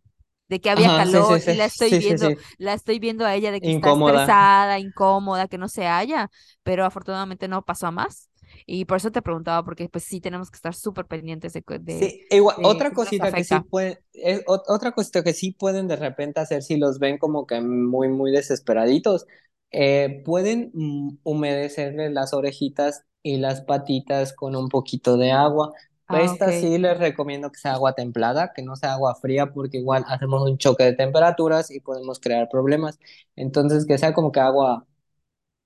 de 0.50 0.62
que 0.62 0.70
había 0.70 0.90
Ajá, 0.90 1.06
sí, 1.06 1.24
sí, 1.24 1.40
calor 1.40 1.42
y 1.46 1.54
sí, 1.54 1.56
la 1.56 1.66
estoy 1.66 1.96
sí, 2.00 2.02
sí, 2.02 2.18
viendo, 2.18 2.34
sí, 2.38 2.46
la 2.58 2.74
estoy 2.74 3.00
viendo 3.00 3.26
a 3.26 3.36
ella 3.36 3.52
de 3.52 3.62
que 3.62 3.70
está 3.70 3.90
incómoda. 3.90 3.92
estresada, 3.92 4.80
incómoda, 4.80 5.48
que 5.48 5.58
no 5.58 5.68
se 5.70 5.86
halla, 5.88 6.30
pero 6.64 6.86
afortunadamente 6.86 7.48
no 7.48 7.64
pasó 7.66 7.88
a 7.88 7.92
más 7.92 8.30
y 8.66 8.86
por 8.86 8.98
eso 8.98 9.12
te 9.12 9.22
preguntaba 9.22 9.64
porque 9.64 9.90
pues 9.90 10.04
sí 10.06 10.22
tenemos 10.22 10.50
que 10.52 10.56
estar 10.58 10.74
súper 10.74 11.06
pendientes 11.08 11.54
de, 11.54 11.64
de, 11.80 11.82
Sí, 11.86 12.26
igual, 12.30 12.58
de 12.58 12.64
otra 12.64 12.94
cosita 12.94 13.34
que 13.34 13.44
sí 13.44 13.62
pueden, 13.62 13.98
es, 14.14 14.46
ot- 14.46 14.64
otra 14.68 14.92
cosita 14.92 15.24
que 15.24 15.34
sí 15.34 15.52
pueden 15.52 15.88
de 15.88 15.96
repente 15.96 16.40
hacer 16.40 16.62
si 16.62 16.78
los 16.78 17.00
ven 17.00 17.18
como 17.18 17.48
que 17.48 17.60
muy, 17.62 18.08
muy 18.10 18.32
desesperaditos, 18.32 19.26
eh, 19.72 20.22
pueden 20.26 20.72
humedecerle 21.24 22.10
las 22.12 22.34
orejitas 22.34 23.04
y 23.24 23.38
las 23.38 23.62
patitas 23.62 24.34
con 24.34 24.56
un 24.56 24.70
poquito 24.70 25.18
de 25.18 25.32
agua. 25.32 25.74
Ah, 26.08 26.32
Esta 26.32 26.34
ok. 26.34 26.48
sí 26.54 26.78
les 26.78 26.98
recomiendo 26.98 27.52
que 27.52 27.60
sea 27.60 27.74
agua 27.74 27.94
templada, 27.94 28.54
que 28.54 28.62
no 28.62 28.76
sea 28.78 28.94
agua 28.94 29.16
fría, 29.16 29.48
porque 29.54 29.78
igual 29.80 30.06
hacemos 30.08 30.42
un 30.50 30.58
choque 30.58 30.84
de 30.86 30.94
temperaturas 30.94 31.70
y 31.72 31.82
podemos 31.82 32.20
crear 32.20 32.48
problemas. 32.50 33.00
Entonces, 33.36 33.86
que 33.86 33.98
sea 33.98 34.14
como 34.14 34.32
que 34.32 34.40
agua 34.40 34.86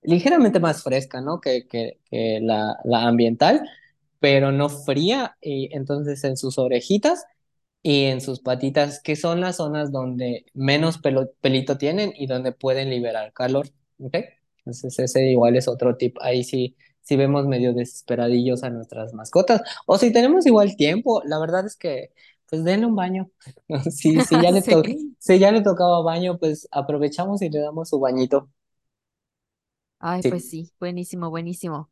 ligeramente 0.04 0.60
más 0.60 0.84
fresca, 0.84 1.22
¿no? 1.22 1.42
Que, 1.42 1.68
que, 1.68 2.00
que 2.10 2.40
la, 2.42 2.78
la 2.86 3.08
ambiental, 3.08 3.68
pero 4.20 4.52
no 4.52 4.70
fría. 4.70 5.38
Y 5.42 5.70
entonces 5.76 6.24
en 6.24 6.38
sus 6.38 6.58
orejitas 6.60 7.26
y 7.84 8.06
en 8.06 8.22
sus 8.22 8.40
patitas, 8.42 9.02
que 9.02 9.16
son 9.16 9.42
las 9.42 9.58
zonas 9.58 9.92
donde 9.92 10.46
menos 10.54 11.02
pelo- 11.02 11.32
pelito 11.42 11.78
tienen 11.78 12.14
y 12.16 12.28
donde 12.28 12.52
pueden 12.52 12.90
liberar 12.90 13.34
calor, 13.34 13.68
¿ok? 14.00 14.16
Entonces 14.60 15.00
ese 15.00 15.26
igual 15.32 15.56
es 15.56 15.68
otro 15.68 15.98
tip. 15.98 16.18
Ahí 16.22 16.44
sí, 16.44 16.76
sí 17.12 17.18
vemos 17.18 17.46
medio 17.48 17.74
desesperadillos 17.74 18.64
a 18.64 18.70
nuestras 18.70 19.14
mascotas. 19.14 19.62
O 19.86 19.98
si 19.98 20.12
tenemos 20.14 20.46
igual 20.46 20.76
tiempo, 20.76 21.22
la 21.26 21.40
verdad 21.40 21.66
es 21.66 21.76
que... 21.76 22.12
Pues 22.50 22.64
denle 22.66 22.86
un 22.88 22.96
baño. 22.96 23.30
Si, 23.92 24.22
si 24.22 24.40
ya 24.42 24.52
le 24.52 24.62
Sí. 24.62 25.16
si 25.20 25.40
ya 25.40 25.52
le 25.52 25.62
tocaba 25.62 26.02
baño, 26.04 26.38
pues 26.40 26.68
aprovechamos 26.72 27.42
y 27.42 27.50
le 27.50 27.60
damos 27.60 27.90
su 27.90 28.00
bañito. 28.00 28.50
Ay, 30.00 30.24
pues 30.24 30.44
Sí. 30.50 30.72
buenísimo, 30.80 31.30
buenísimo. 31.30 31.90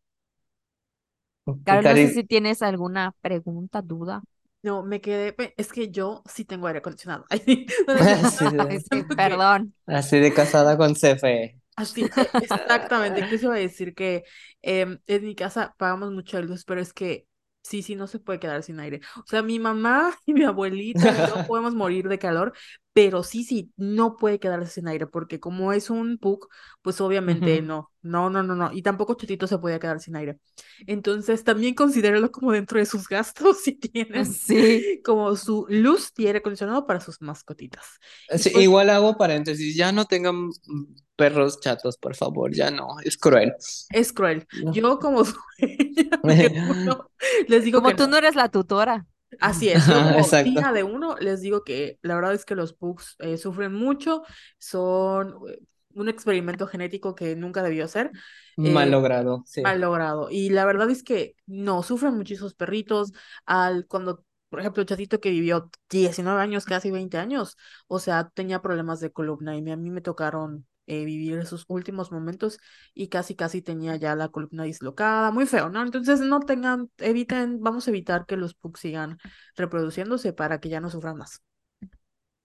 ¿Qué 1.66 1.78
Carol, 1.78 1.88
no 1.88 1.96
sé 1.98 2.10
si 2.10 2.24
tienes 2.24 2.62
alguna 2.62 3.14
pregunta, 3.22 3.82
duda. 3.82 4.22
No, 4.62 4.84
me 4.84 5.00
quedé, 5.02 5.36
es 5.58 5.72
que 5.72 5.90
yo 5.90 6.22
sí 6.26 6.44
tengo 6.46 6.68
aire 6.68 6.80
acondicionado. 6.80 7.26
Ay, 7.30 7.66
no, 7.88 8.06
no 8.52 8.80
sí, 8.80 9.04
perdón. 9.16 9.74
así 9.88 10.20
de 10.20 10.34
casada 10.34 10.78
con 10.78 10.96
CFE. 10.96 11.60
Así, 11.80 12.06
exactamente. 12.41 13.22
Incluso 13.22 13.45
iba 13.45 13.56
a 13.56 13.57
decir 13.60 13.95
que 13.95 14.23
em, 14.61 14.99
en 15.07 15.23
mi 15.26 15.35
casa 15.35 15.73
pagamos 15.77 16.11
mucha 16.11 16.41
luz, 16.41 16.65
pero 16.65 16.81
es 16.81 16.93
que 16.93 17.26
sí, 17.64 17.81
sí, 17.81 17.95
no 17.95 18.07
se 18.07 18.19
puede 18.19 18.39
quedar 18.39 18.64
sin 18.64 18.80
aire. 18.80 18.99
O 19.18 19.23
sea, 19.26 19.41
mi 19.41 19.60
mamá 19.60 20.14
y 20.26 20.34
mi 20.34 20.43
abuelita 20.43 21.27
yo 21.27 21.47
podemos 21.47 21.73
morir 21.76 22.07
de 22.10 22.19
calor, 22.19 22.53
pero 23.00 23.24
sí, 23.24 23.44
sí, 23.46 23.72
no 23.78 24.18
puede 24.18 24.40
quedarse 24.40 24.72
sin 24.74 24.88
aire, 24.90 25.08
porque 25.08 25.40
como 25.40 25.72
es 25.72 25.90
un 25.90 26.18
PUC, 26.18 26.48
pues 26.82 27.00
obviamente 27.02 27.62
no, 27.62 27.92
no, 28.02 28.30
no, 28.30 28.44
no, 28.44 28.56
no. 28.56 28.72
Y 28.74 28.82
tampoco 28.82 29.14
Chotito 29.16 29.48
se 29.48 29.58
podía 29.58 29.80
quedar 29.80 30.02
sin 30.02 30.16
aire. 30.18 30.38
Entonces, 30.86 31.44
también 31.46 31.76
considéralo 31.76 32.32
como 32.32 32.52
dentro 32.52 32.78
de 32.80 32.86
sus 32.86 33.08
gastos 33.10 33.62
si 33.64 33.74
tienen 33.76 34.26
Sí. 34.26 35.02
como 35.04 35.36
su 35.38 35.66
luz 35.70 36.12
y 36.18 36.28
aire 36.28 36.40
acondicionado 36.40 36.86
para 36.86 37.00
sus 37.00 37.22
mascotitas. 37.22 37.86
Y 38.28 38.38
Sí, 38.38 38.50
pues 38.50 38.64
igual 38.64 38.90
hago 38.90 39.18
paréntesis, 39.18 39.76
ya 39.76 39.92
no 39.92 40.06
tengan 40.06 40.48
mm, 40.48 40.96
perros 41.16 41.60
chatos, 41.62 41.98
por 41.98 42.16
favor, 42.16 42.54
ya 42.54 42.72
no, 42.72 43.00
es 43.04 43.18
cruel. 43.18 43.54
es 43.90 44.14
cruel. 44.14 44.48
Yo 44.74 45.00
como 45.00 45.24
les 47.48 47.64
digo 47.64 47.82
Como 47.82 47.90
que 47.90 47.96
tú 47.96 48.04
no. 48.04 48.08
no 48.08 48.18
eres 48.18 48.36
la 48.36 48.50
tutora. 48.50 49.06
Así 49.39 49.69
es, 49.69 49.85
como 49.85 50.26
tía 50.43 50.72
de 50.73 50.84
uno, 50.84 51.15
les 51.19 51.41
digo 51.41 51.64
que 51.64 51.99
la 52.01 52.15
verdad 52.15 52.34
es 52.34 52.45
que 52.45 52.56
los 52.56 52.73
pugs 52.73 53.15
eh, 53.19 53.38
sufren 53.38 53.73
mucho, 53.73 54.23
son 54.57 55.35
eh, 55.47 55.60
un 55.93 56.10
experimento 56.10 56.68
genético 56.68 57.15
que 57.15 57.35
nunca 57.35 57.61
debió 57.61 57.88
ser. 57.88 58.11
Mal 58.57 58.88
eh, 58.88 58.91
logrado, 58.91 59.43
sí. 59.45 59.61
mal 59.61 59.80
logrado. 59.80 60.30
Y 60.31 60.49
la 60.49 60.65
verdad 60.65 60.89
es 60.89 61.03
que 61.03 61.35
no, 61.45 61.84
sufren 61.84 62.15
muchísimos 62.15 62.56
perritos. 62.56 63.11
Al, 63.45 63.85
cuando, 63.88 64.26
por 64.49 64.60
ejemplo, 64.60 64.81
el 64.81 64.88
chatito 64.88 65.19
que 65.19 65.30
vivió 65.30 65.69
19 65.89 66.41
años, 66.41 66.65
casi 66.65 66.91
20 66.91 67.18
años, 67.18 67.57
o 67.88 67.99
sea, 67.99 68.30
tenía 68.34 68.61
problemas 68.61 68.99
de 68.99 69.11
columna 69.11 69.56
y 69.56 69.69
a 69.69 69.77
mí 69.77 69.89
me 69.91 70.01
tocaron 70.01 70.65
eh, 70.90 71.06
vivir 71.06 71.38
esos 71.40 71.66
últimos 71.70 72.11
momentos 72.11 72.60
y 72.94 73.10
casi, 73.10 73.36
casi 73.36 73.61
tenía 73.61 73.95
ya 73.98 74.16
la 74.16 74.30
columna 74.30 74.64
dislocada, 74.64 75.32
muy 75.32 75.45
feo, 75.48 75.70
¿no? 75.70 75.82
Entonces 75.84 76.20
no 76.22 76.41
tengan, 76.41 76.90
eviten, 76.98 77.61
vamos 77.61 77.88
a 77.88 77.91
evitar 77.91 78.26
que 78.26 78.38
los 78.38 78.56
pugs 78.56 78.82
sigan 78.82 79.18
reproduciéndose 79.56 80.34
para 80.34 80.60
que 80.60 80.70
ya 80.70 80.82
no 80.82 80.90
sufran 80.90 81.18
más. 81.18 81.41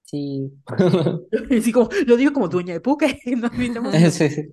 Sí. 0.05 0.53
Así 1.51 1.73
como, 1.73 1.89
lo 2.07 2.17
digo 2.17 2.33
como 2.33 2.49
dueña 2.49 2.75
de 2.75 2.81
pug, 2.81 3.03
no 3.37 3.49
evitemos 3.55 3.99
que 3.99 4.11
Sí, 4.11 4.29
sí. 4.31 4.53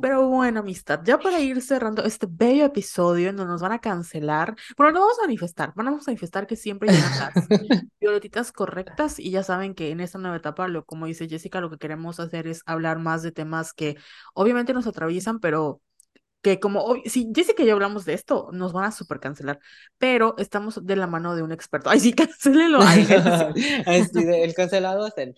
Pero 0.00 0.26
bueno, 0.28 0.60
amistad, 0.60 1.00
ya 1.04 1.18
para 1.20 1.38
ir 1.40 1.60
cerrando 1.62 2.02
este 2.04 2.26
bello 2.28 2.64
episodio 2.64 3.28
en 3.28 3.36
donde 3.36 3.52
nos 3.52 3.62
van 3.62 3.72
a 3.72 3.78
cancelar, 3.80 4.56
bueno, 4.76 4.92
no 4.92 5.00
vamos 5.00 5.18
a 5.20 5.22
manifestar, 5.22 5.72
vamos 5.76 6.02
a 6.08 6.10
manifestar 6.10 6.46
que 6.46 6.56
siempre 6.56 6.90
llegan 6.90 7.16
las 7.18 7.46
violetitas 8.00 8.50
correctas 8.52 9.20
y 9.20 9.30
ya 9.30 9.42
saben 9.44 9.74
que 9.74 9.90
en 9.90 10.00
esta 10.00 10.18
nueva 10.18 10.36
etapa, 10.38 10.66
lo, 10.66 10.84
como 10.84 11.06
dice 11.06 11.28
Jessica, 11.28 11.60
lo 11.60 11.70
que 11.70 11.78
queremos 11.78 12.18
hacer 12.20 12.48
es 12.48 12.62
hablar 12.66 12.98
más 12.98 13.22
de 13.22 13.30
temas 13.32 13.72
que 13.74 13.96
obviamente 14.34 14.72
nos 14.74 14.86
atraviesan, 14.88 15.38
pero 15.40 15.80
que 16.42 16.60
como, 16.60 16.84
ob- 16.86 17.02
si 17.08 17.30
Jessica 17.34 17.62
y 17.64 17.66
yo 17.68 17.74
hablamos 17.74 18.04
de 18.04 18.14
esto, 18.14 18.50
nos 18.52 18.72
van 18.72 18.84
a 18.84 18.92
super 18.92 19.20
cancelar, 19.20 19.60
pero 19.98 20.34
estamos 20.38 20.84
de 20.86 20.96
la 20.96 21.06
mano 21.06 21.36
de 21.36 21.42
un 21.42 21.52
experto. 21.52 21.90
Ay, 21.90 22.00
sí, 22.00 22.12
cancélenlo 22.14 22.80
a 22.82 22.94
él. 22.96 23.06
Así 23.86 24.24
de, 24.24 24.44
el 24.44 24.54
cancelado 24.54 25.06
es 25.08 25.14
él. 25.18 25.34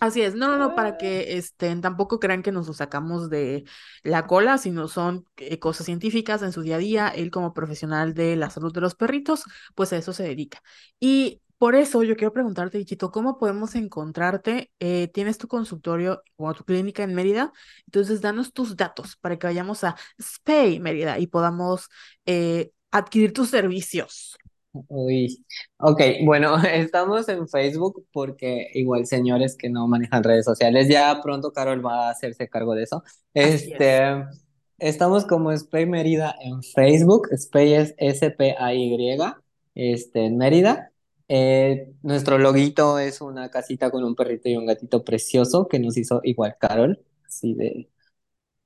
Así 0.00 0.20
es, 0.22 0.34
no, 0.34 0.48
no, 0.48 0.58
no, 0.58 0.74
para 0.74 0.96
que 0.96 1.36
estén, 1.38 1.80
tampoco 1.80 2.18
crean 2.18 2.42
que 2.42 2.52
nos 2.52 2.66
lo 2.66 2.74
sacamos 2.74 3.30
de 3.30 3.64
la 4.02 4.26
cola, 4.26 4.58
sino 4.58 4.88
son 4.88 5.26
eh, 5.36 5.58
cosas 5.58 5.86
científicas 5.86 6.42
en 6.42 6.52
su 6.52 6.62
día 6.62 6.76
a 6.76 6.78
día. 6.78 7.08
Él 7.08 7.30
como 7.30 7.54
profesional 7.54 8.12
de 8.14 8.36
la 8.36 8.50
salud 8.50 8.72
de 8.72 8.80
los 8.80 8.94
perritos, 8.94 9.44
pues 9.74 9.92
a 9.92 9.96
eso 9.96 10.12
se 10.12 10.24
dedica. 10.24 10.62
Y 11.00 11.40
por 11.58 11.74
eso 11.74 12.02
yo 12.02 12.16
quiero 12.16 12.32
preguntarte, 12.32 12.78
Dichito, 12.78 13.10
¿cómo 13.10 13.38
podemos 13.38 13.74
encontrarte? 13.74 14.70
Eh, 14.80 15.08
¿tienes 15.14 15.38
tu 15.38 15.48
consultorio 15.48 16.22
o 16.36 16.52
tu 16.52 16.64
clínica 16.64 17.02
en 17.02 17.14
Mérida? 17.14 17.52
Entonces, 17.86 18.20
danos 18.20 18.52
tus 18.52 18.76
datos 18.76 19.16
para 19.16 19.38
que 19.38 19.46
vayamos 19.46 19.84
a 19.84 19.96
Spay 20.20 20.80
Mérida 20.80 21.18
y 21.18 21.26
podamos 21.28 21.88
eh, 22.26 22.72
adquirir 22.90 23.32
tus 23.32 23.50
servicios. 23.50 24.36
Uy, 24.88 25.44
ok, 25.78 26.00
bueno, 26.24 26.56
estamos 26.72 27.28
en 27.28 27.48
Facebook 27.48 28.06
porque 28.12 28.68
igual 28.74 29.06
señores 29.06 29.56
que 29.56 29.68
no 29.68 29.86
manejan 29.88 30.24
redes 30.24 30.44
sociales, 30.44 30.88
ya 30.88 31.20
pronto 31.22 31.52
Carol 31.52 31.84
va 31.84 32.08
a 32.08 32.10
hacerse 32.10 32.48
cargo 32.48 32.74
de 32.74 32.82
eso. 32.84 33.02
Así 33.06 33.12
es. 33.34 33.62
Este, 33.64 34.24
estamos 34.78 35.24
como 35.24 35.56
Spay 35.56 35.86
Mérida 35.86 36.34
en 36.40 36.62
Facebook, 36.62 37.28
Spay 37.36 37.74
es 37.74 37.94
S-P-A-Y, 37.98 39.18
este, 39.74 40.26
en 40.26 40.36
Mérida. 40.36 40.92
Eh, 41.28 41.92
nuestro 42.02 42.38
loguito 42.38 42.98
es 42.98 43.20
una 43.20 43.50
casita 43.50 43.90
con 43.90 44.04
un 44.04 44.14
perrito 44.14 44.48
y 44.48 44.56
un 44.56 44.66
gatito 44.66 45.04
precioso 45.04 45.66
que 45.66 45.80
nos 45.80 45.96
hizo 45.96 46.20
igual 46.22 46.56
Carol, 46.60 47.00
así 47.26 47.54
de 47.54 47.88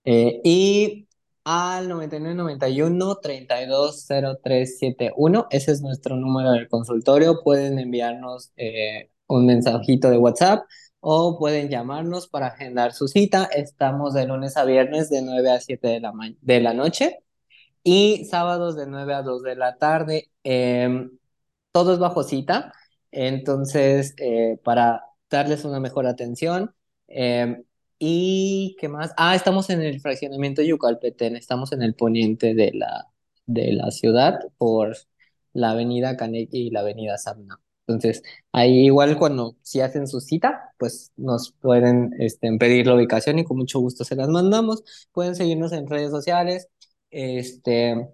eh, 0.04 0.40
y 0.44 1.06
al 1.50 1.88
9991 1.88 3.16
320371, 3.20 5.48
ese 5.50 5.72
es 5.72 5.82
nuestro 5.82 6.14
número 6.16 6.52
del 6.52 6.68
consultorio. 6.68 7.42
Pueden 7.42 7.78
enviarnos 7.80 8.52
eh, 8.56 9.10
un 9.26 9.46
mensajito 9.46 10.10
de 10.10 10.18
WhatsApp 10.18 10.64
o 11.00 11.38
pueden 11.38 11.68
llamarnos 11.68 12.28
para 12.28 12.48
agendar 12.48 12.92
su 12.92 13.08
cita. 13.08 13.44
Estamos 13.52 14.14
de 14.14 14.26
lunes 14.26 14.56
a 14.56 14.64
viernes 14.64 15.10
de 15.10 15.22
9 15.22 15.50
a 15.50 15.60
7 15.60 15.88
de 15.88 16.00
la, 16.00 16.12
de 16.40 16.60
la 16.60 16.72
noche 16.74 17.18
y 17.82 18.24
sábados 18.26 18.76
de 18.76 18.86
9 18.86 19.14
a 19.14 19.22
2 19.22 19.42
de 19.42 19.56
la 19.56 19.76
tarde. 19.76 20.30
Em, 20.44 21.10
todo 21.72 21.92
es 21.94 21.98
bajo 21.98 22.22
cita, 22.22 22.72
entonces 23.10 24.14
eh, 24.18 24.58
para 24.64 25.04
darles 25.30 25.64
una 25.64 25.80
mejor 25.80 26.06
atención. 26.06 26.74
eh, 27.08 27.62
¿y 28.00 28.76
qué 28.80 28.88
más? 28.88 29.12
Ah, 29.16 29.36
estamos 29.36 29.70
en 29.70 29.82
el 29.82 30.00
fraccionamiento 30.00 30.62
Yucalpetén, 30.62 31.36
estamos 31.36 31.72
en 31.72 31.82
el 31.82 31.94
poniente 31.94 32.54
de 32.54 32.72
la, 32.74 33.06
de 33.46 33.72
la 33.74 33.92
ciudad 33.92 34.40
por 34.58 34.96
la 35.52 35.72
avenida 35.72 36.16
Canequi 36.16 36.68
y 36.68 36.70
la 36.70 36.80
avenida 36.80 37.18
Sabna. 37.18 37.60
Entonces, 37.86 38.22
ahí 38.52 38.86
igual 38.86 39.18
cuando 39.18 39.56
si 39.62 39.80
hacen 39.80 40.06
su 40.08 40.20
cita, 40.20 40.72
pues 40.78 41.12
nos 41.16 41.52
pueden 41.52 42.12
este, 42.18 42.50
pedir 42.58 42.86
la 42.86 42.94
ubicación 42.94 43.38
y 43.38 43.44
con 43.44 43.58
mucho 43.58 43.80
gusto 43.80 44.04
se 44.04 44.16
las 44.16 44.28
mandamos. 44.28 44.82
Pueden 45.12 45.34
seguirnos 45.36 45.72
en 45.72 45.88
redes 45.88 46.10
sociales. 46.10 46.68
Este, 47.10 48.08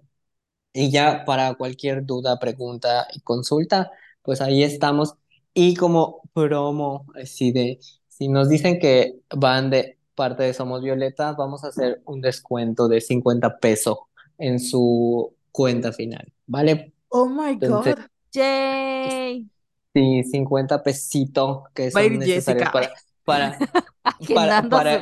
y 0.73 0.91
ya 0.91 1.25
para 1.25 1.55
cualquier 1.55 2.05
duda, 2.05 2.39
pregunta 2.39 3.07
y 3.13 3.21
consulta, 3.21 3.91
pues 4.21 4.41
ahí 4.41 4.63
estamos. 4.63 5.15
Y 5.53 5.75
como 5.75 6.21
promo, 6.33 7.07
así 7.15 7.51
de, 7.51 7.79
si 8.17 8.27
nos 8.27 8.49
dicen 8.49 8.79
que 8.79 9.19
van 9.35 9.69
de 9.69 9.97
parte 10.15 10.43
de 10.43 10.53
Somos 10.53 10.81
Violeta, 10.83 11.33
vamos 11.33 11.63
a 11.63 11.67
hacer 11.67 12.01
un 12.05 12.21
descuento 12.21 12.87
de 12.87 13.01
50 13.01 13.59
pesos 13.59 13.97
en 14.37 14.59
su 14.59 15.33
cuenta 15.51 15.91
final, 15.93 16.31
¿vale? 16.47 16.93
Oh 17.09 17.27
my 17.27 17.57
Entonces, 17.59 17.95
God. 17.95 18.05
¡Yay! 18.33 19.49
sí, 19.93 20.23
50 20.23 20.83
pesitos 20.83 21.63
que 21.73 21.91
Va 21.95 22.01
a 22.01 22.03
son 22.03 22.05
ir 22.05 22.17
necesarios 22.17 22.69
Jessica. 22.69 22.71
para, 22.71 22.93
para, 23.23 23.57
para, 24.33 24.69
para, 24.69 25.01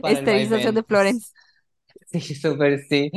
para 0.00 0.14
esterilización 0.14 0.74
de. 0.74 0.82
Florence. 0.82 1.32
Sí, 2.06 2.20
súper 2.34 2.80
sí. 2.88 3.10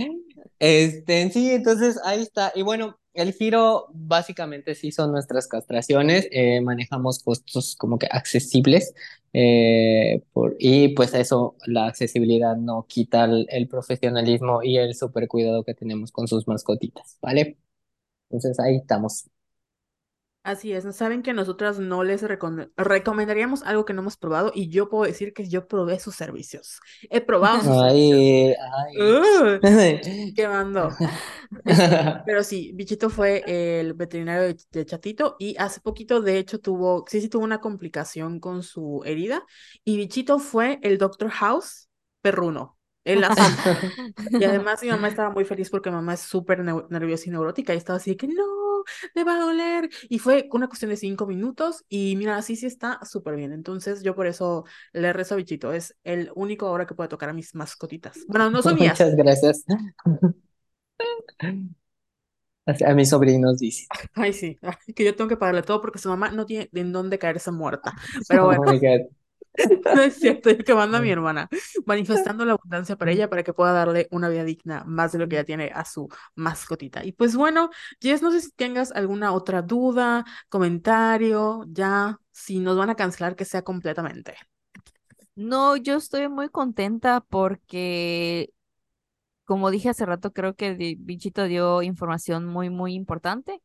Este, 0.60 1.30
sí, 1.32 1.52
entonces 1.52 2.00
ahí 2.04 2.22
está. 2.24 2.52
Y 2.56 2.64
bueno, 2.64 3.00
el 3.18 3.34
giro 3.34 3.88
básicamente 3.94 4.76
sí 4.76 4.92
son 4.92 5.12
nuestras 5.12 5.48
castraciones. 5.48 6.28
eh, 6.32 6.62
manejamos 6.62 7.20
costos 7.24 7.76
como 7.76 7.98
que 8.00 8.08
accesibles. 8.12 8.94
eh, 9.34 10.24
y 10.60 10.90
pues 10.90 11.14
eso, 11.14 11.56
la 11.66 11.88
accesibilidad 11.88 12.56
no 12.58 12.86
quita 12.88 13.26
el, 13.26 13.46
el 13.50 13.68
profesionalismo 13.68 14.64
y 14.64 14.78
el 14.78 14.96
super 14.96 15.28
cuidado 15.28 15.64
que 15.64 15.74
tenemos 15.76 16.12
con 16.12 16.28
sus 16.28 16.48
mascotitas, 16.48 17.18
¿vale? 17.22 17.58
Entonces 18.30 18.60
ahí 18.60 18.78
estamos. 18.78 19.26
Así 20.48 20.72
es, 20.72 20.86
saben 20.96 21.24
que 21.24 21.34
nosotras 21.34 21.78
no 21.78 22.06
les 22.06 22.24
recom- 22.24 22.72
recomendaríamos 22.78 23.64
algo 23.64 23.84
que 23.84 23.92
no 23.92 24.00
hemos 24.00 24.16
probado 24.16 24.54
y 24.56 24.70
yo 24.70 24.88
puedo 24.88 25.04
decir 25.04 25.34
que 25.34 25.50
yo 25.50 25.68
probé 25.68 26.00
sus 26.00 26.16
servicios. 26.16 26.80
He 27.10 27.20
probado 27.20 27.58
sus 27.58 27.76
servicios. 27.76 28.56
Ay, 28.78 28.98
¡Ugh! 28.98 29.60
ay. 29.62 30.34
quemando. 30.34 30.90
Este, 31.66 32.22
pero 32.26 32.44
sí, 32.44 32.72
Bichito 32.76 33.10
fue 33.10 33.44
el 33.46 33.94
veterinario 33.94 34.54
de, 34.72 34.86
Chatito 34.86 35.36
y 35.38 35.56
hace 35.58 35.82
poquito, 35.82 36.22
de 36.22 36.38
hecho, 36.38 36.60
tuvo, 36.60 37.04
sí, 37.08 37.20
sí 37.20 37.30
tuvo 37.30 37.44
una 37.44 37.60
complicación 37.60 38.40
con 38.40 38.64
su 38.64 39.02
herida 39.06 39.46
y 39.84 39.98
Bichito 39.98 40.40
fue 40.40 40.80
el 40.82 40.98
Doctor 40.98 41.30
House 41.30 41.90
perruno. 42.22 42.78
Él 43.04 43.22
la. 43.22 43.30
Y 44.40 44.44
además 44.44 44.82
mi 44.84 44.90
mamá 44.90 45.08
estaba 45.08 45.30
muy 45.30 45.46
feliz 45.46 45.70
porque 45.70 45.90
mamá 45.92 46.14
es 46.14 46.20
súper 46.22 46.60
nerviosa 46.64 47.24
y 47.28 47.32
neurótica 47.32 47.74
y 47.74 47.78
estaba 47.78 47.98
así 47.98 48.12
de 48.12 48.18
que 48.18 48.28
no, 48.28 48.44
le 49.16 49.24
va 49.24 49.36
a 49.36 49.40
doler. 49.40 49.90
Y 50.10 50.20
fue 50.20 50.48
una 50.52 50.68
cuestión 50.68 50.90
de 50.90 50.98
cinco 50.98 51.26
minutos 51.28 51.86
y 51.90 52.16
mira, 52.16 52.38
así 52.38 52.56
sí 52.56 52.66
está 52.66 53.00
súper 53.06 53.36
bien. 53.36 53.52
Entonces 53.54 54.04
yo 54.04 54.16
por 54.16 54.28
eso 54.28 54.66
le 54.94 55.14
rezo 55.14 55.36
a 55.36 55.38
Bichito. 55.38 55.74
Es 55.74 55.96
el 56.04 56.32
único 56.36 56.68
ahora 56.68 56.86
que 56.86 56.96
puede 56.96 57.10
tocar 57.10 57.30
a 57.30 57.34
mis 57.34 57.56
mascotitas. 57.56 58.26
Bueno, 58.28 58.50
no 58.52 58.62
son 58.62 58.76
mías. 58.76 59.00
Muchas 59.00 59.16
gracias. 59.16 59.64
A 62.86 62.94
mis 62.94 63.10
sobrinos 63.10 63.60
dice. 63.60 63.90
Ay, 64.16 64.34
sí, 64.34 64.60
que 64.96 65.04
yo 65.06 65.16
tengo 65.16 65.30
que 65.30 65.38
pagarle 65.38 65.64
todo 65.64 65.82
porque 65.82 66.00
su 66.00 66.10
mamá 66.10 66.30
no 66.32 66.46
tiene 66.46 66.70
en 66.74 66.92
dónde 66.92 67.20
caerse 67.20 67.52
muerta. 67.52 67.96
Pero 68.28 68.46
Oh 68.46 68.46
bueno, 68.46 68.62
my 68.66 68.78
God. 68.80 69.08
no 69.96 70.02
es 70.02 70.16
cierto, 70.16 70.50
yo 70.52 70.64
que 70.64 70.76
mando 70.76 70.98
a 70.98 71.02
mi 71.02 71.10
hermana, 71.10 71.50
manifestando 71.86 72.46
la 72.46 72.54
abundancia 72.54 72.96
para 72.96 73.12
ella 73.12 73.30
para 73.30 73.44
que 73.44 73.54
pueda 73.54 73.72
darle 73.74 74.08
una 74.12 74.30
vida 74.30 74.44
digna 74.44 74.84
más 74.86 75.12
de 75.12 75.20
lo 75.20 75.28
que 75.28 75.36
ya 75.36 75.44
tiene 75.44 75.72
a 75.74 75.86
su 75.86 76.08
mascotita. 76.36 77.04
Y 77.06 77.12
pues 77.12 77.36
bueno, 77.36 77.70
Jess, 78.02 78.22
no 78.22 78.32
sé 78.32 78.42
si 78.42 78.52
tengas 78.52 78.92
alguna 78.92 79.34
otra 79.34 79.62
duda, 79.62 80.26
comentario, 80.50 81.66
ya, 81.70 82.20
si 82.32 82.60
nos 82.60 82.78
van 82.78 82.90
a 82.90 82.96
cancelar, 82.96 83.36
que 83.36 83.46
sea 83.46 83.64
completamente. 83.64 84.36
No, 85.36 85.76
yo 85.78 85.98
estoy 85.98 86.28
muy 86.30 86.50
contenta 86.50 87.22
porque, 87.22 88.52
como 89.46 89.72
dije 89.72 89.90
hace 89.90 90.06
rato, 90.06 90.34
creo 90.34 90.56
que 90.56 90.96
Bichito 91.00 91.46
dio 91.46 91.82
información 91.84 92.46
muy, 92.46 92.70
muy 92.70 92.94
importante 92.96 93.62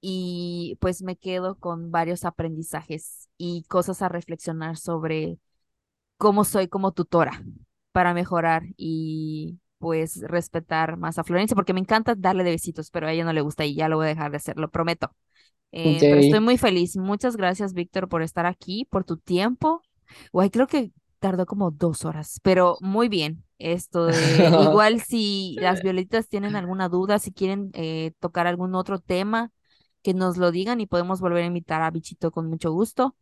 y 0.00 0.76
pues 0.80 1.02
me 1.02 1.16
quedo 1.16 1.56
con 1.58 1.90
varios 1.90 2.24
aprendizajes 2.24 3.28
y 3.36 3.64
cosas 3.64 4.02
a 4.02 4.08
reflexionar 4.08 4.76
sobre 4.76 5.38
cómo 6.16 6.44
soy 6.44 6.68
como 6.68 6.92
tutora 6.92 7.42
para 7.92 8.14
mejorar 8.14 8.64
y 8.76 9.58
pues 9.78 10.20
respetar 10.22 10.96
más 10.96 11.18
a 11.18 11.24
Florencia, 11.24 11.54
porque 11.54 11.72
me 11.72 11.80
encanta 11.80 12.14
darle 12.16 12.44
de 12.44 12.50
besitos, 12.50 12.90
pero 12.90 13.06
a 13.06 13.12
ella 13.12 13.24
no 13.24 13.32
le 13.32 13.40
gusta 13.40 13.64
y 13.64 13.74
ya 13.74 13.88
lo 13.88 13.96
voy 13.96 14.06
a 14.06 14.08
dejar 14.08 14.30
de 14.30 14.36
hacer, 14.36 14.58
lo 14.58 14.70
prometo. 14.70 15.12
Eh, 15.70 15.98
pero 16.00 16.16
estoy 16.16 16.40
muy 16.40 16.56
feliz. 16.58 16.96
Muchas 16.96 17.36
gracias, 17.36 17.74
Víctor, 17.74 18.08
por 18.08 18.22
estar 18.22 18.46
aquí, 18.46 18.86
por 18.90 19.04
tu 19.04 19.18
tiempo. 19.18 19.82
Guay, 20.32 20.50
creo 20.50 20.66
que 20.66 20.92
tardó 21.18 21.46
como 21.46 21.70
dos 21.70 22.04
horas, 22.04 22.40
pero 22.42 22.76
muy 22.80 23.08
bien. 23.08 23.44
Esto 23.58 24.06
de, 24.06 24.14
igual 24.62 25.00
si 25.00 25.56
las 25.60 25.82
violetas 25.82 26.28
tienen 26.28 26.56
alguna 26.56 26.88
duda, 26.88 27.18
si 27.18 27.32
quieren 27.32 27.70
eh, 27.74 28.12
tocar 28.20 28.46
algún 28.46 28.74
otro 28.74 28.98
tema, 28.98 29.50
que 30.08 30.14
nos 30.14 30.36
lo 30.38 30.50
digan 30.52 30.80
y 30.80 30.86
podemos 30.86 31.20
volver 31.20 31.44
a 31.44 31.46
invitar 31.46 31.82
a 31.82 31.90
Bichito 31.90 32.30
con 32.32 32.48
mucho 32.48 32.72
gusto. 32.72 33.16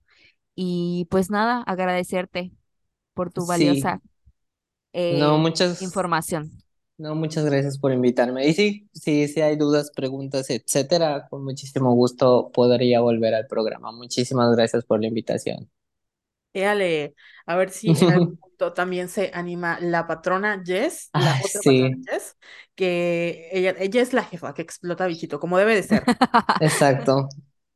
Y 0.56 1.06
pues 1.10 1.30
nada, 1.30 1.62
agradecerte 1.62 2.52
por 3.14 3.32
tu 3.32 3.46
Sí. 3.46 3.46
valiosa 3.46 4.02
No, 5.08 5.36
eh, 5.36 5.38
muchas, 5.38 5.80
información. 5.80 6.62
no, 6.98 7.14
muchas 7.14 7.44
gracias 7.44 7.78
por 7.78 7.92
invitarme. 7.92 8.46
Y 8.48 8.54
sí, 8.54 8.88
sí, 8.92 9.28
si 9.28 9.40
hay 9.40 9.56
dudas, 9.56 9.90
preguntas, 9.94 10.50
etcétera, 10.50 11.26
con 11.30 11.44
muchísimo 11.44 11.94
gusto 11.94 12.50
podría 12.54 13.00
volver 13.00 13.34
al 13.34 13.46
programa. 13.46 13.92
Muchísimas 13.92 14.54
gracias 14.56 14.84
por 14.84 15.00
la 15.00 15.08
invitación. 15.08 15.70
Éale, 16.56 17.14
a 17.46 17.56
ver 17.56 17.70
si 17.70 17.98
en 18.00 18.10
algún 18.10 18.28
punto 18.40 18.72
también 18.72 19.08
se 19.08 19.30
anima 19.34 19.78
la 19.80 20.06
patrona 20.06 20.62
Jess, 20.64 21.10
la 21.14 21.36
Ay, 21.36 21.42
otra 21.42 21.62
patrona 21.62 21.92
sí, 21.92 22.08
Jess, 22.10 22.36
que 22.74 23.48
ella, 23.52 23.74
ella 23.78 24.02
es 24.02 24.12
la 24.12 24.24
jefa 24.24 24.54
que 24.54 24.62
explota 24.62 25.04
a 25.04 25.06
Bichito, 25.08 25.40
como 25.40 25.58
debe 25.58 25.74
de 25.74 25.82
ser. 25.82 26.04
exacto. 26.58 27.28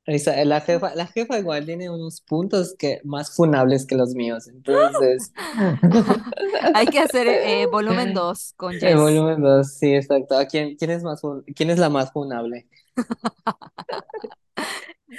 Esa- 0.07 0.45
La 0.45 0.61
jefa, 0.63 0.95
la 0.95 1.07
jefa 1.07 1.39
igual 1.39 1.67
tiene 1.67 1.91
unos 1.91 2.21
puntos 2.23 2.75
que 2.79 3.01
más 3.05 3.35
funables 3.37 3.87
que 3.87 3.97
los 3.97 4.15
míos. 4.15 4.49
Entonces, 4.49 5.33
Hay 6.73 6.89
que 6.89 6.99
hacer 7.01 7.27
eh, 7.29 7.67
volumen 7.67 8.13
2 8.13 8.55
con 8.57 8.79
el 8.81 8.97
Jess. 8.97 8.99
volumen 8.99 9.41
2, 9.43 9.75
sí, 9.79 9.95
exacto. 9.95 10.37
¿A 10.39 10.47
quién, 10.47 10.77
quién 10.77 10.91
es 10.91 11.03
más 11.03 11.21
fun- 11.21 11.45
quién 11.55 11.71
es 11.71 11.79
la 11.79 11.89
más 11.91 12.13
funable? 12.13 12.69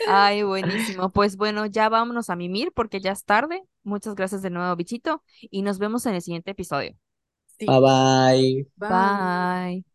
Ay, 0.04 0.44
buenísimo. 0.44 1.12
Pues 1.12 1.38
bueno, 1.38 1.66
ya 1.68 1.90
vámonos 1.90 2.30
a 2.30 2.36
mimir 2.36 2.72
porque 2.74 3.00
ya 3.02 3.12
es 3.12 3.24
tarde. 3.26 3.62
Muchas 3.84 4.16
gracias 4.16 4.42
de 4.42 4.50
nuevo, 4.50 4.76
Bichito, 4.76 5.24
y 5.42 5.62
nos 5.62 5.80
vemos 5.80 6.06
en 6.06 6.16
el 6.16 6.22
siguiente 6.22 6.52
episodio. 6.52 6.96
Sí, 7.60 7.68
Bye 7.68 7.82
bye. 7.82 8.68
bye. 8.78 9.30
Bye. 9.70 9.86